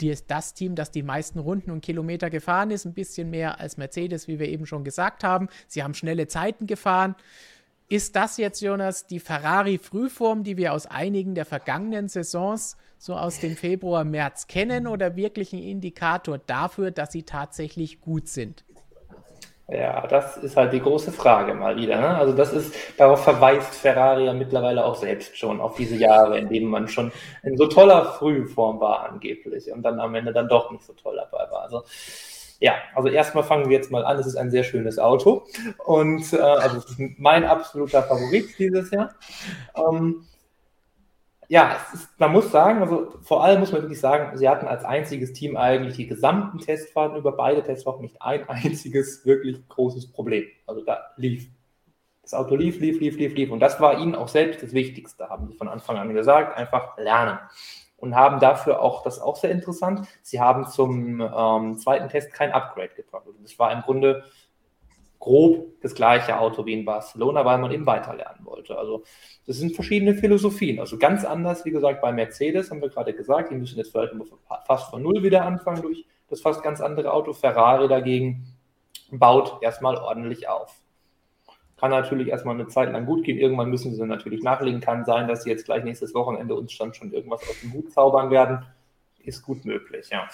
die 0.00 0.08
ist 0.08 0.30
das 0.30 0.54
Team, 0.54 0.74
das 0.74 0.90
die 0.90 1.02
meisten 1.02 1.38
Runden 1.38 1.70
und 1.70 1.82
Kilometer 1.82 2.30
gefahren 2.30 2.70
ist, 2.70 2.84
ein 2.84 2.94
bisschen 2.94 3.30
mehr 3.30 3.60
als 3.60 3.76
Mercedes, 3.76 4.28
wie 4.28 4.38
wir 4.38 4.48
eben 4.48 4.66
schon 4.66 4.84
gesagt 4.84 5.24
haben. 5.24 5.48
Sie 5.66 5.82
haben 5.82 5.94
schnelle 5.94 6.26
Zeiten 6.26 6.66
gefahren. 6.66 7.14
Ist 7.90 8.14
das 8.14 8.36
jetzt, 8.36 8.60
Jonas, 8.60 9.08
die 9.08 9.18
Ferrari-Frühform, 9.18 10.44
die 10.44 10.56
wir 10.56 10.74
aus 10.74 10.86
einigen 10.86 11.34
der 11.34 11.44
vergangenen 11.44 12.06
Saisons, 12.06 12.76
so 12.98 13.16
aus 13.16 13.40
dem 13.40 13.56
Februar, 13.56 14.04
März 14.04 14.46
kennen, 14.46 14.86
oder 14.86 15.16
wirklich 15.16 15.52
ein 15.52 15.64
Indikator 15.64 16.38
dafür, 16.38 16.92
dass 16.92 17.10
sie 17.10 17.24
tatsächlich 17.24 18.00
gut 18.00 18.28
sind? 18.28 18.64
Ja, 19.66 20.06
das 20.06 20.36
ist 20.36 20.56
halt 20.56 20.72
die 20.72 20.80
große 20.80 21.10
Frage 21.10 21.52
mal 21.54 21.76
wieder. 21.76 22.00
Ne? 22.00 22.16
Also 22.16 22.32
das 22.32 22.52
ist, 22.52 22.72
darauf 22.96 23.24
verweist 23.24 23.74
Ferrari 23.74 24.26
ja 24.26 24.34
mittlerweile 24.34 24.84
auch 24.84 24.94
selbst 24.94 25.36
schon, 25.36 25.60
auf 25.60 25.74
diese 25.74 25.96
Jahre, 25.96 26.38
in 26.38 26.48
denen 26.48 26.70
man 26.70 26.86
schon 26.86 27.10
in 27.42 27.56
so 27.56 27.66
toller 27.66 28.04
Frühform 28.04 28.78
war 28.78 29.08
angeblich 29.10 29.72
und 29.72 29.82
dann 29.82 29.98
am 29.98 30.14
Ende 30.14 30.32
dann 30.32 30.48
doch 30.48 30.70
nicht 30.70 30.84
so 30.84 30.92
toll 30.92 31.16
dabei 31.16 31.50
war. 31.50 31.62
Also 31.62 31.82
ja, 32.60 32.74
also 32.94 33.08
erstmal 33.08 33.42
fangen 33.42 33.68
wir 33.70 33.76
jetzt 33.76 33.90
mal 33.90 34.04
an. 34.04 34.18
Es 34.18 34.26
ist 34.26 34.36
ein 34.36 34.50
sehr 34.50 34.64
schönes 34.64 34.98
Auto 34.98 35.46
und 35.84 36.32
äh, 36.32 36.38
also 36.38 36.76
es 36.76 36.90
ist 36.90 37.00
mein 37.18 37.44
absoluter 37.44 38.02
Favorit 38.02 38.58
dieses 38.58 38.90
Jahr. 38.90 39.14
Ähm, 39.74 40.26
ja, 41.48 41.78
ist, 41.92 42.08
man 42.20 42.30
muss 42.30 42.52
sagen, 42.52 42.80
also 42.80 43.14
vor 43.22 43.42
allem 43.42 43.58
muss 43.58 43.72
man 43.72 43.82
wirklich 43.82 43.98
sagen, 43.98 44.36
sie 44.36 44.48
hatten 44.48 44.68
als 44.68 44.84
einziges 44.84 45.32
Team 45.32 45.56
eigentlich 45.56 45.96
die 45.96 46.06
gesamten 46.06 46.58
Testfahrten 46.58 47.16
über 47.16 47.32
beide 47.32 47.62
Testwochen 47.62 48.02
nicht 48.02 48.22
ein 48.22 48.48
einziges 48.48 49.26
wirklich 49.26 49.66
großes 49.68 50.12
Problem. 50.12 50.44
Also 50.66 50.84
da 50.84 51.00
lief. 51.16 51.48
Das 52.22 52.34
Auto 52.34 52.54
lief, 52.54 52.78
lief, 52.78 53.00
lief, 53.00 53.16
lief, 53.16 53.34
lief. 53.34 53.50
Und 53.50 53.58
das 53.58 53.80
war 53.80 53.98
ihnen 53.98 54.14
auch 54.14 54.28
selbst 54.28 54.62
das 54.62 54.72
Wichtigste, 54.72 55.28
haben 55.28 55.48
sie 55.48 55.54
von 55.54 55.66
Anfang 55.66 55.96
an 55.96 56.14
gesagt, 56.14 56.56
einfach 56.56 56.96
lernen. 56.98 57.40
Und 58.00 58.16
haben 58.16 58.40
dafür 58.40 58.80
auch, 58.80 59.02
das 59.02 59.20
auch 59.20 59.36
sehr 59.36 59.50
interessant, 59.50 60.08
sie 60.22 60.40
haben 60.40 60.66
zum 60.66 61.20
ähm, 61.20 61.78
zweiten 61.78 62.08
Test 62.08 62.32
kein 62.32 62.50
Upgrade 62.50 62.94
gebracht. 62.96 63.24
Also 63.26 63.38
das 63.42 63.58
war 63.58 63.72
im 63.72 63.82
Grunde 63.82 64.24
grob 65.18 65.66
das 65.82 65.94
gleiche 65.94 66.38
Auto 66.40 66.64
wie 66.64 66.72
in 66.72 66.86
Barcelona, 66.86 67.44
weil 67.44 67.58
man 67.58 67.70
eben 67.70 67.84
weiterlernen 67.84 68.44
wollte. 68.44 68.78
Also 68.78 69.04
das 69.46 69.58
sind 69.58 69.74
verschiedene 69.74 70.14
Philosophien. 70.14 70.80
Also 70.80 70.96
ganz 70.96 71.26
anders, 71.26 71.66
wie 71.66 71.70
gesagt, 71.70 72.00
bei 72.00 72.10
Mercedes 72.10 72.70
haben 72.70 72.80
wir 72.80 72.88
gerade 72.88 73.12
gesagt, 73.12 73.50
die 73.50 73.54
müssen 73.54 73.76
jetzt 73.76 73.92
vielleicht 73.92 74.14
fast 74.66 74.90
von 74.90 75.02
Null 75.02 75.22
wieder 75.22 75.44
anfangen 75.44 75.82
durch 75.82 76.06
das 76.30 76.40
fast 76.40 76.62
ganz 76.62 76.80
andere 76.80 77.12
Auto. 77.12 77.34
Ferrari 77.34 77.86
dagegen 77.86 78.46
baut 79.10 79.58
erstmal 79.62 79.96
ordentlich 79.96 80.48
auf. 80.48 80.79
Kann 81.80 81.90
natürlich 81.90 82.28
erstmal 82.28 82.54
eine 82.54 82.68
Zeit 82.68 82.92
lang 82.92 83.06
gut 83.06 83.24
gehen. 83.24 83.38
Irgendwann 83.38 83.70
müssen 83.70 83.94
sie 83.94 84.04
natürlich 84.04 84.42
nachlegen. 84.42 84.82
Kann 84.82 85.06
sein, 85.06 85.28
dass 85.28 85.44
sie 85.44 85.50
jetzt 85.50 85.64
gleich 85.64 85.82
nächstes 85.82 86.12
Wochenende 86.14 86.54
uns 86.54 86.76
dann 86.76 86.92
schon 86.92 87.10
irgendwas 87.10 87.40
aus 87.42 87.58
dem 87.62 87.72
Hut 87.72 87.90
zaubern 87.90 88.30
werden. 88.30 88.66
Ist 89.24 89.42
gut 89.42 89.64
möglich, 89.64 90.10
ja. 90.10 90.28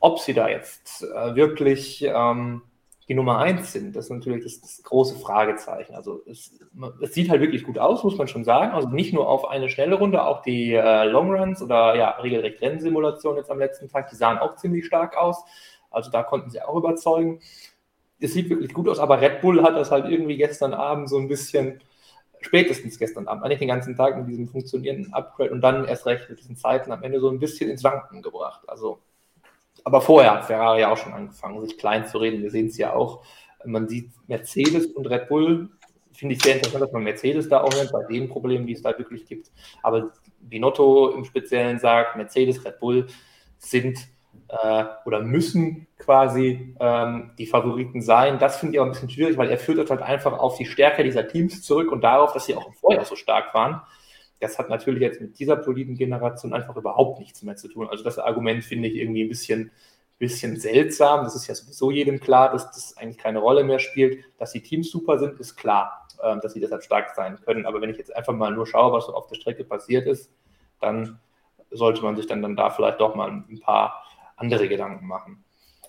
Ob 0.00 0.18
sie 0.18 0.34
da 0.34 0.48
jetzt 0.48 1.02
äh, 1.02 1.34
wirklich 1.34 2.04
ähm, 2.06 2.60
die 3.08 3.14
Nummer 3.14 3.38
eins 3.38 3.72
sind. 3.72 3.96
Das 3.96 4.06
ist 4.06 4.10
natürlich 4.10 4.44
das, 4.44 4.60
das 4.60 4.82
große 4.82 5.18
Fragezeichen. 5.18 5.94
Also 5.94 6.22
es, 6.26 6.60
es, 7.00 7.14
sieht 7.14 7.30
halt 7.30 7.40
wirklich 7.40 7.64
gut 7.64 7.78
aus, 7.78 8.04
muss 8.04 8.18
man 8.18 8.28
schon 8.28 8.44
sagen. 8.44 8.72
Also 8.72 8.88
nicht 8.88 9.14
nur 9.14 9.28
auf 9.28 9.48
eine 9.48 9.70
schnelle 9.70 9.94
Runde, 9.94 10.24
auch 10.24 10.42
die 10.42 10.74
äh, 10.74 11.04
Longruns 11.04 11.62
oder 11.62 11.96
ja, 11.96 12.10
regelrecht 12.10 12.60
Rennsimulationen 12.60 13.38
jetzt 13.38 13.50
am 13.50 13.58
letzten 13.58 13.88
Tag, 13.88 14.10
die 14.10 14.16
sahen 14.16 14.38
auch 14.38 14.56
ziemlich 14.56 14.84
stark 14.84 15.16
aus. 15.16 15.42
Also 15.90 16.10
da 16.10 16.22
konnten 16.22 16.50
sie 16.50 16.60
auch 16.60 16.76
überzeugen. 16.76 17.40
Es 18.22 18.32
sieht 18.32 18.48
wirklich 18.48 18.72
gut 18.72 18.88
aus, 18.88 18.98
aber 18.98 19.20
Red 19.20 19.40
Bull 19.40 19.62
hat 19.62 19.76
das 19.76 19.90
halt 19.90 20.08
irgendwie 20.08 20.36
gestern 20.36 20.74
Abend 20.74 21.08
so 21.08 21.18
ein 21.18 21.28
bisschen, 21.28 21.80
spätestens 22.40 22.98
gestern 22.98 23.28
Abend, 23.28 23.44
eigentlich 23.44 23.58
den 23.58 23.68
ganzen 23.68 23.96
Tag 23.96 24.16
mit 24.16 24.28
diesem 24.28 24.48
funktionierenden 24.48 25.12
Upgrade 25.12 25.50
und 25.50 25.60
dann 25.60 25.84
erst 25.84 26.06
recht 26.06 26.30
mit 26.30 26.38
diesen 26.38 26.56
Zeiten 26.56 26.92
am 26.92 27.02
Ende 27.02 27.20
so 27.20 27.28
ein 27.28 27.38
bisschen 27.38 27.68
ins 27.68 27.84
Wanken 27.84 28.22
gebracht. 28.22 28.62
Also 28.68 29.00
aber 29.84 30.00
vorher 30.00 30.32
hat 30.32 30.44
Ferrari 30.44 30.84
auch 30.84 30.96
schon 30.96 31.12
angefangen, 31.12 31.64
sich 31.66 31.78
klein 31.78 32.06
zu 32.06 32.18
reden. 32.18 32.42
Wir 32.42 32.50
sehen 32.50 32.66
es 32.66 32.76
ja 32.76 32.92
auch. 32.92 33.24
Man 33.64 33.88
sieht 33.88 34.10
Mercedes 34.28 34.86
und 34.86 35.06
Red 35.06 35.28
Bull. 35.28 35.70
Finde 36.12 36.34
ich 36.34 36.42
sehr 36.42 36.56
interessant, 36.56 36.84
dass 36.84 36.92
man 36.92 37.04
Mercedes 37.04 37.48
da 37.48 37.62
auch 37.62 37.74
nennt, 37.74 37.90
bei 37.90 38.04
den 38.04 38.28
Problemen, 38.28 38.66
die 38.66 38.74
es 38.74 38.82
da 38.82 38.96
wirklich 38.96 39.26
gibt. 39.26 39.50
Aber 39.82 40.12
Binotto 40.40 41.10
im 41.10 41.24
Speziellen 41.24 41.78
sagt, 41.78 42.16
Mercedes, 42.16 42.64
Red 42.64 42.78
Bull 42.80 43.06
sind 43.58 43.98
äh, 44.48 44.84
oder 45.04 45.20
müssen 45.20 45.86
quasi 45.98 46.74
ähm, 46.78 47.30
die 47.38 47.46
Favoriten 47.46 48.02
sein. 48.02 48.38
Das 48.38 48.58
finde 48.58 48.74
ich 48.74 48.80
auch 48.80 48.84
ein 48.84 48.92
bisschen 48.92 49.10
schwierig, 49.10 49.38
weil 49.38 49.50
er 49.50 49.58
führt 49.58 49.78
das 49.78 49.90
halt 49.90 50.02
einfach 50.02 50.38
auf 50.38 50.58
die 50.58 50.66
Stärke 50.66 51.04
dieser 51.04 51.26
Teams 51.26 51.62
zurück 51.62 51.90
und 51.90 52.02
darauf, 52.02 52.32
dass 52.32 52.46
sie 52.46 52.54
auch 52.54 52.66
im 52.66 52.74
Vorjahr 52.74 53.04
so 53.04 53.16
stark 53.16 53.54
waren. 53.54 53.80
Das 54.40 54.58
hat 54.58 54.68
natürlich 54.68 55.02
jetzt 55.02 55.20
mit 55.20 55.38
dieser 55.38 55.56
Politikengeneration 55.56 56.52
einfach 56.52 56.76
überhaupt 56.76 57.20
nichts 57.20 57.42
mehr 57.42 57.56
zu 57.56 57.68
tun. 57.68 57.88
Also 57.88 58.04
das 58.04 58.18
Argument 58.18 58.64
finde 58.64 58.88
ich 58.88 58.96
irgendwie 58.96 59.22
ein 59.22 59.28
bisschen, 59.28 59.70
bisschen 60.18 60.58
seltsam. 60.58 61.24
Das 61.24 61.36
ist 61.36 61.46
ja 61.46 61.54
sowieso 61.54 61.90
jedem 61.90 62.20
klar, 62.20 62.50
dass 62.50 62.66
das 62.72 62.96
eigentlich 62.96 63.18
keine 63.18 63.38
Rolle 63.38 63.64
mehr 63.64 63.78
spielt. 63.78 64.24
Dass 64.38 64.52
die 64.52 64.60
Teams 64.60 64.90
super 64.90 65.18
sind, 65.18 65.38
ist 65.38 65.56
klar, 65.56 66.08
ähm, 66.22 66.40
dass 66.42 66.54
sie 66.54 66.60
deshalb 66.60 66.82
stark 66.82 67.14
sein 67.14 67.38
können. 67.44 67.66
Aber 67.66 67.80
wenn 67.80 67.90
ich 67.90 67.98
jetzt 67.98 68.14
einfach 68.14 68.34
mal 68.34 68.50
nur 68.50 68.66
schaue, 68.66 68.92
was 68.92 69.06
so 69.06 69.14
auf 69.14 69.28
der 69.28 69.36
Strecke 69.36 69.64
passiert 69.64 70.06
ist, 70.06 70.30
dann 70.80 71.20
sollte 71.70 72.02
man 72.02 72.16
sich 72.16 72.26
dann, 72.26 72.42
dann 72.42 72.56
da 72.56 72.70
vielleicht 72.70 73.00
doch 73.00 73.14
mal 73.14 73.30
ein 73.30 73.60
paar 73.60 74.01
andere 74.42 74.68
Gedanken 74.68 75.06
machen. 75.06 75.44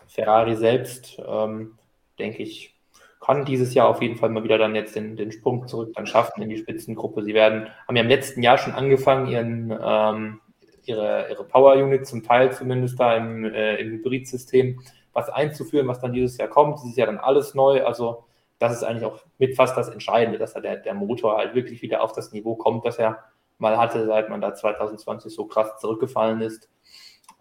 Ferrari 0.07 0.55
selbst, 0.55 1.19
ähm, 1.27 1.77
denke 2.19 2.43
ich, 2.43 2.75
kann 3.19 3.45
dieses 3.45 3.73
Jahr 3.73 3.87
auf 3.87 4.01
jeden 4.01 4.17
Fall 4.17 4.29
mal 4.29 4.43
wieder 4.43 4.57
dann 4.57 4.75
jetzt 4.75 4.95
den, 4.95 5.15
den 5.15 5.31
Sprung 5.31 5.67
zurück 5.67 5.93
dann 5.95 6.05
schaffen 6.05 6.41
in 6.43 6.49
die 6.49 6.57
Spitzengruppe. 6.57 7.23
Sie 7.23 7.33
werden, 7.33 7.67
haben 7.87 7.95
ja 7.95 8.03
im 8.03 8.09
letzten 8.09 8.43
Jahr 8.43 8.57
schon 8.57 8.73
angefangen, 8.73 9.27
ihren, 9.27 9.77
ähm, 9.81 10.41
ihre, 10.83 11.27
ihre 11.29 11.43
Power 11.45 11.75
Unit 11.75 12.05
zum 12.05 12.23
Teil 12.23 12.51
zumindest 12.51 12.99
da 12.99 13.15
im, 13.15 13.45
äh, 13.45 13.77
im 13.77 13.91
Hybridsystem 13.91 14.81
was 15.13 15.29
einzuführen, 15.29 15.87
was 15.87 16.01
dann 16.01 16.11
dieses 16.11 16.37
Jahr 16.37 16.49
kommt. 16.49 16.79
Dieses 16.83 16.97
Jahr 16.97 17.07
dann 17.07 17.17
alles 17.17 17.53
neu. 17.53 17.85
Also 17.85 18.25
das 18.59 18.73
ist 18.73 18.83
eigentlich 18.83 19.05
auch 19.05 19.19
mit 19.37 19.55
fast 19.55 19.77
das 19.77 19.89
Entscheidende, 19.89 20.37
dass 20.37 20.53
der, 20.53 20.77
der 20.77 20.93
Motor 20.93 21.37
halt 21.37 21.55
wirklich 21.55 21.81
wieder 21.81 22.03
auf 22.03 22.13
das 22.13 22.33
Niveau 22.33 22.55
kommt, 22.55 22.85
das 22.85 22.97
er 22.99 23.23
mal 23.57 23.77
hatte, 23.77 24.05
seit 24.05 24.29
man 24.29 24.41
da 24.41 24.53
2020 24.53 25.33
so 25.33 25.45
krass 25.45 25.79
zurückgefallen 25.79 26.41
ist. 26.41 26.69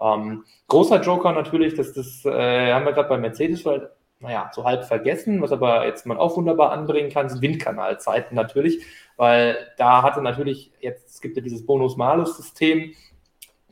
Ähm, 0.03 0.45
großer 0.69 1.01
Joker 1.01 1.33
natürlich, 1.33 1.75
dass 1.75 1.93
das 1.93 2.25
äh, 2.25 2.73
haben 2.73 2.85
wir 2.85 2.93
gerade 2.93 3.09
bei 3.09 3.19
Mercedes 3.19 3.63
vielleicht 3.63 3.87
naja, 4.23 4.51
so 4.55 4.65
halb 4.65 4.85
vergessen, 4.85 5.43
was 5.43 5.51
aber 5.51 5.85
jetzt 5.85 6.07
man 6.07 6.17
auch 6.17 6.37
wunderbar 6.37 6.71
anbringen 6.71 7.11
kann, 7.11 7.29
sind 7.29 7.43
Windkanalzeiten 7.43 8.37
natürlich, 8.37 8.85
weil 9.17 9.57
da 9.77 10.03
hatte 10.03 10.23
natürlich, 10.23 10.71
jetzt 10.81 11.09
es 11.09 11.21
gibt 11.21 11.37
ja 11.37 11.43
dieses 11.43 11.67
Bonus-Malus-System, 11.67 12.95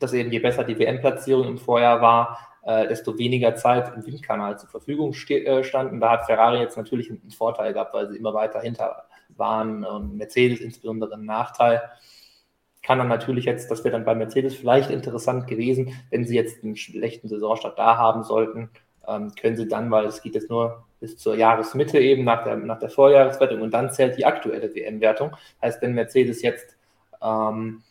dass 0.01 0.12
eben 0.12 0.32
je 0.32 0.40
besser 0.40 0.65
die 0.65 0.78
WM-Platzierung 0.78 1.47
im 1.47 1.59
Vorjahr 1.59 2.01
war, 2.01 2.39
äh, 2.62 2.89
desto 2.89 3.16
weniger 3.16 3.55
Zeit 3.55 3.94
im 3.94 4.05
Windkanal 4.05 4.59
zur 4.59 4.69
Verfügung 4.69 5.15
äh, 5.28 5.62
standen. 5.62 6.01
Da 6.01 6.11
hat 6.11 6.27
Ferrari 6.27 6.59
jetzt 6.59 6.77
natürlich 6.77 7.11
einen 7.11 7.31
Vorteil 7.31 7.73
gehabt, 7.73 7.94
weil 7.94 8.09
sie 8.09 8.16
immer 8.16 8.35
weiter 8.35 8.61
hinter 8.61 9.05
waren 9.36 9.85
und 9.85 10.16
Mercedes 10.16 10.61
insbesondere 10.61 11.15
einen 11.15 11.27
Nachteil. 11.27 11.81
Kann 12.82 12.98
dann 12.98 13.09
natürlich 13.09 13.44
jetzt, 13.44 13.70
das 13.70 13.85
wäre 13.85 13.93
dann 13.93 14.05
bei 14.05 14.15
Mercedes 14.15 14.55
vielleicht 14.55 14.90
interessant 14.90 15.47
gewesen, 15.47 15.94
wenn 16.11 16.24
sie 16.24 16.35
jetzt 16.35 16.65
einen 16.65 16.77
schlechten 16.77 17.28
Saisonstart 17.28 17.78
da 17.78 17.98
haben 17.98 18.23
sollten, 18.23 18.70
ähm, 19.07 19.32
können 19.35 19.57
sie 19.57 19.69
dann, 19.69 19.90
weil 19.90 20.07
es 20.07 20.23
geht 20.23 20.35
jetzt 20.35 20.51
nur 20.51 20.85
bis 21.01 21.16
zur 21.16 21.35
Jahresmitte 21.35 21.98
eben 21.98 22.24
nach 22.24 22.44
der, 22.44 22.57
nach 22.57 22.78
der 22.78 22.90
Vorjahreswertung 22.90 23.62
und 23.62 23.73
dann 23.73 23.90
zählt 23.90 24.16
die 24.19 24.24
aktuelle 24.24 24.74
WM-Wertung. 24.74 25.36
Heißt, 25.62 25.82
wenn 25.82 25.94
Mercedes 25.94 26.43
jetzt, 26.43 26.77
ähm, 27.23 27.82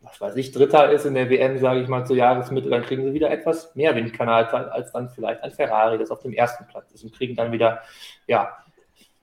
was 0.00 0.20
weiß 0.20 0.36
ich, 0.36 0.52
Dritter 0.52 0.90
ist 0.90 1.04
in 1.04 1.14
der 1.14 1.28
WM, 1.28 1.58
sage 1.58 1.80
ich 1.80 1.88
mal, 1.88 2.06
zur 2.06 2.16
Jahresmitte, 2.16 2.70
dann 2.70 2.82
kriegen 2.82 3.04
sie 3.04 3.12
wieder 3.12 3.30
etwas 3.30 3.74
mehr 3.74 3.94
Windkanalzeit 3.96 4.68
als 4.68 4.92
dann 4.92 5.08
vielleicht 5.08 5.42
ein 5.42 5.50
Ferrari, 5.50 5.98
das 5.98 6.10
auf 6.10 6.20
dem 6.20 6.32
ersten 6.32 6.66
Platz 6.66 6.92
ist 6.92 7.02
und 7.02 7.12
kriegen 7.12 7.34
dann 7.34 7.50
wieder, 7.50 7.82
ja, 8.28 8.56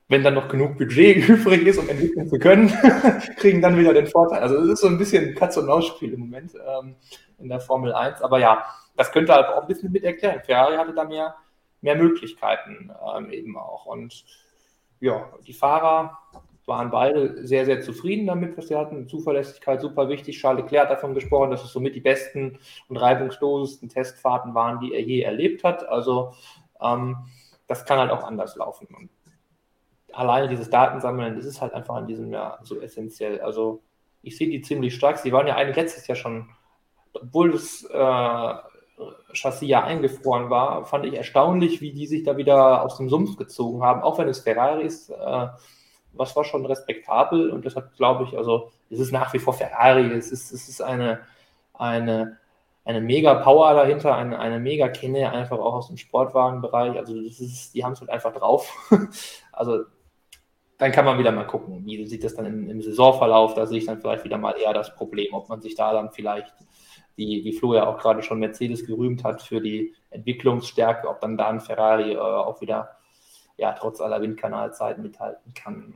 wenn 0.08 0.22
dann 0.22 0.34
noch 0.34 0.48
genug 0.48 0.76
Budget 0.76 1.28
übrig 1.28 1.66
ist, 1.66 1.78
um 1.78 1.88
entwickeln 1.88 2.28
zu 2.28 2.38
können, 2.38 2.68
kriegen 3.36 3.62
dann 3.62 3.78
wieder 3.78 3.94
den 3.94 4.06
Vorteil. 4.06 4.40
Also 4.40 4.56
es 4.58 4.68
ist 4.68 4.80
so 4.80 4.88
ein 4.88 4.98
bisschen 4.98 5.34
Katz- 5.34 5.56
und 5.56 5.66
Maus-Spiel 5.66 6.12
im 6.12 6.20
Moment 6.20 6.52
ähm, 6.54 6.96
in 7.38 7.48
der 7.48 7.60
Formel 7.60 7.92
1. 7.92 8.22
Aber 8.22 8.38
ja, 8.38 8.64
das 8.96 9.12
könnte 9.12 9.34
halt 9.34 9.48
auch 9.48 9.62
ein 9.62 9.68
bisschen 9.68 9.92
mit 9.92 10.04
erklären. 10.04 10.40
Ferrari 10.44 10.76
hatte 10.76 10.94
da 10.94 11.04
mehr, 11.04 11.34
mehr 11.80 11.96
Möglichkeiten 11.96 12.90
ähm, 13.16 13.30
eben 13.30 13.56
auch. 13.56 13.86
Und 13.86 14.24
ja, 15.00 15.28
die 15.46 15.52
Fahrer 15.52 16.18
waren 16.66 16.90
beide 16.90 17.46
sehr, 17.46 17.64
sehr 17.66 17.82
zufrieden 17.82 18.26
damit, 18.26 18.56
was 18.56 18.68
sie 18.68 18.76
hatten. 18.76 19.08
Zuverlässigkeit 19.08 19.80
super 19.80 20.08
wichtig. 20.08 20.38
Charles 20.38 20.64
Leclerc 20.64 20.84
hat 20.88 20.96
davon 20.96 21.14
gesprochen, 21.14 21.50
dass 21.50 21.62
es 21.62 21.72
somit 21.72 21.94
die 21.94 22.00
besten 22.00 22.58
und 22.88 22.96
reibungslosesten 22.96 23.88
Testfahrten 23.88 24.54
waren, 24.54 24.80
die 24.80 24.94
er 24.94 25.02
je 25.02 25.20
erlebt 25.20 25.62
hat. 25.64 25.86
Also 25.86 26.32
ähm, 26.80 27.16
das 27.66 27.84
kann 27.84 27.98
halt 27.98 28.10
auch 28.10 28.24
anders 28.24 28.56
laufen. 28.56 28.86
Und 28.94 29.10
alleine 30.14 30.48
dieses 30.48 30.70
Datensammeln, 30.70 31.36
das 31.36 31.44
ist 31.44 31.60
halt 31.60 31.74
einfach 31.74 31.98
in 31.98 32.06
diesem 32.06 32.32
Jahr 32.32 32.58
so 32.62 32.80
essentiell. 32.80 33.40
Also 33.40 33.82
ich 34.22 34.36
sehe 34.36 34.48
die 34.48 34.62
ziemlich 34.62 34.94
stark. 34.94 35.18
Sie 35.18 35.32
waren 35.32 35.46
ja 35.46 35.56
eigentlich 35.56 35.76
letztes 35.76 36.06
Jahr 36.06 36.16
schon, 36.16 36.48
obwohl 37.12 37.52
das 37.52 37.84
äh, 37.84 38.54
Chassis 39.32 39.68
ja 39.68 39.84
eingefroren 39.84 40.50
war, 40.50 40.84
fand 40.84 41.06
ich 41.06 41.14
erstaunlich, 41.14 41.80
wie 41.80 41.92
die 41.92 42.06
sich 42.06 42.22
da 42.22 42.36
wieder 42.36 42.82
aus 42.82 42.96
dem 42.96 43.08
Sumpf 43.08 43.36
gezogen 43.36 43.82
haben, 43.82 44.02
auch 44.02 44.18
wenn 44.18 44.28
es 44.28 44.40
Ferrari 44.40 44.84
ist. 44.84 45.10
Äh, 45.10 45.48
was 46.16 46.36
war 46.36 46.44
schon 46.44 46.64
respektabel 46.64 47.50
und 47.50 47.64
deshalb 47.64 47.92
glaube 47.96 48.24
ich, 48.24 48.38
also 48.38 48.70
es 48.88 49.00
ist 49.00 49.12
nach 49.12 49.32
wie 49.32 49.40
vor 49.40 49.52
Ferrari, 49.52 50.12
es 50.12 50.30
ist, 50.30 50.52
es 50.52 50.68
ist 50.68 50.80
eine, 50.80 51.20
eine, 51.72 52.38
eine 52.84 53.00
mega 53.00 53.34
Power 53.34 53.74
dahinter, 53.74 54.14
eine, 54.14 54.38
eine 54.38 54.60
mega 54.60 54.88
Kenne, 54.88 55.32
einfach 55.32 55.58
auch 55.58 55.74
aus 55.74 55.88
dem 55.88 55.96
Sportwagenbereich. 55.96 56.96
Also 56.96 57.20
das 57.20 57.40
ist, 57.40 57.74
die 57.74 57.84
haben 57.84 57.94
es 57.94 58.00
halt 58.00 58.10
einfach 58.10 58.32
drauf. 58.32 58.72
also 59.52 59.84
dann 60.78 60.92
kann 60.92 61.04
man 61.04 61.18
wieder 61.18 61.32
mal 61.32 61.46
gucken, 61.46 61.84
wie 61.84 62.04
sieht 62.06 62.24
das 62.24 62.34
dann 62.34 62.46
im, 62.46 62.68
im 62.68 62.82
Saisonverlauf, 62.82 63.54
da 63.54 63.66
sehe 63.66 63.78
ich 63.78 63.86
dann 63.86 64.00
vielleicht 64.00 64.24
wieder 64.24 64.38
mal 64.38 64.54
eher 64.58 64.72
das 64.72 64.94
Problem, 64.94 65.32
ob 65.32 65.48
man 65.48 65.60
sich 65.60 65.74
da 65.74 65.92
dann 65.92 66.10
vielleicht 66.10 66.52
wie, 67.16 67.44
wie 67.44 67.52
Flo 67.52 67.74
ja 67.74 67.86
auch 67.86 67.98
gerade 67.98 68.22
schon 68.22 68.40
Mercedes 68.40 68.86
gerühmt 68.86 69.24
hat 69.24 69.42
für 69.42 69.60
die 69.60 69.94
Entwicklungsstärke, 70.10 71.08
ob 71.08 71.20
dann 71.20 71.36
da 71.36 71.48
ein 71.48 71.60
Ferrari 71.60 72.12
äh, 72.12 72.18
auch 72.18 72.60
wieder, 72.60 72.96
ja, 73.56 73.72
trotz 73.72 74.00
aller 74.00 74.20
Windkanalzeiten 74.20 75.02
mithalten 75.02 75.54
kann. 75.54 75.94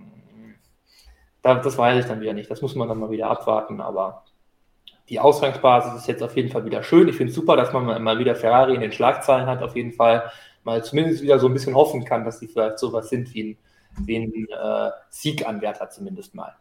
Da, 1.43 1.55
das 1.57 1.77
weiß 1.77 2.01
ich 2.01 2.07
dann 2.07 2.21
wieder 2.21 2.33
nicht. 2.33 2.51
Das 2.51 2.63
muss 2.63 2.75
man 2.75 2.89
dann 2.89 2.99
mal 2.99 3.11
wieder 3.11 3.29
abwarten, 3.31 3.81
aber 3.81 4.25
die 5.09 5.21
Ausgangsbasis 5.21 5.95
ist 5.95 6.07
jetzt 6.07 6.23
auf 6.23 6.37
jeden 6.37 6.51
Fall 6.51 6.65
wieder 6.65 6.83
schön. 6.83 7.09
Ich 7.09 7.17
finde 7.17 7.31
es 7.31 7.37
super, 7.37 7.57
dass 7.57 7.73
man 7.73 8.03
mal 8.03 8.19
wieder 8.19 8.35
Ferrari 8.35 8.75
in 8.75 8.81
den 8.81 8.93
Schlagzeilen 8.93 9.47
hat, 9.47 9.63
auf 9.63 9.75
jeden 9.75 9.93
Fall 9.93 10.31
mal 10.65 10.85
zumindest 10.85 11.23
wieder 11.23 11.39
so 11.39 11.47
ein 11.47 11.55
bisschen 11.55 11.75
hoffen 11.75 12.05
kann, 12.05 12.25
dass 12.25 12.41
sie 12.41 12.49
vielleicht 12.49 12.79
sowas 12.79 13.09
sind 13.09 13.33
wie 13.35 13.43
ein, 13.43 13.59
ein 13.97 14.47
äh, 14.48 14.90
Sieganwärter 15.10 15.90
zumindest 15.90 16.35
mal. 16.35 16.56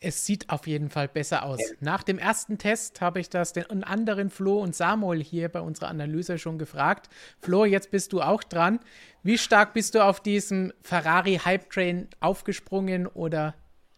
Es 0.00 0.24
sieht 0.24 0.48
auf 0.48 0.66
jeden 0.66 0.90
Fall 0.90 1.08
besser 1.08 1.44
aus. 1.44 1.60
Ja. 1.60 1.76
Nach 1.80 2.02
dem 2.02 2.18
ersten 2.18 2.58
Test 2.58 3.00
habe 3.00 3.20
ich 3.20 3.30
das 3.30 3.52
den 3.52 3.82
anderen 3.82 4.30
Flo 4.30 4.60
und 4.60 4.76
Samuel 4.76 5.22
hier 5.22 5.48
bei 5.48 5.60
unserer 5.60 5.88
Analyse 5.88 6.38
schon 6.38 6.58
gefragt. 6.58 7.08
Flo, 7.40 7.64
jetzt 7.64 7.90
bist 7.90 8.12
du 8.12 8.20
auch 8.20 8.44
dran. 8.44 8.78
Wie 9.24 9.38
stark 9.38 9.74
bist 9.74 9.94
du 9.94 10.04
auf 10.04 10.20
diesem 10.20 10.72
Ferrari 10.82 11.40
Hype 11.44 11.70
Train 11.70 12.08
aufgesprungen 12.20 13.06
oder 13.08 13.54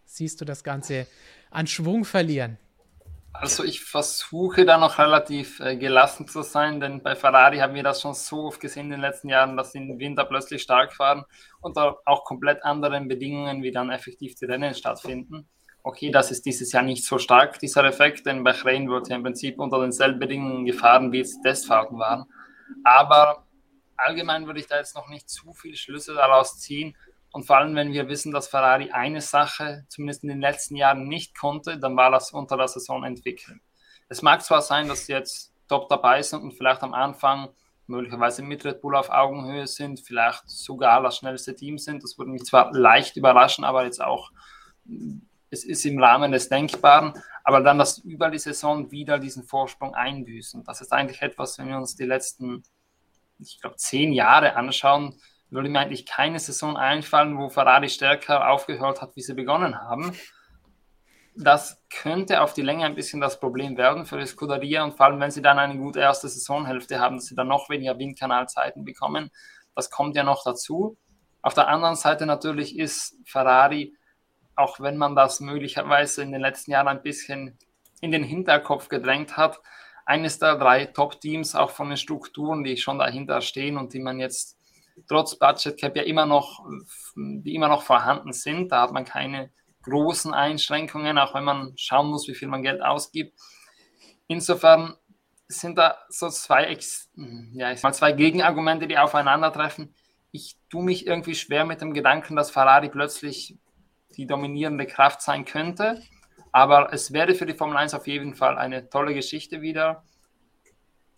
siehst 0.07 0.41
du 0.41 0.47
das 0.47 0.65
Ganze 0.65 1.07
an 1.51 1.67
Schwung 1.67 2.05
verlieren? 2.05 2.57
Also 3.33 3.65
ich 3.65 3.83
versuche 3.83 4.65
da 4.65 4.77
noch 4.77 4.99
relativ 4.99 5.61
äh, 5.61 5.77
gelassen 5.77 6.27
zu 6.27 6.43
sein, 6.43 6.81
denn 6.81 7.03
bei 7.03 7.15
Ferrari 7.15 7.59
haben 7.59 7.75
wir 7.75 7.83
das 7.83 8.01
schon 8.01 8.15
so 8.15 8.45
oft 8.47 8.61
gesehen 8.61 8.87
in 8.87 8.91
den 8.93 9.01
letzten 9.01 9.29
Jahren, 9.29 9.57
dass 9.57 9.73
sie 9.73 9.79
im 9.79 9.99
Winter 9.99 10.25
plötzlich 10.25 10.63
stark 10.63 10.93
fahren 10.93 11.25
und 11.61 11.79
auch 11.79 12.25
komplett 12.25 12.65
anderen 12.65 13.09
Bedingungen, 13.09 13.63
wie 13.63 13.71
dann 13.71 13.91
effektiv 13.91 14.35
die 14.35 14.47
Rennen 14.47 14.75
stattfinden 14.75 15.49
okay, 15.83 16.11
das 16.11 16.31
ist 16.31 16.45
dieses 16.47 16.73
Jahr 16.73 16.83
nicht 16.83 17.05
so 17.05 17.19
stark, 17.19 17.59
dieser 17.59 17.85
Effekt, 17.85 18.27
denn 18.27 18.45
Bahrain 18.45 18.89
wird 18.89 19.09
ja 19.09 19.17
im 19.17 19.23
Prinzip 19.23 19.59
unter 19.59 19.81
denselben 19.81 20.19
Bedingungen 20.19 20.65
gefahren, 20.65 21.13
wie 21.13 21.21
es 21.21 21.41
Testfahrten 21.41 21.99
waren. 21.99 22.27
Aber 22.85 23.47
allgemein 23.97 24.47
würde 24.47 24.61
ich 24.61 24.67
da 24.67 24.77
jetzt 24.77 24.95
noch 24.95 25.09
nicht 25.09 25.29
zu 25.29 25.53
viel 25.53 25.77
Schlüsse 25.77 26.15
daraus 26.15 26.59
ziehen. 26.59 26.97
Und 27.33 27.45
vor 27.45 27.59
allem, 27.59 27.77
wenn 27.77 27.93
wir 27.93 28.09
wissen, 28.09 28.33
dass 28.33 28.49
Ferrari 28.49 28.91
eine 28.91 29.21
Sache 29.21 29.85
zumindest 29.89 30.25
in 30.25 30.31
den 30.31 30.41
letzten 30.41 30.77
Jahren 30.77 31.07
nicht 31.07 31.39
konnte, 31.39 31.79
dann 31.79 31.97
war 31.97 32.11
das 32.11 32.33
unter 32.33 32.57
der 32.57 32.69
Saison 32.69 33.05
entwickeln. 33.05 33.61
Es 34.09 34.23
mag 34.23 34.43
zwar 34.43 34.63
sein, 34.63 34.89
dass 34.89 35.07
sie 35.07 35.13
jetzt 35.13 35.53
top 35.69 35.89
dabei 35.89 36.23
sind 36.23 36.43
und 36.43 36.53
vielleicht 36.53 36.83
am 36.83 36.95
Anfang 36.95 37.49
möglicherweise 37.87 38.43
mit 38.43 38.65
Red 38.65 38.81
Bull 38.81 38.97
auf 38.97 39.11
Augenhöhe 39.11 39.67
sind, 39.67 40.01
vielleicht 40.01 40.49
sogar 40.49 41.03
das 41.03 41.19
schnellste 41.19 41.55
Team 41.55 41.79
sind. 41.79 42.03
Das 42.03 42.19
würde 42.19 42.31
mich 42.31 42.45
zwar 42.45 42.73
leicht 42.73 43.17
überraschen, 43.17 43.65
aber 43.65 43.85
jetzt 43.85 44.01
auch 44.01 44.31
es 45.51 45.65
ist 45.65 45.85
im 45.85 46.03
Rahmen 46.03 46.33
des 46.33 46.49
Denkbaren, 46.49 47.13
aber 47.43 47.61
dann 47.61 47.79
das 47.79 47.99
über 47.99 48.31
die 48.31 48.39
Saison 48.39 48.91
wieder 48.91 49.19
diesen 49.19 49.43
Vorsprung 49.43 49.95
einbüßen. 49.95 50.65
Das 50.65 50.81
ist 50.81 50.93
eigentlich 50.93 51.23
etwas, 51.23 51.59
wenn 51.59 51.69
wir 51.69 51.77
uns 51.77 51.97
die 51.97 52.05
letzten, 52.05 52.63
ich 53.39 53.61
glaube, 53.61 53.77
zehn 53.77 54.13
Jahre 54.13 54.55
anschauen, 54.55 55.21
würde 55.51 55.69
mir 55.69 55.81
eigentlich 55.81 56.07
keine 56.07 56.39
Saison 56.39 56.77
einfallen, 56.77 57.39
wo 57.39 57.49
Ferrari 57.49 57.89
stärker 57.89 58.49
aufgehört 58.51 59.03
hat, 59.03 59.17
wie 59.17 59.23
sie 59.23 59.35
begonnen 59.35 59.81
haben. 59.81 60.17
Das 61.37 61.83
könnte 61.91 62.43
auf 62.43 62.53
die 62.53 62.63
Länge 62.63 62.85
ein 62.85 62.95
bisschen 62.95 63.21
das 63.21 63.41
Problem 63.41 63.77
werden 63.77 64.05
für 64.05 64.19
die 64.19 64.27
Scuderia 64.27 64.85
und 64.85 64.97
vor 64.97 65.07
allem, 65.07 65.21
wenn 65.21 65.31
sie 65.31 65.43
dann 65.43 65.59
eine 65.59 65.77
gute 65.77 66.01
erste 66.01 66.29
Saisonhälfte 66.29 67.01
haben, 67.01 67.17
dass 67.17 67.27
sie 67.27 67.35
dann 67.35 67.49
noch 67.49 67.71
weniger 67.71 67.99
Windkanalzeiten 67.99 68.85
bekommen. 68.85 69.31
Das 69.75 69.91
kommt 69.91 70.17
ja 70.17 70.25
noch 70.25 70.43
dazu. 70.45 70.99
Auf 71.43 71.55
der 71.55 71.69
anderen 71.69 71.97
Seite 71.97 72.27
natürlich 72.27 72.79
ist 72.79 73.17
Ferrari 73.25 73.95
auch 74.61 74.79
wenn 74.81 74.97
man 74.97 75.17
das 75.17 75.41
möglicherweise 75.41 76.23
in 76.23 76.33
den 76.33 76.41
letzten 76.41 76.71
Jahren 76.71 76.89
ein 76.89 77.03
bisschen 77.03 77.59
in 78.01 78.13
den 78.13 78.23
Hinterkopf 78.23 78.89
gedrängt 78.89 79.37
hat, 79.37 79.61
eines 80.07 80.39
der 80.39 80.57
drei 80.57 80.87
Top-Teams, 80.87 81.55
auch 81.55 81.71
von 81.71 81.89
den 81.89 81.97
Strukturen, 81.97 82.65
die 82.65 82.77
schon 82.77 82.99
dahinter 82.99 83.41
stehen 83.41 83.77
und 83.77 83.95
die 83.95 84.01
man 84.01 84.19
jetzt 84.19 84.59
trotz 85.09 85.39
Budget 85.39 85.79
Cap 85.79 85.97
ja 85.97 86.03
immer 86.03 86.27
noch, 86.27 86.65
die 87.17 87.55
immer 87.55 87.69
noch 87.69 87.83
vorhanden 87.83 88.33
sind. 88.33 88.73
Da 88.73 88.83
hat 88.83 88.93
man 88.93 89.05
keine 89.05 89.51
großen 89.83 90.35
Einschränkungen, 90.35 91.19
auch 91.19 91.35
wenn 91.35 91.45
man 91.45 91.73
schauen 91.77 92.09
muss, 92.09 92.29
wie 92.29 92.35
viel 92.35 92.49
man 92.49 92.63
Geld 92.63 92.83
ausgibt. 92.83 93.39
Insofern 94.27 94.97
sind 95.49 95.79
da 95.79 95.99
so 96.09 96.29
zwei, 96.29 96.77
ja, 97.53 97.73
ich 97.73 97.83
mal 97.83 97.93
zwei 97.93 98.13
Gegenargumente, 98.13 98.87
die 98.87 98.99
aufeinandertreffen. 98.99 99.95
Ich 100.31 100.57
tue 100.71 100.85
mich 100.85 101.07
irgendwie 101.07 101.35
schwer 101.35 101.65
mit 101.65 101.81
dem 101.81 101.93
Gedanken, 101.93 102.37
dass 102.37 102.51
Ferrari 102.51 102.89
plötzlich 102.89 103.59
die 104.17 104.27
dominierende 104.27 104.87
Kraft 104.87 105.23
sein 105.23 105.45
könnte. 105.45 106.01
Aber 106.53 106.93
es 106.93 107.13
wäre 107.13 107.35
für 107.35 107.47
die 107.47 107.55
Formel 107.55 107.77
1 107.77 107.95
auf 107.95 108.07
jeden 108.07 108.35
Fall 108.35 108.59
eine 108.59 108.89
tolle 108.89 109.15
Geschichte 109.15 109.61
wieder. 109.61 110.05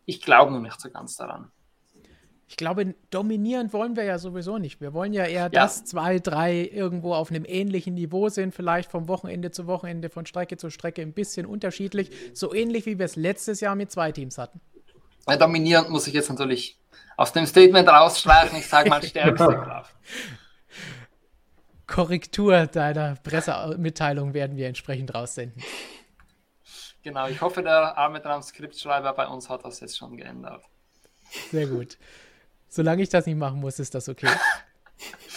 Ich 0.05 0.23
glaube 0.23 0.51
nur 0.51 0.61
nicht 0.61 0.81
so 0.81 0.91
ganz 0.91 1.17
daran. 1.17 1.53
Ich 2.53 2.57
glaube, 2.57 2.95
dominieren 3.09 3.73
wollen 3.73 3.97
wir 3.97 4.05
ja 4.05 4.19
sowieso 4.19 4.59
nicht. 4.59 4.83
Wir 4.83 4.93
wollen 4.93 5.15
ja 5.15 5.25
eher, 5.25 5.45
ja. 5.45 5.49
dass 5.49 5.87
zwei, 5.87 6.19
drei 6.19 6.69
irgendwo 6.71 7.15
auf 7.15 7.31
einem 7.31 7.47
ähnlichen 7.47 7.95
Niveau 7.95 8.29
sind, 8.29 8.55
vielleicht 8.55 8.91
vom 8.91 9.09
Wochenende 9.09 9.53
zu 9.53 9.67
Wochenende, 9.67 10.11
von 10.11 10.27
Strecke 10.27 10.59
zu 10.59 10.69
Strecke 10.69 11.01
ein 11.01 11.15
bisschen 11.15 11.47
unterschiedlich. 11.47 12.11
So 12.35 12.53
ähnlich 12.53 12.85
wie 12.85 12.99
wir 12.99 13.07
es 13.07 13.17
letztes 13.17 13.61
Jahr 13.61 13.75
mit 13.75 13.91
zwei 13.91 14.13
Teams 14.13 14.37
hatten. 14.37 14.61
Ja, 15.27 15.39
dominierend 15.39 15.89
muss 15.89 16.07
ich 16.07 16.13
jetzt 16.13 16.29
natürlich 16.29 16.79
aus 17.17 17.33
dem 17.33 17.47
Statement 17.47 17.89
rausstreichen. 17.89 18.59
Ich 18.59 18.67
sage 18.67 18.91
mal 18.91 19.03
stärkste 19.03 19.47
Kraft. 19.65 19.95
Korrektur 21.87 22.67
deiner 22.67 23.15
Pressemitteilung 23.15 24.35
werden 24.35 24.59
wir 24.59 24.67
entsprechend 24.67 25.15
raussenden. 25.15 25.63
Genau, 27.03 27.29
ich 27.29 27.41
hoffe, 27.41 27.63
der 27.63 27.97
arme 27.97 28.21
Transkriptschreiber 28.21 29.15
bei 29.15 29.27
uns 29.27 29.49
hat 29.49 29.65
das 29.65 29.81
jetzt 29.81 29.97
schon 29.97 30.19
geändert. 30.19 30.63
Sehr 31.51 31.67
gut. 31.67 31.97
Solange 32.75 33.03
ich 33.03 33.11
das 33.11 33.27
nicht 33.27 33.37
machen 33.37 33.61
muss, 33.61 33.79
ist 33.79 33.95
das 33.95 34.09
okay. 34.09 34.31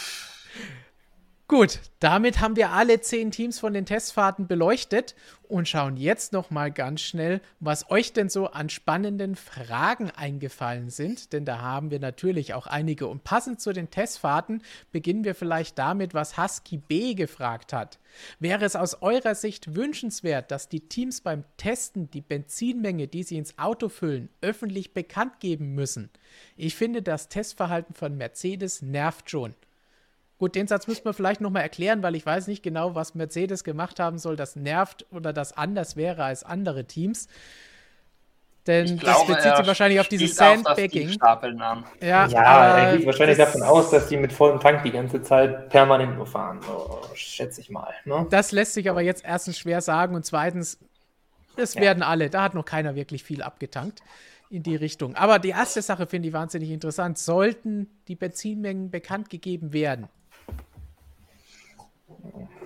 Gut, 1.48 1.78
damit 2.00 2.40
haben 2.40 2.56
wir 2.56 2.72
alle 2.72 3.00
zehn 3.00 3.30
Teams 3.30 3.60
von 3.60 3.72
den 3.72 3.86
Testfahrten 3.86 4.48
beleuchtet 4.48 5.14
und 5.44 5.68
schauen 5.68 5.96
jetzt 5.96 6.32
noch 6.32 6.50
mal 6.50 6.72
ganz 6.72 7.02
schnell, 7.02 7.40
was 7.60 7.88
euch 7.88 8.12
denn 8.12 8.28
so 8.28 8.48
an 8.48 8.68
spannenden 8.68 9.36
Fragen 9.36 10.10
eingefallen 10.10 10.90
sind, 10.90 11.32
denn 11.32 11.44
da 11.44 11.60
haben 11.60 11.92
wir 11.92 12.00
natürlich 12.00 12.52
auch 12.54 12.66
einige. 12.66 13.06
Und 13.06 13.22
passend 13.22 13.60
zu 13.60 13.72
den 13.72 13.90
Testfahrten 13.90 14.60
beginnen 14.90 15.22
wir 15.22 15.36
vielleicht 15.36 15.78
damit, 15.78 16.14
was 16.14 16.36
Husky 16.36 16.78
B 16.78 17.14
gefragt 17.14 17.72
hat. 17.72 18.00
Wäre 18.40 18.64
es 18.64 18.74
aus 18.74 19.00
eurer 19.00 19.36
Sicht 19.36 19.76
wünschenswert, 19.76 20.50
dass 20.50 20.68
die 20.68 20.88
Teams 20.88 21.20
beim 21.20 21.44
Testen 21.58 22.10
die 22.10 22.22
Benzinmenge, 22.22 23.06
die 23.06 23.22
sie 23.22 23.36
ins 23.36 23.56
Auto 23.56 23.88
füllen, 23.88 24.30
öffentlich 24.40 24.94
bekannt 24.94 25.38
geben 25.38 25.76
müssen? 25.76 26.10
Ich 26.56 26.74
finde, 26.74 27.02
das 27.02 27.28
Testverhalten 27.28 27.94
von 27.94 28.16
Mercedes 28.16 28.82
nervt 28.82 29.30
schon. 29.30 29.54
Gut, 30.38 30.54
den 30.54 30.66
Satz 30.66 30.86
müssen 30.86 31.04
wir 31.04 31.14
vielleicht 31.14 31.40
nochmal 31.40 31.62
erklären, 31.62 32.02
weil 32.02 32.14
ich 32.14 32.26
weiß 32.26 32.46
nicht 32.46 32.62
genau, 32.62 32.94
was 32.94 33.14
Mercedes 33.14 33.64
gemacht 33.64 33.98
haben 33.98 34.18
soll, 34.18 34.36
das 34.36 34.54
nervt 34.54 35.06
oder 35.10 35.32
das 35.32 35.56
anders 35.56 35.96
wäre 35.96 36.24
als 36.24 36.44
andere 36.44 36.84
Teams. 36.84 37.28
Denn 38.66 38.98
glaube, 38.98 39.32
das 39.32 39.36
bezieht 39.38 39.56
sich 39.56 39.66
wahrscheinlich 39.66 40.00
auf 40.00 40.08
dieses 40.08 40.34
Sandbagging. 40.34 41.16
Ja, 42.00 42.26
ja 42.26 42.78
er 42.78 42.96
geht 42.96 43.06
wahrscheinlich 43.06 43.38
davon 43.38 43.62
aus, 43.62 43.90
dass 43.90 44.08
die 44.08 44.16
mit 44.16 44.32
vollem 44.32 44.58
Tank 44.58 44.82
die 44.82 44.90
ganze 44.90 45.22
Zeit 45.22 45.68
permanent 45.68 46.16
nur 46.16 46.26
fahren. 46.26 46.58
Oh, 46.68 46.98
schätze 47.14 47.60
ich 47.60 47.70
mal. 47.70 47.94
Ne? 48.04 48.26
Das 48.30 48.52
lässt 48.52 48.74
sich 48.74 48.90
aber 48.90 49.02
jetzt 49.02 49.24
erstens 49.24 49.58
schwer 49.58 49.80
sagen 49.80 50.16
und 50.16 50.24
zweitens, 50.26 50.78
es 51.56 51.74
ja. 51.74 51.82
werden 51.82 52.02
alle. 52.02 52.28
Da 52.28 52.42
hat 52.42 52.54
noch 52.54 52.64
keiner 52.64 52.96
wirklich 52.96 53.22
viel 53.22 53.40
abgetankt 53.40 54.02
in 54.50 54.62
die 54.62 54.76
Richtung. 54.76 55.14
Aber 55.14 55.38
die 55.38 55.50
erste 55.50 55.80
Sache 55.80 56.06
finde 56.06 56.28
ich 56.28 56.34
wahnsinnig 56.34 56.70
interessant. 56.70 57.18
Sollten 57.18 57.88
die 58.08 58.16
Benzinmengen 58.16 58.90
bekannt 58.90 59.30
gegeben 59.30 59.72
werden, 59.72 60.08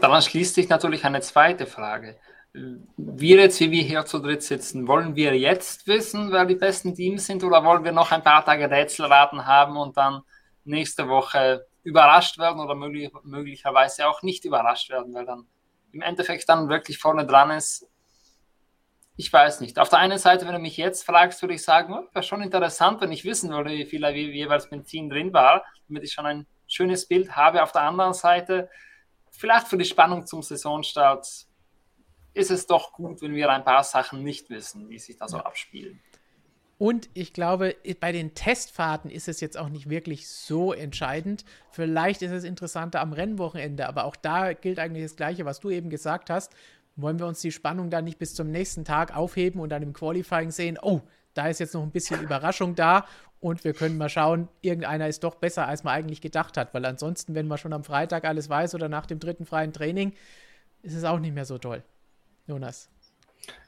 Daran 0.01 0.23
schließt 0.23 0.55
sich 0.55 0.69
natürlich 0.69 1.05
eine 1.05 1.21
zweite 1.21 1.67
Frage. 1.67 2.19
Wir 2.53 3.37
jetzt, 3.37 3.61
wie 3.61 3.71
wir 3.71 3.83
hier 3.83 4.05
zu 4.07 4.19
dritt 4.19 4.43
sitzen, 4.43 4.89
wollen 4.89 5.15
wir 5.15 5.39
jetzt 5.39 5.87
wissen, 5.87 6.33
wer 6.33 6.45
die 6.47 6.57
besten 6.57 6.95
Teams 6.95 7.27
sind 7.27 7.45
oder 7.45 7.65
wollen 7.65 7.85
wir 7.85 7.93
noch 7.93 8.11
ein 8.11 8.25
paar 8.25 8.45
Tage 8.45 8.69
Rätselraten 8.69 9.47
haben 9.47 9.77
und 9.77 9.97
dann 9.97 10.23
nächste 10.65 11.09
Woche 11.09 11.67
überrascht 11.83 12.39
werden 12.39 12.61
oder 12.61 12.75
möglich, 12.75 13.11
möglicherweise 13.23 14.09
auch 14.09 14.23
nicht 14.23 14.45
überrascht 14.45 14.91
werden, 14.91 15.15
weil 15.15 15.27
dann 15.27 15.47
im 15.93 16.03
Endeffekt 16.03 16.49
dann 16.49 16.69
wirklich 16.69 16.99
vorne 16.99 17.27
dran 17.27 17.51
ist. 17.51 17.89
Ich 19.17 19.33
weiß 19.33 19.61
nicht. 19.61 19.79
Auf 19.79 19.89
der 19.89 19.99
einen 19.99 20.19
Seite, 20.19 20.47
wenn 20.47 20.55
du 20.55 20.61
mich 20.61 20.77
jetzt 20.77 21.05
fragst, 21.05 21.43
würde 21.43 21.55
ich 21.55 21.63
sagen, 21.63 21.93
oh, 21.93 22.09
wäre 22.13 22.23
schon 22.23 22.43
interessant, 22.43 23.01
wenn 23.01 23.13
ich 23.13 23.25
wissen 23.25 23.51
würde, 23.51 23.71
wie 23.71 23.85
viel 23.85 24.05
jeweils 24.07 24.71
Benzin 24.71 25.11
drin 25.11 25.33
war, 25.33 25.65
damit 25.89 26.05
ich 26.05 26.13
schon 26.13 26.27
ein 26.27 26.47
schönes 26.67 27.07
Bild 27.07 27.37
habe. 27.37 27.63
Auf 27.63 27.73
der 27.73 27.83
anderen 27.83 28.15
Seite, 28.15 28.71
vielleicht 29.41 29.69
für 29.69 29.79
die 29.79 29.87
Spannung 29.87 30.27
zum 30.27 30.43
Saisonstart 30.43 31.27
ist 32.35 32.51
es 32.51 32.67
doch 32.67 32.93
gut, 32.93 33.23
wenn 33.23 33.35
wir 33.35 33.51
ein 33.51 33.65
paar 33.65 33.83
Sachen 33.83 34.23
nicht 34.23 34.51
wissen, 34.51 34.89
wie 34.91 34.99
sich 34.99 35.17
da 35.17 35.29
so 35.29 35.39
abspielen. 35.39 35.99
Und 36.77 37.11
ich 37.15 37.33
glaube, 37.33 37.77
bei 38.01 38.13
den 38.13 38.35
Testfahrten 38.35 39.11
ist 39.11 39.29
es 39.29 39.41
jetzt 39.41 39.59
auch 39.59 39.69
nicht 39.69 39.91
wirklich 39.91 40.29
so 40.29 40.73
entscheidend. 40.73 41.45
Vielleicht 41.71 42.23
ist 42.23 42.33
es 42.33 42.45
interessanter 42.45 43.01
am 43.01 43.13
Rennwochenende, 43.13 43.89
aber 43.89 44.05
auch 44.05 44.17
da 44.17 44.53
gilt 44.53 44.79
eigentlich 44.79 45.05
das 45.05 45.17
Gleiche, 45.17 45.45
was 45.45 45.61
du 45.61 45.71
eben 45.71 45.91
gesagt 45.91 46.31
hast. 46.31 46.53
Wollen 46.97 47.19
wir 47.19 47.27
uns 47.27 47.41
die 47.41 47.53
Spannung 47.53 47.91
dann 47.91 48.05
nicht 48.05 48.19
bis 48.19 48.35
zum 48.35 48.51
nächsten 48.51 48.85
Tag 48.85 49.17
aufheben 49.17 49.61
und 49.61 49.71
dann 49.71 49.83
im 49.83 49.93
Qualifying 49.93 50.51
sehen, 50.51 50.79
oh, 50.81 51.01
da 51.35 51.49
ist 51.49 51.61
jetzt 51.61 51.75
noch 51.75 51.83
ein 51.83 51.93
bisschen 51.93 52.23
Überraschung 52.23 52.75
da 52.75 53.07
und 53.41 53.65
wir 53.65 53.73
können 53.73 53.97
mal 53.97 54.09
schauen, 54.09 54.49
irgendeiner 54.61 55.09
ist 55.09 55.25
doch 55.25 55.35
besser, 55.35 55.67
als 55.67 55.83
man 55.83 55.95
eigentlich 55.95 56.21
gedacht 56.21 56.57
hat, 56.57 56.75
weil 56.75 56.85
ansonsten, 56.85 57.35
wenn 57.35 57.49
man 57.49 57.59
schon 57.59 57.73
am 57.73 57.85
Freitag 57.85 58.25
alles 58.25 58.49
weiß 58.49 58.75
oder 58.75 58.89
nach 58.89 59.07
dem 59.07 59.19
dritten 59.19 59.47
freien 59.47 59.73
Training, 59.73 60.13
ist 60.83 60.95
es 60.95 61.05
auch 61.05 61.19
nicht 61.19 61.35
mehr 61.35 61.47
so 61.47 61.59
toll. 61.59 61.83
Jonas. 62.47 62.91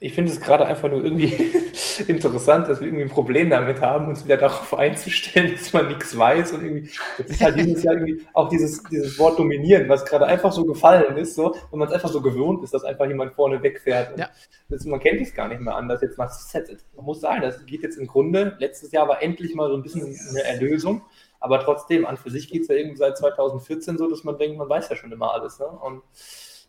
Ich 0.01 0.15
finde 0.15 0.33
es 0.33 0.41
gerade 0.41 0.67
einfach 0.67 0.91
nur 0.91 1.05
irgendwie 1.05 1.27
interessant, 2.09 2.69
dass 2.69 2.81
wir 2.81 2.89
irgendwie 2.89 3.05
ein 3.05 3.11
Problem 3.11 3.51
damit 3.51 3.81
haben, 3.81 4.09
uns 4.09 4.25
wieder 4.25 4.37
darauf 4.37 4.75
einzustellen, 4.75 5.53
dass 5.53 5.73
man 5.73 5.89
nichts 5.89 6.17
weiß 6.17 6.53
und 6.53 6.65
irgendwie, 6.65 6.91
das 7.19 7.31
ist 7.31 7.41
halt 7.41 7.57
dieses 7.57 7.83
Jahr 7.83 7.95
irgendwie 7.95 8.27
auch 8.35 8.49
dieses, 8.49 8.83
dieses 8.85 9.19
Wort 9.19 9.39
dominieren, 9.39 9.89
was 9.89 10.05
gerade 10.05 10.27
einfach 10.27 10.53
so 10.53 10.65
gefallen 10.65 11.17
ist, 11.17 11.37
so, 11.37 11.55
und 11.71 11.79
man 11.79 11.89
es 11.89 11.95
einfach 11.95 12.11
so 12.11 12.21
gewohnt 12.21 12.63
ist, 12.65 12.75
dass 12.75 12.85
einfach 12.85 13.07
jemand 13.07 13.33
vorne 13.35 13.63
wegfährt. 13.63 14.19
Ja. 14.19 14.31
Das, 14.69 14.85
man 14.85 15.01
kennt 15.01 15.21
es 15.21 15.35
gar 15.35 15.49
nicht 15.49 15.61
mehr 15.61 15.77
anders 15.77 16.03
jetzt 16.03 16.19
nach 16.19 16.31
Set. 16.31 16.77
Man 16.97 17.05
muss 17.05 17.21
sagen, 17.21 17.43
das 17.43 17.65
geht 17.67 17.83
jetzt 17.83 17.97
im 17.97 18.07
Grunde, 18.07 18.57
letztes 18.59 18.91
Jahr 18.93 19.07
war 19.09 19.23
endlich 19.23 19.55
mal 19.55 19.69
so 19.69 19.77
ein 19.77 19.83
bisschen 19.83 20.17
eine 20.31 20.43
Erlösung, 20.45 21.03
aber 21.39 21.61
trotzdem, 21.61 22.07
an 22.07 22.17
für 22.17 22.31
sich 22.31 22.49
geht 22.49 22.63
es 22.63 22.69
ja 22.69 22.75
irgendwie 22.77 22.97
seit 22.97 23.19
2014 23.19 23.99
so, 23.99 24.09
dass 24.09 24.25
man 24.25 24.39
denkt, 24.39 24.59
man 24.59 24.69
weiß 24.69 24.89
ja 24.89 24.97
schon 24.97 25.13
immer 25.13 25.33
alles. 25.33 25.59
Ne? 25.59 25.67
Und 25.67 26.03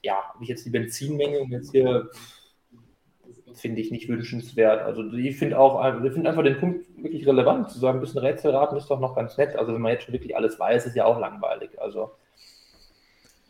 ja, 0.02 0.16
habe 0.34 0.44
ich 0.44 0.50
jetzt 0.50 0.66
die 0.66 0.72
Benzinmenge 0.72 1.40
und 1.40 1.52
jetzt 1.52 1.72
hier 1.72 2.10
finde 3.62 3.82
ich 3.82 3.92
nicht 3.92 4.10
wünschenswert. 4.10 4.82
Also 4.82 5.04
ich 5.14 5.38
finde 5.38 5.60
auch, 5.60 6.04
ich 6.04 6.12
finde 6.14 6.30
einfach 6.30 6.44
den 6.44 6.60
Punkt 6.60 6.86
wirklich 6.98 7.28
relevant, 7.28 7.70
zu 7.70 7.80
sagen, 7.80 7.98
ein 7.98 8.02
bisschen 8.02 8.22
Rätselraten 8.22 8.78
ist 8.78 8.90
doch 8.90 9.00
noch 9.00 9.16
ganz 9.16 9.38
nett. 9.38 9.56
Also 9.56 9.74
wenn 9.74 9.82
man 9.82 9.92
jetzt 9.92 10.04
schon 10.04 10.14
wirklich 10.14 10.36
alles 10.36 10.60
weiß, 10.60 10.86
ist 10.86 10.96
ja 10.96 11.06
auch 11.06 11.20
langweilig. 11.20 11.82
Also 11.82 12.12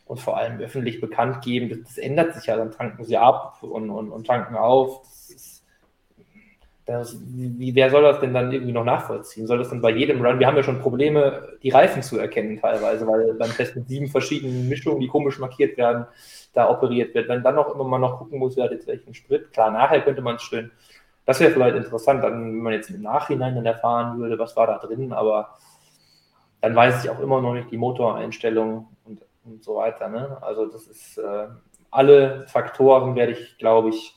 und 0.06 0.20
vor 0.20 0.36
allem 0.36 0.60
öffentlich 0.60 1.00
bekannt 1.00 1.42
geben, 1.42 1.68
das, 1.70 1.78
das 1.82 1.98
ändert 1.98 2.34
sich 2.34 2.46
ja, 2.46 2.56
dann 2.56 2.70
tanken 2.70 3.04
sie 3.04 3.16
ab 3.16 3.58
und, 3.62 3.90
und, 3.90 4.10
und 4.10 4.26
tanken 4.26 4.56
auf. 4.56 5.00
Das 5.02 5.30
ist, 5.30 5.53
das, 6.86 7.16
wie, 7.34 7.74
wer 7.74 7.90
soll 7.90 8.02
das 8.02 8.20
denn 8.20 8.34
dann 8.34 8.52
irgendwie 8.52 8.72
noch 8.72 8.84
nachvollziehen? 8.84 9.46
Soll 9.46 9.58
das 9.58 9.70
dann 9.70 9.80
bei 9.80 9.90
jedem 9.90 10.24
Run, 10.24 10.38
wir 10.38 10.46
haben 10.46 10.56
ja 10.56 10.62
schon 10.62 10.80
Probleme, 10.80 11.56
die 11.62 11.70
Reifen 11.70 12.02
zu 12.02 12.18
erkennen 12.18 12.60
teilweise, 12.60 13.06
weil 13.06 13.34
beim 13.34 13.50
Test 13.50 13.74
mit 13.74 13.88
sieben 13.88 14.08
verschiedenen 14.08 14.68
Mischungen, 14.68 15.00
die 15.00 15.08
komisch 15.08 15.38
markiert 15.38 15.78
werden, 15.78 16.06
da 16.52 16.68
operiert 16.68 17.14
wird. 17.14 17.28
Wenn 17.28 17.42
dann 17.42 17.54
noch 17.54 17.74
immer 17.74 17.84
mal 17.84 17.98
noch 17.98 18.18
gucken 18.18 18.38
muss, 18.38 18.56
wer 18.56 18.64
hat 18.64 18.72
jetzt 18.72 18.86
welchen 18.86 19.14
Sprit, 19.14 19.52
klar, 19.52 19.70
nachher 19.70 20.02
könnte 20.02 20.20
man 20.20 20.36
es 20.36 20.42
schön, 20.42 20.70
das 21.24 21.40
wäre 21.40 21.52
vielleicht 21.52 21.76
interessant, 21.76 22.22
dann, 22.22 22.44
wenn 22.44 22.62
man 22.62 22.72
jetzt 22.74 22.90
im 22.90 23.00
Nachhinein 23.00 23.54
dann 23.54 23.64
erfahren 23.64 24.18
würde, 24.18 24.38
was 24.38 24.54
war 24.56 24.66
da 24.66 24.78
drin, 24.78 25.12
aber 25.14 25.56
dann 26.60 26.76
weiß 26.76 27.02
ich 27.02 27.10
auch 27.10 27.20
immer 27.20 27.40
noch 27.40 27.54
nicht 27.54 27.70
die 27.70 27.78
Motoreinstellung 27.78 28.88
und, 29.04 29.22
und 29.44 29.64
so 29.64 29.76
weiter. 29.76 30.08
Ne? 30.08 30.36
Also 30.42 30.66
das 30.66 30.86
ist, 30.86 31.16
äh, 31.16 31.46
alle 31.90 32.46
Faktoren 32.48 33.14
werde 33.14 33.32
ich, 33.32 33.56
glaube 33.56 33.88
ich, 33.90 34.14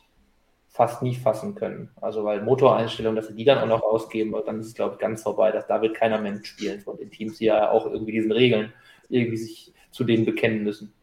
fast 0.78 1.02
nie 1.02 1.16
fassen 1.16 1.56
können. 1.56 1.90
Also 2.00 2.24
weil 2.24 2.42
Motoreinstellungen, 2.44 3.16
dass 3.16 3.28
sie 3.28 3.36
die 3.36 3.44
dann 3.44 3.58
auch 3.58 3.68
noch 3.68 3.82
ausgeben, 3.82 4.34
dann 4.46 4.60
ist 4.60 4.68
es, 4.68 4.74
glaube 4.76 4.94
ich, 4.94 5.00
ganz 5.00 5.24
vorbei. 5.24 5.52
Dass, 5.52 5.68
da 5.68 5.82
wird 5.82 5.96
keiner 5.96 6.22
mehr 6.22 6.32
mitspielen 6.32 6.80
von 6.82 6.98
den 6.98 7.10
Teams, 7.10 7.40
die 7.40 7.46
ja 7.46 7.72
auch 7.72 7.88
irgendwie 7.88 8.14
diesen 8.14 8.32
Regeln 8.32 8.72
irgendwie 9.10 9.38
sich 9.38 9.74
zu 9.92 10.04
denen 10.04 10.24
bekennen 10.26 10.64
müssen. 10.64 10.94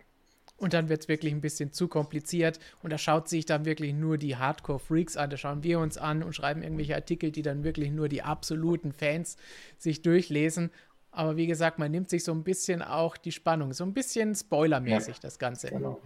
Und 0.57 0.73
dann 0.73 0.89
wird 0.89 1.03
es 1.03 1.09
wirklich 1.09 1.33
ein 1.33 1.41
bisschen 1.41 1.73
zu 1.73 1.89
kompliziert 1.89 2.61
und 2.83 2.93
da 2.93 2.97
schaut 2.97 3.29
sich 3.29 3.45
dann 3.45 3.65
wirklich 3.65 3.93
nur 3.93 4.17
die 4.17 4.37
Hardcore-Freaks 4.37 5.17
an. 5.17 5.29
Da 5.29 5.37
schauen 5.37 5.65
wir 5.65 5.81
uns 5.81 5.99
an 5.99 6.23
und 6.23 6.35
schreiben 6.35 6.63
irgendwelche 6.63 6.95
Artikel, 6.95 7.33
die 7.33 7.43
dann 7.43 7.65
wirklich 7.65 7.91
nur 7.91 8.09
die 8.09 8.23
absoluten 8.23 8.93
Fans 8.93 9.37
sich 9.77 10.03
durchlesen. 10.03 10.71
Aber 11.11 11.37
wie 11.37 11.49
gesagt, 11.49 11.81
man 11.81 11.91
nimmt 11.91 12.09
sich 12.09 12.23
so 12.23 12.33
ein 12.33 12.45
bisschen 12.45 12.83
auch 12.83 13.17
die 13.17 13.33
Spannung, 13.33 13.73
so 13.73 13.85
ein 13.85 13.93
bisschen 13.93 14.35
spoilermäßig 14.35 15.17
ja. 15.17 15.21
das 15.23 15.41
Ganze. 15.41 15.71
Genau. 15.71 16.01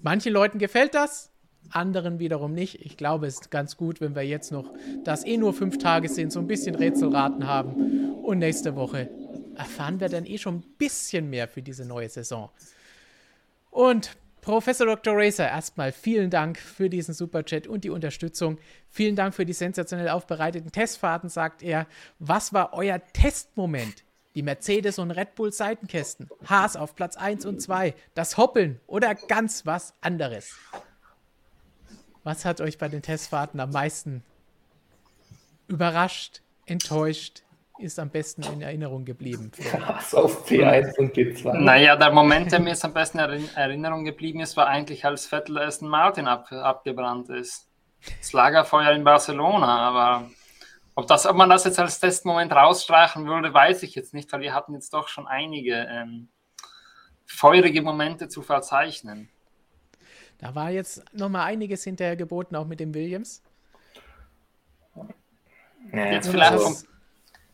Manchen 0.00 0.32
Leuten 0.32 0.58
gefällt 0.58 0.94
das, 0.94 1.32
anderen 1.70 2.18
wiederum 2.18 2.52
nicht. 2.52 2.84
Ich 2.84 2.96
glaube, 2.96 3.26
es 3.26 3.34
ist 3.34 3.50
ganz 3.50 3.76
gut, 3.76 4.00
wenn 4.00 4.14
wir 4.14 4.22
jetzt 4.22 4.50
noch, 4.52 4.72
dass 5.04 5.24
eh 5.24 5.36
nur 5.36 5.52
fünf 5.52 5.78
Tage 5.78 6.08
sind, 6.08 6.32
so 6.32 6.40
ein 6.40 6.46
bisschen 6.46 6.74
Rätselraten 6.74 7.46
haben. 7.46 8.14
Und 8.22 8.38
nächste 8.38 8.76
Woche 8.76 9.08
erfahren 9.56 10.00
wir 10.00 10.08
dann 10.08 10.26
eh 10.26 10.38
schon 10.38 10.56
ein 10.56 10.64
bisschen 10.78 11.30
mehr 11.30 11.48
für 11.48 11.62
diese 11.62 11.84
neue 11.84 12.08
Saison. 12.08 12.50
Und 13.70 14.16
Professor 14.40 14.86
Dr. 14.86 15.14
Racer, 15.16 15.48
erstmal 15.48 15.92
vielen 15.92 16.30
Dank 16.30 16.58
für 16.58 16.88
diesen 16.88 17.12
Superchat 17.12 17.66
und 17.66 17.84
die 17.84 17.90
Unterstützung. 17.90 18.58
Vielen 18.88 19.14
Dank 19.14 19.34
für 19.34 19.44
die 19.44 19.52
sensationell 19.52 20.08
aufbereiteten 20.08 20.72
Testfahrten, 20.72 21.28
sagt 21.28 21.62
er. 21.62 21.86
Was 22.18 22.52
war 22.52 22.72
euer 22.72 23.00
Testmoment? 23.12 24.04
Die 24.34 24.42
Mercedes 24.42 24.98
und 24.98 25.10
Red 25.10 25.34
Bull 25.34 25.52
Seitenkästen, 25.52 26.30
Haas 26.46 26.76
auf 26.76 26.94
Platz 26.94 27.16
1 27.16 27.44
und 27.46 27.60
2, 27.60 27.94
das 28.14 28.36
Hoppeln 28.36 28.80
oder 28.86 29.14
ganz 29.14 29.66
was 29.66 29.92
anderes? 30.00 30.54
Was 32.22 32.44
hat 32.44 32.60
euch 32.60 32.78
bei 32.78 32.88
den 32.88 33.02
Testfahrten 33.02 33.60
am 33.60 33.70
meisten 33.70 34.22
überrascht, 35.68 36.42
enttäuscht, 36.66 37.42
ist 37.78 37.98
am 37.98 38.10
besten 38.10 38.42
in 38.42 38.60
Erinnerung 38.60 39.04
geblieben? 39.04 39.50
Krass 39.52 40.14
auf 40.14 40.46
P1 40.46 40.98
und 40.98 41.14
P2. 41.14 41.54
Naja, 41.54 41.96
der 41.96 42.12
Moment, 42.12 42.52
der 42.52 42.60
mir 42.60 42.70
jetzt 42.70 42.84
am 42.84 42.92
besten 42.92 43.18
in 43.20 43.48
Erinnerung 43.54 44.04
geblieben 44.04 44.40
ist, 44.40 44.56
war 44.56 44.66
eigentlich, 44.66 45.04
als 45.04 45.26
Vettel 45.26 45.58
Aston 45.58 45.88
Martin 45.88 46.28
ab, 46.28 46.52
abgebrannt 46.52 47.30
ist. 47.30 47.68
Das 48.18 48.32
Lagerfeuer 48.32 48.92
in 48.92 49.04
Barcelona, 49.04 49.66
aber 49.66 50.30
ob, 50.94 51.06
das, 51.06 51.26
ob 51.26 51.36
man 51.36 51.48
das 51.48 51.64
jetzt 51.64 51.78
als 51.78 52.00
Testmoment 52.00 52.52
rausstreichen 52.52 53.26
würde, 53.26 53.52
weiß 53.52 53.82
ich 53.82 53.94
jetzt 53.94 54.14
nicht, 54.14 54.32
weil 54.32 54.40
wir 54.40 54.54
hatten 54.54 54.74
jetzt 54.74 54.92
doch 54.92 55.08
schon 55.08 55.26
einige 55.26 55.86
ähm, 55.90 56.28
feurige 57.26 57.82
Momente 57.82 58.28
zu 58.28 58.42
verzeichnen. 58.42 59.30
Da 60.40 60.54
war 60.54 60.70
jetzt 60.70 61.04
nochmal 61.12 61.46
einiges 61.46 61.84
hinterher 61.84 62.16
geboten, 62.16 62.56
auch 62.56 62.66
mit 62.66 62.80
dem 62.80 62.94
Williams. 62.94 63.42
Ja, 65.92 66.06
jetzt 66.06 66.28
vielleicht 66.28 66.86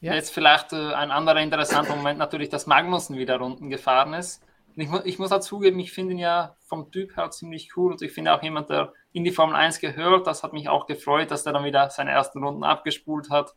ja. 0.00 0.14
Jetzt 0.14 0.32
vielleicht 0.32 0.72
äh, 0.72 0.92
ein 0.92 1.10
anderer 1.10 1.40
interessanter 1.40 1.96
Moment 1.96 2.18
natürlich, 2.18 2.48
dass 2.48 2.66
Magnussen 2.66 3.16
wieder 3.16 3.38
Runden 3.38 3.70
gefahren 3.70 4.14
ist. 4.14 4.42
Ich, 4.76 4.88
mu 4.88 5.00
ich, 5.04 5.18
muss 5.18 5.32
auch 5.32 5.40
zugeben, 5.40 5.80
ich 5.80 5.90
finde 5.90 6.12
ihn 6.12 6.18
ja 6.18 6.54
vom 6.60 6.92
Typ 6.92 7.16
her 7.16 7.30
ziemlich 7.30 7.76
cool 7.76 7.92
und 7.92 8.02
ich 8.02 8.12
finde 8.12 8.34
auch 8.34 8.42
jemand, 8.42 8.68
der 8.68 8.92
in 9.12 9.24
die 9.24 9.30
Formel 9.30 9.56
1 9.56 9.80
gehört, 9.80 10.26
das 10.26 10.42
hat 10.42 10.52
mich 10.52 10.68
auch 10.68 10.86
gefreut, 10.86 11.30
dass 11.30 11.46
er 11.46 11.54
dann 11.54 11.64
wieder 11.64 11.88
seine 11.88 12.10
ersten 12.10 12.44
Runden 12.44 12.62
abgespult 12.62 13.30
hat. 13.30 13.54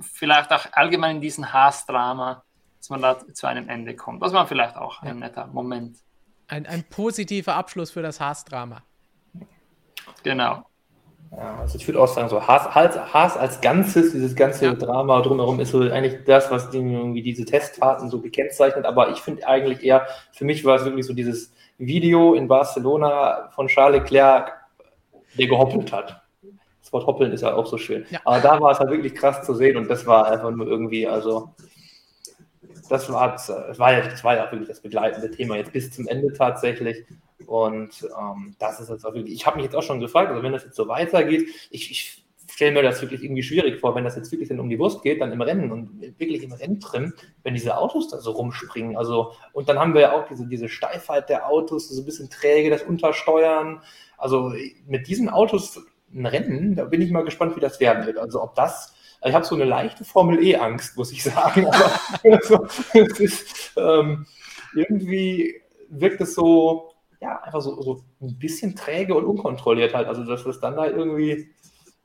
Vielleicht 0.00 0.50
auch 0.50 0.66
allgemein 0.72 1.16
in 1.16 1.22
diesem 1.22 1.52
Haas-Drama, 1.52 2.42
dass 2.78 2.88
man 2.88 3.02
da 3.02 3.18
zu 3.32 3.46
einem 3.46 3.68
Ende 3.68 3.94
kommt. 3.94 4.22
Das 4.22 4.32
war 4.32 4.46
vielleicht 4.46 4.76
auch 4.76 5.02
ein 5.02 5.18
netter 5.18 5.46
Moment. 5.46 5.98
Ein, 6.48 6.66
ein 6.66 6.84
positiver 6.84 7.54
Abschluss 7.54 7.90
für 7.90 8.02
das 8.02 8.20
Haas-Drama. 8.20 8.82
Genau. 10.22 10.64
Ja, 11.36 11.58
also 11.60 11.78
ich 11.78 11.86
würde 11.88 12.00
auch 12.00 12.06
sagen, 12.06 12.28
so 12.28 12.46
Haas, 12.46 12.74
Haas, 12.74 13.36
als 13.36 13.60
Ganzes, 13.60 14.12
dieses 14.12 14.36
ganze 14.36 14.66
ja. 14.66 14.74
Drama 14.74 15.20
drumherum 15.20 15.58
ist 15.58 15.70
so 15.70 15.80
eigentlich 15.80 16.24
das, 16.26 16.50
was 16.50 16.70
die, 16.70 16.78
irgendwie 16.78 17.22
diese 17.22 17.44
Testfahrten 17.44 18.08
so 18.08 18.20
gekennzeichnet. 18.20 18.84
Aber 18.84 19.10
ich 19.10 19.18
finde 19.18 19.46
eigentlich 19.46 19.82
eher, 19.82 20.06
für 20.32 20.44
mich 20.44 20.64
war 20.64 20.76
es 20.76 20.84
wirklich 20.84 21.06
so 21.06 21.12
dieses 21.12 21.52
Video 21.78 22.34
in 22.34 22.46
Barcelona 22.46 23.50
von 23.54 23.66
Charles 23.66 24.02
Leclerc, 24.02 24.52
der 25.36 25.46
gehoppelt 25.48 25.92
hat. 25.92 26.22
Das 26.82 26.92
Wort 26.92 27.06
hoppeln 27.06 27.32
ist 27.32 27.40
ja 27.40 27.54
auch 27.54 27.66
so 27.66 27.78
schön. 27.78 28.06
Ja. 28.10 28.20
Aber 28.24 28.40
da 28.40 28.60
war 28.60 28.70
es 28.70 28.78
halt 28.78 28.90
wirklich 28.90 29.14
krass 29.14 29.44
zu 29.44 29.54
sehen 29.54 29.76
und 29.76 29.90
das 29.90 30.06
war 30.06 30.26
einfach 30.30 30.50
nur 30.50 30.66
irgendwie, 30.66 31.08
also 31.08 31.52
das 32.88 33.10
war, 33.12 33.32
das 33.32 33.48
war, 33.48 33.92
ja, 33.92 34.00
das 34.00 34.24
war 34.24 34.36
ja 34.36 34.50
wirklich 34.50 34.68
das 34.68 34.80
begleitende 34.80 35.30
Thema 35.30 35.56
jetzt 35.56 35.72
bis 35.72 35.90
zum 35.90 36.06
Ende 36.08 36.32
tatsächlich. 36.32 37.04
Und 37.46 38.08
ähm, 38.18 38.54
das 38.58 38.80
ist 38.80 38.90
jetzt 38.90 39.04
auch 39.04 39.14
wirklich, 39.14 39.34
ich 39.34 39.46
habe 39.46 39.56
mich 39.56 39.64
jetzt 39.64 39.74
auch 39.74 39.82
schon 39.82 40.00
gefragt, 40.00 40.30
also 40.30 40.42
wenn 40.42 40.52
das 40.52 40.64
jetzt 40.64 40.76
so 40.76 40.88
weitergeht, 40.88 41.48
ich, 41.70 41.90
ich 41.90 42.24
stelle 42.50 42.72
mir 42.72 42.82
das 42.82 43.02
wirklich 43.02 43.22
irgendwie 43.22 43.42
schwierig 43.42 43.80
vor, 43.80 43.94
wenn 43.94 44.04
das 44.04 44.16
jetzt 44.16 44.30
wirklich 44.30 44.48
dann 44.48 44.60
um 44.60 44.68
die 44.68 44.78
Wurst 44.78 45.02
geht, 45.02 45.20
dann 45.20 45.32
im 45.32 45.40
Rennen 45.40 45.72
und 45.72 46.00
wirklich 46.18 46.42
im 46.42 46.52
Renntrim, 46.52 47.12
wenn 47.42 47.54
diese 47.54 47.76
Autos 47.76 48.08
da 48.08 48.18
so 48.18 48.30
rumspringen. 48.32 48.96
Also, 48.96 49.32
und 49.52 49.68
dann 49.68 49.78
haben 49.78 49.94
wir 49.94 50.02
ja 50.02 50.12
auch 50.12 50.26
diese, 50.28 50.46
diese 50.46 50.68
Steifheit 50.68 51.28
der 51.28 51.48
Autos, 51.48 51.88
so 51.88 52.00
ein 52.00 52.04
bisschen 52.04 52.30
träge, 52.30 52.70
das 52.70 52.82
Untersteuern. 52.82 53.82
Also 54.16 54.52
mit 54.86 55.08
diesen 55.08 55.28
Autos 55.28 55.80
ein 56.12 56.26
Rennen, 56.26 56.76
da 56.76 56.84
bin 56.84 57.02
ich 57.02 57.10
mal 57.10 57.24
gespannt, 57.24 57.56
wie 57.56 57.60
das 57.60 57.80
werden 57.80 58.06
wird. 58.06 58.18
Also 58.18 58.42
ob 58.42 58.54
das, 58.54 58.93
ich 59.24 59.34
habe 59.34 59.44
so 59.44 59.54
eine 59.54 59.64
leichte 59.64 60.04
Formel 60.04 60.42
E-Angst, 60.42 60.96
muss 60.96 61.12
ich 61.12 61.22
sagen. 61.22 61.66
Aber 61.68 61.90
also, 62.24 62.66
es 62.92 63.20
ist, 63.20 63.72
ähm, 63.76 64.26
irgendwie 64.74 65.62
wirkt 65.88 66.20
es 66.20 66.34
so, 66.34 66.92
ja, 67.20 67.40
einfach 67.40 67.62
so, 67.62 67.80
so 67.80 68.04
ein 68.20 68.38
bisschen 68.38 68.76
träge 68.76 69.14
und 69.14 69.24
unkontrolliert 69.24 69.94
halt. 69.94 70.08
Also, 70.08 70.24
dass 70.24 70.44
das 70.44 70.60
dann 70.60 70.76
da 70.76 70.86
irgendwie 70.86 71.48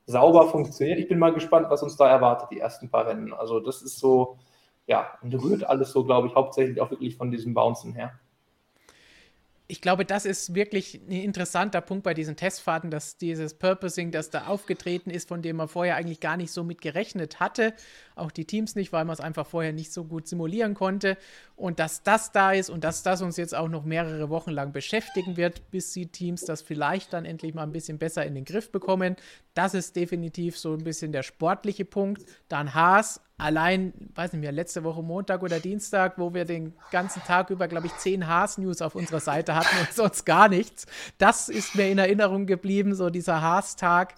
sauber 0.06 0.48
funktioniert. 0.48 0.98
Ich 0.98 1.08
bin 1.08 1.18
mal 1.18 1.32
gespannt, 1.32 1.66
was 1.68 1.82
uns 1.82 1.96
da 1.96 2.08
erwartet, 2.08 2.48
die 2.50 2.60
ersten 2.60 2.90
paar 2.90 3.06
Rennen. 3.06 3.32
Also, 3.32 3.60
das 3.60 3.82
ist 3.82 3.98
so, 3.98 4.38
ja, 4.86 5.06
und 5.22 5.34
rührt 5.34 5.64
alles 5.64 5.92
so, 5.92 6.04
glaube 6.04 6.28
ich, 6.28 6.34
hauptsächlich 6.34 6.80
auch 6.80 6.90
wirklich 6.90 7.16
von 7.16 7.30
diesem 7.30 7.54
Bouncen 7.54 7.94
her 7.94 8.18
ich 9.70 9.80
glaube, 9.80 10.04
das 10.04 10.24
ist 10.24 10.54
wirklich 10.54 11.00
ein 11.08 11.12
interessanter 11.12 11.80
Punkt 11.80 12.02
bei 12.02 12.12
diesen 12.12 12.34
Testfahrten, 12.34 12.90
dass 12.90 13.18
dieses 13.18 13.54
Purposing, 13.54 14.10
das 14.10 14.28
da 14.28 14.46
aufgetreten 14.46 15.10
ist, 15.10 15.28
von 15.28 15.42
dem 15.42 15.56
man 15.56 15.68
vorher 15.68 15.94
eigentlich 15.94 16.18
gar 16.18 16.36
nicht 16.36 16.50
so 16.50 16.64
mit 16.64 16.80
gerechnet 16.80 17.38
hatte, 17.38 17.72
auch 18.16 18.32
die 18.32 18.44
Teams 18.44 18.74
nicht, 18.74 18.92
weil 18.92 19.04
man 19.04 19.14
es 19.14 19.20
einfach 19.20 19.46
vorher 19.46 19.72
nicht 19.72 19.92
so 19.92 20.04
gut 20.04 20.26
simulieren 20.26 20.74
konnte 20.74 21.16
und 21.54 21.78
dass 21.78 22.02
das 22.02 22.32
da 22.32 22.52
ist 22.52 22.68
und 22.68 22.82
dass 22.82 23.04
das 23.04 23.22
uns 23.22 23.36
jetzt 23.36 23.54
auch 23.54 23.68
noch 23.68 23.84
mehrere 23.84 24.28
Wochen 24.28 24.50
lang 24.50 24.72
beschäftigen 24.72 25.36
wird, 25.36 25.70
bis 25.70 25.92
die 25.92 26.06
Teams 26.06 26.44
das 26.44 26.62
vielleicht 26.62 27.12
dann 27.12 27.24
endlich 27.24 27.54
mal 27.54 27.62
ein 27.62 27.72
bisschen 27.72 27.98
besser 27.98 28.26
in 28.26 28.34
den 28.34 28.44
Griff 28.44 28.72
bekommen. 28.72 29.14
Das 29.54 29.74
ist 29.74 29.96
definitiv 29.96 30.56
so 30.56 30.72
ein 30.74 30.84
bisschen 30.84 31.12
der 31.12 31.22
sportliche 31.22 31.84
Punkt. 31.84 32.24
Dann 32.48 32.74
Haas, 32.74 33.20
allein, 33.36 33.92
weiß 34.14 34.32
nicht 34.32 34.42
mehr, 34.42 34.52
letzte 34.52 34.84
Woche 34.84 35.02
Montag 35.02 35.42
oder 35.42 35.58
Dienstag, 35.58 36.18
wo 36.18 36.34
wir 36.34 36.44
den 36.44 36.74
ganzen 36.90 37.22
Tag 37.22 37.50
über, 37.50 37.66
glaube 37.66 37.88
ich, 37.88 37.96
zehn 37.96 38.26
Haas-News 38.28 38.80
auf 38.82 38.94
unserer 38.94 39.20
Seite 39.20 39.54
hatten 39.54 39.76
und 39.80 39.92
sonst 39.92 40.24
gar 40.24 40.48
nichts. 40.48 40.86
Das 41.18 41.48
ist 41.48 41.74
mir 41.74 41.90
in 41.90 41.98
Erinnerung 41.98 42.46
geblieben, 42.46 42.94
so 42.94 43.10
dieser 43.10 43.40
Haas-Tag. 43.40 44.14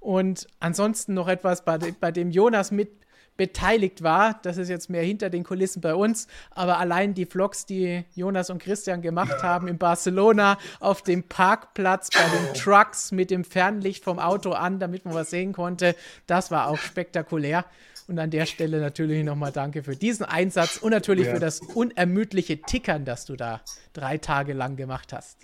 Und 0.00 0.48
ansonsten 0.58 1.14
noch 1.14 1.28
etwas, 1.28 1.64
bei, 1.64 1.78
dem 1.78 2.32
Jonas 2.32 2.72
mit 2.72 2.90
beteiligt 3.36 4.02
war. 4.02 4.38
Das 4.42 4.56
ist 4.56 4.68
jetzt 4.68 4.90
mehr 4.90 5.02
hinter 5.02 5.30
den 5.30 5.44
Kulissen 5.44 5.80
bei 5.80 5.94
uns, 5.94 6.28
aber 6.50 6.78
allein 6.78 7.14
die 7.14 7.26
Vlogs, 7.26 7.66
die 7.66 8.04
Jonas 8.14 8.50
und 8.50 8.62
Christian 8.62 9.02
gemacht 9.02 9.42
haben 9.42 9.68
in 9.68 9.78
Barcelona 9.78 10.58
auf 10.80 11.02
dem 11.02 11.22
Parkplatz 11.24 12.10
bei 12.10 12.20
den 12.20 12.54
Trucks 12.54 13.12
mit 13.12 13.30
dem 13.30 13.44
Fernlicht 13.44 14.04
vom 14.04 14.18
Auto 14.18 14.52
an, 14.52 14.78
damit 14.78 15.04
man 15.04 15.14
was 15.14 15.30
sehen 15.30 15.52
konnte, 15.52 15.94
das 16.26 16.50
war 16.50 16.68
auch 16.68 16.78
spektakulär. 16.78 17.64
Und 18.08 18.18
an 18.18 18.30
der 18.30 18.46
Stelle 18.46 18.80
natürlich 18.80 19.24
nochmal 19.24 19.52
danke 19.52 19.82
für 19.82 19.96
diesen 19.96 20.26
Einsatz 20.26 20.76
und 20.76 20.90
natürlich 20.90 21.26
ja. 21.26 21.34
für 21.34 21.40
das 21.40 21.60
unermüdliche 21.60 22.60
Tickern, 22.60 23.04
das 23.04 23.24
du 23.24 23.36
da 23.36 23.60
drei 23.92 24.18
Tage 24.18 24.52
lang 24.52 24.76
gemacht 24.76 25.12
hast. 25.12 25.38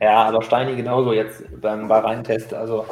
Ja, 0.00 0.24
aber 0.24 0.42
Steini 0.42 0.76
genauso 0.76 1.12
jetzt 1.12 1.42
beim 1.60 1.88
Bahrain-Test. 1.88 2.54
Also 2.54 2.86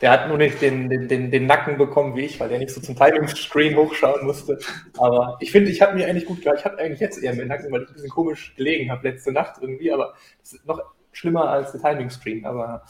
der 0.00 0.10
hat 0.10 0.28
nur 0.28 0.38
nicht 0.38 0.62
den, 0.62 0.88
den, 0.88 1.08
den, 1.08 1.30
den 1.30 1.46
Nacken 1.46 1.76
bekommen 1.76 2.16
wie 2.16 2.24
ich, 2.24 2.40
weil 2.40 2.48
der 2.48 2.58
nicht 2.58 2.72
so 2.72 2.80
zum 2.80 2.96
Timing-Screen 2.96 3.76
hochschauen 3.76 4.24
musste. 4.24 4.58
Aber 4.96 5.36
ich 5.40 5.52
finde, 5.52 5.70
ich 5.70 5.82
habe 5.82 5.94
mir 5.94 6.06
eigentlich 6.06 6.26
gut 6.26 6.40
gehört. 6.40 6.60
Ich 6.60 6.64
habe 6.64 6.78
eigentlich 6.78 7.00
jetzt 7.00 7.22
eher 7.22 7.34
mit 7.34 7.48
Nacken, 7.48 7.70
weil 7.70 7.82
ich 7.82 7.88
ein 7.88 7.94
bisschen 7.94 8.10
komisch 8.10 8.54
gelegen 8.56 8.90
habe 8.90 9.08
letzte 9.08 9.32
Nacht 9.32 9.56
irgendwie. 9.60 9.92
Aber 9.92 10.14
es 10.42 10.54
ist 10.54 10.66
noch 10.66 10.80
schlimmer 11.12 11.50
als 11.50 11.72
der 11.72 11.82
Timing-Screen. 11.82 12.46
Aber 12.46 12.82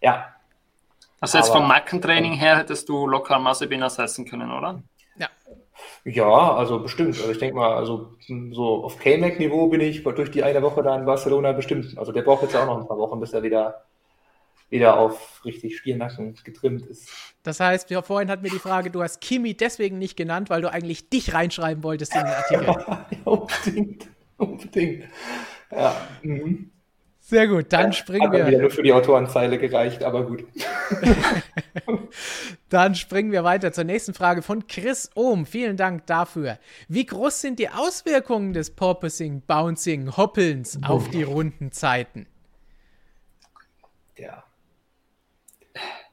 ja. 0.00 0.34
Also 1.20 1.38
jetzt 1.38 1.50
aber, 1.50 1.60
vom 1.60 1.68
Nackentraining 1.68 2.32
her 2.32 2.58
hättest 2.58 2.88
du 2.88 3.06
locker 3.06 3.38
Massebin 3.38 3.82
ersetzen 3.82 4.24
können, 4.24 4.50
oder? 4.50 4.82
Ja. 5.16 5.28
Ja, 6.04 6.54
also 6.54 6.80
bestimmt. 6.80 7.18
Also 7.18 7.30
ich 7.30 7.38
denke 7.38 7.56
mal, 7.56 7.74
also 7.74 8.14
so 8.52 8.84
auf 8.84 8.98
K-Mac-Niveau 8.98 9.68
bin 9.68 9.82
ich 9.82 10.02
durch 10.04 10.30
die 10.30 10.42
eine 10.42 10.62
Woche 10.62 10.82
da 10.82 10.96
in 10.96 11.04
Barcelona 11.04 11.52
bestimmt. 11.52 11.98
Also 11.98 12.12
der 12.12 12.22
braucht 12.22 12.42
jetzt 12.42 12.56
auch 12.56 12.66
noch 12.66 12.80
ein 12.80 12.88
paar 12.88 12.98
Wochen, 12.98 13.20
bis 13.20 13.34
er 13.34 13.42
wieder 13.42 13.82
wieder 14.68 14.96
auf 14.96 15.44
richtig 15.44 15.76
Spielnacken 15.76 16.34
getrimmt 16.44 16.86
ist. 16.86 17.08
Das 17.42 17.60
heißt, 17.60 17.90
wir, 17.90 18.02
vorhin 18.02 18.30
hatten 18.30 18.42
wir 18.42 18.50
die 18.50 18.58
Frage, 18.58 18.90
du 18.90 19.02
hast 19.02 19.20
Kimi 19.20 19.54
deswegen 19.54 19.98
nicht 19.98 20.16
genannt, 20.16 20.50
weil 20.50 20.62
du 20.62 20.72
eigentlich 20.72 21.08
dich 21.08 21.32
reinschreiben 21.32 21.82
wolltest 21.82 22.14
in 22.14 22.22
den 22.22 22.32
Artikel. 22.32 22.66
ja, 22.66 23.06
unbedingt. 23.24 24.08
Unbedingt. 24.36 25.04
Ja. 25.70 25.96
Mhm. 26.22 26.70
Sehr 27.20 27.48
gut, 27.48 27.72
dann 27.72 27.92
springen 27.92 28.30
wir. 28.30 28.44
Hat 28.44 28.50
wieder 28.50 28.60
nur 28.60 28.70
für 28.70 28.84
die 28.84 28.92
Autorenzeile 28.92 29.58
gereicht, 29.58 30.04
aber 30.04 30.26
gut. 30.26 30.44
dann 32.68 32.94
springen 32.94 33.32
wir 33.32 33.42
weiter 33.42 33.72
zur 33.72 33.82
nächsten 33.82 34.14
Frage 34.14 34.42
von 34.42 34.68
Chris 34.68 35.10
Ohm. 35.16 35.44
Vielen 35.44 35.76
Dank 35.76 36.06
dafür. 36.06 36.58
Wie 36.86 37.04
groß 37.04 37.40
sind 37.40 37.58
die 37.58 37.68
Auswirkungen 37.68 38.52
des 38.52 38.70
Porpoising, 38.70 39.42
Bouncing, 39.44 40.16
Hoppelns 40.16 40.78
auf 40.84 41.10
die 41.10 41.24
Rundenzeiten? 41.24 42.28
Ja, 44.16 44.45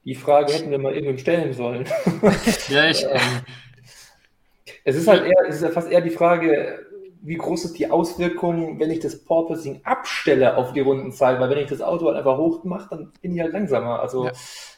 die 0.06 0.16
Frage 0.16 0.54
hätten 0.54 0.72
wir 0.72 0.80
mal 0.80 0.94
irgendwem 0.94 1.18
stellen 1.18 1.54
sollen. 1.54 1.86
ja, 2.70 2.90
ich. 2.90 3.04
Ähm, 3.04 3.20
es 4.84 4.96
ist 4.96 5.08
halt 5.08 5.26
eher, 5.26 5.48
es 5.48 5.56
ist 5.56 5.64
ja 5.64 5.70
fast 5.70 5.92
eher 5.92 6.02
die 6.02 6.10
Frage, 6.10 6.86
wie 7.22 7.36
groß 7.36 7.66
ist 7.66 7.80
die 7.80 7.90
Auswirkung, 7.90 8.80
wenn 8.80 8.92
ich 8.92 9.00
das 9.00 9.24
Porpoising 9.24 9.82
abstelle 9.86 10.58
auf 10.58 10.74
die 10.74 10.82
Rundenzahl, 10.82 11.40
weil 11.40 11.50
wenn 11.50 11.60
ich 11.60 11.70
das 11.70 11.82
Auto 11.82 12.08
halt 12.08 12.18
einfach 12.18 12.38
hoch 12.38 12.64
mache, 12.66 12.90
dann 12.90 13.14
bin 13.22 13.34
ich 13.34 13.42
halt 13.42 13.54
langsamer. 13.54 14.02
Also 14.02 14.26
ja. 14.26 14.32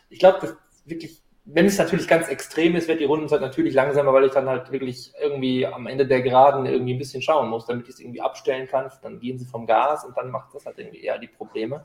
ich 0.09 0.19
glaube, 0.19 0.37
das 0.41 0.55
wirklich, 0.85 1.21
wenn 1.45 1.65
es 1.65 1.79
natürlich 1.79 2.07
ganz 2.07 2.27
extrem 2.27 2.75
ist, 2.75 2.87
wird 2.87 2.99
die 2.99 3.05
Rundenzeit 3.05 3.41
natürlich 3.41 3.73
langsamer, 3.73 4.13
weil 4.13 4.25
ich 4.25 4.31
dann 4.31 4.47
halt 4.47 4.71
wirklich 4.71 5.11
irgendwie 5.19 5.65
am 5.65 5.87
Ende 5.87 6.05
der 6.05 6.21
Geraden 6.21 6.67
irgendwie 6.67 6.93
ein 6.93 6.99
bisschen 6.99 7.23
schauen 7.23 7.49
muss, 7.49 7.65
damit 7.65 7.87
ich 7.87 7.95
es 7.95 7.99
irgendwie 7.99 8.21
abstellen 8.21 8.67
kann. 8.67 8.91
Dann 9.01 9.19
gehen 9.19 9.39
sie 9.39 9.45
vom 9.45 9.65
Gas 9.65 10.05
und 10.05 10.15
dann 10.15 10.29
macht 10.29 10.53
das 10.53 10.67
halt 10.67 10.77
irgendwie 10.77 11.01
eher 11.01 11.17
die 11.17 11.27
Probleme. 11.27 11.83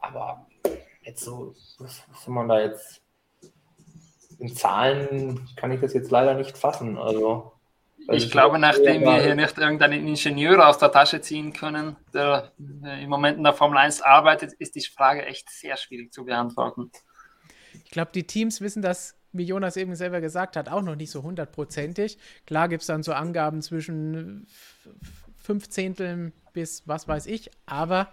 Aber 0.00 0.46
jetzt 1.04 1.24
so, 1.24 1.54
was, 1.78 2.02
was 2.08 2.24
soll 2.24 2.34
man 2.34 2.48
da 2.48 2.60
jetzt 2.60 3.02
in 4.38 4.54
Zahlen 4.54 5.48
kann 5.56 5.72
ich 5.72 5.80
das 5.80 5.94
jetzt 5.94 6.10
leider 6.10 6.34
nicht 6.34 6.58
fassen. 6.58 6.98
Also, 6.98 7.52
ich 8.10 8.30
glaube, 8.30 8.58
nachdem 8.58 9.02
wir 9.02 9.22
hier 9.22 9.34
nicht 9.34 9.56
irgendeinen 9.56 10.06
Ingenieur 10.06 10.68
aus 10.68 10.78
der 10.78 10.92
Tasche 10.92 11.20
ziehen 11.20 11.52
können, 11.52 11.96
der 12.12 12.52
im 12.58 13.08
Moment 13.08 13.38
in 13.38 13.44
der 13.44 13.54
Formel 13.54 13.78
1 13.78 14.02
arbeitet, 14.02 14.52
ist 14.54 14.74
die 14.74 14.82
Frage 14.82 15.24
echt 15.24 15.48
sehr 15.50 15.76
schwierig 15.76 16.12
zu 16.12 16.24
beantworten. 16.24 16.90
Ich 17.84 17.90
glaube, 17.90 18.10
die 18.12 18.26
Teams 18.26 18.60
wissen 18.60 18.82
das, 18.82 19.16
wie 19.32 19.44
Jonas 19.44 19.76
eben 19.76 19.96
selber 19.96 20.20
gesagt 20.20 20.56
hat, 20.56 20.68
auch 20.68 20.82
noch 20.82 20.96
nicht 20.96 21.10
so 21.10 21.22
hundertprozentig. 21.22 22.18
Klar 22.46 22.68
gibt 22.68 22.82
es 22.82 22.86
dann 22.86 23.02
so 23.02 23.12
Angaben 23.12 23.62
zwischen 23.62 24.46
fünf 25.36 25.68
Zehnteln 25.68 26.32
bis 26.52 26.86
was 26.86 27.08
weiß 27.08 27.26
ich, 27.26 27.50
aber 27.66 28.08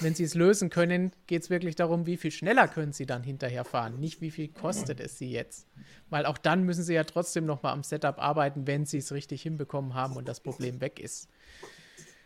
wenn 0.00 0.14
sie 0.14 0.24
es 0.24 0.34
lösen 0.34 0.70
können, 0.70 1.12
geht 1.26 1.42
es 1.42 1.50
wirklich 1.50 1.74
darum, 1.74 2.06
wie 2.06 2.16
viel 2.16 2.30
schneller 2.30 2.68
können 2.68 2.92
sie 2.92 3.06
dann 3.06 3.22
hinterher 3.22 3.64
fahren, 3.64 4.00
nicht 4.00 4.20
wie 4.20 4.30
viel 4.30 4.48
kostet 4.48 5.00
es 5.00 5.18
sie 5.18 5.30
jetzt. 5.30 5.66
Weil 6.10 6.26
auch 6.26 6.38
dann 6.38 6.64
müssen 6.64 6.82
sie 6.82 6.94
ja 6.94 7.04
trotzdem 7.04 7.46
nochmal 7.46 7.72
am 7.72 7.82
Setup 7.82 8.18
arbeiten, 8.18 8.66
wenn 8.66 8.86
sie 8.86 8.98
es 8.98 9.12
richtig 9.12 9.42
hinbekommen 9.42 9.94
haben 9.94 10.16
und 10.16 10.28
das 10.28 10.40
Problem 10.40 10.80
weg 10.80 10.98
ist. 10.98 11.28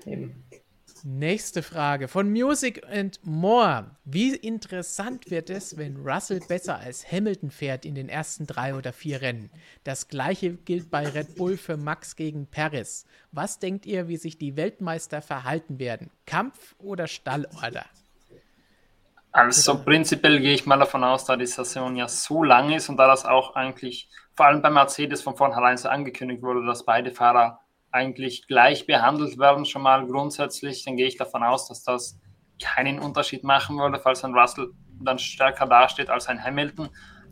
Eben. 0.06 0.44
Nächste 1.04 1.62
Frage 1.62 2.08
von 2.08 2.30
Music 2.30 2.82
and 2.92 3.20
More. 3.22 3.90
Wie 4.04 4.34
interessant 4.34 5.30
wird 5.30 5.48
es, 5.48 5.78
wenn 5.78 5.96
Russell 5.96 6.40
besser 6.40 6.78
als 6.78 7.10
Hamilton 7.10 7.50
fährt 7.50 7.86
in 7.86 7.94
den 7.94 8.10
ersten 8.10 8.46
drei 8.46 8.74
oder 8.74 8.92
vier 8.92 9.22
Rennen? 9.22 9.50
Das 9.84 10.08
gleiche 10.08 10.54
gilt 10.54 10.90
bei 10.90 11.08
Red 11.08 11.36
Bull 11.36 11.56
für 11.56 11.78
Max 11.78 12.16
gegen 12.16 12.46
Paris. 12.46 13.06
Was 13.32 13.58
denkt 13.58 13.86
ihr, 13.86 14.08
wie 14.08 14.18
sich 14.18 14.36
die 14.36 14.56
Weltmeister 14.56 15.22
verhalten 15.22 15.78
werden? 15.78 16.10
Kampf 16.26 16.74
oder 16.78 17.06
Stallorder? 17.06 17.86
Also 19.32 19.82
prinzipiell 19.82 20.40
gehe 20.40 20.54
ich 20.54 20.66
mal 20.66 20.78
davon 20.78 21.04
aus, 21.04 21.24
da 21.24 21.36
die 21.36 21.46
Saison 21.46 21.96
ja 21.96 22.08
so 22.08 22.42
lang 22.42 22.72
ist 22.72 22.88
und 22.88 22.98
da 22.98 23.06
das 23.06 23.24
auch 23.24 23.54
eigentlich 23.54 24.08
vor 24.34 24.46
allem 24.46 24.60
bei 24.60 24.70
Mercedes 24.70 25.22
von 25.22 25.36
vornherein 25.36 25.78
so 25.78 25.88
angekündigt 25.88 26.42
wurde, 26.42 26.66
dass 26.66 26.84
beide 26.84 27.10
Fahrer 27.10 27.60
eigentlich 27.92 28.46
gleich 28.46 28.86
behandelt 28.86 29.38
werden, 29.38 29.64
schon 29.64 29.82
mal 29.82 30.06
grundsätzlich, 30.06 30.84
dann 30.84 30.96
gehe 30.96 31.06
ich 31.06 31.16
davon 31.16 31.42
aus, 31.42 31.68
dass 31.68 31.82
das 31.82 32.18
keinen 32.62 32.98
Unterschied 32.98 33.42
machen 33.44 33.78
würde, 33.78 33.98
falls 33.98 34.24
ein 34.24 34.34
Russell 34.34 34.70
dann 35.00 35.18
stärker 35.18 35.66
dasteht 35.66 36.10
als 36.10 36.28
ein 36.28 36.42
Hamilton, 36.42 36.88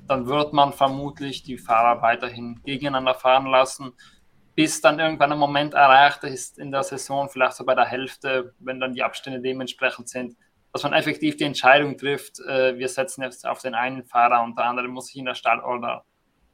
dann 0.06 0.26
wird 0.26 0.52
man 0.52 0.72
vermutlich 0.72 1.42
die 1.42 1.58
Fahrer 1.58 2.00
weiterhin 2.02 2.60
gegeneinander 2.64 3.14
fahren 3.14 3.46
lassen, 3.46 3.92
bis 4.54 4.80
dann 4.80 4.98
irgendwann 4.98 5.32
ein 5.32 5.38
Moment 5.38 5.74
erreicht 5.74 6.24
ist 6.24 6.58
in 6.58 6.72
der 6.72 6.82
Saison, 6.82 7.28
vielleicht 7.28 7.54
so 7.54 7.64
bei 7.64 7.74
der 7.74 7.84
Hälfte, 7.84 8.54
wenn 8.58 8.80
dann 8.80 8.94
die 8.94 9.02
Abstände 9.02 9.40
dementsprechend 9.40 10.08
sind, 10.08 10.36
dass 10.72 10.82
man 10.82 10.92
effektiv 10.92 11.36
die 11.36 11.44
Entscheidung 11.44 11.96
trifft, 11.96 12.40
äh, 12.40 12.76
wir 12.76 12.88
setzen 12.88 13.22
jetzt 13.22 13.46
auf 13.46 13.60
den 13.60 13.74
einen 13.74 14.04
Fahrer 14.04 14.42
und 14.42 14.58
der 14.58 14.66
andere 14.66 14.88
muss 14.88 15.06
sich 15.06 15.16
in 15.16 15.26
der 15.26 15.34
Stallorder 15.34 16.04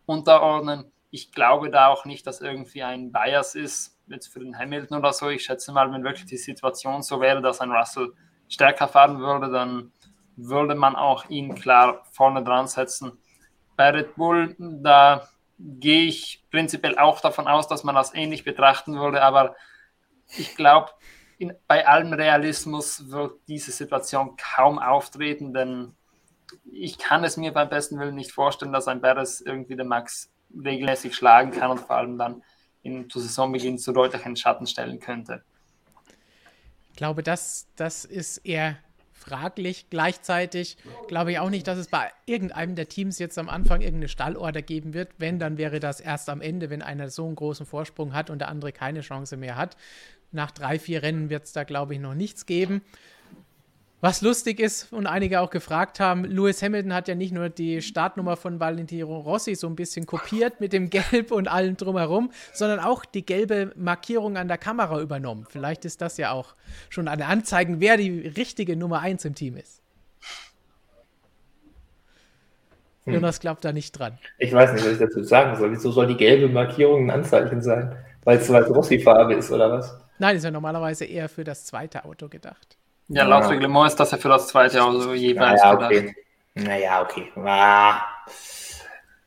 unterordnen. 0.07 0.93
Ich 1.11 1.33
glaube 1.33 1.71
da 1.71 1.89
auch 1.89 2.05
nicht, 2.05 2.27
dass 2.27 2.41
irgendwie 2.41 2.83
ein 2.83 3.13
Bias 3.13 3.55
ist, 3.55 3.94
jetzt 4.07 4.33
für 4.33 4.41
den 4.41 4.59
Hamilton 4.59 4.99
oder 4.99 5.13
so. 5.13 5.29
Ich 5.29 5.45
schätze 5.45 5.73
mal, 5.73 5.91
wenn 5.93 6.05
wirklich 6.05 6.27
die 6.27 6.37
Situation 6.37 7.03
so 7.03 7.21
wäre, 7.21 7.41
dass 7.41 7.61
ein 7.61 7.73
Russell 7.73 8.13
stärker 8.49 8.89
fahren 8.89 9.19
würde, 9.19 9.51
dann 9.51 9.93
würde 10.37 10.75
man 10.75 10.97
auch 10.97 11.29
ihn 11.29 11.55
klar 11.55 12.03
vorne 12.11 12.43
dran 12.43 12.67
setzen. 12.67 13.19
Bei 13.77 13.91
Red 13.91 14.15
Bull, 14.17 14.57
da 14.59 15.29
gehe 15.59 16.07
ich 16.07 16.45
prinzipiell 16.51 16.99
auch 16.99 17.21
davon 17.21 17.47
aus, 17.47 17.69
dass 17.69 17.85
man 17.85 17.95
das 17.95 18.15
ähnlich 18.15 18.45
betrachten 18.45 18.99
würde, 18.99 19.23
aber 19.23 19.55
ich 20.37 20.57
glaube, 20.57 20.91
bei 21.67 21.87
allem 21.87 22.13
Realismus 22.13 23.11
wird 23.11 23.39
diese 23.49 23.73
Situation 23.73 24.37
kaum 24.37 24.79
auftreten, 24.79 25.53
denn 25.53 25.95
ich 26.65 26.99
kann 26.99 27.25
es 27.25 27.37
mir 27.37 27.53
beim 27.53 27.69
besten 27.69 27.99
Willen 27.99 28.15
nicht 28.15 28.33
vorstellen, 28.33 28.73
dass 28.73 28.89
ein 28.89 29.01
Perez 29.01 29.41
irgendwie 29.41 29.77
den 29.77 29.89
Max 29.89 30.33
regelmäßig 30.55 31.15
schlagen 31.15 31.51
kann 31.51 31.71
und 31.71 31.81
vor 31.81 31.97
allem 31.97 32.19
dann 32.19 32.43
in, 32.85 33.11
zu 33.11 33.19
Saisonbeginn 33.19 33.79
so 33.79 33.93
deutlich 33.93 34.25
in 34.25 34.37
Schatten 34.37 34.67
stellen 34.67 35.01
könnte. 35.01 35.43
Ich 36.91 36.97
glaube, 36.97 37.25
das, 37.25 37.67
das 37.75 38.05
ist 38.05 38.39
eher 38.39 38.77
fraglich. 39.13 39.87
Gleichzeitig 39.91 40.77
glaube 41.09 41.33
ich 41.33 41.39
auch 41.39 41.51
nicht, 41.51 41.67
dass 41.67 41.79
es 41.79 41.89
bei 41.89 42.13
irgendeinem 42.27 42.77
der 42.77 42.89
Teams 42.89 43.19
jetzt 43.19 43.39
am 43.39 43.49
Anfang 43.49 43.81
irgendeine 43.81 44.09
Stallorder 44.09 44.63
geben 44.63 44.95
wird. 44.95 45.11
Wenn, 45.19 45.39
dann 45.39 45.57
wäre 45.57 45.81
das 45.81 46.01
erst 46.01 46.29
am 46.29 46.41
Ende, 46.41 46.71
wenn 46.71 46.83
einer 46.83 47.09
so 47.09 47.27
einen 47.27 47.35
großen 47.35 47.67
Vorsprung 47.67 48.13
hat 48.13 48.31
und 48.31 48.39
der 48.39 48.49
andere 48.49 48.71
keine 48.71 49.01
Chance 49.01 49.37
mehr 49.37 49.57
hat. 49.57 49.77
Nach 50.31 50.51
drei, 50.51 50.79
vier 50.79 51.03
Rennen 51.03 51.31
wird 51.31 51.45
es 51.45 51.53
da, 51.53 51.65
glaube 51.65 51.95
ich, 51.95 52.01
noch 52.01 52.15
nichts 52.15 52.47
geben. 52.47 52.83
Was 54.05 54.21
lustig 54.21 54.61
ist 54.61 54.93
und 54.93 55.07
einige 55.07 55.41
auch 55.41 55.49
gefragt 55.49 55.99
haben, 55.99 56.27
Lewis 56.27 56.63
Hamilton 56.63 56.93
hat 56.93 57.09
ja 57.09 57.15
nicht 57.15 57.33
nur 57.33 57.49
die 57.49 57.81
Startnummer 57.81 58.37
von 58.37 58.61
Valentino 58.61 59.19
Rossi 59.19 59.55
so 59.55 59.67
ein 59.67 59.77
bisschen 59.77 60.05
kopiert 60.05 60.61
mit 60.61 60.75
dem 60.75 60.91
Gelb 60.91 61.33
und 61.33 61.49
allem 61.49 61.79
drumherum, 61.79 62.31
sondern 62.53 62.81
auch 62.81 63.07
die 63.07 63.25
gelbe 63.25 63.73
Markierung 63.77 64.37
an 64.37 64.47
der 64.47 64.59
Kamera 64.59 65.01
übernommen. 65.01 65.47
Vielleicht 65.49 65.87
ist 65.87 66.03
das 66.03 66.19
ja 66.19 66.33
auch 66.33 66.55
schon 66.91 67.09
eine 67.09 67.25
Anzeige, 67.25 67.81
wer 67.81 67.97
die 67.97 68.29
richtige 68.29 68.77
Nummer 68.77 69.01
1 69.01 69.25
im 69.25 69.35
Team 69.35 69.57
ist. 69.57 69.81
Hm. 73.05 73.15
Jonas 73.15 73.41
glaubt 73.41 73.65
da 73.65 73.73
nicht 73.73 73.99
dran. 73.99 74.19
Ich 74.37 74.53
weiß 74.53 74.75
nicht, 74.75 74.85
was 74.85 74.93
ich 74.93 74.99
dazu 74.99 75.23
sagen 75.23 75.57
soll. 75.57 75.73
Wieso 75.73 75.91
soll 75.93 76.09
die 76.09 76.19
gelbe 76.19 76.53
Markierung 76.53 77.07
ein 77.07 77.11
Anzeichen 77.11 77.63
sein? 77.63 77.97
Weil 78.25 78.37
es 78.37 78.51
Rossi-Farbe 78.51 79.33
ist, 79.33 79.51
oder 79.51 79.73
was? 79.73 79.99
Nein, 80.19 80.37
ist 80.37 80.45
ja 80.45 80.51
normalerweise 80.51 81.07
eher 81.07 81.31
für 81.31 81.43
das 81.43 81.65
zweite 81.65 82.05
Auto 82.05 82.29
gedacht. 82.29 82.77
Ja, 83.09 83.25
laut 83.25 83.51
Reglement 83.51 83.87
ist 83.89 83.97
das 83.97 84.13
ja 84.13 84.19
für 84.19 84.29
das 84.29 84.49
zweite 84.49 84.83
Auto 84.83 85.13
jeweils 85.13 85.61
naja, 85.63 85.75
okay. 85.75 86.15
Naja, 86.55 87.03
okay. 87.03 87.33
Ah, 87.37 88.03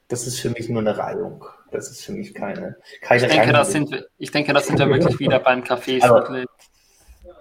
das 0.07 0.25
ist 0.25 0.39
für 0.39 0.49
mich 0.49 0.69
nur 0.69 0.81
eine 0.81 0.97
Reihung. 0.97 1.45
Das 1.71 1.89
ist 1.91 2.05
für 2.05 2.13
mich 2.13 2.33
keine, 2.33 2.77
keine 3.01 3.25
ich 3.25 3.31
denke, 3.31 3.51
das 3.51 3.71
sind, 3.71 3.91
wir, 3.91 4.07
ich 4.17 4.31
denke, 4.31 4.53
das 4.53 4.67
sind 4.67 4.79
wir 4.79 4.87
wirklich 4.87 5.19
wieder 5.19 5.39
beim 5.39 5.63
Café. 5.63 6.01
Also, 6.01 6.45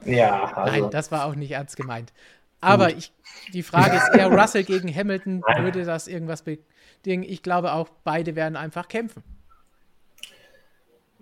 ja, 0.04 0.44
also. 0.54 0.80
Nein, 0.82 0.90
das 0.90 1.12
war 1.12 1.26
auch 1.26 1.34
nicht 1.36 1.52
ernst 1.52 1.76
gemeint. 1.76 2.12
Aber 2.60 2.90
ich, 2.90 3.12
die 3.52 3.62
Frage 3.62 3.96
ist 3.96 4.14
eher 4.14 4.26
Russell 4.30 4.64
gegen 4.64 4.92
Hamilton. 4.92 5.42
Würde 5.58 5.84
das 5.84 6.08
irgendwas 6.08 6.42
bedingen? 6.42 7.22
Ich 7.22 7.42
glaube 7.42 7.72
auch, 7.72 7.88
beide 8.02 8.34
werden 8.34 8.56
einfach 8.56 8.88
kämpfen. 8.88 9.22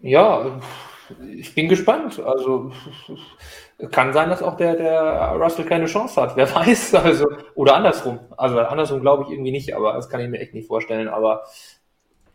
Ja, 0.01 0.61
ich 1.37 1.55
bin 1.55 1.69
gespannt. 1.69 2.21
Also 2.21 2.73
kann 3.91 4.13
sein, 4.13 4.29
dass 4.29 4.43
auch 4.43 4.57
der, 4.57 4.77
der 4.77 5.37
Russell 5.41 5.65
keine 5.65 5.87
Chance 5.87 6.21
hat. 6.21 6.37
Wer 6.37 6.53
weiß. 6.55 6.95
Also, 6.95 7.27
oder 7.55 7.77
andersrum. 7.77 8.21
Also 8.37 8.59
andersrum 8.59 9.01
glaube 9.01 9.25
ich 9.25 9.31
irgendwie 9.31 9.53
nicht, 9.53 9.75
aber 9.75 9.95
das 9.95 10.09
kann 10.09 10.21
ich 10.21 10.29
mir 10.29 10.41
echt 10.41 10.55
nicht 10.55 10.69
vorstellen. 10.69 11.09
Aber 11.09 11.45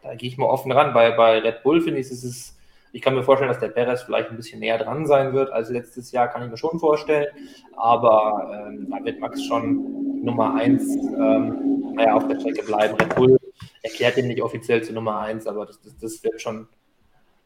da 0.04 0.16
gehe 0.16 0.30
ich 0.30 0.38
mal 0.38 0.48
offen 0.48 0.72
ran. 0.72 0.94
Bei, 0.94 1.12
bei 1.12 1.40
Red 1.40 1.64
Bull 1.64 1.82
finde 1.82 2.00
ich, 2.00 2.10
ist 2.10 2.24
es 2.24 2.56
ich 2.92 3.02
kann 3.02 3.14
mir 3.14 3.24
vorstellen, 3.24 3.50
dass 3.50 3.60
der 3.60 3.68
Perez 3.68 4.02
vielleicht 4.02 4.32
ein 4.32 4.36
bisschen 4.36 4.60
näher 4.60 4.78
dran 4.78 5.06
sein 5.06 5.34
wird 5.34 5.52
als 5.52 5.70
letztes 5.70 6.12
Jahr, 6.12 6.28
kann 6.28 6.44
ich 6.44 6.50
mir 6.50 6.58
schon 6.58 6.80
vorstellen. 6.80 7.28
Aber 7.76 8.68
ähm, 8.68 8.88
da 8.90 9.04
wird 9.04 9.20
Max 9.20 9.44
schon 9.44 10.24
Nummer 10.24 10.56
1 10.56 10.96
ähm, 10.96 11.94
naja, 11.94 12.16
auf 12.16 12.28
der 12.28 12.40
Strecke 12.40 12.64
bleiben. 12.64 12.96
Red 12.96 13.16
Bull 13.16 13.38
erklärt 13.84 14.18
ihn 14.18 14.28
nicht 14.28 14.42
offiziell 14.42 14.84
zu 14.84 14.94
Nummer 14.94 15.20
1, 15.20 15.48
aber 15.48 15.66
das, 15.66 15.80
das, 15.82 15.98
das, 15.98 16.24
wird 16.24 16.42
schon, 16.42 16.68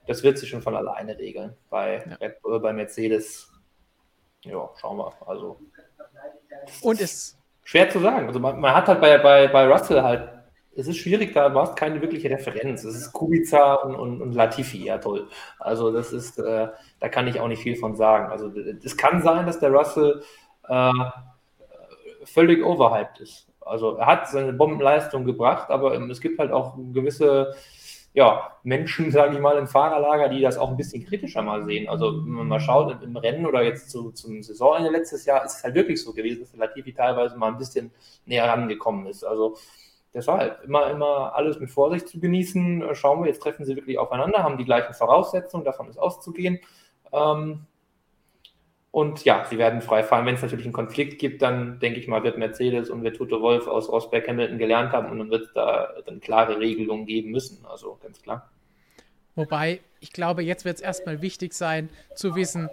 das 0.08 0.24
wird 0.24 0.38
sich 0.38 0.50
schon 0.50 0.62
von 0.62 0.76
alleine 0.76 1.18
regeln. 1.18 1.56
Bei 1.70 2.04
ja. 2.08 2.16
Red 2.16 2.42
Bull, 2.42 2.60
bei 2.60 2.74
Mercedes, 2.74 3.52
ja, 4.44 4.70
schauen 4.80 4.98
wir. 4.98 5.14
Also, 5.26 5.60
Und 6.82 7.02
ist 7.02 7.38
schwer 7.64 7.90
zu 7.90 8.00
sagen. 8.00 8.28
Also 8.28 8.40
man, 8.40 8.60
man 8.60 8.74
hat 8.74 8.88
halt 8.88 9.02
bei, 9.02 9.18
bei, 9.18 9.48
bei 9.48 9.68
Russell 9.68 10.02
halt 10.02 10.30
es 10.76 10.88
ist 10.88 10.98
schwierig, 10.98 11.34
da 11.34 11.54
war 11.54 11.70
es 11.70 11.76
keine 11.76 12.02
wirkliche 12.02 12.30
Referenz. 12.30 12.84
Es 12.84 12.96
ist 12.96 13.14
Kubica 13.14 13.76
und, 13.76 13.96
und, 13.96 14.22
und 14.22 14.34
Latifi, 14.34 14.86
ja 14.86 14.98
toll. 14.98 15.28
Also 15.60 15.92
das 15.92 16.12
ist, 16.12 16.40
äh, 16.40 16.68
da 17.00 17.10
kann 17.10 17.28
ich 17.28 17.40
auch 17.40 17.48
nicht 17.48 17.62
viel 17.62 17.76
von 17.76 17.96
sagen. 17.96 18.32
Also 18.32 18.52
es 18.84 18.98
kann 18.98 19.22
sein, 19.22 19.46
dass 19.46 19.60
der 19.60 19.72
Russell 19.72 20.24
äh, 20.68 20.92
völlig 22.26 22.64
overhyped 22.64 23.20
ist. 23.20 23.48
Also 23.62 23.96
er 23.98 24.08
hat 24.08 24.28
seine 24.28 24.54
Bombenleistung 24.54 25.26
gebracht, 25.26 25.70
aber 25.70 25.94
es 26.10 26.20
gibt 26.20 26.40
halt 26.40 26.52
auch 26.52 26.76
gewisse 26.92 27.54
ja, 28.14 28.58
Menschen, 28.64 29.12
sage 29.12 29.36
ich 29.36 29.42
mal, 29.42 29.58
im 29.58 29.68
Fahrerlager, 29.68 30.30
die 30.30 30.42
das 30.42 30.58
auch 30.58 30.70
ein 30.70 30.78
bisschen 30.78 31.06
kritischer 31.06 31.42
mal 31.42 31.64
sehen. 31.64 31.90
Also 31.90 32.14
wenn 32.14 32.34
man 32.34 32.48
mal 32.48 32.60
schaut 32.60 33.02
im 33.04 33.18
Rennen 33.18 33.46
oder 33.46 33.64
jetzt 33.64 33.90
zu, 33.90 34.12
zum 34.12 34.42
Saisonende 34.44 34.90
letztes 34.92 35.26
Jahr, 35.26 35.44
ist 35.44 35.58
es 35.58 35.64
halt 35.64 35.76
wirklich 35.76 36.02
so 36.02 36.14
gewesen, 36.14 36.42
dass 36.42 36.56
Latifi 36.56 36.94
teilweise 36.94 37.38
mal 37.38 37.50
ein 37.50 37.58
bisschen 37.58 37.92
näher 38.26 38.48
rangekommen 38.48 39.08
ist. 39.08 39.24
Also 39.24 39.58
deshalb 40.14 40.64
immer, 40.64 40.90
immer 40.92 41.36
alles 41.36 41.60
mit 41.60 41.72
Vorsicht 41.72 42.08
zu 42.08 42.20
genießen. 42.20 42.84
Schauen 42.94 43.22
wir, 43.22 43.28
jetzt 43.28 43.42
treffen 43.42 43.66
sie 43.66 43.76
wirklich 43.76 43.98
aufeinander, 43.98 44.44
haben 44.44 44.58
die 44.58 44.66
gleichen 44.66 44.94
Voraussetzungen, 44.94 45.66
davon 45.66 45.90
ist 45.90 45.98
auszugehen. 45.98 46.60
Ähm, 47.12 47.66
und 48.94 49.26
ja, 49.26 49.44
sie 49.50 49.58
werden 49.58 49.82
frei 49.82 50.04
fahren. 50.04 50.28
Wenn 50.28 50.36
es 50.36 50.44
natürlich 50.44 50.68
einen 50.68 50.74
Konflikt 50.74 51.18
gibt, 51.18 51.42
dann 51.42 51.80
denke 51.80 52.00
ich 52.00 52.08
mal, 52.08 52.24
wird 52.24 52.38
Mercedes 52.38 52.92
und 52.92 53.02
wird 53.02 53.18
Toto 53.18 53.42
Wolf 53.42 53.66
aus 53.66 53.90
Rosberg 53.90 54.28
Hamilton 54.28 54.60
gelernt 54.60 54.92
haben 54.92 55.10
und 55.10 55.18
dann 55.18 55.32
wird 55.32 55.48
es 55.48 55.54
da 55.54 55.90
dann 56.06 56.22
klare 56.22 56.60
Regelungen 56.60 57.08
geben 57.08 57.32
müssen. 57.32 57.66
Also 57.66 57.98
ganz 58.04 58.22
klar. 58.22 58.52
Wobei, 59.34 59.80
ich 60.00 60.14
glaube, 60.14 60.44
jetzt 60.44 60.64
wird 60.64 60.76
es 60.76 60.82
erstmal 60.84 61.24
wichtig 61.24 61.56
sein, 61.56 61.90
zu 62.14 62.36
wissen, 62.36 62.70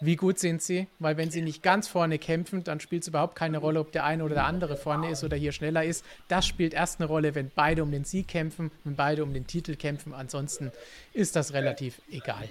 wie 0.00 0.14
gut 0.14 0.38
sind 0.38 0.62
sie? 0.62 0.86
Weil 1.00 1.16
wenn 1.16 1.32
sie 1.32 1.42
nicht 1.42 1.60
ganz 1.60 1.88
vorne 1.88 2.20
kämpfen, 2.20 2.62
dann 2.62 2.78
spielt 2.78 3.02
es 3.02 3.08
überhaupt 3.08 3.34
keine 3.34 3.58
Rolle, 3.58 3.80
ob 3.80 3.90
der 3.90 4.04
eine 4.04 4.22
oder 4.22 4.34
der 4.36 4.46
andere 4.46 4.76
vorne 4.76 5.10
ist 5.10 5.24
oder 5.24 5.36
hier 5.36 5.50
schneller 5.50 5.82
ist. 5.82 6.04
Das 6.28 6.46
spielt 6.46 6.72
erst 6.72 7.00
eine 7.00 7.08
Rolle, 7.08 7.34
wenn 7.34 7.50
beide 7.52 7.82
um 7.82 7.90
den 7.90 8.04
Sieg 8.04 8.28
kämpfen, 8.28 8.70
wenn 8.84 8.94
beide 8.94 9.24
um 9.24 9.34
den 9.34 9.48
Titel 9.48 9.74
kämpfen. 9.74 10.14
Ansonsten 10.14 10.70
ist 11.12 11.34
das 11.34 11.52
relativ 11.52 12.00
egal. 12.12 12.48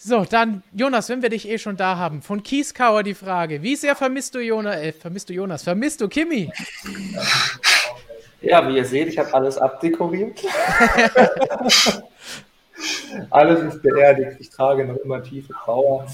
So, 0.00 0.24
dann 0.24 0.62
Jonas, 0.72 1.08
wenn 1.08 1.22
wir 1.22 1.28
dich 1.28 1.48
eh 1.48 1.58
schon 1.58 1.76
da 1.76 1.96
haben, 1.96 2.22
von 2.22 2.40
Kieskauer 2.40 3.02
die 3.02 3.14
Frage: 3.14 3.62
Wie 3.64 3.74
sehr 3.74 3.96
vermisst 3.96 4.32
du 4.36 4.38
Jonas? 4.38 4.76
Äh, 4.76 4.92
vermisst 4.92 5.28
du 5.28 5.32
Jonas? 5.32 5.64
Vermisst 5.64 6.00
du 6.00 6.06
Kimi? 6.08 6.52
Ja, 8.40 8.68
wie 8.68 8.76
ihr 8.76 8.84
seht, 8.84 9.08
ich 9.08 9.18
habe 9.18 9.34
alles 9.34 9.58
abdekoriert. 9.58 10.40
Alles 13.30 13.74
ist 13.74 13.82
beerdigt. 13.82 14.36
Ich 14.38 14.50
trage 14.50 14.84
noch 14.84 14.94
immer 14.98 15.20
tiefe 15.20 15.52
Trauer. 15.52 16.06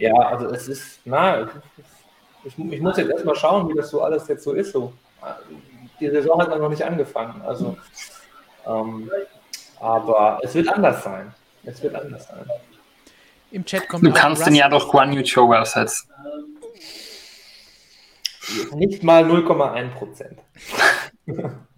Ja, 0.00 0.12
also 0.14 0.48
es 0.48 0.66
ist, 0.66 0.98
na, 1.04 1.48
ich, 2.44 2.58
ich 2.58 2.80
muss 2.80 2.96
jetzt 2.96 3.08
erstmal 3.08 3.36
schauen, 3.36 3.68
wie 3.68 3.74
das 3.74 3.90
so 3.90 4.02
alles 4.02 4.26
jetzt 4.26 4.42
so 4.42 4.52
ist. 4.52 4.72
So. 4.72 4.92
Die 6.00 6.10
Saison 6.10 6.42
hat 6.42 6.48
noch 6.48 6.68
nicht 6.68 6.82
angefangen. 6.82 7.40
Also, 7.42 7.76
ähm, 8.66 9.08
aber 9.78 10.40
es 10.42 10.52
wird 10.56 10.68
anders 10.68 11.04
sein. 11.04 11.32
Es 11.62 11.80
wird 11.80 11.94
anders 11.94 12.26
sein. 12.26 12.50
Im 13.52 13.64
Chat 13.64 13.88
kommt 13.88 14.04
Du 14.04 14.12
kannst 14.12 14.46
den 14.46 14.54
ja 14.54 14.68
doch 14.68 14.88
Guan 14.90 15.12
Yu 15.12 15.22
Chou 15.22 15.52
ersetzen. 15.52 16.08
Nicht 18.74 19.02
mal 19.02 19.24
0,1 19.24 19.90
Prozent. 19.90 20.38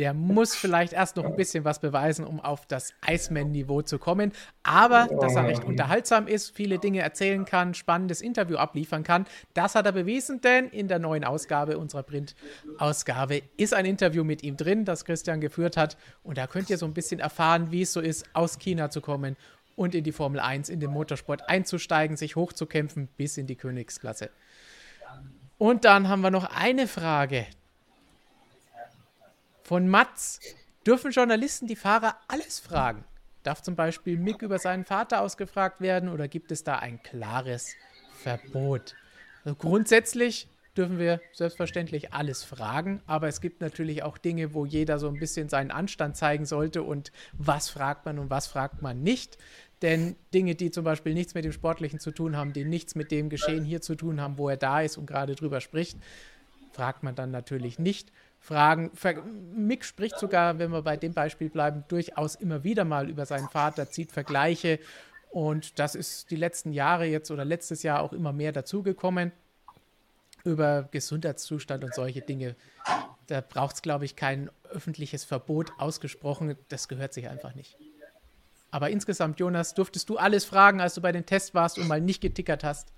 der 0.00 0.14
muss 0.14 0.56
vielleicht 0.56 0.94
erst 0.94 1.16
noch 1.16 1.26
ein 1.26 1.36
bisschen 1.36 1.66
was 1.66 1.78
beweisen, 1.78 2.24
um 2.24 2.40
auf 2.40 2.64
das 2.64 2.94
Iceman-Niveau 3.06 3.82
zu 3.82 3.98
kommen. 3.98 4.32
Aber 4.62 5.08
dass 5.20 5.36
er 5.36 5.44
recht 5.44 5.62
unterhaltsam 5.62 6.26
ist, 6.26 6.56
viele 6.56 6.78
Dinge 6.78 7.00
erzählen 7.00 7.44
kann, 7.44 7.74
spannendes 7.74 8.22
Interview 8.22 8.56
abliefern 8.56 9.02
kann, 9.02 9.26
das 9.52 9.74
hat 9.74 9.84
er 9.84 9.92
bewiesen, 9.92 10.40
denn 10.40 10.68
in 10.68 10.88
der 10.88 11.00
neuen 11.00 11.22
Ausgabe 11.22 11.76
unserer 11.76 12.02
Print-Ausgabe 12.02 13.42
ist 13.58 13.74
ein 13.74 13.84
Interview 13.84 14.24
mit 14.24 14.42
ihm 14.42 14.56
drin, 14.56 14.86
das 14.86 15.04
Christian 15.04 15.38
geführt 15.38 15.76
hat. 15.76 15.98
Und 16.22 16.38
da 16.38 16.46
könnt 16.46 16.70
ihr 16.70 16.78
so 16.78 16.86
ein 16.86 16.94
bisschen 16.94 17.20
erfahren, 17.20 17.70
wie 17.70 17.82
es 17.82 17.92
so 17.92 18.00
ist, 18.00 18.24
aus 18.32 18.58
China 18.58 18.88
zu 18.88 19.02
kommen 19.02 19.36
und 19.76 19.94
in 19.94 20.04
die 20.04 20.12
Formel 20.12 20.40
1, 20.40 20.68
in 20.68 20.80
den 20.80 20.90
Motorsport 20.90 21.48
einzusteigen, 21.48 22.16
sich 22.16 22.36
hochzukämpfen 22.36 23.08
bis 23.16 23.36
in 23.36 23.46
die 23.46 23.56
Königsklasse. 23.56 24.30
Und 25.58 25.84
dann 25.84 26.08
haben 26.08 26.22
wir 26.22 26.30
noch 26.30 26.44
eine 26.44 26.86
Frage, 26.86 27.46
von 29.70 29.86
Mats. 29.86 30.40
Dürfen 30.84 31.12
Journalisten 31.12 31.68
die 31.68 31.76
Fahrer 31.76 32.16
alles 32.26 32.58
fragen? 32.58 33.04
Darf 33.44 33.62
zum 33.62 33.76
Beispiel 33.76 34.18
Mick 34.18 34.42
über 34.42 34.58
seinen 34.58 34.84
Vater 34.84 35.20
ausgefragt 35.20 35.80
werden 35.80 36.08
oder 36.08 36.26
gibt 36.26 36.50
es 36.50 36.64
da 36.64 36.80
ein 36.80 37.00
klares 37.04 37.76
Verbot? 38.20 38.96
Also 39.44 39.54
grundsätzlich 39.54 40.48
dürfen 40.76 40.98
wir 40.98 41.20
selbstverständlich 41.32 42.12
alles 42.12 42.44
fragen, 42.44 43.02
aber 43.06 43.28
es 43.28 43.40
gibt 43.40 43.60
natürlich 43.60 44.02
auch 44.02 44.18
Dinge, 44.18 44.54
wo 44.54 44.66
jeder 44.66 44.98
so 44.98 45.08
ein 45.08 45.18
bisschen 45.18 45.48
seinen 45.48 45.70
Anstand 45.70 46.16
zeigen 46.16 46.46
sollte 46.46 46.82
und 46.82 47.12
was 47.32 47.70
fragt 47.70 48.06
man 48.06 48.18
und 48.18 48.30
was 48.30 48.46
fragt 48.46 48.82
man 48.82 49.02
nicht. 49.02 49.38
Denn 49.82 50.16
Dinge, 50.34 50.54
die 50.54 50.70
zum 50.70 50.84
Beispiel 50.84 51.14
nichts 51.14 51.34
mit 51.34 51.44
dem 51.44 51.52
Sportlichen 51.52 52.00
zu 52.00 52.10
tun 52.10 52.36
haben, 52.36 52.52
die 52.52 52.64
nichts 52.64 52.94
mit 52.94 53.10
dem 53.10 53.30
Geschehen 53.30 53.64
hier 53.64 53.80
zu 53.80 53.94
tun 53.94 54.20
haben, 54.20 54.36
wo 54.36 54.48
er 54.48 54.58
da 54.58 54.82
ist 54.82 54.98
und 54.98 55.06
gerade 55.06 55.34
drüber 55.34 55.60
spricht, 55.60 55.98
fragt 56.72 57.02
man 57.02 57.14
dann 57.14 57.30
natürlich 57.30 57.78
nicht. 57.78 58.12
Fragen. 58.38 58.90
Mick 59.54 59.84
spricht 59.84 60.18
sogar, 60.18 60.58
wenn 60.58 60.70
wir 60.70 60.82
bei 60.82 60.96
dem 60.96 61.12
Beispiel 61.12 61.50
bleiben, 61.50 61.84
durchaus 61.88 62.34
immer 62.34 62.64
wieder 62.64 62.84
mal 62.84 63.08
über 63.08 63.26
seinen 63.26 63.48
Vater, 63.48 63.90
zieht 63.90 64.12
Vergleiche. 64.12 64.78
Und 65.30 65.78
das 65.78 65.94
ist 65.94 66.30
die 66.30 66.36
letzten 66.36 66.72
Jahre 66.72 67.06
jetzt 67.06 67.30
oder 67.30 67.44
letztes 67.44 67.82
Jahr 67.82 68.02
auch 68.02 68.12
immer 68.12 68.32
mehr 68.32 68.52
dazugekommen. 68.52 69.32
Über 70.44 70.88
Gesundheitszustand 70.90 71.84
und 71.84 71.94
solche 71.94 72.20
Dinge. 72.20 72.56
Da 73.26 73.40
braucht 73.40 73.76
es, 73.76 73.82
glaube 73.82 74.04
ich, 74.04 74.16
kein 74.16 74.50
öffentliches 74.70 75.24
Verbot 75.24 75.72
ausgesprochen. 75.78 76.56
Das 76.68 76.88
gehört 76.88 77.12
sich 77.12 77.28
einfach 77.28 77.54
nicht. 77.54 77.76
Aber 78.70 78.90
insgesamt, 78.90 79.40
Jonas, 79.40 79.74
durftest 79.74 80.08
du 80.08 80.16
alles 80.16 80.44
fragen, 80.44 80.80
als 80.80 80.94
du 80.94 81.00
bei 81.00 81.12
den 81.12 81.26
Tests 81.26 81.54
warst 81.54 81.78
und 81.78 81.88
mal 81.88 82.00
nicht 82.00 82.20
getickert 82.20 82.64
hast? 82.64 82.92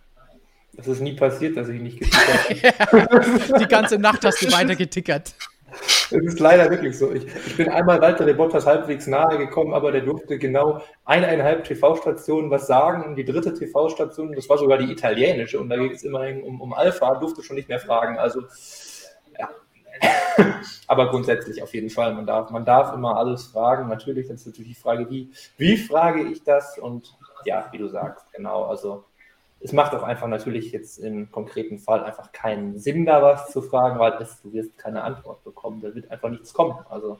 Das 0.74 0.86
ist 0.86 1.00
nie 1.00 1.14
passiert, 1.14 1.56
dass 1.56 1.68
ich 1.68 1.80
nicht 1.80 1.98
getickert 2.00 2.78
habe. 2.92 3.58
Die 3.58 3.66
ganze 3.66 3.98
Nacht 3.98 4.24
hast 4.24 4.42
du 4.42 4.50
weiter 4.52 4.76
getickert. 4.76 5.34
Es 6.14 6.24
ist 6.34 6.40
leider 6.40 6.70
wirklich 6.70 6.98
so. 6.98 7.12
Ich, 7.12 7.26
ich 7.46 7.56
bin 7.56 7.68
einmal 7.68 8.00
Walter 8.00 8.24
de 8.24 8.34
Bottas 8.34 8.66
halbwegs 8.66 9.06
nahe 9.06 9.38
gekommen, 9.38 9.74
aber 9.74 9.92
der 9.92 10.02
durfte 10.02 10.38
genau 10.38 10.80
eineinhalb 11.04 11.64
TV-Stationen 11.64 12.50
was 12.50 12.66
sagen 12.66 13.04
und 13.04 13.16
die 13.16 13.24
dritte 13.24 13.54
TV-Station, 13.54 14.32
das 14.32 14.48
war 14.48 14.58
sogar 14.58 14.78
die 14.78 14.90
italienische 14.90 15.60
und 15.60 15.68
da 15.68 15.76
geht 15.76 15.92
es 15.92 16.02
immerhin 16.02 16.42
um, 16.42 16.60
um 16.60 16.72
Alpha, 16.72 17.14
durfte 17.14 17.42
schon 17.42 17.56
nicht 17.56 17.68
mehr 17.68 17.80
fragen. 17.80 18.18
Also, 18.18 18.42
ja. 19.38 19.48
aber 20.86 21.10
grundsätzlich 21.10 21.62
auf 21.62 21.72
jeden 21.74 21.90
Fall, 21.90 22.14
man 22.14 22.26
darf, 22.26 22.50
man 22.50 22.64
darf 22.64 22.92
immer 22.94 23.16
alles 23.16 23.46
fragen. 23.46 23.88
Natürlich, 23.88 24.26
dann 24.26 24.36
ist 24.36 24.46
natürlich 24.46 24.76
die 24.76 24.80
Frage, 24.80 25.08
wie, 25.10 25.30
wie 25.56 25.76
frage 25.76 26.22
ich 26.22 26.42
das? 26.42 26.78
Und 26.78 27.16
ja, 27.44 27.66
wie 27.72 27.78
du 27.78 27.88
sagst, 27.88 28.32
genau, 28.32 28.64
also 28.64 29.04
es 29.64 29.72
macht 29.72 29.94
auch 29.94 30.02
einfach 30.02 30.26
natürlich 30.26 30.72
jetzt 30.72 30.98
im 30.98 31.30
konkreten 31.30 31.78
Fall 31.78 32.02
einfach 32.04 32.32
keinen 32.32 32.78
Sinn, 32.78 33.06
da 33.06 33.22
was 33.22 33.52
zu 33.52 33.62
fragen, 33.62 33.98
weil 33.98 34.14
es, 34.20 34.40
du 34.42 34.52
wirst 34.52 34.76
keine 34.76 35.02
Antwort 35.02 35.44
bekommen. 35.44 35.80
Da 35.80 35.94
wird 35.94 36.10
einfach 36.10 36.30
nichts 36.30 36.52
kommen. 36.52 36.76
Also 36.88 37.18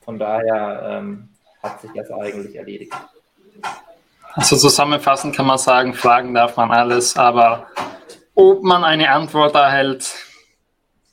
von 0.00 0.18
daher 0.18 0.98
ähm, 1.00 1.28
hat 1.62 1.80
sich 1.80 1.90
das 1.94 2.10
eigentlich 2.10 2.54
erledigt. 2.54 2.94
Also 4.34 4.56
zusammenfassend 4.56 5.34
kann 5.34 5.46
man 5.46 5.58
sagen, 5.58 5.94
fragen 5.94 6.34
darf 6.34 6.56
man 6.56 6.70
alles, 6.70 7.16
aber 7.16 7.66
ob 8.34 8.62
man 8.62 8.84
eine 8.84 9.10
Antwort 9.10 9.54
erhält, 9.54 10.14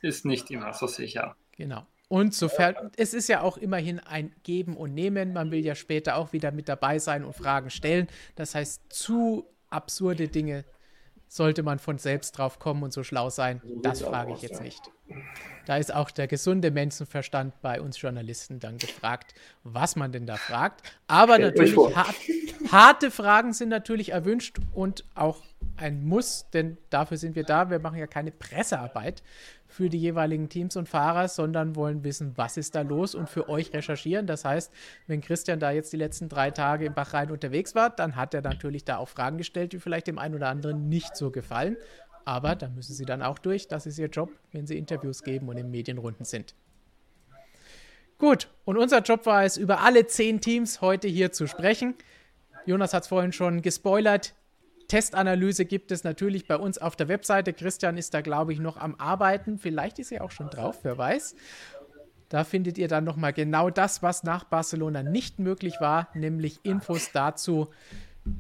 ist 0.02 0.26
nicht 0.26 0.52
immer 0.52 0.74
so 0.74 0.88
sicher. 0.88 1.36
Genau. 1.58 1.84
Und 2.10 2.36
sofern, 2.36 2.76
es 2.96 3.16
ist 3.16 3.28
ja 3.28 3.42
auch 3.42 3.58
immerhin 3.58 4.00
ein 4.00 4.36
Geben 4.44 4.78
und 4.78 4.94
Nehmen. 4.94 5.34
Man 5.34 5.50
will 5.50 5.66
ja 5.66 5.74
später 5.74 6.18
auch 6.18 6.32
wieder 6.32 6.52
mit 6.52 6.70
dabei 6.70 7.00
sein 7.00 7.24
und 7.24 7.34
Fragen 7.34 7.72
stellen. 7.72 8.08
Das 8.36 8.54
heißt, 8.54 8.84
zu 8.90 9.48
absurde 9.74 10.28
Dinge 10.28 10.66
sollte 11.28 11.64
man 11.64 11.80
von 11.80 11.98
selbst 11.98 12.38
drauf 12.38 12.60
kommen 12.60 12.84
und 12.84 12.94
so 12.94 13.04
schlau 13.04 13.30
sein. 13.30 13.62
Das 13.82 14.02
frage 14.02 14.34
ich 14.34 14.42
jetzt 14.44 14.62
nicht. 14.62 14.82
Da 15.66 15.78
ist 15.78 15.94
auch 15.94 16.12
der 16.12 16.28
gesunde 16.28 16.70
Menschenverstand 16.70 17.60
bei 17.62 17.82
uns 17.82 18.00
Journalisten 18.00 18.60
dann 18.60 18.78
gefragt, 18.78 19.34
was 19.64 19.96
man 19.96 20.12
denn 20.12 20.28
da 20.28 20.36
fragt. 20.36 20.84
Aber 21.08 21.40
natürlich, 21.40 21.76
hart, 21.76 22.16
harte 22.72 23.12
Fragen 23.12 23.54
sind 23.54 23.70
natürlich 23.70 24.10
erwünscht 24.10 24.58
und 24.74 25.06
auch 25.16 25.42
ein 25.76 26.06
Muss, 26.06 26.50
denn 26.54 26.78
dafür 26.92 27.18
sind 27.18 27.36
wir 27.36 27.44
da. 27.44 27.70
Wir 27.72 27.80
machen 27.80 27.98
ja 27.98 28.08
keine 28.08 28.32
Pressearbeit 28.32 29.24
für 29.74 29.90
die 29.90 29.98
jeweiligen 29.98 30.50
Teams 30.50 30.76
und 30.76 30.88
Fahrer, 30.88 31.28
sondern 31.28 31.76
wollen 31.76 32.04
wissen, 32.04 32.34
was 32.36 32.58
ist 32.58 32.76
da 32.76 32.82
los 32.82 33.16
und 33.16 33.28
für 33.28 33.50
euch 33.50 33.74
recherchieren. 33.74 34.28
Das 34.28 34.46
heißt, 34.46 34.72
wenn 35.08 35.22
Christian 35.22 35.60
da 35.60 35.72
jetzt 35.72 35.92
die 35.92 35.98
letzten 35.98 36.30
drei 36.30 36.52
Tage 36.52 36.86
im 36.86 36.94
Bachrhein 36.94 37.32
unterwegs 37.32 37.74
war, 37.74 37.90
dann 37.90 38.16
hat 38.16 38.36
er 38.36 38.42
natürlich 38.42 38.86
da 38.86 38.98
auch 38.98 39.10
Fragen 39.10 39.40
gestellt, 39.40 39.74
die 39.74 39.80
vielleicht 39.80 40.06
dem 40.06 40.20
einen 40.20 40.36
oder 40.36 40.50
anderen 40.50 40.90
nicht 40.90 41.18
so 41.18 41.32
gefallen. 41.32 41.76
Aber 42.24 42.56
da 42.56 42.70
müssen 42.70 42.94
sie 42.94 43.06
dann 43.06 43.24
auch 43.24 43.40
durch. 43.40 43.68
Das 43.68 43.88
ist 43.88 43.98
ihr 43.98 44.10
Job, 44.10 44.32
wenn 44.52 44.68
sie 44.68 44.78
Interviews 44.78 45.24
geben 45.24 45.50
und 45.50 45.58
in 45.58 45.72
Medienrunden 45.72 46.24
sind. 46.24 46.54
Gut, 48.20 48.50
und 48.64 48.78
unser 48.78 49.02
Job 49.02 49.26
war 49.26 49.44
es, 49.44 49.58
über 49.58 49.82
alle 49.82 50.06
zehn 50.06 50.40
Teams 50.40 50.82
heute 50.82 51.08
hier 51.08 51.32
zu 51.32 51.48
sprechen. 51.48 51.96
Jonas 52.66 52.94
hat 52.94 53.04
es 53.04 53.10
vorhin 53.10 53.34
schon 53.34 53.64
gespoilert. 53.64 54.36
Testanalyse 54.88 55.66
gibt 55.66 55.92
es 55.92 56.04
natürlich 56.04 56.48
bei 56.48 56.58
uns 56.58 56.78
auf 56.78 56.96
der 56.96 57.08
Webseite. 57.08 57.54
Christian 57.54 57.98
ist 57.98 58.14
da, 58.14 58.22
glaube 58.22 58.54
ich, 58.54 58.60
noch 58.60 58.78
am 58.78 58.96
Arbeiten. 58.96 59.58
Vielleicht 59.58 60.00
ist 60.00 60.12
er 60.12 60.24
auch 60.24 60.32
schon 60.32 60.50
drauf, 60.50 60.80
wer 60.84 60.98
weiß. 60.98 61.36
Da 62.30 62.44
findet 62.44 62.78
ihr 62.78 62.88
dann 62.88 63.04
nochmal 63.04 63.34
genau 63.34 63.70
das, 63.70 64.02
was 64.02 64.24
nach 64.24 64.44
Barcelona 64.44 65.04
nicht 65.04 65.40
möglich 65.40 65.76
war, 65.80 66.10
nämlich 66.16 66.60
Infos 66.64 67.12
dazu, 67.14 67.70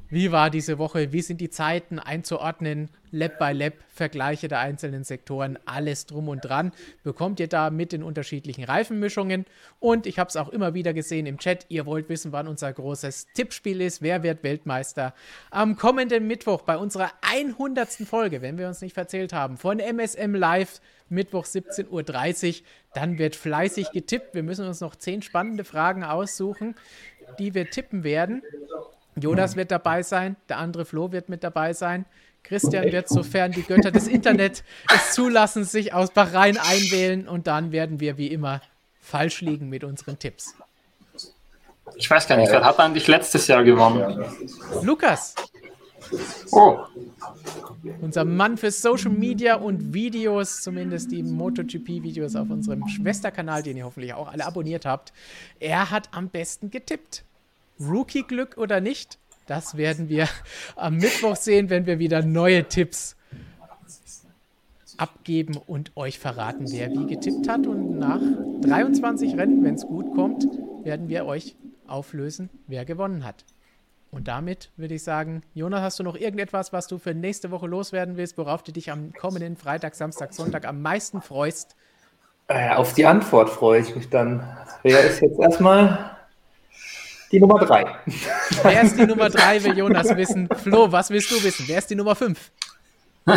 wie 0.10 0.31
war 0.31 0.49
diese 0.49 0.77
Woche? 0.77 1.11
Wie 1.11 1.22
sind 1.22 1.41
die 1.41 1.49
Zeiten 1.49 1.99
einzuordnen? 1.99 2.89
Lab 3.11 3.38
by 3.38 3.51
Lab, 3.51 3.73
Vergleiche 3.89 4.47
der 4.47 4.60
einzelnen 4.60 5.03
Sektoren, 5.03 5.60
alles 5.65 6.05
drum 6.05 6.30
und 6.30 6.45
dran. 6.45 6.72
Bekommt 7.03 7.39
ihr 7.39 7.47
da 7.47 7.69
mit 7.69 7.91
den 7.91 8.01
unterschiedlichen 8.01 8.64
Reifenmischungen. 8.64 9.45
Und 9.80 10.07
ich 10.07 10.19
habe 10.19 10.30
es 10.30 10.38
auch 10.38 10.49
immer 10.49 10.73
wieder 10.73 10.93
gesehen 10.93 11.26
im 11.26 11.38
Chat. 11.38 11.65
Ihr 11.68 11.85
wollt 11.85 12.07
wissen, 12.07 12.31
wann 12.31 12.47
unser 12.47 12.72
großes 12.72 13.27
Tippspiel 13.34 13.81
ist. 13.81 14.01
Wer 14.01 14.23
wird 14.23 14.43
Weltmeister? 14.43 15.14
Am 15.51 15.76
kommenden 15.76 16.27
Mittwoch 16.27 16.61
bei 16.61 16.77
unserer 16.77 17.11
100. 17.22 17.89
Folge, 18.05 18.41
wenn 18.41 18.57
wir 18.57 18.69
uns 18.69 18.81
nicht 18.81 18.93
verzählt 18.93 19.34
haben, 19.34 19.57
von 19.57 19.80
MSM 19.80 20.34
Live, 20.34 20.80
Mittwoch 21.10 21.45
17.30 21.45 21.89
Uhr. 22.61 22.65
Dann 22.93 23.18
wird 23.18 23.35
fleißig 23.35 23.91
getippt. 23.91 24.34
Wir 24.34 24.43
müssen 24.43 24.65
uns 24.65 24.80
noch 24.80 24.95
zehn 24.95 25.22
spannende 25.22 25.65
Fragen 25.65 26.03
aussuchen, 26.03 26.76
die 27.38 27.53
wir 27.53 27.69
tippen 27.69 28.03
werden. 28.03 28.41
Jonas 29.15 29.56
wird 29.56 29.72
dabei 29.72 30.03
sein, 30.03 30.35
der 30.49 30.57
andere 30.57 30.85
Flo 30.85 31.11
wird 31.11 31.30
mit 31.30 31.44
dabei 31.44 31.73
sein. 31.73 32.06
Christian 32.44 32.91
wird, 32.91 33.07
sofern 33.07 33.52
die 33.52 33.64
Götter 33.64 33.91
des 33.91 34.07
Internet 34.07 34.64
es 34.94 35.14
zulassen, 35.14 35.64
sich 35.64 35.94
aus 35.94 36.11
Bahrain 36.11 36.57
einwählen 36.57 37.27
und 37.27 37.48
dann 37.48 37.72
werden 37.72 37.99
wir 37.99 38.18
wie 38.18 38.27
immer 38.27 38.61
falsch 38.99 39.41
liegen 39.41 39.69
mit 39.69 39.84
unseren 39.84 40.19
Tipps. 40.19 40.53
Ich 41.95 42.10
weiß 42.10 42.27
gar 42.27 42.38
nicht, 42.38 42.52
wer 42.52 42.64
hat 42.64 42.80
eigentlich 42.80 43.07
letztes 43.07 43.48
Jahr 43.48 43.64
gewonnen? 43.64 44.26
Lukas. 44.81 45.35
Oh. 46.52 46.80
Unser 48.02 48.26
Mann 48.26 48.57
für 48.57 48.72
Social 48.72 49.11
Media 49.11 49.56
und 49.56 49.94
Videos, 49.94 50.61
zumindest 50.61 51.11
die 51.11 51.23
MotoGP-Videos 51.23 52.35
auf 52.35 52.49
unserem 52.49 52.88
Schwesterkanal, 52.88 53.64
den 53.64 53.77
ihr 53.77 53.85
hoffentlich 53.85 54.14
auch 54.14 54.31
alle 54.31 54.45
abonniert 54.45 54.85
habt. 54.85 55.14
Er 55.60 55.91
hat 55.91 56.10
am 56.11 56.30
besten 56.30 56.72
getippt. 56.72 57.23
Rookie-Glück 57.80 58.58
oder 58.58 58.82
nicht? 58.82 59.18
Das 59.45 59.78
werden 59.78 60.10
wir 60.10 60.28
am 60.76 60.98
Mittwoch 60.98 61.36
sehen, 61.36 61.70
wenn 61.70 61.86
wir 61.86 62.00
wieder 62.00 62.24
neue 62.24 62.64
Tipps 62.66 63.16
abgeben 64.98 65.58
und 65.58 65.91
euch 65.95 66.20
verraten, 66.20 66.72
wer 66.72 66.91
wie 66.91 67.08
getippt 67.08 67.50
hat. 67.50 67.68
Und 67.68 67.98
nach 67.98 68.22
23 68.62 69.38
Rennen, 69.38 69.64
wenn 69.64 69.76
es 69.76 69.86
gut 69.86 70.14
kommt, 70.14 70.45
werden 70.84 71.10
wir 71.10 71.26
euch 71.26 71.56
auflösen, 71.88 72.50
wer 72.68 72.86
gewonnen 72.86 73.26
hat. 73.26 73.45
Und 74.12 74.28
damit 74.28 74.70
würde 74.78 74.94
ich 74.94 75.04
sagen, 75.04 75.41
Jonas, 75.56 75.82
hast 75.82 76.00
du 76.00 76.04
noch 76.04 76.16
irgendetwas, 76.16 76.72
was 76.72 76.88
du 76.88 77.00
für 77.00 77.16
nächste 77.16 77.50
Woche 77.50 77.66
loswerden 77.66 78.16
willst, 78.16 78.38
worauf 78.38 78.62
du 78.62 78.72
dich 78.72 78.91
am 78.91 79.12
kommenden 79.14 79.58
Freitag, 79.58 79.95
Samstag, 79.95 80.34
Sonntag 80.34 80.68
am 80.68 80.84
meisten 80.84 81.20
freust? 81.22 81.76
Äh, 82.48 82.76
auf 82.76 82.94
die 82.94 83.08
Antwort 83.08 83.50
freue 83.50 83.82
ich 83.82 83.95
mich 83.95 84.10
dann. 84.10 84.48
Wer 84.84 85.04
ist 85.04 85.22
jetzt 85.22 85.40
erstmal 85.40 86.16
die 87.34 87.39
Nummer 87.39 87.60
drei. 87.60 87.85
Wer 88.64 88.84
ist 88.84 88.97
die 88.97 89.07
Nummer 89.07 89.30
drei, 89.30 89.61
will 89.64 89.76
Jonas 89.76 90.15
wissen. 90.15 90.47
Flo, 90.55 90.91
was 90.91 91.10
willst 91.10 91.31
du 91.31 91.43
wissen? 91.43 91.65
Wer 91.68 91.80
ist 91.80 91.89
die 91.89 91.95
Nummer 91.95 92.15
fünf? 92.15 92.51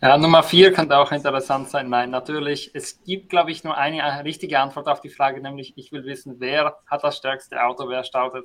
ja, 0.00 0.16
Nummer 0.16 0.42
vier 0.44 0.72
könnte 0.72 0.96
auch 0.96 1.10
interessant 1.10 1.68
sein. 1.70 1.88
Nein, 1.88 2.10
natürlich. 2.10 2.70
Es 2.72 3.02
gibt, 3.02 3.30
glaube 3.30 3.50
ich, 3.50 3.64
nur 3.64 3.76
eine 3.76 4.24
richtige 4.24 4.60
Antwort 4.60 4.86
auf 4.86 5.00
die 5.00 5.08
Frage, 5.08 5.42
nämlich 5.42 5.72
ich 5.76 5.90
will 5.90 6.04
wissen, 6.04 6.36
wer 6.38 6.76
hat 6.86 7.02
das 7.02 7.16
stärkste 7.16 7.62
Auto, 7.64 7.88
wer 7.88 8.04
startet 8.04 8.44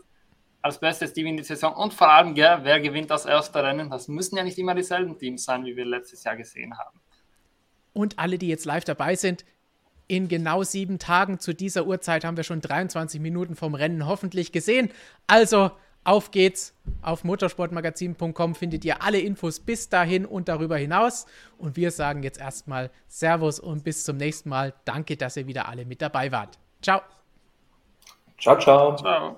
als 0.62 0.80
bestes 0.80 1.14
Team 1.14 1.28
in 1.28 1.38
die 1.38 1.44
Saison 1.44 1.74
und 1.74 1.94
vor 1.94 2.10
allem, 2.10 2.36
ja, 2.36 2.60
wer 2.64 2.80
gewinnt 2.80 3.12
das 3.12 3.26
erste 3.26 3.64
Rennen. 3.64 3.90
Das 3.90 4.08
müssen 4.08 4.36
ja 4.36 4.44
nicht 4.44 4.58
immer 4.58 4.74
dieselben 4.74 5.18
Teams 5.18 5.44
sein, 5.44 5.64
wie 5.64 5.76
wir 5.76 5.86
letztes 5.86 6.24
Jahr 6.24 6.36
gesehen 6.36 6.78
haben. 6.78 7.00
Und 7.94 8.18
alle, 8.18 8.38
die 8.38 8.48
jetzt 8.48 8.66
live 8.66 8.84
dabei 8.84 9.16
sind, 9.16 9.46
in 10.10 10.28
genau 10.28 10.64
sieben 10.64 11.00
Tagen 11.00 11.40
zu 11.40 11.54
dieser 11.54 11.86
Uhrzeit 11.86 12.26
haben 12.26 12.36
wir 12.36 12.44
schon 12.44 12.60
23 12.60 13.22
Minuten 13.22 13.56
vom 13.56 13.76
Rennen 13.76 14.08
hoffentlich 14.08 14.52
gesehen. 14.52 14.90
Also 15.28 15.72
auf 16.04 16.32
geht's. 16.32 16.74
Auf 17.04 17.24
motorsportmagazin.com 17.24 18.56
findet 18.56 18.84
ihr 18.84 19.04
alle 19.04 19.20
Infos 19.20 19.60
bis 19.60 19.90
dahin 19.90 20.26
und 20.26 20.50
darüber 20.50 20.78
hinaus. 20.78 21.28
Und 21.60 21.78
wir 21.78 21.92
sagen 21.92 22.24
jetzt 22.24 22.40
erstmal 22.40 22.90
Servus 23.08 23.60
und 23.60 23.84
bis 23.84 24.04
zum 24.04 24.18
nächsten 24.18 24.50
Mal. 24.50 24.74
Danke, 24.86 25.16
dass 25.16 25.38
ihr 25.38 25.46
wieder 25.46 25.70
alle 25.70 25.86
mit 25.86 26.02
dabei 26.02 26.32
wart. 26.32 26.58
Ciao. 26.82 27.02
Ciao, 28.40 28.58
ciao. 28.58 28.96
Ciao. 28.96 29.38